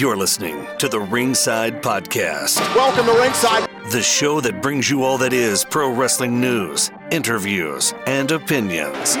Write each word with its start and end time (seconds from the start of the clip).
You're 0.00 0.16
listening 0.16 0.66
to 0.78 0.88
the 0.88 0.98
Ringside 0.98 1.82
Podcast, 1.82 2.56
Welcome 2.74 3.04
to 3.04 3.12
Ringside. 3.20 3.68
the 3.90 4.00
show 4.00 4.40
that 4.40 4.62
brings 4.62 4.88
you 4.88 5.04
all 5.04 5.18
that 5.18 5.34
is 5.34 5.62
pro 5.62 5.92
wrestling 5.92 6.40
news, 6.40 6.90
interviews, 7.10 7.92
and 8.06 8.30
opinions. 8.32 9.16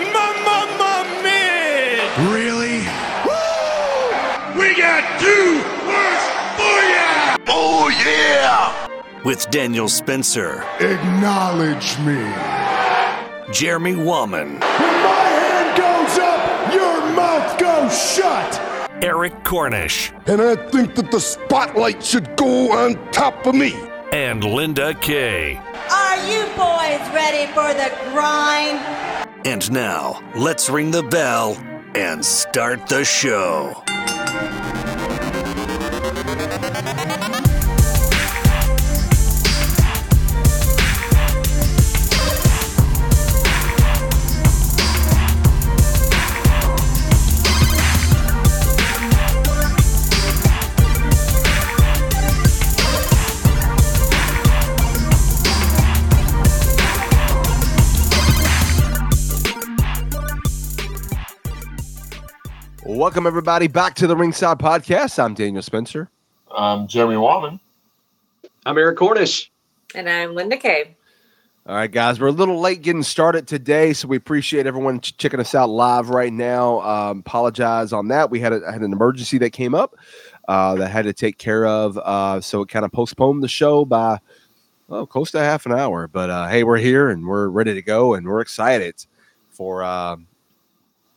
Really? 2.16 2.78
We 4.56 4.74
got 4.74 5.20
two 5.20 5.60
words 5.84 6.24
for 6.56 6.78
ya! 6.88 7.36
Oh, 7.48 7.90
yeah! 8.02 9.22
With 9.22 9.50
Daniel 9.50 9.86
Spencer, 9.90 10.64
Acknowledge 10.80 11.98
me. 11.98 12.24
Jeremy 13.52 13.96
Wallman, 13.96 14.52
When 14.52 14.96
my 15.04 15.28
hand 15.28 15.76
goes 15.76 16.18
up, 16.18 16.72
your 16.72 17.14
mouth 17.14 17.58
goes 17.58 18.14
shut. 18.14 18.69
Eric 19.02 19.44
Cornish, 19.44 20.12
And 20.26 20.40
I 20.42 20.56
think 20.70 20.94
that 20.96 21.10
the 21.10 21.20
spotlight 21.20 22.02
should 22.04 22.36
go 22.36 22.72
on 22.72 22.94
top 23.12 23.46
of 23.46 23.54
me. 23.54 23.74
and 24.12 24.42
Linda 24.44 24.92
Kay. 24.94 25.56
Are 25.90 26.16
you 26.26 26.42
boys 26.56 27.00
ready 27.14 27.46
for 27.52 27.72
the 27.74 27.90
grind? 28.12 28.78
And 29.46 29.70
now, 29.72 30.20
let's 30.36 30.68
ring 30.68 30.90
the 30.90 31.02
bell 31.04 31.56
and 31.94 32.24
start 32.24 32.86
the 32.88 33.04
show. 33.04 33.79
Welcome 63.10 63.26
everybody 63.26 63.66
back 63.66 63.96
to 63.96 64.06
the 64.06 64.16
Ringside 64.16 64.60
Podcast. 64.60 65.18
I'm 65.18 65.34
Daniel 65.34 65.62
Spencer. 65.62 66.08
I'm 66.48 66.86
Jeremy 66.86 67.16
Wallman. 67.16 67.58
I'm 68.64 68.78
Eric 68.78 68.98
Cornish. 68.98 69.50
And 69.96 70.08
I'm 70.08 70.36
Linda 70.36 70.56
Kay. 70.56 70.94
All 71.66 71.74
right, 71.74 71.90
guys, 71.90 72.20
we're 72.20 72.28
a 72.28 72.30
little 72.30 72.60
late 72.60 72.82
getting 72.82 73.02
started 73.02 73.48
today, 73.48 73.94
so 73.94 74.06
we 74.06 74.16
appreciate 74.16 74.64
everyone 74.68 75.00
ch- 75.00 75.16
checking 75.16 75.40
us 75.40 75.56
out 75.56 75.70
live 75.70 76.10
right 76.10 76.32
now. 76.32 76.82
Um, 76.82 77.18
apologize 77.18 77.92
on 77.92 78.06
that. 78.08 78.30
We 78.30 78.38
had 78.38 78.52
a, 78.52 78.60
had 78.70 78.82
an 78.82 78.92
emergency 78.92 79.38
that 79.38 79.50
came 79.50 79.74
up 79.74 79.96
uh, 80.46 80.76
that 80.76 80.90
had 80.90 81.04
to 81.06 81.12
take 81.12 81.36
care 81.36 81.66
of, 81.66 81.98
uh, 81.98 82.40
so 82.40 82.62
it 82.62 82.68
kind 82.68 82.84
of 82.84 82.92
postponed 82.92 83.42
the 83.42 83.48
show 83.48 83.84
by 83.84 84.20
well 84.86 85.04
close 85.04 85.32
to 85.32 85.40
half 85.40 85.66
an 85.66 85.72
hour. 85.72 86.06
But 86.06 86.30
uh, 86.30 86.46
hey, 86.46 86.62
we're 86.62 86.78
here 86.78 87.10
and 87.10 87.26
we're 87.26 87.48
ready 87.48 87.74
to 87.74 87.82
go, 87.82 88.14
and 88.14 88.24
we're 88.24 88.40
excited 88.40 89.04
for 89.50 89.82
um, 89.82 90.28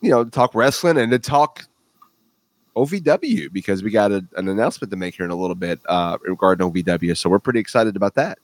you 0.00 0.10
know 0.10 0.24
to 0.24 0.30
talk 0.32 0.56
wrestling 0.56 0.98
and 0.98 1.12
to 1.12 1.20
talk 1.20 1.68
OVW 2.76 3.52
because 3.52 3.82
we 3.82 3.90
got 3.90 4.12
a, 4.12 4.24
an 4.36 4.48
announcement 4.48 4.90
to 4.90 4.96
make 4.96 5.14
here 5.14 5.24
in 5.24 5.30
a 5.30 5.36
little 5.36 5.54
bit 5.54 5.80
uh, 5.86 6.18
regarding 6.22 6.70
OVW. 6.70 7.16
So 7.16 7.30
we're 7.30 7.38
pretty 7.38 7.60
excited 7.60 7.96
about 7.96 8.14
that. 8.14 8.38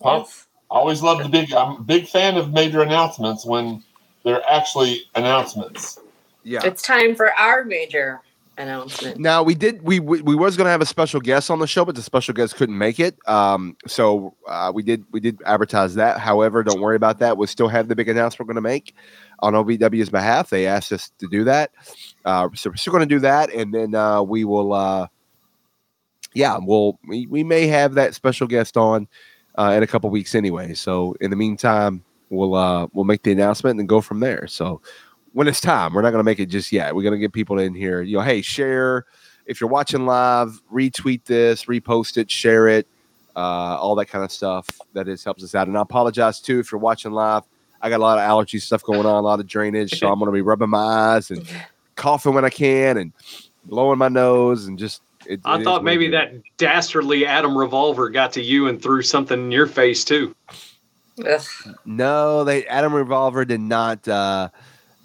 Well, 0.00 0.28
I 0.70 0.74
always 0.74 1.02
love 1.02 1.22
the 1.22 1.28
big. 1.28 1.52
I'm 1.52 1.76
a 1.76 1.82
big 1.82 2.06
fan 2.08 2.36
of 2.36 2.52
major 2.52 2.82
announcements 2.82 3.44
when 3.46 3.82
they're 4.24 4.42
actually 4.48 5.02
announcements. 5.14 5.98
Yeah. 6.42 6.60
It's 6.64 6.82
time 6.82 7.14
for 7.14 7.32
our 7.34 7.64
major 7.64 8.20
announcement. 8.58 9.18
Now 9.18 9.42
we 9.42 9.54
did 9.54 9.82
we 9.82 10.00
we, 10.00 10.22
we 10.22 10.34
was 10.34 10.56
going 10.56 10.66
to 10.66 10.70
have 10.70 10.80
a 10.80 10.86
special 10.86 11.20
guest 11.20 11.50
on 11.50 11.58
the 11.58 11.66
show, 11.66 11.84
but 11.84 11.94
the 11.94 12.02
special 12.02 12.34
guest 12.34 12.56
couldn't 12.56 12.76
make 12.76 12.98
it. 12.98 13.16
Um, 13.28 13.76
so 13.86 14.34
uh, 14.46 14.72
we 14.74 14.82
did 14.82 15.04
we 15.12 15.20
did 15.20 15.40
advertise 15.44 15.94
that. 15.94 16.18
However, 16.18 16.62
don't 16.62 16.80
worry 16.80 16.96
about 16.96 17.18
that. 17.18 17.36
We 17.36 17.46
still 17.46 17.68
have 17.68 17.88
the 17.88 17.96
big 17.96 18.08
announcement 18.08 18.48
we're 18.48 18.54
going 18.54 18.62
to 18.62 18.68
make 18.68 18.94
on 19.40 19.52
OVW's 19.52 20.10
behalf. 20.10 20.50
They 20.50 20.66
asked 20.66 20.92
us 20.92 21.10
to 21.18 21.28
do 21.28 21.44
that, 21.44 21.72
uh, 22.26 22.48
so 22.54 22.70
we're 22.70 22.76
still 22.76 22.90
going 22.90 23.08
to 23.08 23.14
do 23.14 23.20
that, 23.20 23.52
and 23.52 23.72
then 23.72 23.94
uh, 23.94 24.20
we 24.20 24.44
will. 24.44 24.72
Uh, 24.72 25.06
yeah, 26.34 26.58
we'll 26.60 26.98
we, 27.08 27.26
we 27.28 27.44
may 27.44 27.66
have 27.68 27.94
that 27.94 28.14
special 28.14 28.46
guest 28.46 28.76
on 28.76 29.08
uh, 29.56 29.72
in 29.76 29.82
a 29.82 29.86
couple 29.86 30.10
weeks 30.10 30.34
anyway. 30.34 30.74
So 30.74 31.14
in 31.20 31.30
the 31.30 31.36
meantime, 31.36 32.04
we'll 32.28 32.54
uh, 32.54 32.88
we'll 32.92 33.04
make 33.04 33.22
the 33.22 33.32
announcement 33.32 33.78
and 33.78 33.88
go 33.88 34.00
from 34.00 34.20
there. 34.20 34.46
So 34.48 34.82
when 35.32 35.46
it's 35.46 35.60
time, 35.60 35.94
we're 35.94 36.02
not 36.02 36.10
going 36.10 36.20
to 36.20 36.24
make 36.24 36.40
it 36.40 36.46
just 36.46 36.72
yet. 36.72 36.94
We're 36.94 37.02
going 37.02 37.14
to 37.14 37.18
get 37.18 37.32
people 37.32 37.58
in 37.60 37.74
here. 37.74 38.02
You 38.02 38.18
know, 38.18 38.22
hey, 38.22 38.42
share 38.42 39.06
if 39.46 39.60
you're 39.60 39.70
watching 39.70 40.04
live, 40.04 40.60
retweet 40.72 41.24
this, 41.24 41.66
repost 41.66 42.16
it, 42.16 42.28
share 42.28 42.66
it, 42.66 42.88
uh, 43.36 43.78
all 43.78 43.94
that 43.94 44.06
kind 44.06 44.24
of 44.24 44.32
stuff. 44.32 44.68
That 44.94 45.06
is 45.08 45.22
helps 45.22 45.44
us 45.44 45.54
out. 45.54 45.68
And 45.68 45.78
I 45.78 45.82
apologize 45.82 46.40
too 46.40 46.58
if 46.58 46.72
you're 46.72 46.80
watching 46.80 47.12
live. 47.12 47.44
I 47.80 47.88
got 47.88 47.98
a 47.98 48.02
lot 48.02 48.18
of 48.18 48.24
allergy 48.24 48.58
stuff 48.58 48.82
going 48.82 49.06
on, 49.06 49.06
a 49.06 49.20
lot 49.20 49.38
of 49.38 49.46
drainage, 49.46 49.98
so 49.98 50.08
I'm 50.12 50.18
going 50.18 50.26
to 50.26 50.32
be 50.32 50.40
rubbing 50.40 50.70
my 50.70 50.78
eyes 51.14 51.30
and 51.30 51.46
coughing 51.96 52.34
when 52.34 52.44
I 52.44 52.50
can 52.50 52.96
and 52.98 53.12
blowing 53.64 53.98
my 53.98 54.08
nose 54.08 54.66
and 54.66 54.78
just. 54.78 55.02
It, 55.26 55.40
I 55.44 55.56
it 55.56 55.60
is 55.60 55.64
thought 55.64 55.82
maybe 55.82 56.04
it 56.06 56.08
is. 56.08 56.12
that 56.12 56.34
dastardly 56.56 57.26
Adam 57.26 57.58
Revolver 57.58 58.08
got 58.10 58.32
to 58.34 58.42
you 58.42 58.68
and 58.68 58.80
threw 58.80 59.02
something 59.02 59.38
in 59.46 59.50
your 59.50 59.66
face 59.66 60.04
too. 60.04 60.34
Ugh. 61.26 61.42
No, 61.84 62.44
they 62.44 62.64
Adam 62.66 62.94
Revolver 62.94 63.44
did 63.44 63.60
not 63.60 64.06
uh, 64.06 64.50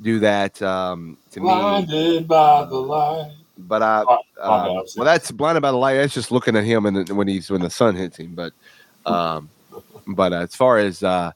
do 0.01 0.19
that 0.19 0.61
um, 0.61 1.17
to 1.31 1.39
me. 1.39 1.45
Blinded 1.45 2.27
by 2.27 2.65
the 2.65 2.75
light. 2.75 3.31
But 3.57 3.81
I, 3.83 4.03
Oh, 4.07 4.19
my 4.39 4.43
uh, 4.43 4.73
bad. 4.75 4.85
well, 4.95 5.05
that's 5.05 5.31
blinded 5.31 5.61
by 5.61 5.71
the 5.71 5.77
light. 5.77 5.95
That's 5.95 6.13
just 6.13 6.31
looking 6.31 6.55
at 6.55 6.63
him 6.63 6.85
and 6.85 7.09
when 7.09 7.27
he's 7.27 7.49
when 7.49 7.61
the 7.61 7.69
sun 7.69 7.95
hits 7.95 8.17
him. 8.17 8.33
But, 8.35 8.53
um, 9.05 9.49
but 10.07 10.33
uh, 10.33 10.37
as 10.41 10.55
far 10.55 10.77
as 10.79 11.01
uh, 11.03 11.31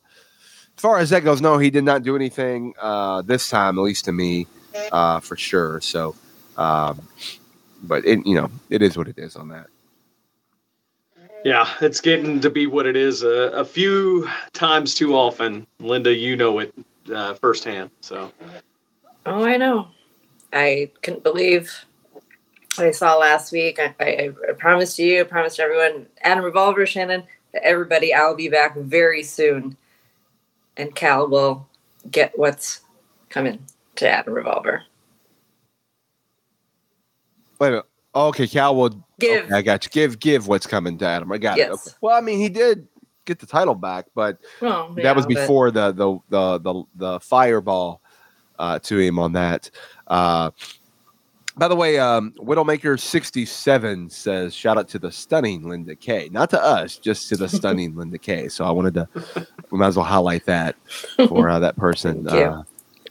as 0.77 0.81
far 0.81 0.97
as 0.99 1.09
that 1.11 1.23
goes, 1.23 1.41
no, 1.41 1.57
he 1.57 1.69
did 1.69 1.83
not 1.83 2.03
do 2.03 2.15
anything 2.15 2.73
uh, 2.79 3.21
this 3.23 3.49
time, 3.49 3.77
at 3.77 3.81
least 3.81 4.05
to 4.05 4.11
me, 4.11 4.45
uh, 4.91 5.19
for 5.19 5.35
sure. 5.35 5.81
So, 5.81 6.15
um, 6.57 7.07
but 7.83 8.05
it, 8.05 8.25
you 8.25 8.35
know, 8.35 8.49
it 8.69 8.81
is 8.81 8.97
what 8.97 9.07
it 9.07 9.17
is 9.17 9.35
on 9.35 9.49
that. 9.49 9.67
Yeah, 11.43 11.69
it's 11.79 12.01
getting 12.01 12.39
to 12.41 12.49
be 12.49 12.65
what 12.65 12.87
it 12.87 12.95
is 12.95 13.21
a, 13.21 13.51
a 13.53 13.63
few 13.63 14.27
times 14.53 14.95
too 14.95 15.15
often. 15.15 15.67
Linda, 15.79 16.13
you 16.13 16.35
know 16.35 16.59
it 16.59 16.73
uh, 17.13 17.35
firsthand. 17.35 17.91
So 18.01 18.31
Oh, 19.25 19.43
I 19.43 19.57
know. 19.57 19.87
I 20.53 20.91
couldn't 21.01 21.23
believe 21.23 21.85
what 22.75 22.87
I 22.87 22.91
saw 22.91 23.17
last 23.17 23.51
week. 23.51 23.79
I, 23.79 23.95
I, 23.99 24.31
I 24.49 24.53
promised 24.53 24.99
you, 24.99 25.21
I 25.21 25.23
promised 25.23 25.59
everyone, 25.59 26.05
Adam 26.21 26.43
Revolver, 26.43 26.85
Shannon, 26.85 27.23
that 27.53 27.63
everybody, 27.63 28.13
I'll 28.13 28.35
be 28.35 28.49
back 28.49 28.75
very 28.77 29.23
soon. 29.23 29.77
And 30.77 30.93
Cal 30.93 31.27
will 31.27 31.67
get 32.11 32.37
what's 32.37 32.81
coming 33.29 33.65
to 33.97 34.09
Adam 34.09 34.33
Revolver. 34.33 34.83
Wait 37.59 37.67
a 37.67 37.71
minute. 37.71 37.85
Oh, 38.13 38.27
okay, 38.29 38.47
Cal 38.47 38.75
will. 38.75 39.03
Give. 39.19 39.45
okay, 39.45 39.53
I 39.53 39.61
got 39.61 39.85
you. 39.85 39.89
Give 39.91 40.19
give 40.19 40.47
what's 40.47 40.67
coming 40.67 40.97
to 40.99 41.05
Adam. 41.05 41.31
I 41.31 41.37
got 41.37 41.57
it. 41.57 41.67
Yes. 41.69 41.87
Okay. 41.87 41.97
Well, 42.01 42.15
I 42.15 42.21
mean, 42.21 42.39
he 42.39 42.49
did 42.49 42.87
get 43.25 43.39
the 43.39 43.45
title 43.45 43.75
back, 43.75 44.05
but 44.13 44.37
Well, 44.61 44.93
that 44.95 45.15
was 45.15 45.25
yeah, 45.29 45.35
but- 45.35 45.41
before 45.41 45.71
the 45.71 45.91
the 45.91 46.19
the 46.29 46.59
the, 46.59 46.83
the 46.95 47.19
fireball 47.19 48.01
uh, 48.59 48.79
to 48.79 48.97
him 48.97 49.19
on 49.19 49.33
that. 49.33 49.69
Uh, 50.07 50.51
by 51.57 51.69
the 51.69 51.75
way, 51.75 51.97
um, 51.99 52.33
Widowmaker 52.37 52.99
sixty 52.99 53.45
seven 53.45 54.09
says 54.09 54.53
shout 54.53 54.77
out 54.77 54.89
to 54.89 54.99
the 54.99 55.11
stunning 55.11 55.67
Linda 55.67 55.95
Kay. 55.95 56.27
Not 56.31 56.49
to 56.51 56.61
us, 56.61 56.97
just 56.97 57.29
to 57.29 57.37
the 57.37 57.47
stunning 57.47 57.95
Linda 57.97 58.17
Kay. 58.17 58.49
So 58.49 58.65
I 58.65 58.71
wanted 58.71 58.93
to 58.95 59.07
we 59.71 59.77
might 59.77 59.87
as 59.87 59.95
well 59.97 60.05
highlight 60.05 60.45
that 60.45 60.75
for 61.29 61.49
uh, 61.49 61.59
that 61.59 61.75
person. 61.77 62.27
Uh, 62.35 62.63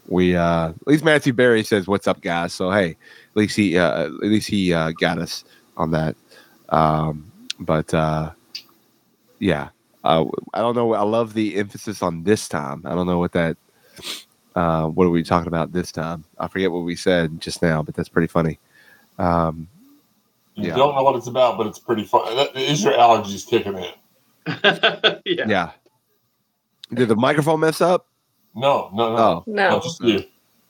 we 0.09 0.37
uh, 0.37 0.71
at 0.71 0.87
least 0.87 1.05
Matthew 1.05 1.33
Barry 1.33 1.65
says 1.65 1.87
what's 1.87 2.07
up, 2.09 2.21
guys. 2.21 2.53
So 2.53 2.71
hey, 2.71 2.91
at 2.91 3.37
least 3.37 3.57
he 3.57 3.79
uh, 3.79 4.07
at 4.07 4.13
least 4.23 4.49
he 4.49 4.73
uh, 4.73 4.93
got 4.93 5.19
us 5.19 5.45
on 5.77 5.91
that. 5.93 6.17
Um, 6.71 7.31
but 7.61 7.93
uh, 7.95 8.33
yeah, 9.39 9.71
uh, 10.05 10.25
I 10.55 10.61
don't 10.61 10.77
know. 10.77 10.95
I 10.95 11.03
love 11.03 11.35
the 11.35 11.57
emphasis 11.57 12.03
on 12.03 12.25
this 12.25 12.49
time. 12.49 12.83
I 12.85 12.95
don't 12.95 13.07
know 13.07 13.19
what 13.19 13.33
that. 13.33 13.57
Uh, 14.55 14.87
what 14.89 15.07
are 15.07 15.11
we 15.11 15.23
talking 15.25 15.49
about 15.49 15.73
this 15.73 15.93
time? 15.93 16.25
I 16.39 16.49
forget 16.49 16.71
what 16.73 16.85
we 16.85 16.97
said 16.97 17.41
just 17.41 17.63
now, 17.63 17.83
but 17.83 17.95
that's 17.95 18.09
pretty 18.09 18.29
funny. 18.29 18.59
Um, 19.19 19.69
You 20.57 20.69
Yeah. 20.69 20.75
don't 20.77 20.95
know 20.95 21.03
what 21.03 21.17
it's 21.17 21.27
about, 21.27 21.59
but 21.59 21.67
it's 21.67 21.79
pretty 21.81 22.05
fun. 22.05 22.37
That 22.37 22.57
is 22.57 22.85
your 22.85 22.95
allergies 22.95 23.47
kicking 23.49 23.77
in. 23.77 23.93
yeah. 25.27 25.47
yeah. 25.49 25.71
Did 26.93 27.09
the 27.09 27.17
microphone 27.17 27.61
mess 27.61 27.81
up? 27.81 28.07
No, 28.55 28.91
no, 28.95 29.17
no, 29.17 29.17
Oh, 29.17 29.45
No. 29.47 29.81
just 29.81 30.01
you. 30.03 30.25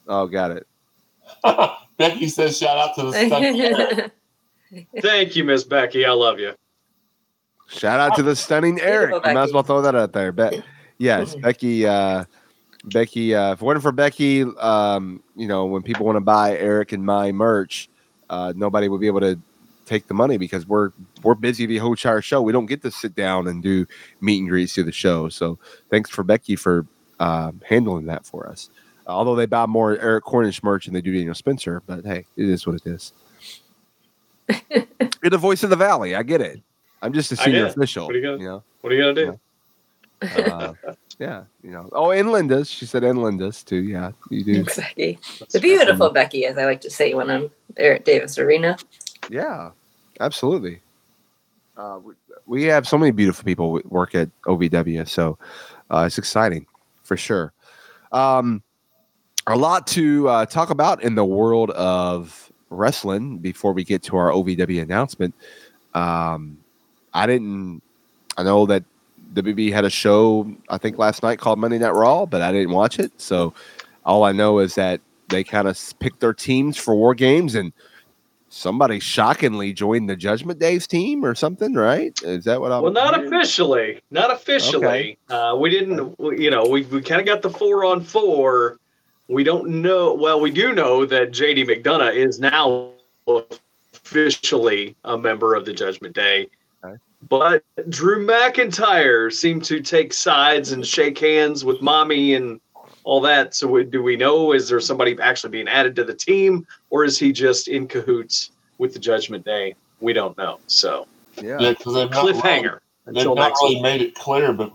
oh, 0.09 0.27
got 0.27 0.51
it. 0.53 0.67
Becky 1.99 2.29
says, 2.29 2.59
"Shout 2.59 2.77
out 2.79 2.95
to 2.97 3.03
the 3.11 3.13
stunning." 3.13 4.11
Thank 5.03 5.37
you, 5.37 5.45
Miss 5.45 5.65
Becky. 5.65 6.05
I 6.05 6.13
love 6.13 6.39
you. 6.41 6.55
Shout 7.69 8.01
out 8.01 8.17
to 8.17 8.23
the 8.23 8.35
stunning 8.37 8.81
Eric. 8.81 9.11
Beautiful, 9.11 9.31
You 9.31 9.35
might 9.35 9.43
as 9.45 9.53
well 9.53 9.63
throw 9.63 9.83
that 9.83 9.95
out 9.95 10.13
there. 10.13 10.33
Be- 10.33 10.63
yes, 10.99 11.35
Becky. 11.43 11.87
Uh, 11.87 12.25
Becky. 12.87 13.35
Uh, 13.35 13.53
if 13.53 13.63
it 13.63 13.65
wasn't 13.65 13.83
for 13.83 13.93
Becky, 13.93 14.43
um, 14.43 15.23
you 15.37 15.47
know, 15.47 15.65
when 15.67 15.83
people 15.83 16.05
want 16.07 16.17
to 16.17 16.21
buy 16.21 16.57
Eric 16.59 16.93
and 16.93 17.05
my 17.05 17.33
merch, 17.33 17.89
uh, 18.31 18.53
nobody 18.57 18.89
would 18.89 19.01
be 19.01 19.07
able 19.07 19.21
to 19.21 19.39
take 19.87 20.07
the 20.07 20.15
money 20.15 20.37
because 20.39 20.67
we're 20.67 20.91
we're 21.23 21.35
busy 21.35 21.67
the 21.67 21.79
whole 21.79 21.93
entire 21.93 22.21
show. 22.23 22.43
We 22.43 22.53
don't 22.53 22.67
get 22.67 22.83
to 22.83 22.91
sit 22.91 23.15
down 23.15 23.47
and 23.47 23.63
do 23.63 23.87
meet 24.21 24.41
and 24.41 24.49
greets 24.49 24.75
through 24.75 24.85
the 24.85 24.93
show. 24.93 25.29
So 25.29 25.59
thanks 25.91 26.11
for 26.11 26.23
Becky 26.25 26.57
for 26.57 26.87
uh, 27.21 27.53
handling 27.65 28.07
that 28.07 28.25
for 28.27 28.49
us. 28.49 28.71
Although 29.07 29.35
they 29.37 29.47
buy 29.47 29.67
more 29.67 29.99
Eric 29.99 30.25
Cornish 30.25 30.63
merch 30.63 30.87
than 30.87 30.95
they 30.95 31.01
do 31.03 31.13
Daniel 31.13 31.35
Spencer, 31.35 31.83
but 31.87 32.05
hey, 32.05 32.25
it 32.37 32.49
is 32.49 32.67
what 32.67 32.77
it 32.77 32.87
is. 32.87 33.13
You're 34.71 35.31
the 35.31 35.39
voice 35.39 35.63
of 35.63 35.71
the 35.71 35.77
valley. 35.77 36.15
I 36.15 36.23
get 36.23 36.41
it. 36.41 36.61
I'm 37.03 37.13
just 37.13 37.33
a 37.33 37.37
senior 37.37 37.67
official. 37.67 38.07
What 38.07 38.15
are 38.15 38.19
you 38.19 38.25
gonna- 38.25 38.39
you 38.43 38.49
know? 38.49 38.63
What 38.81 38.93
are 38.93 38.97
you 38.97 39.03
gonna 39.03 39.15
do? 39.15 39.41
Uh, 40.23 40.73
yeah, 41.19 41.45
you 41.63 41.71
know. 41.71 41.89
Oh, 41.93 42.11
and 42.11 42.31
Linda's. 42.33 42.71
She 42.71 42.87
said, 42.87 43.05
and 43.05 43.23
Linda's 43.23 43.63
too. 43.63 43.83
Yeah, 43.83 44.13
you 44.31 44.43
do. 44.45 44.55
Thanks, 44.65 44.77
Becky. 44.77 45.19
The 45.51 45.61
beautiful 45.61 46.11
Becky, 46.11 46.47
as 46.47 46.57
I 46.57 46.65
like 46.65 46.81
to 46.83 46.91
say 46.91 47.15
when 47.15 47.31
I'm 47.31 47.51
there 47.77 47.95
at 47.95 48.05
Davis 48.05 48.39
Arena. 48.39 48.77
Yeah, 49.31 49.71
absolutely. 50.21 50.81
Uh, 51.77 51.99
we, 52.03 52.15
we 52.47 52.63
have 52.65 52.87
so 52.87 52.97
many 52.97 53.11
beautiful 53.11 53.45
people 53.45 53.81
work 53.85 54.15
at 54.15 54.29
OVW, 54.47 55.07
so 55.09 55.39
uh, 55.91 56.05
it's 56.07 56.19
exciting 56.19 56.67
for 57.05 57.17
sure. 57.17 57.53
Um, 58.11 58.63
a 59.47 59.57
lot 59.57 59.87
to 59.89 60.29
uh, 60.29 60.47
talk 60.47 60.71
about 60.71 61.03
in 61.03 61.15
the 61.15 61.25
world 61.25 61.71
of 61.71 62.51
wrestling 62.71 63.39
before 63.39 63.73
we 63.73 63.85
get 63.85 64.03
to 64.05 64.17
our 64.17 64.31
OVW 64.31 64.83
announcement. 64.83 65.35
Um, 65.93 66.59
I 67.13 67.27
didn't. 67.27 67.83
I 68.37 68.43
know 68.43 68.67
that 68.67 68.83
WB 69.35 69.73
had 69.73 69.85
a 69.85 69.91
show 69.91 70.53
I 70.69 70.79
think 70.79 70.99
last 70.99 71.23
night 71.23 71.39
called 71.39 71.59
Monday 71.59 71.79
Night 71.79 71.91
Raw, 71.91 72.27
but 72.27 72.43
I 72.43 72.53
didn't 72.53 72.73
watch 72.73 72.99
it. 72.99 73.13
So 73.21 73.55
all 74.05 74.25
I 74.25 74.33
know 74.33 74.59
is 74.59 74.75
that 74.75 75.01
they 75.29 75.45
kind 75.45 75.69
of 75.69 75.79
picked 76.01 76.21
their 76.21 76.35
teams 76.35 76.77
for 76.77 76.95
War 76.95 77.15
Games 77.15 77.55
and 77.55 77.73
somebody 78.55 79.01
shockingly 79.01 79.73
joined 79.73 80.09
the 80.09 80.17
Judgment 80.17 80.59
Days 80.59 80.87
team 80.87 81.25
or 81.25 81.35
something, 81.35 81.75
right? 81.75 82.19
Is 82.23 82.45
that 82.45 82.61
what 82.61 82.73
I'm 82.73 82.83
Well, 82.83 82.93
not 82.93 83.17
hearing? 83.17 83.33
officially. 83.33 84.01
Not 84.11 84.33
officially. 84.33 84.87
Okay. 84.87 85.17
Uh, 85.29 85.57
we 85.57 85.71
didn't. 85.71 86.15
You 86.21 86.51
know, 86.51 86.67
we 86.67 86.83
we 86.83 87.03
kind 87.03 87.21
of 87.21 87.27
got 87.27 87.43
the 87.43 87.51
four 87.51 87.85
on 87.85 88.03
four. 88.03 88.79
We 89.29 89.43
don't 89.43 89.69
know. 89.69 90.15
Well, 90.15 90.41
we 90.41 90.51
do 90.51 90.73
know 90.73 91.05
that 91.07 91.33
JD 91.33 91.67
McDonagh 91.67 92.15
is 92.15 92.39
now 92.39 92.91
officially 93.93 94.95
a 95.05 95.17
member 95.19 95.55
of 95.55 95.65
the 95.65 95.73
Judgment 95.73 96.15
Day. 96.15 96.49
Okay. 96.85 96.97
But 97.29 97.65
Drew 97.89 98.27
McIntyre 98.27 99.33
seemed 99.33 99.65
to 99.65 99.81
take 99.81 100.13
sides 100.13 100.73
and 100.73 100.87
shake 100.87 101.19
hands 101.19 101.65
with 101.65 101.81
mommy 101.81 102.35
and 102.35 102.61
all 103.05 103.21
that. 103.23 103.55
So, 103.55 103.69
we, 103.69 103.85
do 103.85 104.03
we 104.03 104.17
know? 104.17 104.53
Is 104.53 104.69
there 104.69 104.81
somebody 104.81 105.17
actually 105.21 105.51
being 105.51 105.69
added 105.69 105.95
to 105.97 106.05
the 106.05 106.15
team, 106.15 106.67
or 106.91 107.05
is 107.05 107.19
he 107.19 107.33
just 107.33 107.69
in 107.69 107.87
cahoots 107.87 108.51
with 108.79 108.93
the 108.93 108.99
Judgment 108.99 109.45
Day? 109.45 109.75
We 110.01 110.13
don't 110.13 110.37
know. 110.37 110.59
So, 110.67 111.07
Yeah. 111.41 111.59
Yeah, 111.61 111.71
because 111.71 111.95
they've 111.95 112.11
not 112.11 112.25
really, 112.27 112.41
cliffhanger 112.41 112.79
they've 113.07 113.25
not 113.27 113.35
next 113.37 113.63
really 113.63 113.75
week. 113.77 113.83
made 113.83 114.01
it 114.03 114.15
clear, 114.15 114.53
but 114.53 114.73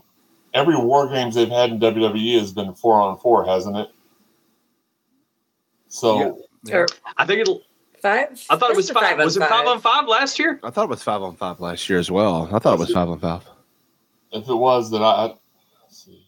every 0.53 0.77
war 0.77 1.07
games 1.09 1.35
they've 1.35 1.49
had 1.49 1.71
in 1.71 1.79
WWE 1.79 2.39
has 2.39 2.51
been 2.53 2.73
four 2.73 2.99
on 3.01 3.17
four, 3.19 3.45
hasn't 3.45 3.75
it? 3.77 3.89
So 5.87 6.37
Or 6.71 6.87
I 7.17 7.25
think 7.25 7.41
it'll. 7.41 7.61
five? 8.01 8.39
I 8.49 8.55
thought 8.57 8.71
it 8.71 8.77
was 8.77 8.87
Just 8.87 8.97
a 8.97 9.01
five. 9.01 9.19
on 9.19 9.25
Was 9.25 9.37
it 9.37 9.47
five 9.47 9.67
on 9.67 9.79
five 9.81 10.07
last 10.07 10.37
year? 10.39 10.59
I 10.63 10.69
thought 10.69 10.83
it 10.83 10.89
was 10.89 11.01
five 11.03 11.21
on 11.21 11.35
five 11.35 11.59
last 11.59 11.89
year 11.89 11.99
as 11.99 12.11
well. 12.11 12.47
I 12.53 12.59
thought 12.59 12.73
it 12.75 12.79
was 12.79 12.91
five 12.91 13.09
on 13.09 13.19
five. 13.19 13.43
if 14.31 14.47
it 14.47 14.53
was 14.55 14.91
that 14.91 15.01
I, 15.01 15.09
I 15.09 15.23
let's 15.25 16.05
see. 16.05 16.18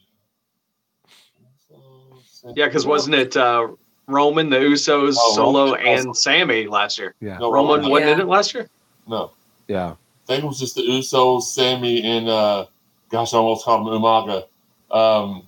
Yeah, 2.55 2.65
because 2.67 2.85
wasn't 2.85 3.15
it 3.15 3.37
uh, 3.37 3.67
Roman, 4.07 4.49
the 4.49 4.57
Usos, 4.57 5.15
Oh, 5.17 5.35
Solo, 5.35 5.65
Roman 5.75 5.85
and. 5.87 6.15
Sami 6.17 6.67
last 6.67 6.97
year? 6.97 7.15
Yeah. 7.21 7.37
No, 7.37 7.51
Roman 7.51 7.75
Roman, 7.81 7.91
wasn't 7.91 8.09
in 8.11 8.19
it 8.21 8.27
last 8.27 8.53
year. 8.53 8.69
no. 9.07 9.31
Yeah. 9.67 9.91
I 9.93 9.95
think 10.35 10.43
it 10.43 10.47
was 10.47 10.59
just 10.59 10.75
the 10.75 10.81
Usos, 10.81 11.43
Sami, 11.43 12.03
and 12.03 12.27
uh, 12.29 12.65
gosh, 13.09 13.33
I 13.33 13.37
almost 13.37 13.65
called 13.65 13.87
him 13.87 14.01
Umaga. 14.01 14.45
Um, 14.91 15.47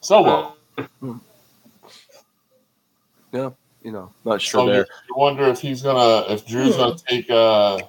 Solo. 0.00 0.54
Yeah. 3.32 3.50
You 3.82 3.90
know, 3.92 4.12
not 4.24 4.40
sure 4.40 4.60
So 4.60 4.66
there. 4.72 4.86
you 5.08 5.14
wonder 5.16 5.44
if 5.44 5.60
he's 5.60 5.82
gonna, 5.82 6.32
if 6.32 6.46
Drew's 6.46 6.76
gonna 6.76 6.96
take, 6.96 7.28
uh, 7.30 7.80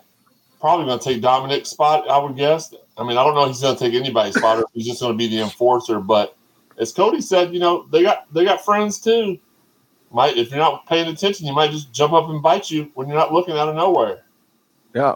probably 0.60 0.86
gonna 0.88 1.00
take 1.02 1.22
Dominic's 1.22 1.70
spot. 1.70 2.10
I 2.10 2.18
would 2.18 2.36
guess. 2.36 2.74
I 2.98 3.04
mean, 3.04 3.16
I 3.18 3.24
don't 3.24 3.36
know 3.36 3.44
if 3.44 3.50
he's 3.50 3.62
gonna 3.62 3.78
take 3.78 3.94
anybody's 3.94 4.36
spot 4.36 4.58
or 4.58 4.62
if 4.62 4.68
he's 4.74 4.88
just 4.88 5.02
gonna 5.02 5.14
be 5.14 5.28
the 5.28 5.42
enforcer. 5.42 6.00
But 6.00 6.36
as 6.78 6.92
Cody 6.92 7.22
said, 7.22 7.54
you 7.54 7.60
know, 7.60 7.86
they 7.92 8.02
got 8.04 8.32
they 8.34 8.44
got 8.46 8.64
friends 8.66 9.00
too. 9.00 9.38
Might 10.12 10.38
if 10.38 10.50
you're 10.52 10.60
not 10.60 10.86
paying 10.86 11.08
attention, 11.08 11.48
you 11.48 11.54
might 11.54 11.72
just 11.72 11.92
jump 11.92 12.14
up 12.14 12.30
and 12.30 12.42
bite 12.42 12.70
you 12.70 12.92
when 12.94 13.08
you're 13.08 13.18
not 13.18 13.34
looking 13.34 13.58
out 13.58 13.70
of 13.70 13.76
nowhere. 13.76 14.24
Yeah. 14.94 15.16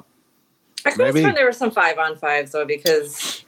I 0.85 0.91
could 0.91 1.05
have 1.05 1.13
Maybe. 1.13 1.21
sworn 1.21 1.35
there 1.35 1.45
were 1.45 1.51
some 1.51 1.71
five 1.71 1.97
on 1.99 2.15
fives 2.15 2.51
though, 2.51 2.65
because 2.65 3.43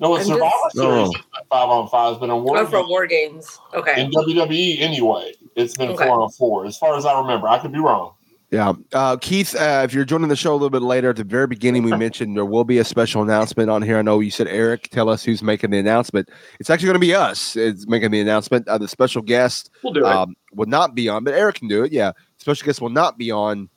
No, 0.00 0.14
in 0.16 0.20
I'm 0.22 0.26
Survivor 0.26 0.50
just- 0.64 0.76
Series, 0.76 0.90
No. 0.94 1.04
it's 1.38 1.48
five 1.48 1.68
on 1.68 1.88
fives, 1.88 2.18
but 2.18 2.28
in 2.28 2.42
War 2.42 2.58
oh, 2.58 2.66
for 2.66 2.78
Games- 2.78 2.88
war 2.88 3.06
games. 3.06 3.58
Okay. 3.74 4.02
in 4.02 4.10
WWE 4.10 4.80
anyway, 4.80 5.32
it's 5.54 5.76
been 5.76 5.90
Okay. 5.90 6.06
four 6.06 6.20
on 6.20 6.30
four, 6.32 6.66
as 6.66 6.76
far 6.76 6.96
as 6.96 7.06
I 7.06 7.18
remember. 7.20 7.48
I 7.48 7.58
could 7.58 7.72
be 7.72 7.78
wrong. 7.78 8.12
Yeah. 8.54 8.72
Uh, 8.92 9.16
Keith, 9.16 9.56
uh, 9.56 9.82
if 9.84 9.92
you're 9.92 10.04
joining 10.04 10.28
the 10.28 10.36
show 10.36 10.52
a 10.52 10.54
little 10.54 10.70
bit 10.70 10.82
later, 10.82 11.10
at 11.10 11.16
the 11.16 11.24
very 11.24 11.48
beginning, 11.48 11.82
we 11.82 11.90
mentioned 11.96 12.36
there 12.36 12.44
will 12.44 12.62
be 12.62 12.78
a 12.78 12.84
special 12.84 13.20
announcement 13.20 13.68
on 13.68 13.82
here. 13.82 13.98
I 13.98 14.02
know 14.02 14.20
you 14.20 14.30
said, 14.30 14.46
Eric, 14.46 14.90
tell 14.90 15.08
us 15.08 15.24
who's 15.24 15.42
making 15.42 15.70
the 15.70 15.78
announcement. 15.78 16.28
It's 16.60 16.70
actually 16.70 16.86
going 16.86 16.94
to 16.94 17.00
be 17.00 17.14
us. 17.14 17.56
It's 17.56 17.88
making 17.88 18.12
the 18.12 18.20
announcement. 18.20 18.68
Uh, 18.68 18.78
the 18.78 18.86
special 18.86 19.22
guest 19.22 19.70
We'll 19.82 20.06
um, 20.06 20.36
will 20.52 20.68
not 20.68 20.94
be 20.94 21.08
on, 21.08 21.24
but 21.24 21.34
Eric 21.34 21.56
can 21.56 21.68
do 21.68 21.82
it. 21.82 21.90
Yeah. 21.90 22.12
Special 22.38 22.64
guest 22.64 22.80
will 22.80 22.90
not 22.90 23.18
be 23.18 23.32
on 23.32 23.68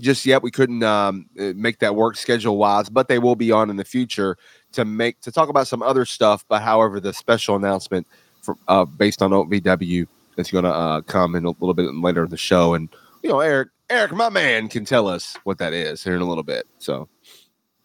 just 0.00 0.24
yet. 0.24 0.42
We 0.42 0.52
couldn't 0.52 0.82
um, 0.82 1.26
uh, 1.38 1.52
make 1.54 1.80
that 1.80 1.94
work 1.94 2.16
schedule 2.16 2.56
wise, 2.56 2.88
but 2.88 3.08
they 3.08 3.18
will 3.18 3.36
be 3.36 3.52
on 3.52 3.68
in 3.68 3.76
the 3.76 3.84
future 3.84 4.38
to 4.72 4.86
make 4.86 5.20
to 5.20 5.30
talk 5.30 5.50
about 5.50 5.66
some 5.66 5.82
other 5.82 6.06
stuff. 6.06 6.46
But 6.48 6.62
however, 6.62 6.98
the 6.98 7.12
special 7.12 7.56
announcement 7.56 8.06
for 8.40 8.56
uh, 8.68 8.86
based 8.86 9.20
on 9.20 9.32
OVW 9.32 10.06
is 10.38 10.50
going 10.50 10.64
to 10.64 10.70
uh, 10.70 11.02
come 11.02 11.34
in 11.34 11.44
a 11.44 11.50
little 11.50 11.74
bit 11.74 11.92
later 11.94 12.24
in 12.24 12.30
the 12.30 12.38
show, 12.38 12.72
and 12.72 12.88
you 13.22 13.28
know, 13.28 13.40
Eric, 13.40 13.68
Eric, 13.90 14.12
my 14.12 14.28
man, 14.28 14.68
can 14.68 14.84
tell 14.84 15.08
us 15.08 15.36
what 15.44 15.58
that 15.58 15.72
is 15.72 16.04
here 16.04 16.14
in 16.14 16.20
a 16.20 16.28
little 16.28 16.44
bit. 16.44 16.66
So 16.78 17.08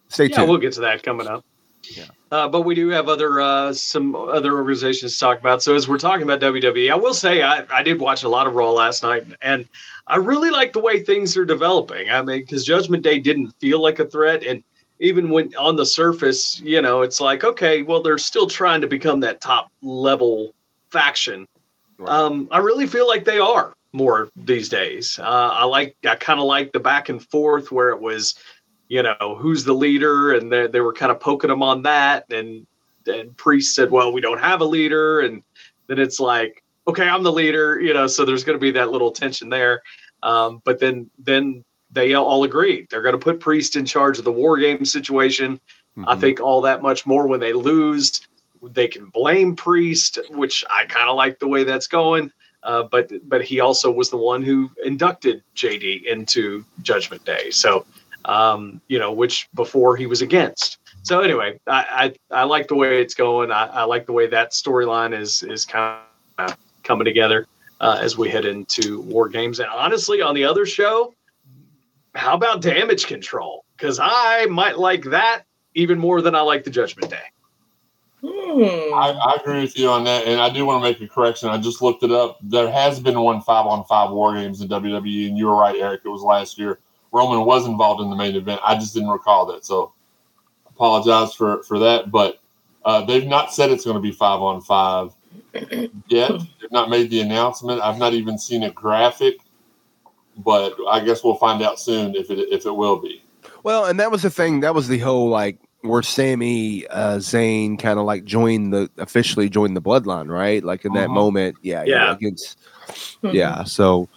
stay 0.10 0.26
yeah, 0.26 0.38
tuned. 0.38 0.50
we'll 0.50 0.58
get 0.60 0.74
to 0.74 0.82
that 0.82 1.04
coming 1.04 1.28
up. 1.28 1.46
Yeah. 1.84 2.06
Uh, 2.32 2.48
but 2.48 2.62
we 2.62 2.76
do 2.76 2.90
have 2.90 3.10
other 3.10 3.40
uh, 3.40 3.74
some 3.74 4.16
other 4.16 4.54
organizations 4.54 5.14
to 5.14 5.20
talk 5.20 5.40
about. 5.40 5.62
So 5.62 5.76
as 5.76 5.88
we're 5.88 5.98
talking 5.98 6.24
about 6.24 6.40
WWE, 6.40 6.92
I 6.92 6.96
will 6.96 7.14
say 7.14 7.44
I, 7.44 7.66
I 7.72 7.84
did 7.84 8.00
watch 8.00 8.24
a 8.24 8.30
lot 8.30 8.48
of 8.48 8.56
Raw 8.56 8.72
last 8.72 9.04
night, 9.04 9.26
and 9.42 9.68
I 10.08 10.18
really 10.18 10.50
like 10.50 10.74
the 10.74 10.80
way 10.80 11.04
things 11.04 11.38
are 11.38 11.46
developing. 11.46 12.10
I 12.10 12.22
mean, 12.22 12.40
because 12.40 12.66
Judgment 12.66 13.04
Day 13.04 13.20
didn't 13.20 13.52
feel 13.60 13.82
like 13.82 14.00
a 14.00 14.06
threat, 14.06 14.44
and 14.44 14.64
even 15.00 15.30
when 15.30 15.54
on 15.56 15.76
the 15.76 15.86
surface, 15.86 16.60
you 16.62 16.82
know, 16.82 17.02
it's 17.02 17.22
like 17.22 17.44
okay, 17.44 17.84
well, 17.84 18.02
they're 18.02 18.18
still 18.18 18.48
trying 18.48 18.82
to 18.82 18.88
become 18.88 19.20
that 19.22 19.42
top 19.42 19.72
level 19.82 20.54
faction. 20.90 21.48
Right. 21.98 22.10
Um, 22.10 22.48
I 22.52 22.58
really 22.60 22.88
feel 22.88 23.08
like 23.08 23.26
they 23.26 23.40
are 23.40 23.74
more 23.94 24.30
these 24.36 24.70
days. 24.70 25.20
Uh, 25.20 25.50
I 25.54 25.64
like 25.66 25.96
I 26.06 26.16
kind 26.16 26.40
of 26.40 26.46
like 26.46 26.74
the 26.74 26.80
back 26.80 27.10
and 27.10 27.24
forth 27.24 27.72
where 27.72 27.90
it 27.90 28.02
was 28.02 28.36
you 28.90 29.02
know, 29.02 29.38
who's 29.40 29.64
the 29.64 29.74
leader? 29.74 30.34
And 30.34 30.52
they, 30.52 30.68
they 30.68 30.80
were 30.82 30.94
kind 30.94 31.12
of 31.12 31.20
poking 31.20 31.50
him 31.50 31.64
on 31.64 31.82
that. 31.84 32.32
And 32.32 32.68
and 33.08 33.36
Priest 33.38 33.74
said, 33.74 33.90
well, 33.90 34.14
we 34.14 34.22
don't 34.22 34.40
have 34.40 34.62
a 34.62 34.66
leader. 34.66 35.22
And 35.22 35.42
then 35.88 35.98
it's 36.00 36.20
like, 36.20 36.64
okay, 36.88 37.08
I'm 37.08 37.24
the 37.24 37.32
leader, 37.32 37.80
you 37.82 37.94
know, 37.94 38.08
so 38.08 38.24
there's 38.24 38.44
going 38.44 38.58
to 38.58 38.62
be 38.62 38.72
that 38.72 38.92
little 38.92 39.12
tension 39.12 39.50
there. 39.50 39.82
Um, 40.22 40.62
but 40.64 40.80
then 40.80 41.10
then 41.18 41.64
they 41.92 42.14
all 42.14 42.44
agreed 42.44 42.88
they're 42.90 43.02
going 43.02 43.14
to 43.14 43.24
put 43.24 43.40
Priest 43.40 43.76
in 43.76 43.86
charge 43.86 44.20
of 44.20 44.26
the 44.26 44.32
war 44.32 44.58
game 44.58 44.86
situation. 44.86 45.60
I 46.06 46.16
Mhm. 46.16 46.20
think 46.20 46.40
all 46.40 46.62
that 46.62 46.82
much 46.82 47.06
more 47.06 47.28
when 47.28 47.40
they 47.40 47.54
lose, 47.54 48.28
they 48.62 48.88
can 48.88 49.06
blame 49.08 49.56
Priest, 49.56 50.20
which 50.30 50.64
I 50.70 50.86
kind 50.86 51.10
of 51.10 51.16
like 51.16 51.40
the 51.40 51.48
way 51.48 51.64
that's 51.64 51.88
going. 51.88 52.32
Uh, 52.64 52.84
but 52.84 53.12
but 53.28 53.44
he 53.44 53.60
also 53.60 53.92
was 53.92 54.10
the 54.10 54.18
one 54.18 54.42
who 54.42 54.70
inducted 54.86 55.44
JD 55.56 56.06
into 56.06 56.64
Judgment 56.82 57.24
Day. 57.26 57.50
So 57.52 57.86
um, 58.26 58.82
you 58.88 59.00
know, 59.00 59.12
which 59.12 59.50
before 59.54 59.96
he 59.96 60.06
was 60.06 60.22
against. 60.22 60.78
So 61.04 61.22
anyway, 61.22 61.60
I 61.68 62.14
I, 62.32 62.42
I 62.42 62.44
like 62.44 62.68
the 62.68 62.76
way 62.76 63.02
it's 63.02 63.14
going. 63.14 63.52
I, 63.52 63.66
I 63.66 63.84
like 63.84 64.06
the 64.06 64.14
way 64.14 64.28
that 64.28 64.52
storyline 64.52 65.18
is 65.18 65.44
is 65.44 65.66
kind 65.66 66.00
of 66.38 66.58
coming 66.84 67.06
together 67.06 67.48
uh, 67.80 68.00
as 68.02 68.18
we 68.18 68.30
head 68.30 68.46
into 68.46 69.02
War 69.02 69.28
Games. 69.30 69.60
And 69.60 69.70
honestly, 69.70 70.22
on 70.22 70.36
the 70.36 70.46
other 70.46 70.66
show, 70.66 71.14
how 72.16 72.34
about 72.34 72.62
Damage 72.62 73.08
Control? 73.08 73.66
Because 73.76 74.00
I 74.02 74.46
might 74.46 74.80
like 74.80 75.04
that 75.06 75.44
even 75.76 76.00
more 76.00 76.22
than 76.22 76.36
I 76.36 76.42
like 76.42 76.64
the 76.64 76.70
Judgment 76.70 77.10
Day. 77.10 77.24
Hmm. 78.26 78.94
I, 78.94 79.12
I 79.26 79.38
agree 79.42 79.62
with 79.62 79.78
you 79.78 79.90
on 79.90 80.06
that, 80.06 80.26
and 80.28 80.40
I 80.40 80.50
do 80.50 80.66
want 80.66 80.84
to 80.84 80.90
make 80.90 81.02
a 81.02 81.14
correction. 81.14 81.50
I 81.50 81.58
just 81.58 81.82
looked 81.82 82.04
it 82.04 82.12
up. 82.12 82.40
There 82.42 82.72
has 82.72 83.00
been 83.00 83.20
one 83.20 83.42
five 83.42 83.66
on 83.66 83.84
five 83.86 84.12
war 84.12 84.34
games 84.34 84.62
in 84.62 84.70
WWE, 84.70 85.28
and 85.28 85.38
you 85.38 85.48
were 85.48 85.56
right, 85.56 85.76
Eric. 85.78 86.02
It 86.06 86.10
was 86.10 86.22
last 86.22 86.58
year. 86.58 86.80
Roman 87.12 87.46
was 87.46 87.66
involved 87.66 88.02
in 88.02 88.10
the 88.10 88.16
main 88.16 88.36
event. 88.36 88.62
I 88.64 88.76
just 88.76 88.94
didn't 88.94 89.10
recall 89.10 89.46
that, 89.48 89.66
so 89.66 89.92
apologize 90.68 91.34
for 91.34 91.64
for 91.64 91.80
that. 91.80 92.12
But 92.12 92.40
uh, 92.86 93.04
they've 93.06 93.28
not 93.28 93.54
said 93.54 93.72
it's 93.72 93.84
going 93.84 93.96
to 93.96 94.02
be 94.02 94.12
five 94.12 94.40
on 94.40 94.62
five 94.62 95.12
yet. 96.08 96.32
They've 96.32 96.72
not 96.72 96.90
made 96.90 97.10
the 97.10 97.20
announcement. 97.20 97.82
I've 97.82 98.00
not 98.00 98.14
even 98.14 98.38
seen 98.38 98.64
a 98.64 98.72
graphic 98.72 99.38
but 100.38 100.76
I 100.90 101.00
guess 101.04 101.24
we'll 101.24 101.36
find 101.36 101.62
out 101.62 101.80
soon 101.80 102.16
if 102.16 102.30
it 102.30 102.40
if 102.52 102.66
it 102.66 102.72
will 102.72 103.00
be. 103.00 103.24
Well, 103.64 103.86
and 103.86 104.00
that 104.00 104.12
was 104.12 104.24
the 104.24 104.30
thing. 104.30 104.62
That 104.62 104.76
was 104.76 104.88
the 104.88 105.00
whole 105.00 105.30
like 105.30 105.58
where 105.84 106.02
Sami 106.02 106.88
uh, 106.88 107.18
Zayn 107.18 107.78
kind 107.78 108.00
of 108.00 108.06
like 108.06 108.24
joined 108.26 108.74
the 108.74 108.90
officially 108.98 109.50
joined 109.50 109.76
the 109.76 109.82
bloodline, 109.82 110.30
right? 110.30 110.64
Like 110.64 110.86
in 110.86 110.94
that 110.94 111.10
Mhm. 111.10 111.14
moment, 111.14 111.58
yeah, 111.62 111.84
Yeah. 111.84 112.06
yeah, 112.08 112.12
against, 112.14 112.58
yeah. 113.22 113.64
So 113.66 114.08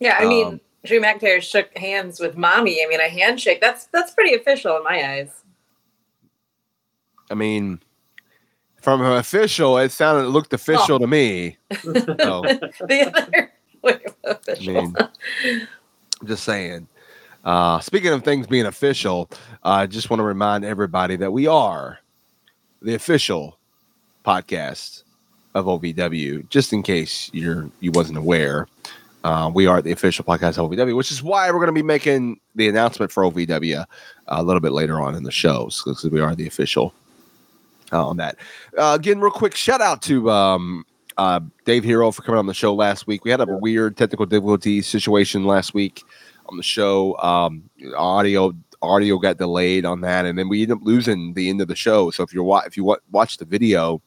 Yeah, 0.00 0.16
I 0.18 0.24
mean, 0.26 0.46
Um, 0.46 0.60
Drew 0.84 1.00
McIntyre 1.00 1.40
shook 1.40 1.76
hands 1.78 2.18
with 2.18 2.36
mommy. 2.36 2.82
I 2.84 2.88
mean, 2.88 2.98
a 3.00 3.08
handshake. 3.08 3.60
That's 3.60 3.84
that's 3.86 4.12
pretty 4.12 4.34
official 4.34 4.76
in 4.76 4.82
my 4.82 5.06
eyes. 5.12 5.30
I 7.30 7.34
mean, 7.34 7.80
from 8.80 9.00
an 9.02 9.12
official, 9.12 9.78
it 9.78 9.92
sounded 9.92 10.24
it 10.24 10.30
looked 10.30 10.52
official 10.52 10.98
to 10.98 11.06
me. 11.06 11.56
So 11.84 12.42
The 12.88 13.12
other 13.14 13.52
way 13.82 14.00
of 14.04 14.16
I 14.24 14.30
official. 14.32 14.74
mean, 14.74 14.96
I'm 16.20 16.26
just 16.26 16.44
saying. 16.44 16.88
Uh, 17.44 17.80
speaking 17.80 18.12
of 18.12 18.24
things 18.24 18.46
being 18.46 18.66
official, 18.66 19.28
I 19.64 19.86
just 19.86 20.10
want 20.10 20.20
to 20.20 20.24
remind 20.24 20.64
everybody 20.64 21.16
that 21.16 21.32
we 21.32 21.46
are 21.46 21.98
the 22.80 22.94
official 22.94 23.58
podcast 24.24 25.02
of 25.54 25.66
OVW. 25.66 26.48
Just 26.48 26.72
in 26.72 26.82
case 26.82 27.30
you're 27.32 27.68
you 27.80 27.90
wasn't 27.92 28.18
aware, 28.18 28.68
uh, 29.24 29.50
we 29.52 29.66
are 29.66 29.82
the 29.82 29.92
official 29.92 30.24
podcast 30.24 30.58
of 30.58 30.70
OVW, 30.70 30.96
which 30.96 31.10
is 31.10 31.22
why 31.22 31.50
we're 31.50 31.58
going 31.58 31.66
to 31.66 31.72
be 31.72 31.82
making 31.82 32.40
the 32.54 32.68
announcement 32.68 33.10
for 33.10 33.24
OVW 33.24 33.84
a 34.28 34.42
little 34.42 34.60
bit 34.60 34.72
later 34.72 35.00
on 35.00 35.14
in 35.14 35.24
the 35.24 35.32
shows 35.32 35.82
because 35.84 36.04
we 36.04 36.20
are 36.20 36.34
the 36.34 36.46
official 36.46 36.94
uh, 37.92 38.06
on 38.06 38.16
that. 38.18 38.36
Uh, 38.78 38.96
again, 38.98 39.20
real 39.20 39.32
quick 39.32 39.56
shout 39.56 39.80
out 39.80 40.00
to 40.02 40.30
um, 40.30 40.84
uh, 41.16 41.40
Dave 41.64 41.82
Hero 41.82 42.12
for 42.12 42.22
coming 42.22 42.38
on 42.38 42.46
the 42.46 42.54
show 42.54 42.72
last 42.72 43.08
week. 43.08 43.24
We 43.24 43.32
had 43.32 43.40
a 43.40 43.46
weird 43.46 43.96
technical 43.96 44.26
difficulty 44.26 44.80
situation 44.80 45.44
last 45.44 45.74
week 45.74 46.04
on 46.52 46.56
the 46.56 46.62
show. 46.62 47.16
Um, 47.18 47.68
audio 47.96 48.52
audio 48.82 49.18
got 49.18 49.38
delayed 49.38 49.84
on 49.84 50.00
that, 50.02 50.26
and 50.26 50.38
then 50.38 50.48
we 50.48 50.62
ended 50.62 50.78
up 50.78 50.84
losing 50.84 51.34
the 51.34 51.48
end 51.48 51.60
of 51.60 51.68
the 51.68 51.74
show. 51.74 52.10
So 52.10 52.22
if 52.22 52.32
you're 52.32 52.44
wa- 52.44 52.62
if 52.66 52.76
you 52.76 52.84
wa- 52.84 52.98
watch 53.10 53.38
the 53.38 53.44
video, 53.44 54.00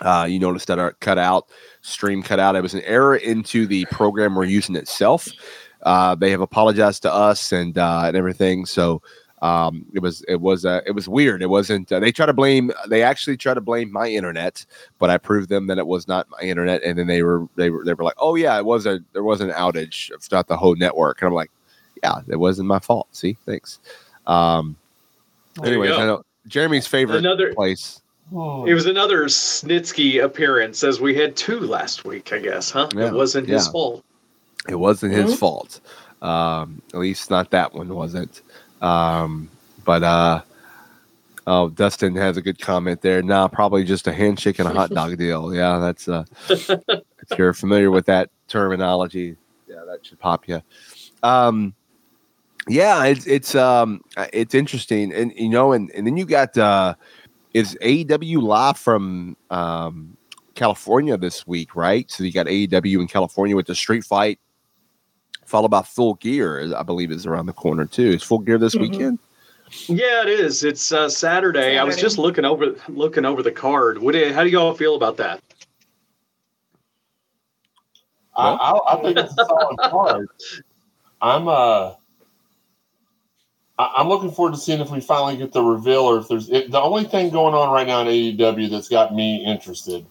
uh, 0.00 0.26
you 0.28 0.38
noticed 0.38 0.66
that 0.68 0.78
our 0.78 0.92
cut 0.94 1.18
out 1.18 1.48
stream 1.82 2.22
cut 2.22 2.40
out. 2.40 2.56
It 2.56 2.62
was 2.62 2.74
an 2.74 2.82
error 2.82 3.16
into 3.16 3.66
the 3.66 3.84
program 3.86 4.34
we're 4.34 4.44
using 4.44 4.74
itself. 4.74 5.28
Uh, 5.82 6.14
they 6.14 6.30
have 6.30 6.40
apologized 6.40 7.02
to 7.02 7.12
us 7.12 7.52
and 7.52 7.76
uh, 7.76 8.02
and 8.06 8.16
everything. 8.16 8.66
So 8.66 9.02
um, 9.42 9.84
it 9.92 9.98
was 9.98 10.24
it 10.28 10.40
was 10.40 10.64
uh, 10.64 10.80
it 10.86 10.92
was 10.92 11.08
weird. 11.08 11.42
It 11.42 11.50
wasn't. 11.50 11.90
Uh, 11.92 11.98
they 12.00 12.12
try 12.12 12.26
to 12.26 12.32
blame. 12.32 12.70
They 12.88 13.02
actually 13.02 13.36
try 13.36 13.52
to 13.54 13.60
blame 13.60 13.92
my 13.92 14.06
internet, 14.08 14.64
but 14.98 15.10
I 15.10 15.18
proved 15.18 15.48
them 15.50 15.66
that 15.66 15.78
it 15.78 15.86
was 15.86 16.06
not 16.08 16.28
my 16.30 16.38
internet. 16.40 16.82
And 16.84 16.96
then 16.98 17.08
they 17.08 17.22
were 17.24 17.46
they 17.56 17.68
were 17.68 17.84
they 17.84 17.92
were 17.92 18.04
like, 18.04 18.14
oh 18.18 18.36
yeah, 18.36 18.56
it 18.56 18.64
was 18.64 18.86
a 18.86 19.00
there 19.12 19.24
was 19.24 19.40
an 19.40 19.50
outage. 19.50 20.10
It's 20.12 20.30
not 20.30 20.46
the 20.46 20.56
whole 20.56 20.76
network. 20.76 21.20
And 21.20 21.26
I'm 21.28 21.34
like, 21.34 21.50
yeah, 22.02 22.20
it 22.28 22.36
wasn't 22.36 22.68
my 22.68 22.78
fault. 22.78 23.08
See, 23.10 23.36
thanks. 23.44 23.80
Um, 24.26 24.76
anyways. 25.64 25.90
I 25.90 26.06
know 26.06 26.22
Jeremy's 26.46 26.86
favorite 26.86 27.18
Another- 27.18 27.52
place. 27.52 27.98
It 28.34 28.72
was 28.72 28.86
another 28.86 29.24
Snitsky 29.24 30.24
appearance, 30.24 30.82
as 30.84 31.02
we 31.02 31.14
had 31.14 31.36
two 31.36 31.60
last 31.60 32.06
week, 32.06 32.32
I 32.32 32.38
guess, 32.38 32.70
huh? 32.70 32.88
Yeah, 32.96 33.08
it 33.08 33.12
wasn't 33.12 33.46
his 33.46 33.68
fault. 33.68 34.02
It 34.70 34.76
wasn't 34.76 35.12
his 35.12 35.34
Mhm. 35.34 35.38
fault. 35.38 35.80
Um, 36.22 36.80
at 36.94 37.00
least 37.00 37.30
not 37.30 37.50
that 37.50 37.74
one 37.74 37.88
wasn't. 37.94 38.40
Um, 38.82 39.48
but 39.84 40.02
uh, 40.02 40.42
oh, 41.46 41.70
Dustin 41.70 42.14
has 42.16 42.36
a 42.36 42.42
good 42.42 42.60
comment 42.60 43.00
there. 43.00 43.22
Nah, 43.22 43.48
probably 43.48 43.84
just 43.84 44.06
a 44.06 44.12
handshake 44.12 44.58
and 44.58 44.68
a 44.68 44.72
hot 44.72 44.90
dog 44.90 45.16
deal. 45.18 45.54
Yeah, 45.54 45.78
that's 45.78 46.08
uh, 46.08 46.24
if 46.48 47.38
you're 47.38 47.54
familiar 47.54 47.90
with 47.90 48.06
that 48.06 48.30
terminology, 48.48 49.36
yeah, 49.68 49.82
that 49.86 50.04
should 50.04 50.18
pop 50.18 50.46
you. 50.48 50.60
Um, 51.22 51.74
yeah, 52.68 53.04
it's 53.04 53.26
it's 53.26 53.54
um 53.54 54.02
it's 54.32 54.54
interesting, 54.54 55.12
and 55.12 55.32
you 55.36 55.48
know, 55.48 55.72
and 55.72 55.90
and 55.92 56.06
then 56.06 56.16
you 56.16 56.26
got 56.26 56.56
uh, 56.58 56.94
is 57.54 57.76
AEW 57.82 58.42
live 58.42 58.78
from 58.78 59.36
um 59.50 60.16
California 60.54 61.16
this 61.16 61.46
week, 61.46 61.74
right? 61.74 62.10
So 62.10 62.24
you 62.24 62.32
got 62.32 62.46
AEW 62.46 63.00
in 63.00 63.08
California 63.08 63.56
with 63.56 63.66
the 63.66 63.74
street 63.74 64.04
fight, 64.04 64.38
followed 65.52 65.68
by 65.70 65.82
Full 65.82 66.14
Gear, 66.14 66.74
I 66.74 66.82
believe, 66.82 67.12
is 67.12 67.26
around 67.26 67.44
the 67.44 67.52
corner 67.52 67.84
too. 67.84 68.08
Is 68.08 68.22
Full 68.22 68.38
Gear 68.38 68.56
this 68.56 68.74
Mhm. 68.74 68.80
weekend? 68.80 69.18
Yeah, 69.86 70.22
it 70.22 70.28
is. 70.30 70.64
It's 70.64 70.90
uh, 70.92 71.10
Saturday. 71.10 71.78
I 71.78 71.84
was 71.84 71.96
just 71.98 72.16
looking 72.16 72.46
over 72.46 72.74
looking 72.88 73.26
over 73.26 73.42
the 73.42 73.52
card. 73.52 73.98
What? 73.98 74.12
do 74.12 74.18
you- 74.18 74.32
How 74.32 74.44
do 74.44 74.48
y'all 74.48 74.72
feel 74.72 74.96
about 74.96 75.18
that? 75.18 75.40
I, 78.34 78.48
I, 78.52 78.94
I 78.94 79.02
think 79.02 79.18
it's 79.18 79.32
a 79.38 79.44
solid 79.44 79.78
card. 79.90 80.28
I'm 81.20 81.48
uh, 81.48 81.92
I, 83.78 83.92
I'm 83.98 84.08
looking 84.08 84.30
forward 84.30 84.54
to 84.54 84.60
seeing 84.60 84.80
if 84.80 84.90
we 84.90 85.00
finally 85.02 85.36
get 85.36 85.52
the 85.52 85.62
reveal 85.62 86.00
or 86.00 86.18
if 86.20 86.28
there's 86.28 86.48
it, 86.48 86.70
the 86.70 86.80
only 86.80 87.04
thing 87.04 87.28
going 87.28 87.54
on 87.54 87.70
right 87.70 87.86
now 87.86 88.00
in 88.00 88.06
AEW 88.06 88.70
that's 88.70 88.88
got 88.88 89.14
me 89.14 89.44
interested 89.44 90.06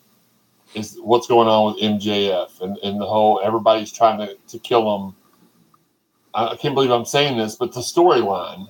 is 0.76 0.98
what's 1.02 1.26
going 1.26 1.48
on 1.48 1.74
with 1.74 1.82
MJF 1.84 2.62
and, 2.62 2.78
and 2.84 3.02
the 3.02 3.08
whole 3.08 3.42
everybody's 3.44 3.92
trying 3.92 4.20
to, 4.20 4.36
to 4.50 4.60
kill 4.60 4.96
him. 5.08 5.16
I, 6.34 6.48
I 6.48 6.56
can't 6.56 6.74
believe 6.74 6.92
I'm 6.92 7.06
saying 7.06 7.38
this, 7.38 7.56
but 7.56 7.74
the 7.74 7.82
storyline, 7.82 8.68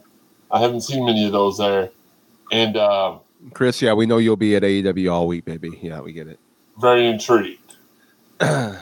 I 0.51 0.60
haven't 0.60 0.82
seen 0.82 1.06
many 1.06 1.25
of 1.25 1.32
those 1.32 1.58
there, 1.58 1.89
and 2.51 2.77
uh, 2.77 3.18
Chris, 3.53 3.82
yeah, 3.82 3.94
we 3.94 4.06
know 4.06 4.18
you'll 4.18 4.36
be 4.36 4.56
at 4.56 4.63
AEW 4.63 5.12
all 5.12 5.27
week, 5.27 5.46
baby. 5.46 5.80
Yeah, 5.82 6.01
we 6.01 6.13
get 6.13 6.27
it. 6.27 6.39
very 6.80 7.08
intrigued. 7.08 7.75
I'm 8.39 8.75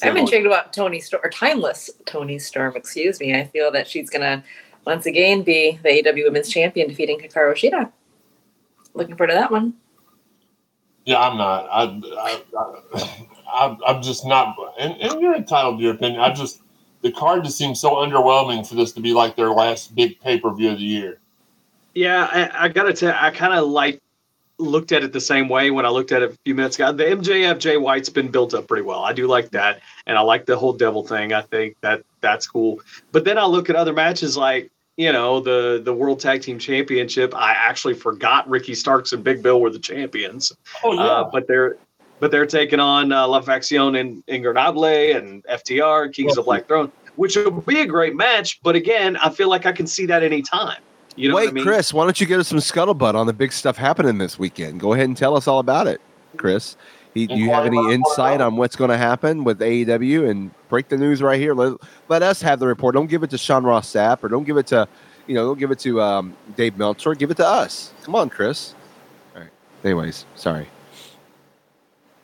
the 0.00 0.12
least. 0.12 0.18
intrigued 0.18 0.46
about 0.46 0.72
Toni 0.72 1.00
Storm, 1.00 1.22
or 1.24 1.30
timeless 1.30 1.90
Toni 2.06 2.38
Storm, 2.38 2.76
excuse 2.76 3.20
me. 3.20 3.34
I 3.34 3.44
feel 3.46 3.70
that 3.72 3.88
she's 3.88 4.10
gonna 4.10 4.44
once 4.84 5.06
again 5.06 5.42
be 5.42 5.78
the 5.82 5.88
AEW 5.88 6.24
Women's 6.24 6.48
Champion, 6.48 6.88
defeating 6.88 7.18
Hikaru 7.18 7.54
Shida. 7.54 7.90
Looking 8.94 9.16
forward 9.16 9.32
to 9.32 9.34
that 9.34 9.50
one. 9.50 9.74
Yeah, 11.04 11.20
I'm 11.20 11.36
not. 11.36 11.68
I, 11.70 11.82
I, 12.18 12.42
I, 12.58 13.26
I'm, 13.54 13.78
I'm 13.86 14.02
just 14.02 14.26
not. 14.26 14.56
And, 14.78 14.94
and 15.00 15.20
you're 15.20 15.36
entitled 15.36 15.78
to 15.78 15.84
your 15.84 15.94
opinion. 15.94 16.20
I 16.20 16.32
just 16.32 16.60
the 17.02 17.12
card 17.12 17.44
just 17.44 17.58
seems 17.58 17.80
so 17.80 17.96
underwhelming 17.96 18.66
for 18.66 18.74
this 18.74 18.92
to 18.92 19.00
be 19.00 19.12
like 19.12 19.36
their 19.36 19.50
last 19.50 19.94
big 19.94 20.20
pay 20.20 20.38
per 20.40 20.52
view 20.54 20.70
of 20.70 20.78
the 20.78 20.84
year. 20.84 21.18
Yeah, 21.94 22.28
I, 22.30 22.64
I 22.64 22.68
gotta 22.68 22.92
tell. 22.92 23.14
I 23.16 23.30
kind 23.30 23.54
of 23.54 23.68
like 23.68 24.00
looked 24.58 24.92
at 24.92 25.04
it 25.04 25.12
the 25.12 25.20
same 25.20 25.48
way 25.48 25.70
when 25.70 25.84
I 25.84 25.90
looked 25.90 26.12
at 26.12 26.22
it 26.22 26.32
a 26.32 26.36
few 26.44 26.54
minutes 26.54 26.76
ago. 26.76 26.92
The 26.92 27.04
MJF 27.04 27.58
Jay 27.58 27.76
White's 27.76 28.08
been 28.08 28.28
built 28.30 28.54
up 28.54 28.68
pretty 28.68 28.82
well. 28.82 29.00
I 29.00 29.12
do 29.12 29.26
like 29.26 29.50
that, 29.50 29.80
and 30.06 30.16
I 30.16 30.20
like 30.22 30.46
the 30.46 30.56
whole 30.56 30.72
devil 30.72 31.06
thing. 31.06 31.32
I 31.32 31.42
think 31.42 31.76
that 31.82 32.02
that's 32.20 32.46
cool. 32.46 32.80
But 33.12 33.24
then 33.24 33.38
I 33.38 33.44
look 33.44 33.70
at 33.70 33.76
other 33.76 33.92
matches 33.92 34.36
like 34.36 34.70
you 34.96 35.12
know 35.12 35.40
the 35.40 35.80
the 35.84 35.94
World 35.94 36.20
Tag 36.20 36.42
Team 36.42 36.58
Championship. 36.58 37.34
I 37.34 37.52
actually 37.52 37.94
forgot 37.94 38.48
Ricky 38.48 38.74
Starks 38.74 39.12
and 39.12 39.22
Big 39.22 39.42
Bill 39.42 39.60
were 39.60 39.70
the 39.70 39.78
champions. 39.78 40.52
Oh 40.84 40.92
yeah, 40.92 41.00
Uh, 41.00 41.30
but 41.30 41.46
they're 41.48 41.76
but 42.20 42.30
they're 42.30 42.46
taking 42.46 42.80
on 42.80 43.12
uh, 43.12 43.26
La 43.26 43.40
Facción 43.40 43.98
and 43.98 44.24
Ingobernable 44.26 45.16
and 45.16 45.44
FTR, 45.44 46.12
Kings 46.12 46.36
of 46.38 46.44
Black 46.44 46.66
Throne, 46.66 46.90
which 47.16 47.36
will 47.36 47.50
be 47.50 47.80
a 47.80 47.86
great 47.86 48.14
match. 48.14 48.60
But 48.62 48.76
again, 48.76 49.16
I 49.16 49.30
feel 49.30 49.48
like 49.48 49.66
I 49.66 49.72
can 49.72 49.86
see 49.86 50.06
that 50.06 50.22
any 50.22 50.42
time. 50.42 50.80
You 51.16 51.30
know 51.30 51.36
Wait, 51.36 51.44
what 51.44 51.50
I 51.50 51.52
mean? 51.54 51.64
Chris, 51.64 51.94
why 51.94 52.04
don't 52.04 52.20
you 52.20 52.26
get 52.26 52.38
us 52.38 52.48
some 52.48 52.58
scuttlebutt 52.58 53.14
on 53.14 53.26
the 53.26 53.32
big 53.32 53.52
stuff 53.52 53.76
happening 53.76 54.18
this 54.18 54.38
weekend? 54.38 54.80
Go 54.80 54.92
ahead 54.92 55.06
and 55.06 55.16
tell 55.16 55.36
us 55.36 55.48
all 55.48 55.58
about 55.58 55.86
it, 55.86 56.00
Chris. 56.36 56.76
He, 57.14 57.26
do 57.26 57.34
you 57.34 57.48
have 57.48 57.64
any 57.64 57.94
insight 57.94 58.42
on 58.42 58.56
what's 58.56 58.76
going 58.76 58.90
to 58.90 58.98
happen 58.98 59.42
with 59.42 59.60
AEW 59.60 60.28
and 60.28 60.50
break 60.68 60.88
the 60.88 60.98
news 60.98 61.22
right 61.22 61.40
here? 61.40 61.54
Let, 61.54 61.78
let 62.08 62.22
us 62.22 62.42
have 62.42 62.58
the 62.58 62.66
report. 62.66 62.94
Don't 62.94 63.06
give 63.06 63.22
it 63.22 63.30
to 63.30 63.38
Sean 63.38 63.64
Ross 63.64 63.90
Sapp 63.90 64.22
or 64.22 64.28
don't 64.28 64.44
give 64.44 64.58
it 64.58 64.66
to, 64.66 64.86
you 65.26 65.34
know, 65.34 65.46
don't 65.46 65.58
give 65.58 65.70
it 65.70 65.78
to 65.78 66.02
um, 66.02 66.36
Dave 66.56 66.76
Meltzer. 66.76 67.14
Give 67.14 67.30
it 67.30 67.38
to 67.38 67.46
us. 67.46 67.94
Come 68.02 68.14
on, 68.14 68.28
Chris. 68.28 68.74
All 69.34 69.40
right. 69.40 69.50
Anyways, 69.82 70.26
sorry. 70.34 70.68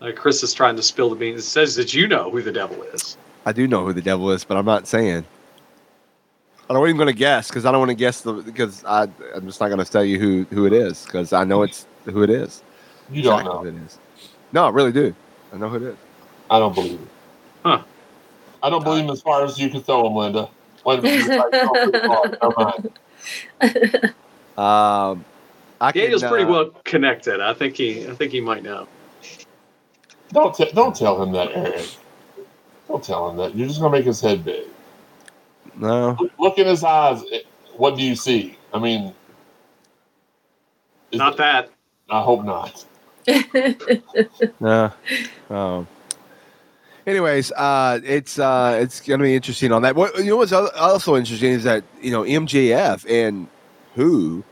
Uh, 0.02 0.10
Chris 0.14 0.42
is 0.42 0.52
trying 0.52 0.74
to 0.76 0.82
spill 0.82 1.10
the 1.10 1.16
beans. 1.16 1.40
It 1.40 1.44
says 1.44 1.76
that 1.76 1.94
you 1.94 2.08
know 2.08 2.28
who 2.30 2.42
the 2.42 2.50
devil 2.52 2.82
is. 2.82 3.16
I 3.46 3.52
do 3.52 3.68
know 3.68 3.84
who 3.86 3.92
the 3.92 4.02
devil 4.02 4.30
is, 4.32 4.44
but 4.44 4.56
I'm 4.56 4.64
not 4.64 4.86
saying. 4.88 5.24
I'm 6.68 6.76
not 6.76 6.84
even 6.84 6.96
going 6.96 7.08
to 7.08 7.12
guess 7.12 7.48
because 7.48 7.66
I 7.66 7.70
don't 7.70 7.80
want 7.80 7.90
to 7.90 7.94
guess 7.96 8.20
the 8.22 8.32
because 8.32 8.84
I 8.84 9.02
I'm 9.34 9.46
just 9.46 9.60
not 9.60 9.68
going 9.68 9.84
to 9.84 9.90
tell 9.90 10.04
you 10.04 10.18
who 10.18 10.44
who 10.50 10.66
it 10.66 10.72
is 10.72 11.04
because 11.04 11.32
I 11.32 11.44
know 11.44 11.62
it's 11.62 11.86
who 12.04 12.22
it 12.22 12.30
is. 12.30 12.62
you 13.10 13.22
don't 13.22 13.40
Exactly 13.40 13.52
know. 13.54 13.70
who 13.70 13.78
it 13.78 13.86
is. 13.86 13.98
No, 14.52 14.66
I 14.66 14.70
really 14.70 14.92
do. 14.92 15.14
I 15.52 15.56
know 15.58 15.68
who 15.68 15.76
it 15.76 15.82
is. 15.82 15.96
I 16.50 16.58
don't 16.58 16.74
believe 16.74 17.00
it. 17.00 17.08
Huh. 17.64 17.82
I 18.62 18.70
don't 18.70 18.84
believe 18.84 19.04
him 19.04 19.10
as 19.10 19.20
far 19.20 19.44
as 19.44 19.58
you 19.58 19.68
can 19.70 19.82
throw 19.82 20.06
him, 20.06 20.14
Linda. 20.14 20.48
Wait 20.84 20.98
a 20.98 21.02
minute. 21.02 21.26
you 21.26 21.38
might 21.38 21.50
throw 21.50 21.74
him 21.74 21.92
far. 21.92 22.90
Never 23.60 24.00
mind. 24.00 24.14
Um, 24.58 25.24
I 25.80 25.90
can, 25.92 26.02
Daniel's 26.02 26.22
pretty 26.22 26.44
uh, 26.44 26.50
well 26.50 26.70
connected. 26.84 27.40
I 27.40 27.54
think 27.54 27.76
he 27.76 28.06
I 28.06 28.14
think 28.14 28.32
he 28.32 28.40
might 28.40 28.62
know. 28.62 28.86
Don't 30.32 30.54
t- 30.54 30.70
don't 30.72 30.94
tell 30.96 31.22
him 31.22 31.32
that, 31.32 31.50
Eric. 31.54 31.88
Don't 32.88 33.02
tell 33.04 33.30
him 33.30 33.36
that. 33.36 33.54
You're 33.54 33.68
just 33.68 33.80
gonna 33.80 33.92
make 33.96 34.04
his 34.06 34.20
head 34.20 34.44
big. 34.44 34.64
No, 35.76 36.16
Look- 36.20 36.32
Look 36.38 36.58
in 36.58 36.66
his 36.66 36.84
eyes. 36.84 37.22
What 37.76 37.96
do 37.96 38.02
you 38.02 38.14
see? 38.14 38.56
I 38.74 38.78
mean, 38.78 39.14
Not 41.12 41.34
it- 41.34 41.38
that. 41.38 41.70
I 42.10 42.20
hope 42.22 42.44
not. 42.44 42.84
no. 44.60 44.92
Um, 45.48 45.86
anyways, 47.06 47.52
uh, 47.52 48.00
it's 48.04 48.38
uh, 48.38 48.78
it's 48.82 49.00
gonna 49.00 49.22
be 49.22 49.34
interesting 49.34 49.72
on 49.72 49.82
that. 49.82 49.94
What 49.96 50.16
you 50.18 50.24
know 50.30 50.36
what's 50.38 50.52
also 50.52 51.16
interesting 51.16 51.52
is 51.52 51.64
that 51.64 51.84
you 52.00 52.10
know 52.10 52.22
MJF 52.22 53.06
and 53.08 53.48
who 53.94 54.42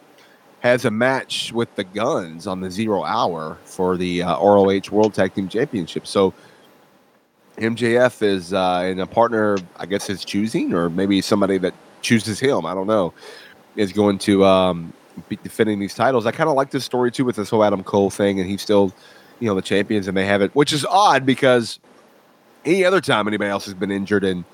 has 0.60 0.84
a 0.84 0.90
match 0.90 1.52
with 1.52 1.74
the 1.74 1.84
Guns 1.84 2.46
on 2.46 2.60
the 2.60 2.70
Zero 2.70 3.02
Hour 3.02 3.58
for 3.64 3.96
the 3.96 4.22
uh, 4.22 4.38
ROH 4.38 4.90
World 4.90 5.14
Tag 5.14 5.34
Team 5.34 5.48
Championship. 5.48 6.06
So 6.06 6.34
MJF 7.56 8.22
is 8.22 8.52
uh, 8.52 8.86
in 8.90 9.00
a 9.00 9.06
partner, 9.06 9.56
I 9.76 9.86
guess, 9.86 10.06
his 10.06 10.24
choosing, 10.24 10.74
or 10.74 10.90
maybe 10.90 11.20
somebody 11.20 11.58
that 11.58 11.74
chooses 12.02 12.38
him. 12.38 12.66
I 12.66 12.74
don't 12.74 12.86
know. 12.86 13.12
Is 13.76 13.92
going 13.92 14.18
to 14.18 14.44
um, 14.44 14.92
be 15.28 15.36
defending 15.36 15.78
these 15.78 15.94
titles. 15.94 16.26
I 16.26 16.32
kind 16.32 16.50
of 16.50 16.56
like 16.56 16.70
this 16.70 16.84
story 16.84 17.10
too 17.10 17.24
with 17.24 17.36
this 17.36 17.50
whole 17.50 17.64
Adam 17.64 17.82
Cole 17.82 18.10
thing, 18.10 18.40
and 18.40 18.48
he's 18.48 18.62
still, 18.62 18.92
you 19.38 19.48
know, 19.48 19.54
the 19.54 19.62
champions, 19.62 20.08
and 20.08 20.16
they 20.16 20.26
have 20.26 20.42
it, 20.42 20.54
which 20.54 20.72
is 20.72 20.84
odd 20.84 21.24
because 21.24 21.78
any 22.64 22.84
other 22.84 23.00
time 23.00 23.28
anybody 23.28 23.50
else 23.50 23.64
has 23.64 23.74
been 23.74 23.90
injured 23.90 24.24
and 24.24 24.44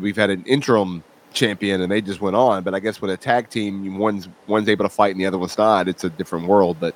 we've 0.00 0.16
had 0.16 0.30
an 0.30 0.42
interim 0.44 1.02
champion 1.34 1.82
and 1.82 1.92
they 1.92 2.00
just 2.00 2.20
went 2.20 2.36
on. 2.36 2.62
But 2.62 2.74
I 2.74 2.80
guess 2.80 3.00
with 3.00 3.10
a 3.10 3.16
tag 3.16 3.50
team, 3.50 3.98
one's 3.98 4.28
one's 4.46 4.68
able 4.68 4.84
to 4.84 4.88
fight 4.88 5.12
and 5.12 5.20
the 5.20 5.26
other 5.26 5.38
one's 5.38 5.58
not. 5.58 5.88
It's 5.88 6.04
a 6.04 6.10
different 6.10 6.46
world. 6.46 6.78
But 6.80 6.94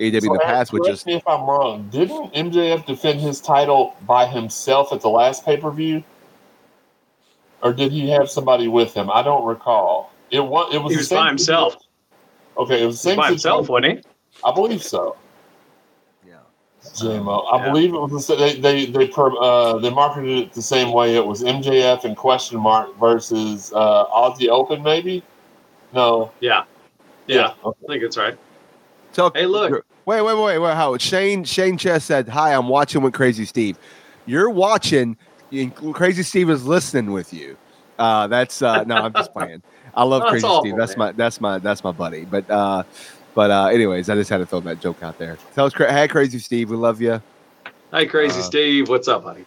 AW 0.00 0.04
in 0.04 0.12
the 0.12 0.40
past 0.42 0.72
would 0.72 0.82
correct 0.82 0.94
just 0.94 1.06
me 1.06 1.14
if 1.14 1.26
I'm 1.26 1.42
wrong. 1.42 1.88
Didn't 1.90 2.34
MJF 2.34 2.86
defend 2.86 3.20
his 3.20 3.40
title 3.40 3.96
by 4.06 4.26
himself 4.26 4.92
at 4.92 5.00
the 5.00 5.08
last 5.08 5.44
pay 5.44 5.56
per 5.56 5.70
view, 5.70 6.04
or 7.62 7.72
did 7.72 7.90
he 7.92 8.10
have 8.10 8.30
somebody 8.30 8.68
with 8.68 8.92
him? 8.94 9.10
I 9.10 9.22
don't 9.22 9.44
recall. 9.44 10.12
It 10.30 10.40
was. 10.40 10.74
It 10.74 10.82
was. 10.82 10.92
He 10.92 10.98
was 10.98 11.08
by 11.08 11.28
himself. 11.28 11.76
Okay, 12.56 12.82
it 12.82 12.86
was 12.86 13.00
the 13.02 13.10
He 13.10 13.16
was 13.16 13.16
same 13.16 13.16
by 13.16 13.28
himself, 13.28 13.66
situation. 13.66 13.96
wasn't 13.96 14.06
he? 14.06 14.44
I 14.44 14.54
believe 14.54 14.82
so. 14.82 15.16
Yeah. 16.82 16.90
JMO. 17.10 17.44
I 17.52 17.58
Yeah. 17.58 17.68
believe 17.72 17.94
it 17.94 17.98
was. 17.98 18.26
The, 18.26 18.36
they 18.36 18.60
they 18.60 18.86
they 18.86 19.06
per, 19.08 19.30
uh, 19.36 19.78
they 19.78 19.90
marketed 19.90 20.38
it 20.38 20.52
the 20.52 20.62
same 20.62 20.92
way. 20.92 21.16
It 21.16 21.24
was 21.26 21.42
MJF 21.42 22.04
and 22.04 22.16
question 22.16 22.58
mark 22.60 22.96
versus 22.98 23.72
uh, 23.74 24.06
Aussie 24.06 24.48
Open, 24.48 24.82
maybe. 24.82 25.22
No. 25.92 26.32
Yeah. 26.40 26.64
Yeah. 27.26 27.52
Okay. 27.64 27.78
I 27.84 27.86
think 27.92 28.02
it's 28.04 28.16
right. 28.16 28.36
Tell, 29.12 29.30
Hey, 29.34 29.46
look. 29.46 29.84
Wait, 30.06 30.22
wait, 30.22 30.38
wait, 30.42 30.58
wait. 30.58 30.74
How 30.74 30.96
Shane 30.96 31.44
Shane 31.44 31.76
Chess 31.76 32.04
said, 32.04 32.28
"Hi, 32.28 32.54
I'm 32.54 32.68
watching 32.68 33.02
with 33.02 33.12
Crazy 33.14 33.44
Steve." 33.44 33.78
You're 34.26 34.50
watching. 34.50 35.16
and 35.52 35.74
Crazy 35.94 36.22
Steve 36.22 36.50
is 36.50 36.64
listening 36.66 37.12
with 37.12 37.32
you. 37.32 37.56
Uh, 37.98 38.26
that's 38.26 38.62
uh, 38.62 38.84
no, 38.84 38.96
I'm 38.96 39.12
just 39.12 39.32
playing. 39.32 39.62
I 39.94 40.04
love 40.04 40.20
That's 40.22 40.30
Crazy 40.30 40.46
awful, 40.46 40.62
Steve. 40.62 40.76
That's 40.76 40.96
man. 40.96 41.06
my 41.08 41.12
that's 41.12 41.40
my 41.40 41.58
that's 41.58 41.82
my 41.84 41.92
buddy. 41.92 42.24
But 42.24 42.48
uh, 42.50 42.84
but 43.38 43.52
uh, 43.52 43.66
anyways, 43.66 44.10
I 44.10 44.16
just 44.16 44.28
had 44.30 44.38
to 44.38 44.46
throw 44.46 44.58
that 44.58 44.80
joke 44.80 45.00
out 45.00 45.16
there. 45.16 45.38
Tell 45.54 45.66
us, 45.66 45.72
hey, 45.72 46.08
Crazy 46.08 46.40
Steve, 46.40 46.70
we 46.70 46.76
love 46.76 47.00
you. 47.00 47.22
Hey, 47.92 48.04
Crazy 48.04 48.40
Uh, 48.40 48.42
Steve, 48.42 48.88
what's 48.88 49.06
up, 49.06 49.22
buddy? 49.22 49.44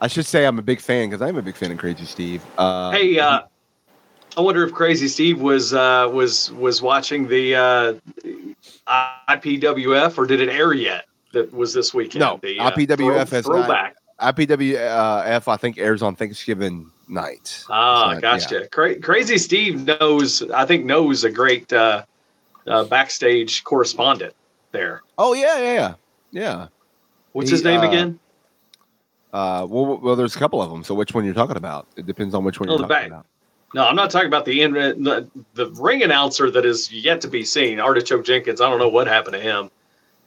I 0.00 0.06
should 0.06 0.24
say 0.24 0.46
I'm 0.46 0.56
a 0.60 0.62
big 0.62 0.80
fan 0.80 1.10
because 1.10 1.20
I'm 1.20 1.36
a 1.36 1.42
big 1.42 1.56
fan 1.56 1.72
of 1.72 1.78
Crazy 1.78 2.04
Steve. 2.04 2.44
Uh, 2.56 2.92
Hey, 2.92 3.18
uh, 3.18 3.40
I 4.36 4.40
wonder 4.40 4.62
if 4.62 4.72
Crazy 4.72 5.08
Steve 5.08 5.40
was 5.40 5.74
uh, 5.74 6.08
was 6.12 6.52
was 6.52 6.80
watching 6.80 7.26
the 7.26 7.56
uh, 7.56 7.94
IPWF 9.28 10.16
or 10.16 10.26
did 10.26 10.40
it 10.40 10.48
air 10.48 10.72
yet? 10.72 11.06
That 11.32 11.52
was 11.52 11.74
this 11.74 11.92
weekend. 11.92 12.20
No, 12.20 12.38
the, 12.40 12.60
uh, 12.60 12.70
IPWF 12.70 13.30
has 13.30 13.32
not- 13.32 13.44
throwback. 13.46 13.96
IPWF, 14.20 15.48
I 15.48 15.56
think 15.56 15.76
airs 15.78 16.02
on 16.02 16.14
Thanksgiving 16.14 16.88
night. 17.08 17.64
Ah, 17.68 18.12
not- 18.12 18.22
gotcha. 18.22 18.68
Cra- 18.68 19.00
Crazy 19.00 19.38
Steve 19.38 19.84
knows. 19.84 20.48
I 20.52 20.64
think 20.66 20.84
knows 20.84 21.24
a 21.24 21.30
great 21.30 21.72
uh, 21.72 22.04
uh, 22.66 22.84
backstage 22.84 23.64
correspondent 23.64 24.34
there. 24.72 25.02
Oh 25.18 25.32
yeah, 25.34 25.58
yeah, 25.58 25.72
yeah, 25.72 25.94
yeah. 26.32 26.66
What's 27.32 27.50
He, 27.50 27.54
his 27.56 27.64
name 27.64 27.80
uh, 27.80 27.88
again? 27.88 28.18
Uh, 29.32 29.66
well, 29.68 29.98
well, 29.98 30.16
there's 30.16 30.36
a 30.36 30.38
couple 30.38 30.62
of 30.62 30.70
them. 30.70 30.84
So 30.84 30.94
which 30.94 31.12
one 31.14 31.24
you're 31.24 31.34
talking 31.34 31.56
about? 31.56 31.88
It 31.96 32.06
depends 32.06 32.34
on 32.34 32.44
which 32.44 32.60
one 32.60 32.68
Oh, 32.68 32.72
you're 32.72 32.78
the 32.78 32.88
talking 32.88 33.10
back. 33.10 33.10
about. 33.10 33.26
No, 33.74 33.84
I'm 33.84 33.96
not 33.96 34.10
talking 34.12 34.28
about 34.28 34.44
the, 34.44 34.62
in- 34.62 34.72
the 34.72 35.28
the 35.54 35.66
ring 35.72 36.04
announcer 36.04 36.48
that 36.52 36.64
is 36.64 36.92
yet 36.92 37.20
to 37.22 37.28
be 37.28 37.44
seen. 37.44 37.80
Artichoke 37.80 38.24
Jenkins. 38.24 38.60
I 38.60 38.70
don't 38.70 38.78
know 38.78 38.88
what 38.88 39.08
happened 39.08 39.34
to 39.34 39.40
him. 39.40 39.68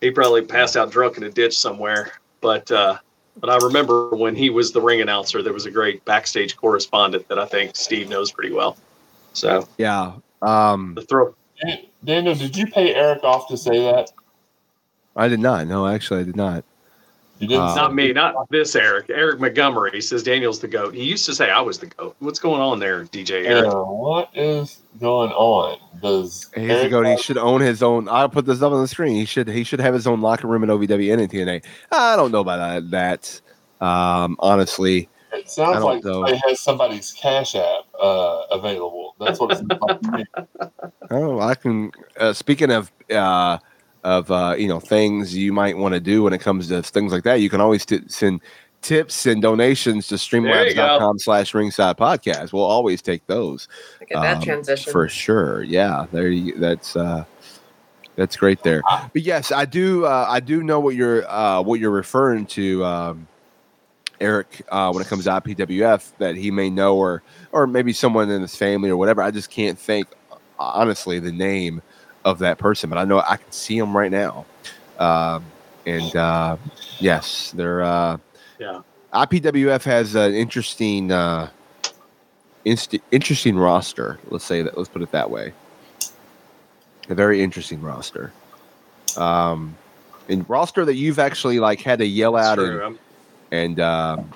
He 0.02 0.12
probably 0.12 0.41
passed 0.41 0.76
out 0.76 0.91
drunk 0.91 1.15
in 1.17 1.23
a 1.23 1.30
ditch 1.30 1.58
somewhere. 1.58 2.12
But 2.41 2.69
uh, 2.69 2.97
but 3.39 3.50
I 3.50 3.56
remember 3.65 4.10
when 4.10 4.36
he 4.36 4.50
was 4.50 4.73
the 4.73 4.82
ring 4.82 5.00
announcer, 5.00 5.41
there 5.41 5.54
was 5.54 5.65
a 5.65 5.71
great 5.71 6.04
backstage 6.04 6.58
correspondent 6.58 7.28
that 7.30 7.39
I 7.39 7.45
think 7.45 7.78
Steve 7.78 8.10
knows 8.10 8.32
pretty 8.34 8.54
well. 8.54 8.76
So 9.32 9.65
Yeah. 9.78 10.13
Um, 10.41 10.93
the 10.95 11.04
throw. 11.04 11.34
Dan- 12.04 12.26
Daniel, 12.26 12.36
did 12.36 12.56
you 12.56 12.68
pay 12.68 12.94
Eric 12.94 13.24
off 13.24 13.48
to 13.50 13.58
say 13.58 13.80
that? 13.80 14.12
I 15.16 15.28
did 15.28 15.40
not. 15.40 15.68
No, 15.68 15.88
actually, 15.88 16.22
I 16.22 16.24
did 16.24 16.36
not. 16.36 16.64
You 17.40 17.48
didn't. 17.48 17.64
Uh, 17.64 17.76
Not 17.76 17.94
me, 17.94 18.14
not 18.14 18.50
this 18.50 18.76
Eric. 18.76 19.10
Eric 19.10 19.40
Montgomery 19.40 20.02
says 20.02 20.24
Daniel's 20.24 20.60
the 20.60 20.68
goat. 20.68 20.96
He 20.96 21.04
used 21.04 21.26
to 21.28 21.36
say 21.36 21.52
I 21.52 21.62
was 21.62 21.78
the 21.78 21.86
goat. 21.88 22.16
What's 22.20 22.40
going 22.40 22.62
on 22.62 22.80
there, 22.80 23.06
DJ 23.06 23.46
Eric? 23.46 23.66
Aaron, 23.68 23.88
what 23.88 24.30
is 24.34 24.80
going 25.00 25.32
on? 25.32 25.80
Does 26.02 26.48
He's 26.56 26.70
Eric 26.70 26.88
a 26.88 26.90
goat. 26.90 27.06
He 27.06 27.18
should 27.18 27.38
own 27.38 27.62
his 27.62 27.84
own. 27.84 28.10
I'll 28.10 28.30
put 28.30 28.46
this 28.46 28.62
up 28.64 28.72
on 28.74 28.82
the 28.82 28.88
screen. 28.88 29.16
He 29.16 29.26
should. 29.26 29.48
He 29.48 29.64
should 29.64 29.80
have 29.80 29.94
his 29.94 30.08
own 30.08 30.22
locker 30.22 30.48
room 30.48 30.64
in 30.64 30.70
OVW 30.70 31.12
and 31.14 31.22
in 31.22 31.30
TNA. 31.30 31.64
I 31.92 32.16
don't 32.16 32.32
know 32.32 32.42
about 32.42 32.58
that. 32.58 32.92
that. 32.92 33.86
Um, 33.86 34.36
honestly, 34.40 35.08
It 35.34 35.50
sounds 35.50 35.84
like 35.84 36.04
know. 36.04 36.24
it 36.26 36.38
has 36.48 36.60
somebody's 36.60 37.12
cash 37.12 37.56
app 37.56 37.84
uh, 38.02 38.44
available. 38.52 39.16
That's 39.20 39.40
what 39.40 39.52
it's 39.52 39.60
seems 39.60 39.72
like 39.82 40.02
to 40.02 40.12
me. 40.12 40.26
oh, 41.12 41.40
I 41.40 41.56
can. 41.56 41.92
Uh, 42.20 42.34
speaking 42.34 42.72
of 42.72 42.92
uh, 43.12 43.58
of 44.04 44.32
uh, 44.32 44.56
you 44.58 44.68
know 44.68 44.80
things 44.80 45.36
you 45.36 45.52
might 45.54 45.78
want 45.78 45.94
to 45.94 46.00
do 46.00 46.24
when 46.24 46.34
it 46.34 46.40
comes 46.42 46.70
to 46.70 46.82
things 46.82 47.12
like 47.12 47.24
that, 47.24 47.42
you 47.42 47.50
can 47.50 47.62
always 47.62 47.86
t- 47.86 48.02
send 48.08 48.42
tips 48.82 49.26
and 49.26 49.42
donations 49.42 50.08
to 50.08 50.16
There 50.18 50.68
you 50.68 50.76
go. 50.76 50.82
streamlabs.com 50.82 51.20
slash 51.20 51.54
ringside 51.54 51.98
podcast. 51.98 52.54
We'll 52.54 52.63
always 52.63 53.02
take 53.02 53.26
those. 53.28 53.68
Look 54.00 54.12
at 54.12 54.22
that 54.22 54.38
Um, 54.38 54.44
transition. 54.44 54.92
for 54.92 55.10
sure. 55.10 55.63
Yeah, 55.63 56.06
there. 56.12 56.30
You, 56.30 56.54
that's 56.58 56.96
uh, 56.96 57.26
that's 58.16 58.36
great 58.38 58.63
there. 58.63 58.82
But 59.13 59.22
yes, 59.24 59.52
I 59.52 59.66
do. 59.66 60.06
Uh, 60.06 60.26
I 60.30 60.40
do 60.40 60.63
know 60.63 60.80
what 60.80 60.96
you're 60.96 61.30
uh, 61.30 61.62
what 61.62 61.80
you're 61.80 61.92
referring 61.92 62.46
to, 62.48 62.86
um, 62.86 63.28
Eric. 64.19 64.62
Uh, 64.69 64.91
when 64.91 65.01
it 65.03 65.08
comes 65.08 65.25
to 65.25 65.30
IPWF, 65.32 66.12
that 66.17 66.36
he 66.36 66.51
may 66.51 66.69
know, 66.69 66.95
or 66.97 67.21
or 67.51 67.67
maybe 67.67 67.93
someone 67.93 68.30
in 68.30 68.41
his 68.41 68.56
family 68.56 68.89
or 68.89 68.97
whatever. 68.97 69.21
I 69.21 69.32
just 69.32 69.49
can't 69.49 69.77
think 69.77 70.08
honestly 70.60 71.19
the 71.19 71.32
name 71.32 71.82
of 72.25 72.39
that 72.39 72.58
person, 72.58 72.89
but 72.89 72.97
I 72.97 73.06
know 73.06 73.19
I 73.19 73.38
can 73.38 73.51
see 73.51 73.77
him 73.77 73.95
right 73.95 74.12
now. 74.12 74.45
Um, 74.99 75.45
and 75.86 76.15
uh, 76.15 76.58
yes, 76.99 77.51
they're. 77.51 77.82
Uh, 77.84 78.17
Yeah. 78.60 78.82
IPWF 79.13 79.84
has 79.84 80.15
an 80.15 80.34
interesting, 80.34 81.12
uh, 81.12 81.49
inst- 82.65 82.99
interesting 83.12 83.58
roster. 83.58 84.19
Let's 84.30 84.43
say 84.43 84.62
that. 84.63 84.77
Let's 84.77 84.89
put 84.89 85.01
it 85.01 85.12
that 85.12 85.30
way. 85.30 85.53
A 87.10 87.15
very 87.15 87.41
interesting 87.41 87.82
roster. 87.82 88.34
Um, 89.15 89.75
and 90.27 90.47
roster 90.49 90.84
that 90.84 90.95
you've 90.95 91.19
actually 91.19 91.60
like 91.60 91.80
had 91.82 91.99
to 91.99 92.06
yell 92.06 92.36
out 92.36 92.56
true. 92.56 92.86
and 92.86 92.97
and 93.52 93.80
um, 93.80 94.32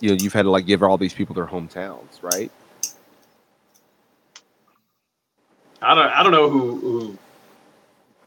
you 0.00 0.10
know 0.10 0.16
you've 0.20 0.32
had 0.32 0.42
to 0.42 0.50
like 0.50 0.66
give 0.66 0.82
all 0.82 0.98
these 0.98 1.14
people 1.14 1.34
their 1.34 1.46
hometowns, 1.46 2.22
right? 2.22 2.50
I 5.80 5.94
don't. 5.94 6.06
I 6.06 6.22
don't 6.22 6.32
know 6.32 6.50
who, 6.50 6.76
who 6.80 7.18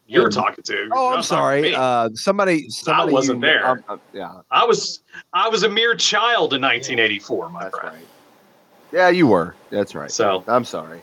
you're 0.08 0.30
talking 0.30 0.64
to. 0.64 0.90
Oh, 0.92 1.10
I'm 1.10 1.18
to 1.18 1.24
sorry. 1.24 1.76
Uh, 1.76 2.10
somebody, 2.14 2.70
somebody 2.70 3.14
wasn't 3.14 3.40
you- 3.40 3.48
there. 3.48 3.68
um, 3.68 3.84
uh, 3.88 3.98
yeah, 4.14 4.42
I 4.52 4.66
was. 4.66 5.02
I 5.34 5.50
was 5.50 5.64
a 5.64 5.70
mere 5.70 5.96
child 5.96 6.54
in 6.54 6.62
1984, 6.62 7.50
my 7.50 7.64
that's 7.64 7.78
friend. 7.80 7.96
right. 7.96 8.06
Yeah, 8.94 9.10
you 9.10 9.28
were. 9.28 9.56
That's 9.70 9.96
right. 9.96 10.12
So 10.12 10.44
I'm 10.48 10.66
sorry. 10.66 11.02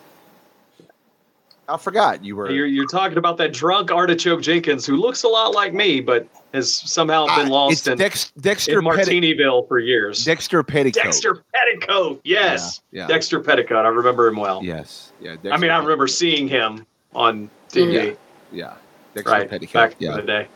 I 1.69 1.77
forgot 1.77 2.25
you 2.25 2.35
were. 2.35 2.51
you're 2.51 2.67
you're 2.67 2.87
talking 2.87 3.19
about 3.19 3.37
that 3.39 3.53
drunk 3.53 3.91
artichoke 3.91 4.41
Jenkins 4.41 4.87
who 4.87 4.97
looks 4.97 5.23
a 5.23 5.29
lot 5.29 5.55
like 5.55 5.75
me, 5.75 6.01
but 6.01 6.27
has 6.55 6.73
somehow 6.73 7.27
been 7.37 7.49
Ah, 7.49 7.55
lost 7.55 7.87
in, 7.87 7.99
Dex, 7.99 8.31
Dexter 8.41 8.79
in 8.79 8.85
Martiniville 8.85 9.69
for 9.69 9.79
years. 9.79 10.25
Dexter 10.25 10.63
Petticoat. 10.63 11.05
Dexter 11.05 11.45
Petticoat. 11.55 12.21
Yes. 12.25 12.81
Yeah. 12.91 13.03
yeah. 13.03 13.07
Dexter 13.09 13.41
Petticoat. 13.41 13.85
I 13.85 13.89
remember 13.89 14.29
him 14.29 14.37
well. 14.37 14.65
Yes. 14.65 15.13
Yeah. 15.21 15.33
Dexter 15.33 15.53
I 15.53 15.57
mean, 15.59 15.71
I 15.71 15.79
remember 15.79 16.07
seeing 16.07 16.49
him 16.49 16.87
on 17.15 17.51
TV. 17.69 18.17
Yeah. 18.51 18.75
Dexter 19.15 19.31
Right. 19.31 19.51
Petticoat. 19.51 19.91
Back 19.91 19.97
yeah. 19.99 20.11
in 20.13 20.17
the 20.17 20.23
day. 20.23 20.49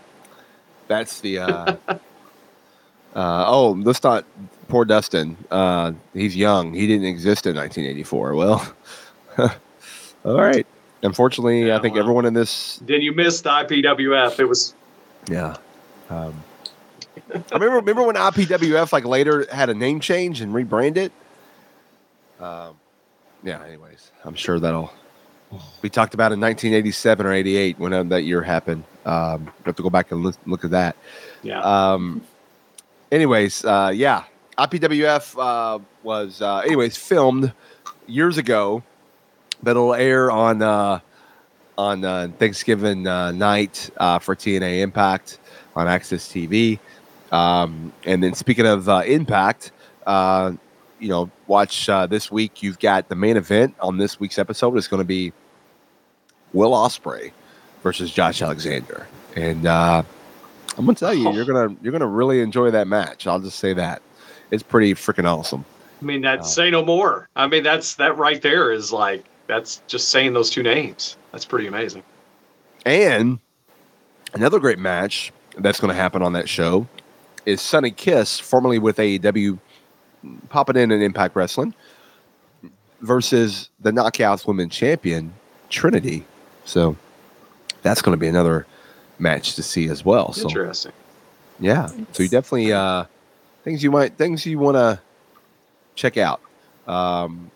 That's 0.88 1.20
the. 1.20 1.38
Uh, 1.40 1.76
uh, 1.88 1.98
oh, 3.14 3.72
let's 3.82 4.02
not. 4.02 4.24
Poor 4.68 4.86
Dustin. 4.86 5.36
Uh, 5.50 5.92
he's 6.14 6.34
young. 6.34 6.72
He 6.72 6.86
didn't 6.86 7.04
exist 7.06 7.46
in 7.46 7.54
1984. 7.56 8.34
Well, 8.34 8.74
all 9.38 10.40
right. 10.40 10.66
Unfortunately, 11.02 11.66
Yeah, 11.68 11.76
I 11.76 11.80
think 11.80 11.94
well. 11.94 12.02
everyone 12.04 12.24
in 12.26 12.34
this. 12.34 12.76
Then 12.86 13.00
you 13.00 13.12
missed 13.12 13.44
IPWF. 13.44 14.38
It 14.38 14.44
was 14.44 14.74
Yeah. 15.28 15.56
Um, 16.10 16.42
I 17.34 17.54
remember. 17.54 17.76
Remember 17.76 18.02
when 18.04 18.16
IPWF 18.16 18.92
like 18.92 19.04
later 19.04 19.46
had 19.50 19.68
a 19.70 19.74
name 19.74 20.00
change 20.00 20.40
and 20.40 20.52
rebranded. 20.54 21.12
Um, 22.40 22.76
yeah. 23.42 23.62
Anyways, 23.64 24.10
I'm 24.24 24.34
sure 24.34 24.58
that'll. 24.60 24.92
We 25.82 25.90
talked 25.90 26.14
about 26.14 26.32
in 26.32 26.40
1987 26.40 27.26
or 27.26 27.32
88 27.32 27.78
when 27.78 28.08
that 28.08 28.22
year 28.24 28.40
happened. 28.42 28.84
Um, 29.04 29.44
we 29.44 29.50
have 29.66 29.76
to 29.76 29.82
go 29.82 29.90
back 29.90 30.10
and 30.10 30.22
look, 30.22 30.36
look 30.46 30.64
at 30.64 30.70
that. 30.70 30.96
yeah. 31.42 31.60
Um, 31.60 32.22
anyways, 33.10 33.62
uh, 33.64 33.92
yeah, 33.94 34.24
IPWF 34.56 35.36
uh, 35.38 35.78
was, 36.02 36.40
uh, 36.40 36.58
anyways, 36.60 36.96
filmed 36.96 37.52
years 38.06 38.38
ago, 38.38 38.82
but 39.62 39.72
it'll 39.72 39.94
air 39.94 40.30
on 40.30 40.62
uh, 40.62 41.00
on 41.78 42.04
uh, 42.04 42.28
Thanksgiving 42.38 43.06
uh, 43.06 43.32
night 43.32 43.90
uh, 43.96 44.18
for 44.18 44.34
TNA 44.36 44.80
Impact 44.80 45.38
on 45.74 45.86
AXS 45.86 46.28
TV. 46.30 46.78
Um, 47.34 47.92
and 48.04 48.22
then 48.22 48.34
speaking 48.34 48.66
of 48.66 48.88
uh, 48.88 49.02
Impact, 49.06 49.72
uh, 50.06 50.52
you 51.00 51.08
know, 51.08 51.30
watch 51.46 51.88
uh, 51.88 52.06
this 52.06 52.30
week. 52.30 52.62
You've 52.62 52.78
got 52.78 53.08
the 53.08 53.14
main 53.16 53.36
event 53.36 53.74
on 53.80 53.96
this 53.98 54.20
week's 54.20 54.38
episode 54.38 54.76
is 54.76 54.86
going 54.86 55.00
to 55.00 55.04
be 55.06 55.32
Will 56.52 56.72
Ospreay 56.72 57.32
versus 57.82 58.12
Josh 58.12 58.42
Alexander, 58.42 59.06
and 59.34 59.66
uh, 59.66 60.02
I'm 60.76 60.84
gonna 60.86 60.94
tell 60.94 61.14
you, 61.14 61.32
you're 61.32 61.44
gonna 61.46 61.74
you're 61.82 61.92
gonna 61.92 62.06
really 62.06 62.40
enjoy 62.40 62.70
that 62.70 62.86
match. 62.86 63.26
I'll 63.26 63.40
just 63.40 63.58
say 63.58 63.72
that 63.72 64.02
it's 64.50 64.62
pretty 64.62 64.94
freaking 64.94 65.24
awesome. 65.24 65.64
I 66.00 66.04
mean, 66.04 66.20
that 66.22 66.40
Oh. 66.40 66.42
say 66.44 66.70
no 66.70 66.84
more. 66.84 67.28
I 67.34 67.46
mean, 67.46 67.62
that's 67.62 67.94
that 67.94 68.16
right 68.18 68.40
there 68.42 68.70
is 68.70 68.92
like 68.92 69.24
that's 69.52 69.82
just 69.86 70.08
saying 70.08 70.32
those 70.32 70.50
two 70.50 70.62
names. 70.62 71.16
That's 71.30 71.44
pretty 71.44 71.66
amazing. 71.66 72.02
And 72.86 73.38
another 74.34 74.58
great 74.58 74.78
match 74.78 75.32
that's 75.58 75.78
going 75.78 75.90
to 75.90 76.00
happen 76.00 76.22
on 76.22 76.32
that 76.32 76.48
show 76.48 76.86
is 77.44 77.60
Sonny 77.60 77.90
Kiss, 77.90 78.38
formerly 78.38 78.78
with 78.78 78.96
AEW, 78.96 79.58
popping 80.48 80.76
in 80.76 80.90
in 80.90 81.02
Impact 81.02 81.36
Wrestling, 81.36 81.74
versus 83.00 83.68
the 83.80 83.90
Knockouts 83.90 84.46
Women 84.46 84.68
Champion 84.68 85.32
Trinity. 85.68 86.24
So 86.64 86.96
that's 87.82 88.00
going 88.00 88.16
to 88.16 88.20
be 88.20 88.28
another 88.28 88.66
match 89.18 89.54
to 89.56 89.62
see 89.62 89.88
as 89.88 90.04
well. 90.04 90.32
So 90.32 90.48
Interesting. 90.48 90.92
yeah, 91.60 91.88
so 92.12 92.22
you 92.22 92.28
definitely 92.28 92.72
uh, 92.72 93.04
things 93.64 93.82
you 93.82 93.90
might 93.90 94.16
things 94.16 94.46
you 94.46 94.58
want 94.58 94.76
to 94.76 95.00
check 95.94 96.16
out. 96.16 96.40
Um, 96.86 97.50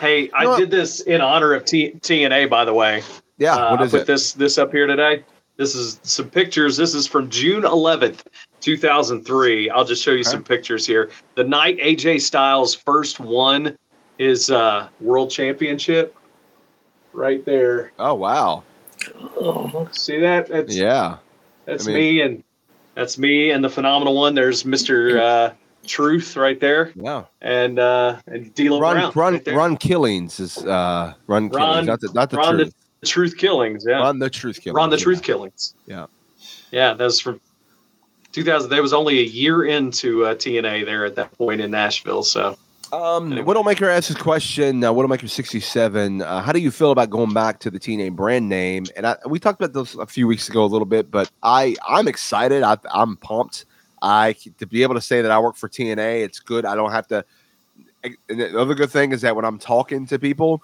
Hey, 0.00 0.30
I 0.34 0.56
did 0.58 0.70
this 0.70 1.00
in 1.00 1.20
honor 1.20 1.54
of 1.54 1.64
T- 1.64 1.92
TNA, 1.92 2.50
by 2.50 2.64
the 2.64 2.74
way. 2.74 3.02
yeah, 3.38 3.54
Uh, 3.56 3.70
what 3.70 3.80
I 3.82 3.88
put 3.88 4.00
it? 4.02 4.06
this 4.06 4.32
this 4.32 4.58
up 4.58 4.72
here 4.72 4.86
today. 4.86 5.24
This 5.56 5.74
is 5.74 5.98
some 6.02 6.28
pictures. 6.28 6.76
This 6.76 6.94
is 6.94 7.06
from 7.06 7.30
June 7.30 7.62
11th, 7.62 8.24
2003. 8.60 9.70
I'll 9.70 9.84
just 9.86 10.02
show 10.02 10.10
you 10.10 10.18
Okay. 10.20 10.28
some 10.30 10.44
pictures 10.44 10.86
here. 10.86 11.10
The 11.34 11.44
night 11.44 11.78
AJ 11.78 12.20
Styles 12.20 12.74
first 12.74 13.20
won 13.20 13.76
his 14.18 14.50
uh, 14.50 14.88
world 15.00 15.30
championship, 15.30 16.14
right 17.14 17.44
there. 17.46 17.92
Oh 17.98 18.14
wow, 18.14 18.64
Oh, 19.38 19.88
See 19.92 20.20
that? 20.20 20.48
That's 20.48 20.74
yeah, 20.74 21.16
that's 21.64 21.86
I 21.86 21.92
mean- 21.92 21.96
me 21.96 22.20
and 22.20 22.44
that's 22.94 23.16
me 23.18 23.50
and 23.50 23.62
the 23.64 23.70
phenomenal 23.70 24.14
one. 24.14 24.34
There's 24.34 24.64
Mister 24.66 25.18
uh, 25.20 25.52
Truth 25.86 26.36
right 26.36 26.58
there, 26.60 26.92
yeah. 26.94 27.24
and 27.42 27.78
uh, 27.78 28.18
and 28.26 28.54
D'Lo 28.54 28.80
Run, 28.80 28.96
Brown. 28.96 29.12
run, 29.14 29.32
right 29.34 29.44
there. 29.44 29.56
Ron 29.56 29.76
Killings 29.76 30.40
is 30.40 30.58
uh, 30.58 31.14
Ron 31.26 31.48
Killings, 31.50 31.76
Ron- 31.76 31.86
not 31.86 32.00
the, 32.00 32.10
not 32.12 32.30
the 32.30 32.36
Ron 32.38 32.54
truth. 32.56 32.74
the 33.00 33.06
Truth 33.06 33.36
Killings. 33.38 33.84
Yeah. 33.88 33.98
Ron 33.98 34.18
the 34.18 34.28
truth 34.30 34.60
killings. 34.60 34.76
Ron 34.76 34.90
the 34.90 34.96
yeah. 34.96 35.02
Truth 35.02 35.22
Killings. 35.22 35.74
Yeah. 35.86 36.06
Yeah, 36.72 36.94
that 36.94 37.04
was 37.04 37.20
from 37.20 37.40
2000. 38.32 38.68
They 38.70 38.80
was 38.80 38.92
only 38.92 39.20
a 39.20 39.24
year 39.24 39.64
into 39.64 40.24
uh, 40.26 40.34
TNA 40.34 40.84
there 40.84 41.04
at 41.04 41.14
that 41.16 41.32
point 41.38 41.60
in 41.60 41.70
Nashville. 41.70 42.22
So 42.22 42.56
Um, 42.92 43.32
Anyway. 43.32 43.46
Widowmaker 43.54 43.88
asks 43.88 44.08
this 44.12 44.20
question. 44.22 44.82
Uh, 44.84 44.92
Widowmaker 44.92 45.28
sixty 45.28 45.60
seven. 45.60 46.22
Uh, 46.22 46.40
how 46.42 46.52
do 46.52 46.58
you 46.60 46.70
feel 46.70 46.90
about 46.90 47.10
going 47.10 47.32
back 47.32 47.60
to 47.60 47.70
the 47.70 47.78
TNA 47.80 48.14
brand 48.14 48.48
name? 48.48 48.86
And 48.96 49.06
I, 49.06 49.16
we 49.28 49.38
talked 49.38 49.60
about 49.60 49.72
this 49.72 49.94
a 49.96 50.06
few 50.06 50.26
weeks 50.26 50.48
ago 50.48 50.64
a 50.64 50.66
little 50.66 50.86
bit, 50.86 51.10
but 51.10 51.30
I 51.42 51.76
I'm 51.88 52.06
excited. 52.08 52.62
I, 52.62 52.76
I'm 52.92 53.16
pumped. 53.16 53.64
I 54.02 54.34
to 54.58 54.66
be 54.66 54.82
able 54.82 54.94
to 54.94 55.00
say 55.00 55.22
that 55.22 55.30
I 55.30 55.38
work 55.38 55.56
for 55.56 55.68
TNA. 55.68 56.24
It's 56.24 56.40
good. 56.40 56.64
I 56.64 56.74
don't 56.74 56.92
have 56.92 57.06
to. 57.08 57.24
The 58.28 58.58
other 58.58 58.74
good 58.74 58.90
thing 58.90 59.12
is 59.12 59.22
that 59.22 59.34
when 59.34 59.44
I'm 59.44 59.58
talking 59.58 60.06
to 60.06 60.18
people. 60.18 60.62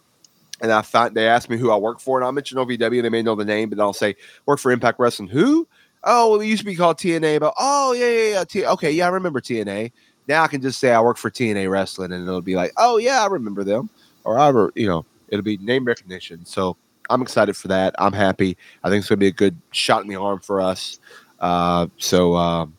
And 0.61 0.71
I 0.71 0.81
find 0.83 1.13
they 1.13 1.27
ask 1.27 1.51
me 1.51 1.57
who 1.57 1.73
I 1.73 1.77
work 1.77 1.99
for, 1.99 2.19
and 2.19 2.25
I'll 2.25 2.31
mention 2.31 2.57
OVW. 2.57 3.03
They 3.03 3.09
may 3.09 3.21
know 3.21 3.35
the 3.35 3.45
name, 3.45 3.69
but 3.69 3.81
I'll 3.81 3.93
say 3.93 4.15
work 4.47 4.61
for 4.61 4.71
Impact 4.71 5.01
Wrestling. 5.01 5.29
Who? 5.29 5.67
Oh, 6.05 6.31
well, 6.31 6.41
it 6.41 6.47
used 6.47 6.61
to 6.61 6.65
be 6.65 6.77
called 6.77 6.99
TNA. 6.99 7.41
But 7.41 7.53
oh, 7.59 7.95
yeah, 7.95 8.09
yeah, 8.09 8.29
yeah. 8.35 8.45
T- 8.45 8.67
okay, 8.67 8.93
yeah, 8.93 9.07
I 9.07 9.09
remember 9.09 9.41
TNA 9.41 9.91
now 10.29 10.43
I 10.43 10.49
can 10.49 10.61
just 10.61 10.79
say 10.79 10.93
I 10.93 11.01
work 11.01 11.17
for 11.17 11.31
TNA 11.31 11.71
Wrestling, 11.71 12.13
and 12.13 12.27
it'll 12.27 12.41
be 12.41 12.57
like, 12.57 12.73
oh 12.77 12.99
yeah, 12.99 13.23
I 13.23 13.27
remember 13.27 13.65
them, 13.65 13.91
or 14.25 14.39
I, 14.39 14.49
re- 14.49 14.71
you 14.75 14.87
know, 14.87 15.05
it'll 15.29 15.43
be 15.43 15.57
name 15.59 15.85
recognition. 15.85 16.45
So 16.45 16.77
I'm 17.11 17.23
excited 17.23 17.57
for 17.57 17.69
that. 17.69 17.95
I'm 17.99 18.13
happy. 18.13 18.57
I 18.85 18.89
think 18.89 19.01
it's 19.01 19.09
gonna 19.09 19.19
be 19.19 19.27
a 19.29 19.33
good 19.33 19.57
shot 19.73 20.03
in 20.03 20.09
the 20.09 20.17
arm 20.17 20.41
for 20.41 20.61
us. 20.61 21.01
Uh, 21.41 21.89
so 21.99 22.37
um, 22.37 22.77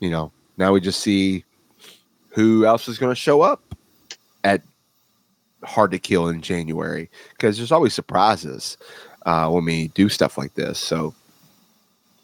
you 0.00 0.10
know, 0.10 0.32
now 0.56 0.72
we 0.72 0.80
just 0.80 1.00
see 1.00 1.44
who 2.30 2.66
else 2.66 2.88
is 2.88 2.98
gonna 2.98 3.14
show 3.14 3.42
up 3.42 3.74
at 4.44 4.62
Hard 5.64 5.90
to 5.92 5.98
Kill 5.98 6.28
in 6.28 6.42
January 6.42 7.10
because 7.30 7.56
there's 7.56 7.72
always 7.72 7.94
surprises 7.94 8.76
uh, 9.24 9.48
when 9.50 9.64
we 9.64 9.88
do 9.88 10.08
stuff 10.08 10.38
like 10.38 10.54
this. 10.54 10.78
So. 10.78 11.14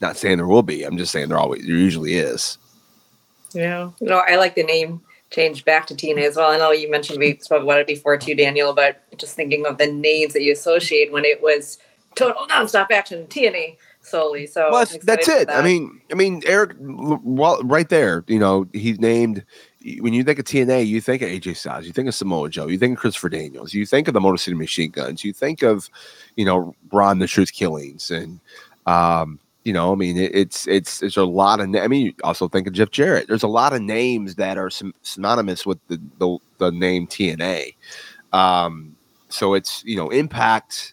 Not 0.01 0.17
saying 0.17 0.39
there 0.39 0.49
will 0.49 0.65
be. 0.65 0.83
I'm 0.83 0.99
just 0.99 1.13
saying 1.13 1.29
there 1.29 1.39
always 1.39 1.65
there 1.65 1.77
usually 1.77 2.15
is. 2.15 2.59
yeah. 3.55 3.91
You 4.01 4.09
no, 4.09 4.15
know, 4.17 4.23
I 4.27 4.35
like 4.35 4.57
the 4.57 4.65
name 4.65 5.01
change 5.31 5.65
back 5.65 5.87
to 5.87 5.95
TNA 5.95 6.29
as 6.29 6.37
well. 6.37 6.51
I 6.51 6.59
know 6.59 6.73
you 6.73 6.91
mentioned 6.91 7.21
we 7.21 7.39
spoke 7.39 7.63
about 7.63 7.79
it 7.79 7.87
before 7.87 8.17
too, 8.17 8.35
Daniel, 8.35 8.75
but 8.75 9.01
just 9.17 9.35
thinking 9.35 9.65
of 9.65 9.79
the 9.79 9.87
names 9.87 10.33
that 10.33 10.43
you 10.43 10.53
associate 10.53 11.13
when 11.13 11.25
it 11.25 11.41
was 11.41 11.79
total 12.17 12.47
nonstop 12.49 12.91
action 12.91 13.27
TNA 13.29 13.77
solely. 14.03 14.47
So 14.47 14.71
well, 14.71 14.85
that's, 14.85 15.05
that's 15.05 15.29
it. 15.29 15.49
for 15.49 15.55
I 15.55 15.63
mean, 15.63 16.01
I 16.11 16.15
mean, 16.15 16.43
Eric, 16.47 16.77
well, 16.79 17.61
right 17.63 17.89
there, 17.89 18.25
you 18.27 18.39
know, 18.39 18.67
he's 18.73 19.01
named. 19.01 19.45
When 19.99 20.13
you 20.13 20.23
think 20.23 20.39
of 20.39 20.45
TNA, 20.45 20.87
you 20.87 21.01
think 21.01 21.23
of 21.23 21.29
AJ 21.29 21.57
Styles, 21.57 21.87
you 21.87 21.93
think 21.93 22.07
of 22.07 22.15
Samoa 22.15 22.49
Joe, 22.49 22.69
you 22.69 22.79
think 22.79 22.97
of 22.97 23.01
Christopher 23.01 23.31
Daniels, 23.31 23.75
you 23.75 23.85
think 23.85 24.07
of 24.07 24.15
the 24.15 24.21
Motor 24.21 24.37
City 24.37 24.57
Machine 24.57 24.93
Guns, 24.93 25.25
you 25.25 25.33
think 25.33 25.63
of, 25.63 25.91
you 26.37 26.45
know, 26.45 26.77
Ron 26.93 27.19
the 27.19 27.27
Truth 27.27 27.53
Killings, 27.53 28.09
and, 28.09 28.39
um, 28.87 29.41
you 29.65 29.73
know, 29.73 29.93
I 29.93 29.97
mean, 29.97 30.17
it, 30.17 30.35
it's 30.35 30.67
it's 30.67 31.01
there's 31.01 31.17
a 31.17 31.25
lot 31.25 31.61
of. 31.61 31.69
na- 31.69 31.83
I 31.83 31.89
mean, 31.89 32.07
you 32.07 32.15
also 32.25 32.49
think 32.49 32.67
of 32.67 32.73
Jeff 32.73 32.91
Jarrett. 32.91 33.29
There's 33.29 33.43
a 33.43 33.49
lot 33.49 33.73
of 33.73 33.81
names 33.81 34.35
that 34.37 34.59
are 34.59 34.71
syn- 34.71 34.95
synonymous 35.03 35.65
with 35.65 35.79
the 35.89 36.01
the, 36.19 36.39
the 36.59 36.71
name 36.73 37.07
TNA. 37.07 37.75
Um, 38.33 38.97
so 39.29 39.55
it's 39.55 39.85
you 39.85 39.97
know, 39.97 40.11
Impact 40.11 40.92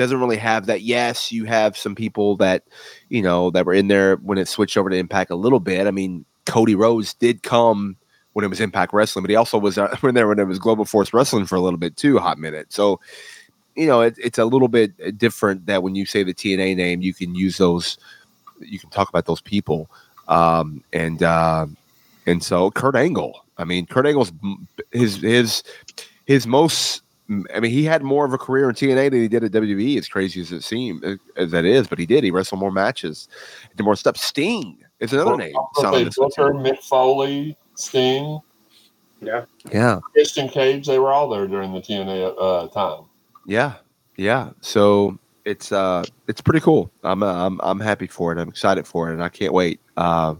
doesn't 0.00 0.20
really 0.20 0.36
have 0.36 0.66
that. 0.66 0.82
Yes, 0.82 1.30
you 1.30 1.44
have 1.44 1.76
some 1.76 1.94
people 1.94 2.36
that 2.36 2.64
you 3.08 3.22
know 3.22 3.50
that 3.50 3.66
were 3.66 3.74
in 3.74 3.88
there 3.88 4.16
when 4.16 4.38
it 4.38 4.48
switched 4.48 4.76
over 4.76 4.90
to 4.90 4.96
Impact 4.96 5.30
a 5.30 5.36
little 5.36 5.60
bit. 5.60 5.86
I 5.86 5.90
mean, 5.90 6.24
Cody 6.46 6.74
Rhodes 6.74 7.14
did 7.14 7.42
come 7.42 7.96
when 8.32 8.44
it 8.44 8.48
was 8.48 8.60
Impact 8.60 8.92
Wrestling, 8.92 9.22
but 9.22 9.30
he 9.30 9.36
also 9.36 9.58
was 9.58 9.78
uh, 9.78 9.96
when 10.00 10.14
there 10.14 10.28
when 10.28 10.38
it 10.38 10.46
was 10.46 10.58
Global 10.58 10.84
Force 10.84 11.12
Wrestling 11.12 11.46
for 11.46 11.56
a 11.56 11.60
little 11.60 11.78
bit 11.78 11.96
too, 11.96 12.18
hot 12.18 12.38
minute. 12.38 12.72
So 12.72 13.00
you 13.76 13.86
know, 13.86 14.00
it, 14.00 14.14
it's 14.18 14.38
a 14.38 14.44
little 14.44 14.68
bit 14.68 15.16
different 15.16 15.66
that 15.66 15.82
when 15.82 15.94
you 15.94 16.04
say 16.04 16.22
the 16.22 16.34
TNA 16.34 16.76
name, 16.76 17.02
you 17.02 17.14
can 17.14 17.34
use 17.34 17.58
those, 17.58 17.98
you 18.58 18.78
can 18.78 18.90
talk 18.90 19.08
about 19.08 19.26
those 19.26 19.40
people, 19.40 19.90
um, 20.28 20.82
and 20.92 21.22
uh, 21.22 21.66
and 22.26 22.42
so 22.42 22.70
Kurt 22.70 22.96
Angle. 22.96 23.44
I 23.58 23.64
mean, 23.64 23.86
Kurt 23.86 24.06
Angle's 24.06 24.32
his 24.92 25.16
his 25.16 25.62
his 26.26 26.46
most. 26.46 27.02
I 27.54 27.60
mean, 27.60 27.70
he 27.70 27.84
had 27.84 28.02
more 28.02 28.24
of 28.24 28.32
a 28.32 28.38
career 28.38 28.68
in 28.68 28.74
TNA 28.74 29.10
than 29.10 29.20
he 29.20 29.28
did 29.28 29.44
at 29.44 29.52
WWE. 29.52 29.98
As 29.98 30.08
crazy 30.08 30.40
as 30.40 30.50
it 30.50 30.62
seems, 30.62 31.02
as 31.36 31.50
that 31.52 31.64
is, 31.64 31.86
but 31.86 31.98
he 31.98 32.06
did. 32.06 32.24
He 32.24 32.30
wrestled 32.30 32.60
more 32.60 32.72
matches, 32.72 33.28
did 33.76 33.84
more 33.84 33.94
stuff. 33.94 34.16
Sting 34.16 34.84
is 34.98 35.12
another 35.12 35.36
name. 35.36 35.52
They 35.52 35.82
synonymous 35.82 36.18
with 36.18 36.34
Booker. 36.36 36.54
Mick 36.54 36.78
Foley, 36.78 37.56
Sting, 37.76 38.40
yeah, 39.20 39.44
Yeah, 39.72 40.00
Christian 40.12 40.48
Cage, 40.48 40.86
they 40.86 40.98
were 40.98 41.12
all 41.12 41.28
there 41.28 41.46
during 41.46 41.72
the 41.72 41.80
TNA 41.80 42.34
uh, 42.38 42.68
time. 42.68 43.04
yeah, 43.46 43.74
yeah. 44.16 44.50
So 44.60 45.18
it's 45.44 45.72
uh, 45.72 46.04
it's 46.26 46.40
pretty 46.40 46.60
cool. 46.60 46.90
I'm 47.04 47.22
uh, 47.22 47.46
I'm 47.46 47.60
I'm 47.62 47.80
happy 47.80 48.06
for 48.06 48.32
it. 48.32 48.38
I'm 48.38 48.48
excited 48.48 48.86
for 48.86 49.10
it, 49.10 49.14
and 49.14 49.22
I 49.22 49.28
can't 49.28 49.52
wait 49.52 49.80
uh, 49.96 50.34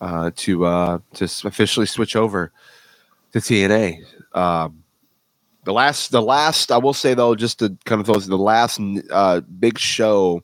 uh, 0.00 0.30
to 0.36 0.64
uh, 0.64 0.98
to 1.14 1.24
officially 1.24 1.86
switch 1.86 2.16
over 2.16 2.52
to 3.32 3.38
TNA. 3.38 4.04
Um, 4.34 4.81
the 5.64 5.72
last, 5.72 6.10
the 6.10 6.22
last, 6.22 6.72
I 6.72 6.78
will 6.78 6.94
say 6.94 7.14
though, 7.14 7.34
just 7.34 7.58
to 7.60 7.76
kind 7.84 8.00
of 8.00 8.06
those 8.06 8.26
the 8.26 8.36
last 8.36 8.80
uh, 9.10 9.40
big 9.40 9.78
show 9.78 10.42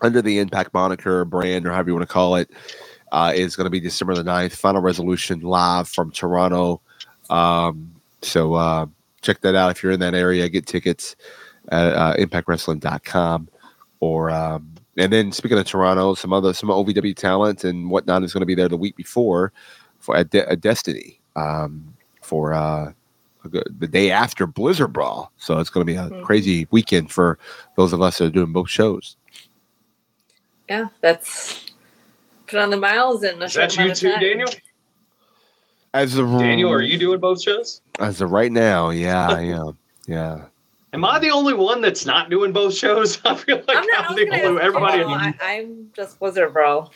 under 0.00 0.22
the 0.22 0.38
Impact 0.38 0.72
moniker, 0.74 1.24
brand, 1.24 1.66
or 1.66 1.72
however 1.72 1.90
you 1.90 1.94
want 1.94 2.08
to 2.08 2.12
call 2.12 2.36
it, 2.36 2.50
uh, 3.12 3.32
is 3.34 3.56
going 3.56 3.64
to 3.64 3.70
be 3.70 3.80
December 3.80 4.14
the 4.14 4.22
9th. 4.22 4.52
Final 4.52 4.82
Resolution 4.82 5.40
live 5.40 5.88
from 5.88 6.10
Toronto. 6.10 6.80
Um, 7.30 7.94
so 8.22 8.54
uh, 8.54 8.86
check 9.22 9.40
that 9.40 9.54
out 9.54 9.70
if 9.70 9.82
you're 9.82 9.92
in 9.92 10.00
that 10.00 10.14
area. 10.14 10.48
Get 10.48 10.66
tickets 10.66 11.16
at 11.68 11.92
uh, 11.94 12.14
impactwrestling.com 12.16 13.48
or 14.00 14.30
um, 14.30 14.74
and 14.96 15.12
then 15.12 15.32
speaking 15.32 15.58
of 15.58 15.64
Toronto, 15.64 16.14
some 16.14 16.32
other 16.32 16.52
some 16.52 16.68
OVW 16.68 17.16
talent 17.16 17.64
and 17.64 17.90
whatnot 17.90 18.24
is 18.24 18.32
going 18.32 18.42
to 18.42 18.46
be 18.46 18.54
there 18.54 18.68
the 18.68 18.76
week 18.76 18.96
before 18.96 19.52
for 20.00 20.16
a, 20.16 20.24
De- 20.24 20.56
Destiny 20.56 21.20
um, 21.36 21.94
for 22.20 22.52
uh, 22.52 22.92
the 23.44 23.86
day 23.88 24.10
after 24.10 24.46
Blizzard 24.46 24.92
Brawl. 24.92 25.32
So 25.38 25.58
it's 25.58 25.70
going 25.70 25.86
to 25.86 25.92
be 25.92 25.96
a 25.96 26.08
Mhm. 26.10 26.22
crazy 26.24 26.66
weekend 26.70 27.10
for 27.12 27.38
those 27.76 27.92
of 27.92 28.02
us 28.02 28.18
that 28.18 28.26
are 28.26 28.30
doing 28.30 28.52
both 28.52 28.68
shows. 28.70 29.16
yeah, 30.68 30.86
that's 31.00 31.64
put 32.46 32.58
on 32.58 32.68
the 32.70 32.76
miles 32.76 33.22
and 33.22 33.40
a 33.42 33.46
is 33.46 33.54
that 33.54 33.74
you 33.76 33.94
too, 33.94 34.10
time. 34.12 34.20
Daniel? 34.20 34.50
As 35.94 36.16
of 36.18 36.28
Daniel, 36.38 36.70
are 36.70 36.82
you 36.82 36.98
doing 36.98 37.18
both 37.20 37.40
shows? 37.40 37.80
As 37.98 38.20
of 38.20 38.30
right 38.30 38.52
now, 38.52 38.90
yeah, 38.90 39.28
I 39.30 39.40
am. 39.42 39.78
Yeah. 40.06 40.44
Am 40.92 41.04
I 41.04 41.18
the 41.18 41.30
only 41.30 41.54
one 41.54 41.80
that's 41.80 42.04
not 42.04 42.28
doing 42.30 42.52
both 42.52 42.74
shows? 42.74 43.18
I 43.24 43.34
feel 43.34 43.56
like 43.66 43.76
I'm 43.76 43.86
not. 43.86 44.04
I 44.04 44.06
I'm 44.08 44.14
the 44.16 44.22
only 44.22 44.60
ask 44.60 44.64
everybody. 44.64 45.04
Paul. 45.04 45.14
I, 45.14 45.34
I'm 45.40 45.90
just 45.96 46.18
Blizzard 46.18 46.52
Brawl. 46.52 46.92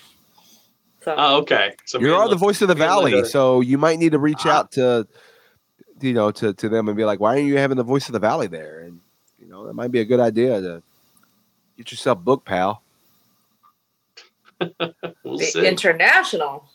So 1.02 1.14
Oh, 1.16 1.36
okay. 1.38 1.74
So 1.86 1.98
You 1.98 2.08
and 2.08 2.14
are 2.16 2.28
the 2.28 2.36
voice 2.36 2.60
of 2.62 2.68
the 2.68 2.74
valley, 2.74 3.24
so 3.24 3.60
you 3.62 3.76
might 3.78 3.98
need 3.98 4.12
to 4.12 4.18
reach 4.18 4.44
Ah. 4.44 4.58
out 4.58 4.72
to, 4.72 5.06
you 6.02 6.12
know, 6.12 6.30
to 6.32 6.52
to 6.52 6.68
them 6.68 6.88
and 6.88 6.96
be 6.96 7.04
like, 7.04 7.20
"Why 7.20 7.36
aren't 7.36 7.46
you 7.46 7.58
having 7.58 7.76
the 7.76 7.82
voice 7.82 8.08
of 8.08 8.12
the 8.12 8.18
valley 8.18 8.46
there?" 8.46 8.80
And 8.80 9.00
you 9.38 9.48
know, 9.48 9.66
that 9.66 9.74
might 9.74 9.90
be 9.90 10.00
a 10.00 10.04
good 10.04 10.20
idea 10.20 10.60
to 10.60 10.82
get 11.76 11.90
yourself 11.90 12.18
booked, 12.20 12.46
pal. 12.46 12.82
We'll 15.24 15.40
international. 15.64 16.68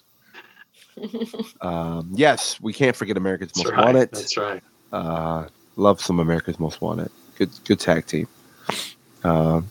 Um, 1.61 2.09
yes, 2.15 2.59
we 2.59 2.73
can't 2.73 2.95
forget 2.95 3.17
America's 3.17 3.49
That's 3.49 3.65
Most 3.65 3.71
right. 3.73 3.85
Wanted. 3.85 4.11
That's 4.11 4.35
right. 4.35 4.63
Uh, 4.91 5.47
love 5.75 6.01
some 6.01 6.19
America's 6.19 6.59
Most 6.59 6.81
Wanted. 6.81 7.11
Good, 7.37 7.51
good 7.65 7.79
tag 7.79 8.07
team. 8.07 8.27
Um, 9.23 9.69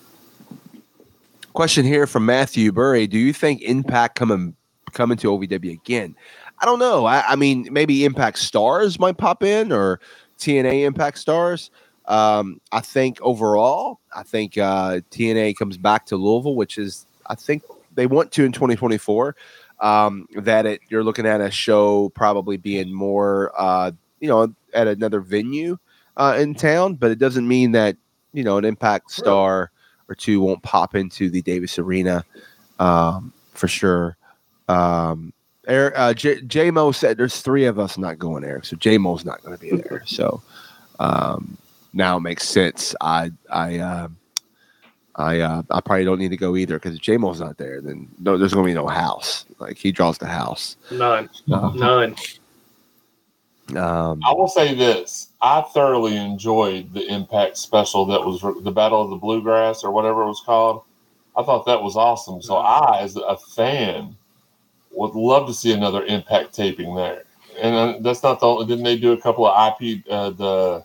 question 1.53 1.85
here 1.85 2.07
from 2.07 2.27
Matthew 2.27 2.71
Burry: 2.71 3.09
Do 3.09 3.19
you 3.19 3.33
think 3.33 3.63
Impact 3.63 4.15
coming 4.15 4.55
coming 4.93 5.19
to 5.19 5.29
OVW 5.29 5.73
again? 5.73 6.15
I 6.59 6.65
don't 6.65 6.79
know. 6.79 7.05
I, 7.05 7.33
I 7.33 7.37
mean, 7.37 7.69
maybe 7.71 8.05
Impact 8.05 8.39
Stars 8.39 8.99
might 8.99 9.19
pop 9.19 9.43
in 9.43 9.73
or 9.73 10.01
TNA 10.39 10.85
Impact 10.87 11.19
Stars. 11.19 11.71
Um, 12.07 12.61
I 12.73 12.81
think 12.81 13.21
overall, 13.21 14.01
I 14.15 14.23
think 14.23 14.57
uh, 14.57 15.01
TNA 15.11 15.57
comes 15.57 15.77
back 15.77 16.07
to 16.07 16.17
Louisville, 16.17 16.55
which 16.55 16.79
is 16.79 17.07
I 17.27 17.35
think 17.35 17.63
they 17.95 18.07
want 18.07 18.33
to 18.33 18.45
in 18.45 18.53
2024. 18.53 19.37
Um, 19.79 20.27
that 20.37 20.65
it 20.65 20.81
you're 20.89 21.05
looking 21.05 21.27
at 21.27 21.43
a 21.43 21.51
show 21.51 22.09
probably 22.11 22.57
being 22.57 22.93
more 22.93 23.53
uh, 23.59 23.91
you 24.21 24.29
know 24.29 24.55
at 24.73 24.87
another 24.87 25.21
venue 25.21 25.79
uh, 26.17 26.37
in 26.39 26.55
town, 26.55 26.95
but 26.95 27.11
it 27.11 27.19
doesn't 27.19 27.47
mean 27.47 27.73
that 27.73 27.97
you 28.33 28.45
know 28.45 28.57
an 28.57 28.65
Impact 28.65 29.11
star 29.11 29.71
or 30.09 30.15
two 30.15 30.41
won't 30.41 30.63
pop 30.63 30.95
into 30.95 31.29
the 31.29 31.43
Davis 31.43 31.79
Arena 31.79 32.25
um, 32.79 33.33
for 33.53 33.69
sure. 33.69 34.17
Um, 34.69 35.33
Eric, 35.67 35.95
uh, 35.97 36.15
J, 36.15 36.41
J 36.43 36.71
Mo 36.71 36.93
said 36.93 37.17
there's 37.17 37.41
three 37.41 37.65
of 37.65 37.79
us 37.79 37.99
not 37.99 38.19
going, 38.19 38.45
Eric. 38.45 38.65
So 38.65 38.77
J 38.77 38.99
Mo's 38.99 39.25
not 39.25 39.43
going 39.43 39.57
to 39.57 39.61
be 39.61 39.71
there. 39.71 40.03
So 40.07 40.41
um, 41.01 41.57
now 41.93 42.17
it 42.17 42.21
makes 42.21 42.49
sense. 42.49 42.95
I 43.01 43.33
I 43.51 43.79
uh, 43.79 44.09
I 45.17 45.41
uh, 45.41 45.63
I 45.71 45.81
probably 45.81 46.05
don't 46.05 46.19
need 46.19 46.31
to 46.31 46.37
go 46.37 46.57
either 46.57 46.77
because 46.77 46.95
if 46.95 47.01
J 47.01 47.17
Mo's 47.17 47.41
not 47.41 47.57
there, 47.57 47.81
then 47.81 48.09
no, 48.19 48.39
there's 48.39 48.55
going 48.55 48.67
to 48.67 48.71
be 48.71 48.75
no 48.75 48.87
house. 48.87 49.45
Like 49.59 49.77
he 49.77 49.91
draws 49.91 50.19
the 50.19 50.27
house. 50.27 50.77
None. 50.93 51.29
Uh, 51.51 51.73
None. 51.75 52.15
um, 53.77 54.21
I 54.25 54.33
will 54.33 54.49
say 54.49 54.75
this: 54.75 55.31
I 55.43 55.63
thoroughly 55.63 56.17
enjoyed 56.17 56.93
the 56.93 57.13
Impact 57.13 57.57
special 57.57 58.07
that 58.07 58.25
was 58.25 58.41
the 58.63 58.71
Battle 58.71 59.03
of 59.03 59.11
the 59.11 59.17
Bluegrass 59.17 59.83
or 59.83 59.91
whatever 59.91 60.23
it 60.23 60.29
was 60.29 60.43
called. 60.47 60.83
I 61.37 61.43
thought 61.43 61.67
that 61.67 61.83
was 61.83 61.97
awesome. 61.97 62.41
So 62.41 62.57
I, 62.57 63.01
as 63.01 63.17
a 63.17 63.37
fan, 63.37 64.17
would 64.93 65.15
love 65.15 65.47
to 65.49 65.55
see 65.55 65.73
another 65.73 66.05
Impact 66.05 66.55
taping 66.55 66.95
there. 66.95 67.23
And 67.61 67.75
uh, 67.75 67.99
that's 68.01 68.23
not 68.23 68.41
the 68.41 68.47
only. 68.47 68.67
Didn't 68.67 68.85
they 68.85 68.99
do 68.99 69.13
a 69.13 69.21
couple 69.21 69.47
of 69.47 69.75
IP 69.81 70.05
uh, 70.11 70.31
the 70.31 70.85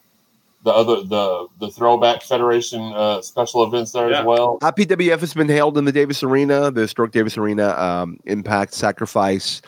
the 0.64 0.72
other 0.72 1.04
the 1.04 1.48
the 1.60 1.70
Throwback 1.70 2.22
Federation 2.22 2.82
uh, 2.94 3.22
special 3.22 3.64
events 3.64 3.92
there 3.92 4.10
Yeah. 4.10 4.20
as 4.20 4.26
well? 4.26 4.58
IPWF 4.62 5.20
has 5.20 5.34
been 5.34 5.50
held 5.50 5.78
in 5.78 5.86
the 5.86 5.92
Davis 5.92 6.24
Arena, 6.24 6.72
the 6.72 6.82
historic 6.82 7.12
Davis 7.12 7.38
Arena. 7.38 7.70
Um, 7.78 8.20
Impact 8.26 8.74
Sacrifice 8.74 9.62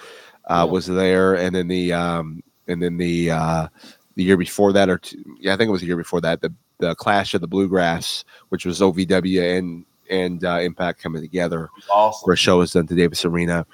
uh, 0.49 0.63
Yeah. 0.65 0.71
was 0.71 0.85
there, 0.87 1.33
and 1.35 1.53
then 1.55 1.67
the 1.67 1.91
um, 1.91 2.41
and 2.69 2.81
then 2.81 2.95
the 2.97 3.31
uh, 3.31 3.67
the 4.15 4.23
year 4.23 4.37
before 4.37 4.71
that, 4.73 4.89
or 4.89 4.99
two, 4.99 5.21
yeah, 5.39 5.53
I 5.53 5.57
think 5.57 5.67
it 5.67 5.71
was 5.71 5.81
the 5.81 5.87
year 5.87 5.97
before 5.97 6.21
that, 6.21 6.39
the 6.41 6.53
the 6.79 6.95
Clash 6.95 7.33
of 7.33 7.41
the 7.41 7.47
Bluegrass, 7.47 8.23
which 8.49 8.65
was 8.65 8.79
OVW 8.79 9.57
and 9.57 9.85
and 10.09 10.45
uh, 10.45 10.59
Impact 10.61 11.01
coming 11.01 11.21
together 11.21 11.65
It 11.77 11.83
awesome. 11.91 12.25
where 12.27 12.33
a 12.33 12.37
show 12.37 12.59
was 12.59 12.71
done 12.71 12.87
to 12.87 12.95
Davis 12.95 13.25
Arena. 13.25 13.65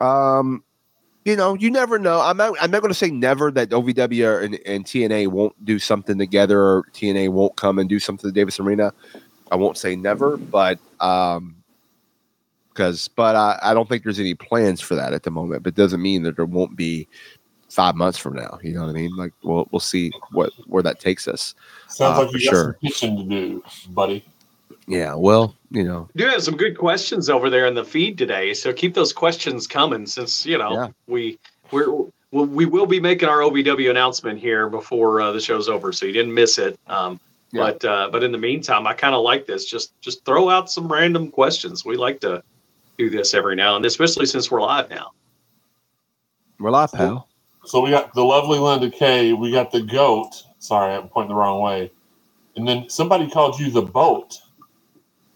Um, 0.00 0.62
you 1.24 1.36
know, 1.36 1.54
you 1.54 1.70
never 1.70 1.98
know. 1.98 2.20
I'm 2.20 2.36
not. 2.36 2.54
I'm 2.60 2.70
not 2.70 2.80
going 2.80 2.92
to 2.92 2.98
say 2.98 3.10
never 3.10 3.50
that 3.50 3.68
OVW 3.68 4.44
and, 4.44 4.58
and 4.64 4.84
TNA 4.84 5.28
won't 5.28 5.62
do 5.64 5.78
something 5.78 6.16
together, 6.16 6.60
or 6.60 6.84
TNA 6.94 7.30
won't 7.30 7.56
come 7.56 7.78
and 7.78 7.88
do 7.88 8.00
something 8.00 8.28
to 8.30 8.32
Davis 8.32 8.58
Arena. 8.58 8.92
I 9.50 9.56
won't 9.56 9.76
say 9.76 9.94
never, 9.96 10.36
but 10.36 10.78
um, 11.00 11.56
because 12.68 13.08
but 13.08 13.34
I, 13.34 13.58
I 13.62 13.74
don't 13.74 13.88
think 13.88 14.04
there's 14.04 14.20
any 14.20 14.34
plans 14.34 14.80
for 14.80 14.94
that 14.94 15.12
at 15.12 15.24
the 15.24 15.30
moment. 15.30 15.64
But 15.64 15.74
doesn't 15.74 16.00
mean 16.00 16.22
that 16.22 16.36
there 16.36 16.46
won't 16.46 16.76
be 16.76 17.08
five 17.68 17.96
months 17.96 18.18
from 18.18 18.34
now. 18.34 18.58
You 18.62 18.72
know 18.74 18.82
what 18.82 18.90
I 18.90 18.92
mean? 18.92 19.14
Like 19.16 19.32
we'll 19.42 19.68
we'll 19.70 19.80
see 19.80 20.12
what 20.32 20.52
where 20.66 20.82
that 20.82 21.00
takes 21.00 21.28
us. 21.28 21.54
Sounds 21.88 22.18
uh, 22.18 22.24
like 22.24 22.32
you 22.32 22.44
got 22.46 22.56
sure. 22.56 22.64
some 22.64 22.74
pitching 22.82 23.16
to 23.16 23.24
do, 23.24 23.64
buddy. 23.90 24.24
Yeah. 24.86 25.14
Well, 25.14 25.54
you 25.70 25.84
know. 25.84 26.08
You 26.14 26.24
do 26.24 26.30
have 26.30 26.42
some 26.42 26.56
good 26.56 26.76
questions 26.76 27.28
over 27.28 27.50
there 27.50 27.66
in 27.66 27.74
the 27.74 27.84
feed 27.84 28.18
today, 28.18 28.54
so 28.54 28.72
keep 28.72 28.94
those 28.94 29.12
questions 29.12 29.66
coming. 29.66 30.06
Since 30.06 30.46
you 30.46 30.58
know 30.58 30.72
Yeah. 30.72 30.88
we 31.06 31.38
we're 31.70 31.90
we 32.30 32.44
we 32.46 32.66
will 32.66 32.86
be 32.86 33.00
making 33.00 33.28
our 33.28 33.38
OVW 33.38 33.90
announcement 33.90 34.38
here 34.38 34.68
before 34.68 35.20
uh, 35.20 35.32
the 35.32 35.40
show's 35.40 35.68
over, 35.68 35.92
so 35.92 36.06
you 36.06 36.12
didn't 36.12 36.34
miss 36.34 36.58
it. 36.58 36.78
Um, 36.86 37.20
Yeah. 37.52 37.62
But 37.62 37.84
uh, 37.84 38.08
but 38.12 38.22
in 38.22 38.32
the 38.32 38.38
meantime, 38.38 38.86
I 38.86 38.94
kind 38.94 39.14
of 39.14 39.22
like 39.22 39.46
this. 39.46 39.64
Just 39.64 39.98
just 40.00 40.24
throw 40.24 40.48
out 40.50 40.70
some 40.70 40.90
random 40.90 41.30
questions. 41.30 41.84
We 41.84 41.96
like 41.96 42.20
to 42.20 42.42
do 42.98 43.08
this 43.10 43.32
every 43.32 43.54
now 43.56 43.76
and 43.76 43.84
then, 43.84 43.88
especially 43.88 44.26
since 44.26 44.50
we're 44.50 44.60
live 44.60 44.90
now. 44.90 45.12
We're 46.58 46.70
live, 46.70 46.92
pal. 46.92 47.28
So 47.64 47.80
we 47.80 47.90
got 47.90 48.12
the 48.14 48.24
lovely 48.24 48.58
Linda 48.58 48.90
Kay. 48.90 49.32
We 49.34 49.52
got 49.52 49.70
the 49.70 49.82
goat. 49.82 50.42
Sorry, 50.58 50.94
I'm 50.94 51.08
pointing 51.08 51.28
the 51.28 51.36
wrong 51.36 51.62
way. 51.62 51.92
And 52.56 52.66
then 52.66 52.88
somebody 52.88 53.30
called 53.30 53.60
you 53.60 53.70
the 53.70 53.82
boat, 53.82 54.36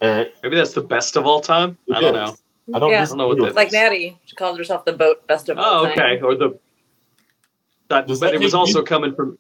Eric. 0.03 0.35
Maybe 0.43 0.57
that's 0.57 0.73
the 0.75 0.83
best 0.83 1.17
of 1.17 1.27
all 1.27 1.41
time. 1.41 1.79
I 1.95 2.01
don't 2.01 2.13
know. 2.15 2.37
I 2.75 2.79
don't, 2.79 2.91
Yeah. 2.91 3.03
I 3.03 3.05
don't 3.07 3.19
know 3.19 3.29
what 3.29 3.35
disagree 3.37 3.41
that 3.41 3.47
with 3.51 3.57
Like 3.57 3.71
this. 3.71 3.73
Natty, 3.75 4.19
she 4.25 4.37
calls 4.37 4.59
herself 4.59 4.85
the 4.85 4.93
boat 4.93 5.27
best 5.27 5.49
of 5.49 5.59
all 5.59 5.81
Oh, 5.81 5.85
time. 5.87 5.93
okay. 5.93 6.21
Or 6.21 6.35
the 6.35 6.59
that, 7.89 8.07
Does 8.07 8.21
but 8.21 8.27
that 8.27 8.35
it 8.35 8.41
was 8.41 8.55
also 8.55 8.81
you- 8.81 8.85
coming 8.85 9.15
from. 9.15 9.39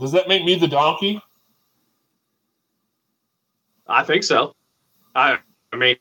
Does 0.00 0.12
that 0.12 0.28
make 0.28 0.44
me 0.44 0.54
the 0.56 0.68
donkey? 0.68 1.20
I 3.86 4.02
think 4.04 4.22
so. 4.24 4.54
I 5.14 5.38
I 5.72 5.76
mean, 5.76 5.96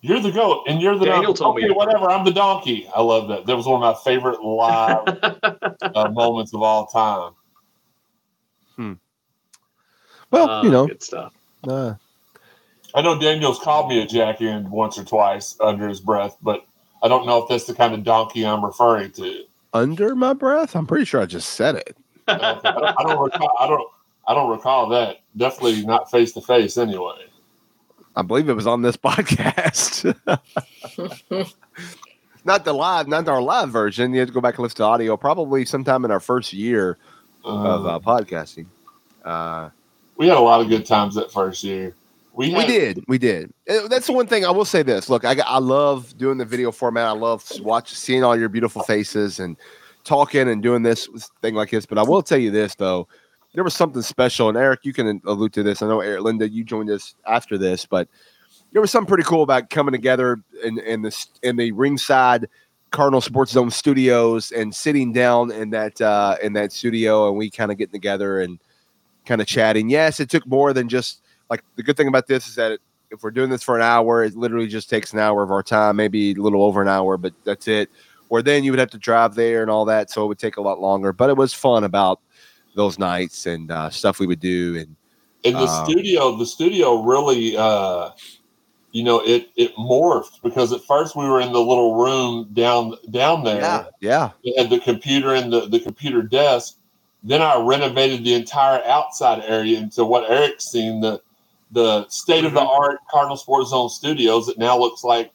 You're 0.00 0.20
the 0.20 0.30
goat, 0.32 0.64
and 0.68 0.80
you're 0.82 0.98
the 0.98 1.06
Daniel 1.06 1.32
donkey. 1.32 1.38
told 1.38 1.56
okay, 1.58 1.68
to- 1.68 1.74
whatever. 1.74 2.10
I'm 2.10 2.24
the 2.24 2.32
donkey. 2.32 2.88
I 2.94 3.00
love 3.02 3.28
that. 3.28 3.46
That 3.46 3.56
was 3.56 3.66
one 3.66 3.82
of 3.82 3.94
my 3.94 4.00
favorite 4.02 4.42
live 4.42 5.02
uh, 5.94 6.10
moments 6.10 6.52
of 6.54 6.62
all 6.62 6.86
time. 6.86 7.32
Hmm. 8.76 8.92
Well, 10.30 10.50
uh, 10.50 10.62
you 10.62 10.70
know. 10.70 10.86
good 10.86 11.02
stuff. 11.02 11.32
Uh, 11.66 11.94
I 12.94 13.02
know 13.02 13.18
Daniel's 13.18 13.58
called 13.58 13.88
me 13.88 14.00
a 14.00 14.06
jack 14.06 14.40
end 14.40 14.70
once 14.70 14.98
or 14.98 15.04
twice 15.04 15.56
under 15.60 15.88
his 15.88 16.00
breath, 16.00 16.36
but 16.42 16.64
I 17.02 17.08
don't 17.08 17.26
know 17.26 17.42
if 17.42 17.48
that's 17.48 17.64
the 17.64 17.74
kind 17.74 17.92
of 17.92 18.04
donkey 18.04 18.46
I'm 18.46 18.64
referring 18.64 19.10
to. 19.12 19.44
under 19.72 20.14
my 20.14 20.32
breath, 20.32 20.76
I'm 20.76 20.86
pretty 20.86 21.04
sure 21.04 21.20
I 21.20 21.26
just 21.26 21.50
said 21.50 21.74
it. 21.76 21.96
I 22.28 22.58
don't, 22.62 22.84
I 22.84 23.02
don't 23.02 23.20
recall. 23.22 23.52
I 23.58 23.66
don't. 23.66 23.90
I 24.26 24.32
don't 24.32 24.50
recall 24.50 24.88
that. 24.88 25.18
Definitely 25.36 25.84
not 25.84 26.10
face 26.10 26.32
to 26.32 26.40
face. 26.40 26.78
Anyway. 26.78 27.26
I 28.16 28.22
believe 28.22 28.48
it 28.48 28.54
was 28.54 28.66
on 28.66 28.80
this 28.80 28.96
podcast. 29.04 30.16
not 32.44 32.64
the 32.64 32.72
live, 32.72 33.08
not 33.08 33.28
our 33.28 33.42
live 33.42 33.70
version. 33.70 34.14
You 34.14 34.20
have 34.20 34.28
to 34.28 34.34
go 34.34 34.40
back 34.40 34.54
and 34.54 34.62
listen 34.62 34.76
to 34.76 34.84
audio. 34.84 35.16
Probably 35.18 35.64
sometime 35.66 36.04
in 36.06 36.10
our 36.10 36.20
first 36.20 36.52
year 36.54 36.96
of 37.44 37.84
Uh, 37.84 37.88
uh, 37.96 37.98
podcasting. 37.98 38.66
Uh, 39.24 39.68
we 40.16 40.28
had 40.28 40.38
a 40.38 40.40
lot 40.40 40.60
of 40.62 40.68
good 40.68 40.86
times 40.86 41.14
that 41.16 41.30
first 41.32 41.62
year. 41.64 41.94
We, 42.36 42.52
we 42.52 42.66
did, 42.66 43.04
we 43.06 43.16
did. 43.16 43.52
Uh, 43.68 43.86
That's 43.86 44.08
the 44.08 44.12
one 44.12 44.26
thing 44.26 44.44
I 44.44 44.50
will 44.50 44.64
say. 44.64 44.82
This 44.82 45.08
look, 45.08 45.24
I, 45.24 45.36
I 45.46 45.58
love 45.58 46.16
doing 46.18 46.36
the 46.36 46.44
video 46.44 46.72
format. 46.72 47.06
I 47.06 47.12
love 47.12 47.48
watching, 47.60 47.94
seeing 47.94 48.24
all 48.24 48.36
your 48.36 48.48
beautiful 48.48 48.82
faces 48.82 49.38
and 49.38 49.56
talking 50.02 50.48
and 50.48 50.62
doing 50.62 50.82
this 50.82 51.08
thing 51.42 51.54
like 51.54 51.70
this. 51.70 51.86
But 51.86 51.98
I 51.98 52.02
will 52.02 52.22
tell 52.22 52.38
you 52.38 52.50
this 52.50 52.74
though, 52.74 53.06
there 53.54 53.62
was 53.62 53.74
something 53.74 54.02
special. 54.02 54.48
And 54.48 54.58
Eric, 54.58 54.80
you 54.82 54.92
can 54.92 55.22
allude 55.24 55.52
to 55.52 55.62
this. 55.62 55.80
I 55.80 55.86
know 55.86 56.00
Eric, 56.00 56.22
Linda, 56.22 56.48
you 56.48 56.64
joined 56.64 56.90
us 56.90 57.14
after 57.24 57.56
this, 57.56 57.86
but 57.86 58.08
there 58.72 58.82
was 58.82 58.90
something 58.90 59.08
pretty 59.08 59.22
cool 59.22 59.44
about 59.44 59.70
coming 59.70 59.92
together 59.92 60.42
in 60.64 60.78
in 60.80 61.02
the 61.02 61.26
in 61.44 61.56
the 61.56 61.70
ringside 61.70 62.48
Cardinal 62.90 63.20
Sports 63.20 63.52
Zone 63.52 63.70
studios 63.70 64.50
and 64.50 64.74
sitting 64.74 65.12
down 65.12 65.52
in 65.52 65.70
that 65.70 66.00
uh, 66.00 66.36
in 66.42 66.52
that 66.54 66.72
studio 66.72 67.28
and 67.28 67.36
we 67.36 67.48
kind 67.48 67.70
of 67.70 67.78
getting 67.78 67.92
together 67.92 68.40
and 68.40 68.58
kind 69.24 69.40
of 69.40 69.46
chatting. 69.46 69.88
Yes, 69.88 70.18
it 70.18 70.28
took 70.28 70.46
more 70.46 70.72
than 70.72 70.88
just 70.88 71.23
like 71.50 71.62
the 71.76 71.82
good 71.82 71.96
thing 71.96 72.08
about 72.08 72.26
this 72.26 72.48
is 72.48 72.54
that 72.54 72.72
it, 72.72 72.80
if 73.10 73.22
we're 73.22 73.30
doing 73.30 73.50
this 73.50 73.62
for 73.62 73.76
an 73.76 73.82
hour, 73.82 74.24
it 74.24 74.34
literally 74.34 74.66
just 74.66 74.90
takes 74.90 75.12
an 75.12 75.18
hour 75.18 75.42
of 75.42 75.50
our 75.50 75.62
time, 75.62 75.96
maybe 75.96 76.32
a 76.32 76.34
little 76.34 76.64
over 76.64 76.82
an 76.82 76.88
hour, 76.88 77.16
but 77.16 77.32
that's 77.44 77.68
it. 77.68 77.90
Or 78.28 78.42
then 78.42 78.64
you 78.64 78.72
would 78.72 78.80
have 78.80 78.90
to 78.90 78.98
drive 78.98 79.34
there 79.34 79.62
and 79.62 79.70
all 79.70 79.84
that, 79.84 80.10
so 80.10 80.24
it 80.24 80.28
would 80.28 80.38
take 80.38 80.56
a 80.56 80.62
lot 80.62 80.80
longer. 80.80 81.12
But 81.12 81.30
it 81.30 81.36
was 81.36 81.52
fun 81.52 81.84
about 81.84 82.20
those 82.74 82.98
nights 82.98 83.46
and 83.46 83.70
uh, 83.70 83.90
stuff 83.90 84.18
we 84.18 84.26
would 84.26 84.40
do. 84.40 84.76
And 84.76 84.96
in 85.44 85.52
the 85.54 85.68
Um, 85.68 85.84
studio. 85.84 86.36
The 86.36 86.46
studio 86.46 87.02
really, 87.02 87.56
uh, 87.56 88.10
you 88.92 89.04
know, 89.04 89.20
it 89.20 89.50
it 89.56 89.74
morphed 89.76 90.42
because 90.42 90.72
at 90.72 90.82
first 90.82 91.14
we 91.14 91.28
were 91.28 91.40
in 91.40 91.52
the 91.52 91.60
little 91.60 91.94
room 91.94 92.48
down 92.52 92.94
down 93.10 93.44
there. 93.44 93.60
Yeah, 93.60 93.84
yeah. 94.00 94.30
We 94.44 94.54
had 94.56 94.70
the 94.70 94.80
computer 94.80 95.34
and 95.34 95.52
the, 95.52 95.68
the 95.68 95.80
computer 95.80 96.22
desk. 96.22 96.78
Then 97.22 97.40
I 97.40 97.60
renovated 97.60 98.24
the 98.24 98.34
entire 98.34 98.82
outside 98.84 99.42
area 99.46 99.78
into 99.78 100.04
what 100.04 100.28
Eric's 100.30 100.64
seen 100.64 101.00
the 101.00 101.20
the 101.74 102.08
state 102.08 102.44
of 102.44 102.54
the 102.54 102.60
art 102.60 103.00
Cardinal 103.10 103.36
Sports 103.36 103.70
Zone 103.70 103.90
Studios. 103.90 104.48
It 104.48 104.58
now 104.58 104.78
looks 104.78 105.04
like 105.04 105.32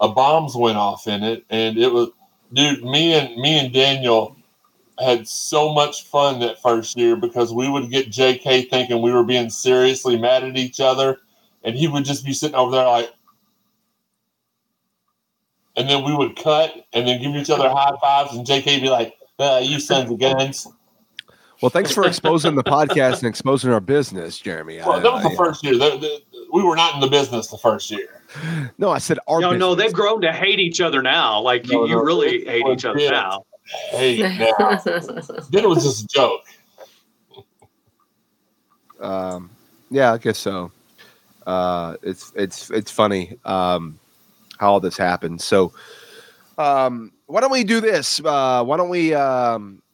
a 0.00 0.08
bombs 0.08 0.56
went 0.56 0.78
off 0.78 1.06
in 1.06 1.22
it, 1.22 1.44
and 1.50 1.78
it 1.78 1.92
was 1.92 2.08
dude. 2.52 2.82
Me 2.82 3.14
and 3.14 3.36
me 3.36 3.58
and 3.58 3.72
Daniel 3.72 4.36
had 4.98 5.28
so 5.28 5.72
much 5.72 6.04
fun 6.04 6.40
that 6.40 6.60
first 6.62 6.96
year 6.96 7.14
because 7.14 7.52
we 7.52 7.68
would 7.68 7.90
get 7.90 8.10
JK 8.10 8.70
thinking 8.70 9.02
we 9.02 9.12
were 9.12 9.22
being 9.22 9.50
seriously 9.50 10.18
mad 10.18 10.42
at 10.42 10.56
each 10.56 10.80
other, 10.80 11.18
and 11.62 11.76
he 11.76 11.86
would 11.86 12.04
just 12.04 12.24
be 12.24 12.32
sitting 12.32 12.56
over 12.56 12.72
there 12.72 12.86
like. 12.86 13.12
And 15.78 15.90
then 15.90 16.04
we 16.04 16.14
would 16.16 16.36
cut 16.36 16.86
and 16.94 17.06
then 17.06 17.20
give 17.20 17.36
each 17.36 17.50
other 17.50 17.68
high 17.68 17.94
fives, 18.00 18.34
and 18.34 18.46
JK 18.46 18.80
be 18.80 18.88
like, 18.88 19.14
uh, 19.38 19.60
"You 19.62 19.78
sons 19.78 20.10
of 20.10 20.18
guns." 20.18 20.66
Well, 21.62 21.70
thanks 21.70 21.92
for 21.92 22.06
exposing 22.06 22.54
the 22.54 22.64
podcast 22.64 23.18
and 23.18 23.24
exposing 23.24 23.72
our 23.72 23.80
business, 23.80 24.38
Jeremy. 24.38 24.78
Well, 24.78 25.00
that 25.00 25.12
was 25.12 25.22
the 25.22 25.36
first 25.36 25.64
year. 25.64 25.74
The- 25.74 25.96
the- 25.98 26.22
we 26.52 26.62
were 26.62 26.76
not 26.76 26.94
in 26.94 27.00
the 27.00 27.08
business 27.08 27.48
the 27.48 27.58
first 27.58 27.90
year. 27.90 28.22
No, 28.78 28.90
I 28.90 28.98
said 28.98 29.18
our 29.26 29.40
No, 29.40 29.52
no, 29.52 29.74
they've 29.74 29.92
grown 29.92 30.20
to 30.22 30.32
hate 30.32 30.60
each 30.60 30.80
other 30.80 31.02
now. 31.02 31.40
Like 31.40 31.66
you, 31.66 31.72
No, 31.72 31.84
you 31.86 31.96
no, 31.96 32.02
really 32.02 32.44
hate 32.44 32.66
each 32.66 32.84
other 32.84 32.98
yeah. 33.00 33.10
now. 33.10 33.46
Hey, 33.90 34.18
now, 34.60 34.76
then 35.50 35.64
it 35.64 35.68
was 35.68 35.82
just 35.82 36.04
a 36.04 36.06
joke. 36.08 36.42
Um, 39.00 39.50
yeah, 39.90 40.12
I 40.12 40.18
guess 40.18 40.38
so. 40.38 40.70
Uh, 41.46 41.96
it's 42.02 42.32
it's 42.34 42.70
it's 42.70 42.90
funny 42.90 43.36
um, 43.44 43.98
how 44.58 44.72
all 44.72 44.80
this 44.80 44.96
happened. 44.96 45.40
So, 45.40 45.72
um, 46.58 47.12
why 47.26 47.40
don't 47.40 47.52
we 47.52 47.64
do 47.64 47.80
this? 47.80 48.20
Uh, 48.24 48.64
why 48.64 48.76
don't 48.76 48.88
we? 48.88 49.14
Um, 49.14 49.82
I- 49.82 49.85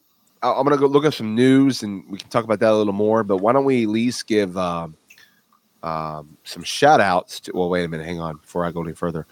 I'm 0.43 0.63
gonna 0.63 0.77
go 0.77 0.87
look 0.87 1.05
at 1.05 1.13
some 1.13 1.35
news 1.35 1.83
and 1.83 2.03
we 2.09 2.17
can 2.17 2.29
talk 2.29 2.43
about 2.43 2.59
that 2.59 2.71
a 2.71 2.75
little 2.75 2.93
more. 2.93 3.23
But 3.23 3.37
why 3.37 3.53
don't 3.53 3.65
we 3.65 3.83
at 3.83 3.89
least 3.89 4.27
give 4.27 4.57
um, 4.57 4.95
um, 5.81 6.37
some 6.43 6.63
shout 6.63 6.99
outs 6.99 7.39
to? 7.41 7.51
Well, 7.53 7.69
wait 7.69 7.85
a 7.85 7.87
minute, 7.87 8.05
hang 8.05 8.19
on 8.19 8.37
before 8.37 8.65
I 8.65 8.71
go 8.71 8.83
any 8.83 8.93
further. 8.93 9.25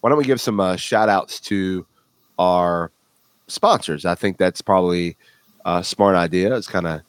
Why 0.00 0.10
don't 0.10 0.18
we 0.18 0.24
give 0.24 0.40
some 0.40 0.60
uh, 0.60 0.76
shout 0.76 1.08
outs 1.08 1.40
to 1.40 1.86
our 2.38 2.90
sponsors? 3.46 4.04
I 4.04 4.14
think 4.14 4.38
that's 4.38 4.62
probably 4.62 5.16
a 5.64 5.84
smart 5.84 6.16
idea. 6.16 6.56
It's 6.56 6.66
kind 6.66 6.86
of 6.86 7.02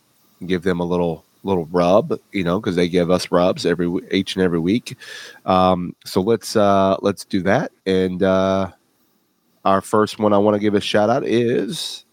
give 0.46 0.64
them 0.64 0.80
a 0.80 0.86
little 0.86 1.26
little 1.44 1.66
rub, 1.68 2.20
you 2.32 2.44
know, 2.44 2.60
because 2.60 2.76
they 2.76 2.90
give 2.90 3.12
us 3.12 3.32
rubs 3.32 3.66
every 3.66 3.90
each 4.12 4.36
and 4.36 4.44
every 4.44 4.60
week. 4.60 4.98
Um, 5.46 5.96
so 6.04 6.22
let's 6.22 6.56
uh, 6.56 6.98
let's 7.02 7.24
do 7.24 7.42
that. 7.44 7.72
And 7.86 8.24
uh, 8.24 8.72
our 9.64 9.82
first 9.82 10.20
one 10.20 10.34
I 10.34 10.38
want 10.38 10.56
to 10.56 10.60
give 10.60 10.74
a 10.74 10.82
shout 10.82 11.10
out 11.10 11.26
is 11.26 12.05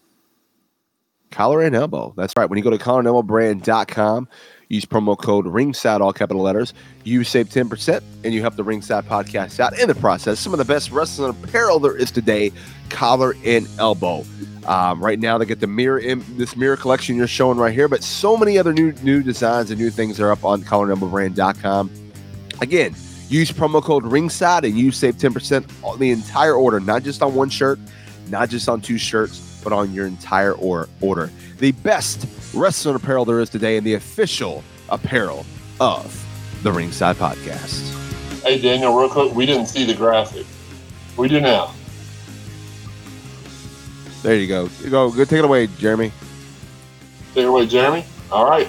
Collar 1.33 1.63
and 1.63 1.75
Elbow. 1.75 2.13
That's 2.15 2.31
right. 2.37 2.47
When 2.47 2.57
you 2.57 2.63
go 2.63 2.69
to 2.69 2.77
collarandelbowbrand.com, 2.77 4.27
use 4.69 4.85
promo 4.85 5.17
code 5.17 5.47
ringside, 5.47 5.99
all 5.99 6.13
capital 6.13 6.43
letters. 6.43 6.75
You 7.03 7.23
save 7.23 7.49
10% 7.49 8.03
and 8.23 8.33
you 8.33 8.41
help 8.41 8.55
the 8.55 8.63
ringside 8.63 9.05
podcast 9.05 9.59
out 9.59 9.77
in 9.79 9.87
the 9.87 9.95
process. 9.95 10.39
Some 10.39 10.53
of 10.53 10.59
the 10.59 10.65
best 10.65 10.91
wrestling 10.91 11.31
apparel 11.31 11.79
there 11.79 11.97
is 11.97 12.11
today, 12.11 12.51
collar 12.89 13.35
and 13.43 13.67
elbow. 13.79 14.23
Um, 14.67 15.03
right 15.03 15.19
now, 15.19 15.39
they 15.39 15.45
get 15.45 15.59
the 15.59 15.67
mirror 15.67 15.97
in 15.97 16.23
this 16.37 16.55
mirror 16.55 16.77
collection 16.77 17.15
you're 17.15 17.27
showing 17.27 17.57
right 17.57 17.73
here, 17.73 17.87
but 17.87 18.03
so 18.03 18.37
many 18.37 18.59
other 18.59 18.71
new 18.71 18.93
new 19.01 19.23
designs 19.23 19.71
and 19.71 19.79
new 19.79 19.89
things 19.89 20.19
are 20.19 20.31
up 20.31 20.45
on 20.45 20.61
collarandelbowbrand.com. 20.61 21.89
Again, 22.61 22.95
use 23.27 23.51
promo 23.51 23.81
code 23.81 24.05
ringside 24.05 24.65
and 24.65 24.77
you 24.77 24.91
save 24.91 25.15
10% 25.15 25.67
on 25.83 25.97
the 25.97 26.11
entire 26.11 26.53
order, 26.53 26.79
not 26.79 27.01
just 27.01 27.23
on 27.23 27.33
one 27.33 27.49
shirt, 27.49 27.79
not 28.29 28.49
just 28.49 28.69
on 28.69 28.79
two 28.79 28.99
shirts, 28.99 29.52
but 29.63 29.73
on 29.73 29.93
your 29.93 30.05
entire 30.05 30.53
or- 30.53 30.89
order. 31.01 31.31
The 31.59 31.71
best 31.71 32.27
wrestling 32.53 32.95
apparel 32.95 33.25
there 33.25 33.39
is 33.39 33.49
today 33.49 33.77
and 33.77 33.85
the 33.85 33.93
official 33.95 34.63
apparel 34.89 35.45
of 35.79 36.19
the 36.63 36.71
Ringside 36.71 37.15
Podcast. 37.15 37.89
Hey, 38.43 38.59
Daniel, 38.59 38.95
real 38.95 39.09
quick, 39.09 39.33
we 39.33 39.45
didn't 39.45 39.67
see 39.67 39.85
the 39.85 39.93
graphic. 39.93 40.45
We 41.17 41.27
do 41.27 41.39
now. 41.39 41.73
There 44.21 44.35
you 44.35 44.47
go. 44.47 44.69
Go, 44.89 45.11
go 45.11 45.25
take 45.25 45.39
it 45.39 45.45
away, 45.45 45.67
Jeremy. 45.67 46.11
Take 47.33 47.43
it 47.43 47.47
away, 47.47 47.65
Jeremy. 47.65 48.05
All 48.31 48.49
right. 48.49 48.67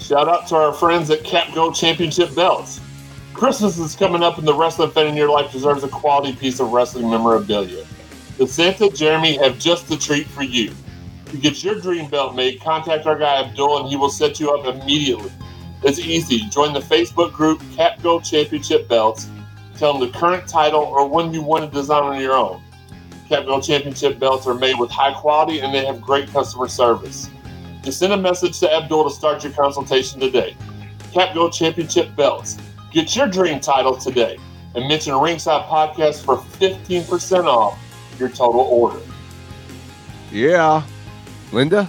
Shout 0.00 0.28
out 0.28 0.46
to 0.48 0.56
our 0.56 0.72
friends 0.72 1.10
at 1.10 1.24
Cap 1.24 1.54
Go 1.54 1.72
Championship 1.72 2.34
Belts. 2.34 2.80
Christmas 3.32 3.78
is 3.78 3.94
coming 3.94 4.22
up, 4.22 4.38
and 4.38 4.46
the 4.46 4.54
wrestling 4.54 4.90
fan 4.90 5.06
in 5.06 5.14
your 5.16 5.30
life 5.30 5.52
deserves 5.52 5.84
a 5.84 5.88
quality 5.88 6.34
piece 6.34 6.58
of 6.58 6.72
wrestling 6.72 7.10
memorabilia. 7.10 7.84
The 8.38 8.46
Santa 8.46 8.90
Jeremy 8.90 9.38
have 9.38 9.58
just 9.58 9.88
the 9.88 9.96
treat 9.96 10.26
for 10.26 10.42
you. 10.42 10.70
To 11.26 11.38
get 11.38 11.64
your 11.64 11.80
dream 11.80 12.10
belt 12.10 12.34
made, 12.34 12.60
contact 12.60 13.06
our 13.06 13.18
guy 13.18 13.42
Abdul, 13.42 13.78
and 13.78 13.88
he 13.88 13.96
will 13.96 14.10
set 14.10 14.38
you 14.38 14.50
up 14.50 14.66
immediately. 14.66 15.32
It's 15.82 15.98
easy. 15.98 16.40
Join 16.50 16.74
the 16.74 16.80
Facebook 16.80 17.32
group 17.32 17.62
Cap 17.74 18.02
Go 18.02 18.20
Championship 18.20 18.88
Belts. 18.88 19.26
Tell 19.78 19.98
them 19.98 20.06
the 20.10 20.18
current 20.18 20.46
title 20.46 20.80
or 20.80 21.08
one 21.08 21.32
you 21.32 21.42
want 21.42 21.64
to 21.64 21.70
design 21.70 22.02
on 22.02 22.20
your 22.20 22.34
own. 22.34 22.62
Capco 23.28 23.64
Championship 23.64 24.18
belts 24.18 24.46
are 24.46 24.54
made 24.54 24.78
with 24.78 24.90
high 24.90 25.12
quality 25.12 25.60
and 25.60 25.74
they 25.74 25.84
have 25.84 26.00
great 26.00 26.28
customer 26.28 26.68
service. 26.68 27.30
Just 27.82 27.98
send 27.98 28.12
a 28.12 28.16
message 28.16 28.60
to 28.60 28.72
Abdul 28.72 29.04
to 29.04 29.10
start 29.10 29.42
your 29.44 29.52
consultation 29.52 30.20
today. 30.20 30.56
Capco 31.12 31.52
Championship 31.52 32.14
belts. 32.14 32.58
Get 32.92 33.16
your 33.16 33.28
dream 33.28 33.60
title 33.60 33.96
today 33.96 34.38
and 34.74 34.86
mention 34.88 35.14
Ringside 35.14 35.66
Podcast 35.66 36.24
for 36.24 36.36
15% 36.36 37.44
off 37.46 37.78
your 38.18 38.28
total 38.28 38.60
order. 38.60 39.00
Yeah. 40.30 40.82
Linda? 41.52 41.88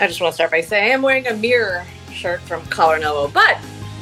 I 0.00 0.06
just 0.06 0.20
want 0.20 0.32
to 0.32 0.34
start 0.34 0.50
by 0.50 0.60
saying 0.60 0.92
I'm 0.92 1.02
wearing 1.02 1.26
a 1.26 1.34
mirror 1.34 1.84
shirt 2.12 2.40
from 2.42 2.64
Collar 2.66 2.96
and 2.96 3.04
Elbow, 3.04 3.32
but 3.32 3.58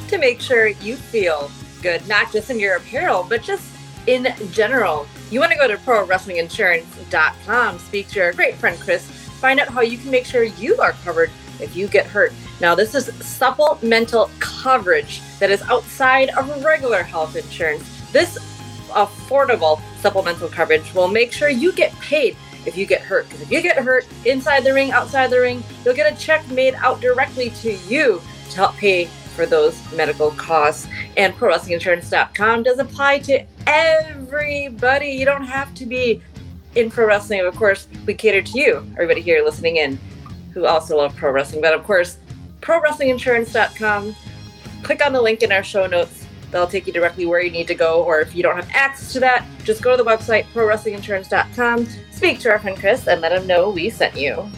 to 0.07 0.17
make 0.17 0.41
sure 0.41 0.67
you 0.67 0.95
feel 0.95 1.51
good, 1.81 2.07
not 2.07 2.31
just 2.31 2.49
in 2.49 2.59
your 2.59 2.77
apparel, 2.77 3.25
but 3.27 3.43
just 3.43 3.75
in 4.07 4.33
general, 4.51 5.05
you 5.29 5.39
want 5.39 5.51
to 5.51 5.57
go 5.57 5.67
to 5.67 5.77
ProWrestlingInsurance.com, 5.77 7.79
speak 7.79 8.07
to 8.09 8.19
your 8.19 8.33
great 8.33 8.55
friend 8.55 8.79
Chris, 8.79 9.05
find 9.39 9.59
out 9.59 9.67
how 9.67 9.81
you 9.81 9.97
can 9.97 10.09
make 10.09 10.25
sure 10.25 10.43
you 10.43 10.77
are 10.77 10.93
covered 11.03 11.29
if 11.59 11.75
you 11.75 11.87
get 11.87 12.05
hurt. 12.05 12.31
Now, 12.61 12.75
this 12.75 12.95
is 12.95 13.13
supplemental 13.25 14.31
coverage 14.39 15.21
that 15.39 15.51
is 15.51 15.61
outside 15.63 16.29
of 16.29 16.63
regular 16.63 17.03
health 17.03 17.35
insurance. 17.35 17.83
This 18.11 18.37
affordable 18.89 19.81
supplemental 19.99 20.47
coverage 20.47 20.93
will 20.93 21.07
make 21.07 21.31
sure 21.31 21.49
you 21.49 21.71
get 21.71 21.93
paid 21.99 22.35
if 22.65 22.77
you 22.77 22.85
get 22.85 23.01
hurt. 23.01 23.27
Because 23.27 23.41
if 23.41 23.51
you 23.51 23.61
get 23.61 23.77
hurt 23.77 24.07
inside 24.25 24.63
the 24.63 24.73
ring, 24.73 24.91
outside 24.91 25.29
the 25.29 25.39
ring, 25.39 25.63
you'll 25.83 25.95
get 25.95 26.11
a 26.11 26.15
check 26.17 26.47
made 26.49 26.75
out 26.75 27.01
directly 27.01 27.49
to 27.61 27.73
you 27.87 28.21
to 28.49 28.55
help 28.55 28.75
pay 28.75 29.05
for 29.35 29.45
those 29.45 29.79
medical 29.93 30.31
costs. 30.31 30.87
And 31.15 31.33
ProWrestlingInsurance.com 31.35 32.63
does 32.63 32.79
apply 32.79 33.19
to 33.19 33.45
everybody. 33.67 35.11
You 35.11 35.25
don't 35.25 35.45
have 35.45 35.73
to 35.75 35.85
be 35.85 36.21
in 36.75 36.89
pro 36.89 37.07
wrestling. 37.07 37.41
Of 37.41 37.55
course, 37.55 37.87
we 38.05 38.13
cater 38.13 38.41
to 38.41 38.59
you, 38.59 38.77
everybody 38.93 39.21
here 39.21 39.43
listening 39.43 39.77
in, 39.77 39.97
who 40.53 40.65
also 40.65 40.97
love 40.97 41.15
pro 41.15 41.31
wrestling. 41.31 41.61
But 41.61 41.73
of 41.73 41.83
course, 41.83 42.17
ProWrestlingInsurance.com. 42.61 44.15
Click 44.83 45.05
on 45.05 45.13
the 45.13 45.21
link 45.21 45.41
in 45.41 45.51
our 45.51 45.63
show 45.63 45.87
notes. 45.87 46.25
That'll 46.51 46.67
take 46.67 46.87
you 46.87 46.93
directly 46.93 47.25
where 47.25 47.41
you 47.41 47.51
need 47.51 47.67
to 47.67 47.75
go. 47.75 48.03
Or 48.03 48.19
if 48.19 48.35
you 48.35 48.43
don't 48.43 48.55
have 48.55 48.69
access 48.73 49.13
to 49.13 49.19
that, 49.21 49.45
just 49.63 49.81
go 49.81 49.95
to 49.95 50.03
the 50.03 50.09
website, 50.09 50.45
ProWrestlingInsurance.com. 50.53 51.87
Speak 52.11 52.39
to 52.39 52.51
our 52.51 52.59
friend 52.59 52.77
Chris 52.77 53.07
and 53.07 53.21
let 53.21 53.31
him 53.31 53.47
know 53.47 53.69
we 53.69 53.89
sent 53.89 54.15
you. 54.15 54.49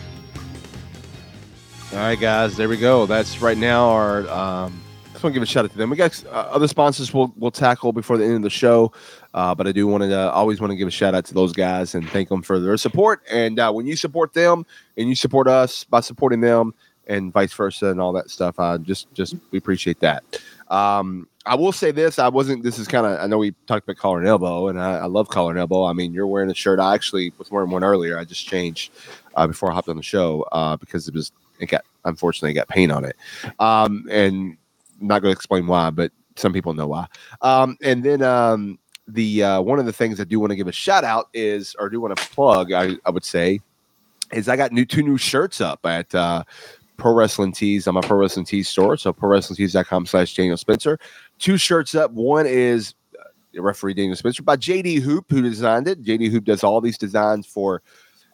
All 1.93 1.97
right, 1.97 2.17
guys, 2.17 2.55
there 2.55 2.69
we 2.69 2.77
go. 2.77 3.05
That's 3.05 3.41
right 3.41 3.57
now 3.57 3.89
our. 3.89 4.21
Um, 4.29 4.81
I 5.03 5.13
just 5.13 5.23
want 5.25 5.33
to 5.33 5.39
give 5.39 5.43
a 5.43 5.45
shout 5.45 5.65
out 5.65 5.71
to 5.71 5.77
them. 5.77 5.89
We 5.89 5.97
got 5.97 6.23
uh, 6.27 6.29
other 6.29 6.69
sponsors 6.69 7.13
we'll, 7.13 7.33
we'll 7.35 7.51
tackle 7.51 7.91
before 7.91 8.17
the 8.17 8.23
end 8.23 8.37
of 8.37 8.41
the 8.43 8.49
show, 8.49 8.93
uh, 9.33 9.53
but 9.53 9.67
I 9.67 9.73
do 9.73 9.85
want 9.87 10.03
to 10.03 10.17
uh, 10.17 10.31
always 10.31 10.61
want 10.61 10.71
to 10.71 10.77
give 10.77 10.87
a 10.87 10.91
shout 10.91 11.13
out 11.13 11.25
to 11.25 11.33
those 11.33 11.51
guys 11.51 11.93
and 11.93 12.09
thank 12.09 12.29
them 12.29 12.41
for 12.41 12.61
their 12.61 12.77
support. 12.77 13.21
And 13.29 13.59
uh, 13.59 13.73
when 13.73 13.85
you 13.85 13.97
support 13.97 14.33
them 14.33 14.65
and 14.95 15.09
you 15.09 15.15
support 15.15 15.49
us 15.49 15.83
by 15.83 15.99
supporting 15.99 16.39
them 16.39 16.73
and 17.07 17.33
vice 17.33 17.51
versa 17.51 17.87
and 17.87 17.99
all 17.99 18.13
that 18.13 18.29
stuff, 18.29 18.57
I 18.57 18.77
just 18.77 19.13
just 19.13 19.35
we 19.51 19.57
appreciate 19.57 19.99
that. 19.99 20.23
Um, 20.69 21.27
I 21.45 21.55
will 21.55 21.71
say 21.71 21.91
this: 21.91 22.19
I 22.19 22.27
wasn't. 22.27 22.63
This 22.63 22.77
is 22.77 22.87
kind 22.87 23.05
of. 23.05 23.19
I 23.19 23.27
know 23.27 23.37
we 23.37 23.51
talked 23.65 23.87
about 23.87 23.97
collar 23.97 24.19
and 24.19 24.27
elbow, 24.27 24.67
and 24.67 24.79
I, 24.79 24.99
I 24.99 25.05
love 25.05 25.29
collar 25.29 25.51
and 25.51 25.59
elbow. 25.59 25.85
I 25.85 25.93
mean, 25.93 26.13
you're 26.13 26.27
wearing 26.27 26.51
a 26.51 26.53
shirt. 26.53 26.79
I 26.79 26.93
actually 26.93 27.33
was 27.37 27.49
wearing 27.49 27.71
one 27.71 27.83
earlier. 27.83 28.17
I 28.17 28.25
just 28.25 28.45
changed 28.45 28.91
uh, 29.35 29.47
before 29.47 29.71
I 29.71 29.73
hopped 29.73 29.89
on 29.89 29.97
the 29.97 30.03
show 30.03 30.45
uh, 30.51 30.77
because 30.77 31.07
it 31.07 31.15
was 31.15 31.31
it 31.59 31.67
got 31.67 31.83
unfortunately 32.05 32.51
it 32.51 32.55
got 32.55 32.67
paint 32.67 32.91
on 32.91 33.05
it, 33.05 33.15
um, 33.59 34.05
and 34.11 34.55
I'm 34.99 35.07
not 35.07 35.21
going 35.21 35.33
to 35.33 35.37
explain 35.37 35.65
why, 35.65 35.89
but 35.89 36.11
some 36.35 36.53
people 36.53 36.73
know 36.73 36.87
why. 36.87 37.07
Um, 37.41 37.77
and 37.81 38.03
then 38.03 38.21
um, 38.21 38.77
the 39.07 39.43
uh, 39.43 39.61
one 39.61 39.79
of 39.79 39.87
the 39.87 39.93
things 39.93 40.19
I 40.19 40.25
do 40.25 40.39
want 40.39 40.51
to 40.51 40.55
give 40.55 40.67
a 40.67 40.71
shout 40.71 41.03
out 41.03 41.29
is, 41.33 41.75
or 41.79 41.89
do 41.89 41.99
want 41.99 42.15
to 42.15 42.29
plug, 42.29 42.71
I, 42.71 42.97
I 43.05 43.09
would 43.09 43.25
say, 43.25 43.61
is 44.31 44.47
I 44.47 44.55
got 44.55 44.71
new 44.71 44.85
two 44.85 45.01
new 45.01 45.17
shirts 45.17 45.59
up 45.59 45.83
at 45.85 46.13
uh, 46.13 46.43
Pro 47.01 47.13
Wrestling 47.13 47.51
Tees 47.51 47.87
on 47.87 47.95
my 47.95 48.01
Pro 48.01 48.17
Wrestling 48.17 48.45
Tees 48.45 48.69
store. 48.69 48.95
So 48.95 49.11
pro 49.11 49.29
ProWrestlingTees.com 49.29 50.05
slash 50.05 50.35
Daniel 50.35 50.55
Spencer. 50.55 50.99
Two 51.41 51.57
shirts 51.57 51.95
up. 51.95 52.11
One 52.11 52.45
is 52.45 52.93
referee 53.55 53.95
Daniel 53.95 54.15
Spencer, 54.15 54.43
by 54.43 54.55
JD 54.55 55.01
Hoop, 55.01 55.25
who 55.29 55.41
designed 55.41 55.87
it. 55.87 56.03
JD 56.03 56.29
Hoop 56.31 56.45
does 56.45 56.63
all 56.63 56.79
these 56.79 56.97
designs 56.99 57.47
for 57.47 57.81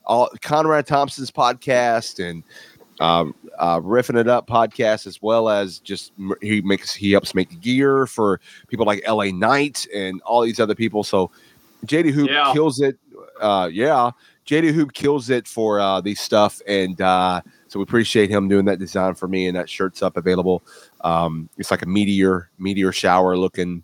all 0.05 0.29
Conrad 0.41 0.85
Thompson's 0.85 1.31
podcast 1.31 2.23
and 2.23 2.43
um, 2.99 3.33
uh, 3.57 3.79
riffing 3.79 4.19
it 4.19 4.27
up 4.27 4.45
podcast, 4.47 5.07
as 5.07 5.21
well 5.21 5.47
as 5.49 5.79
just 5.79 6.11
he 6.41 6.61
makes 6.61 6.93
he 6.93 7.11
helps 7.11 7.33
make 7.33 7.61
gear 7.61 8.07
for 8.07 8.41
people 8.67 8.85
like 8.85 9.07
LA 9.07 9.25
Knight 9.31 9.87
and 9.95 10.21
all 10.23 10.41
these 10.41 10.59
other 10.59 10.75
people. 10.75 11.03
So 11.03 11.31
JD 11.85 12.11
Hoop 12.11 12.29
Yeah. 12.29 12.51
kills 12.53 12.81
it. 12.81 12.97
Uh, 13.39 13.69
yeah, 13.71 14.11
JD 14.45 14.73
Hoop 14.73 14.91
kills 14.93 15.29
it 15.29 15.47
for 15.47 15.79
uh, 15.79 16.01
these 16.01 16.19
stuff, 16.19 16.59
and 16.67 16.99
uh, 16.99 17.41
so 17.67 17.79
we 17.79 17.83
appreciate 17.83 18.29
him 18.29 18.47
doing 18.47 18.65
that 18.65 18.79
design 18.79 19.13
for 19.13 19.27
me. 19.27 19.47
And 19.47 19.55
that 19.55 19.69
shirt's 19.69 20.01
up 20.01 20.17
available. 20.17 20.63
Um, 21.01 21.49
it's 21.57 21.71
like 21.71 21.81
a 21.81 21.85
meteor 21.87 22.49
meteor 22.57 22.91
shower 22.91 23.37
looking 23.37 23.83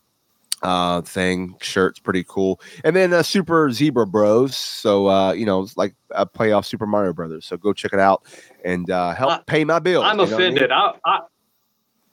uh 0.61 1.01
thing 1.01 1.55
shirt's 1.59 1.99
pretty 1.99 2.23
cool 2.25 2.57
and 2.85 2.95
then 2.95 3.11
uh 3.11 3.21
super 3.21 3.69
zebra 3.69 4.07
bros 4.07 4.55
so 4.55 5.09
uh 5.09 5.33
you 5.33 5.45
know 5.45 5.61
it's 5.61 5.75
like 5.75 5.93
a 6.11 6.25
playoff 6.25 6.63
super 6.63 6.85
mario 6.85 7.11
brothers 7.11 7.45
so 7.45 7.57
go 7.57 7.73
check 7.73 7.91
it 7.91 7.99
out 7.99 8.23
and 8.63 8.89
uh 8.89 9.13
help 9.13 9.29
Uh, 9.31 9.37
pay 9.39 9.65
my 9.65 9.79
bill 9.79 10.01
I'm 10.01 10.21
offended. 10.21 10.71
I 10.71 10.93
I, 11.03 11.19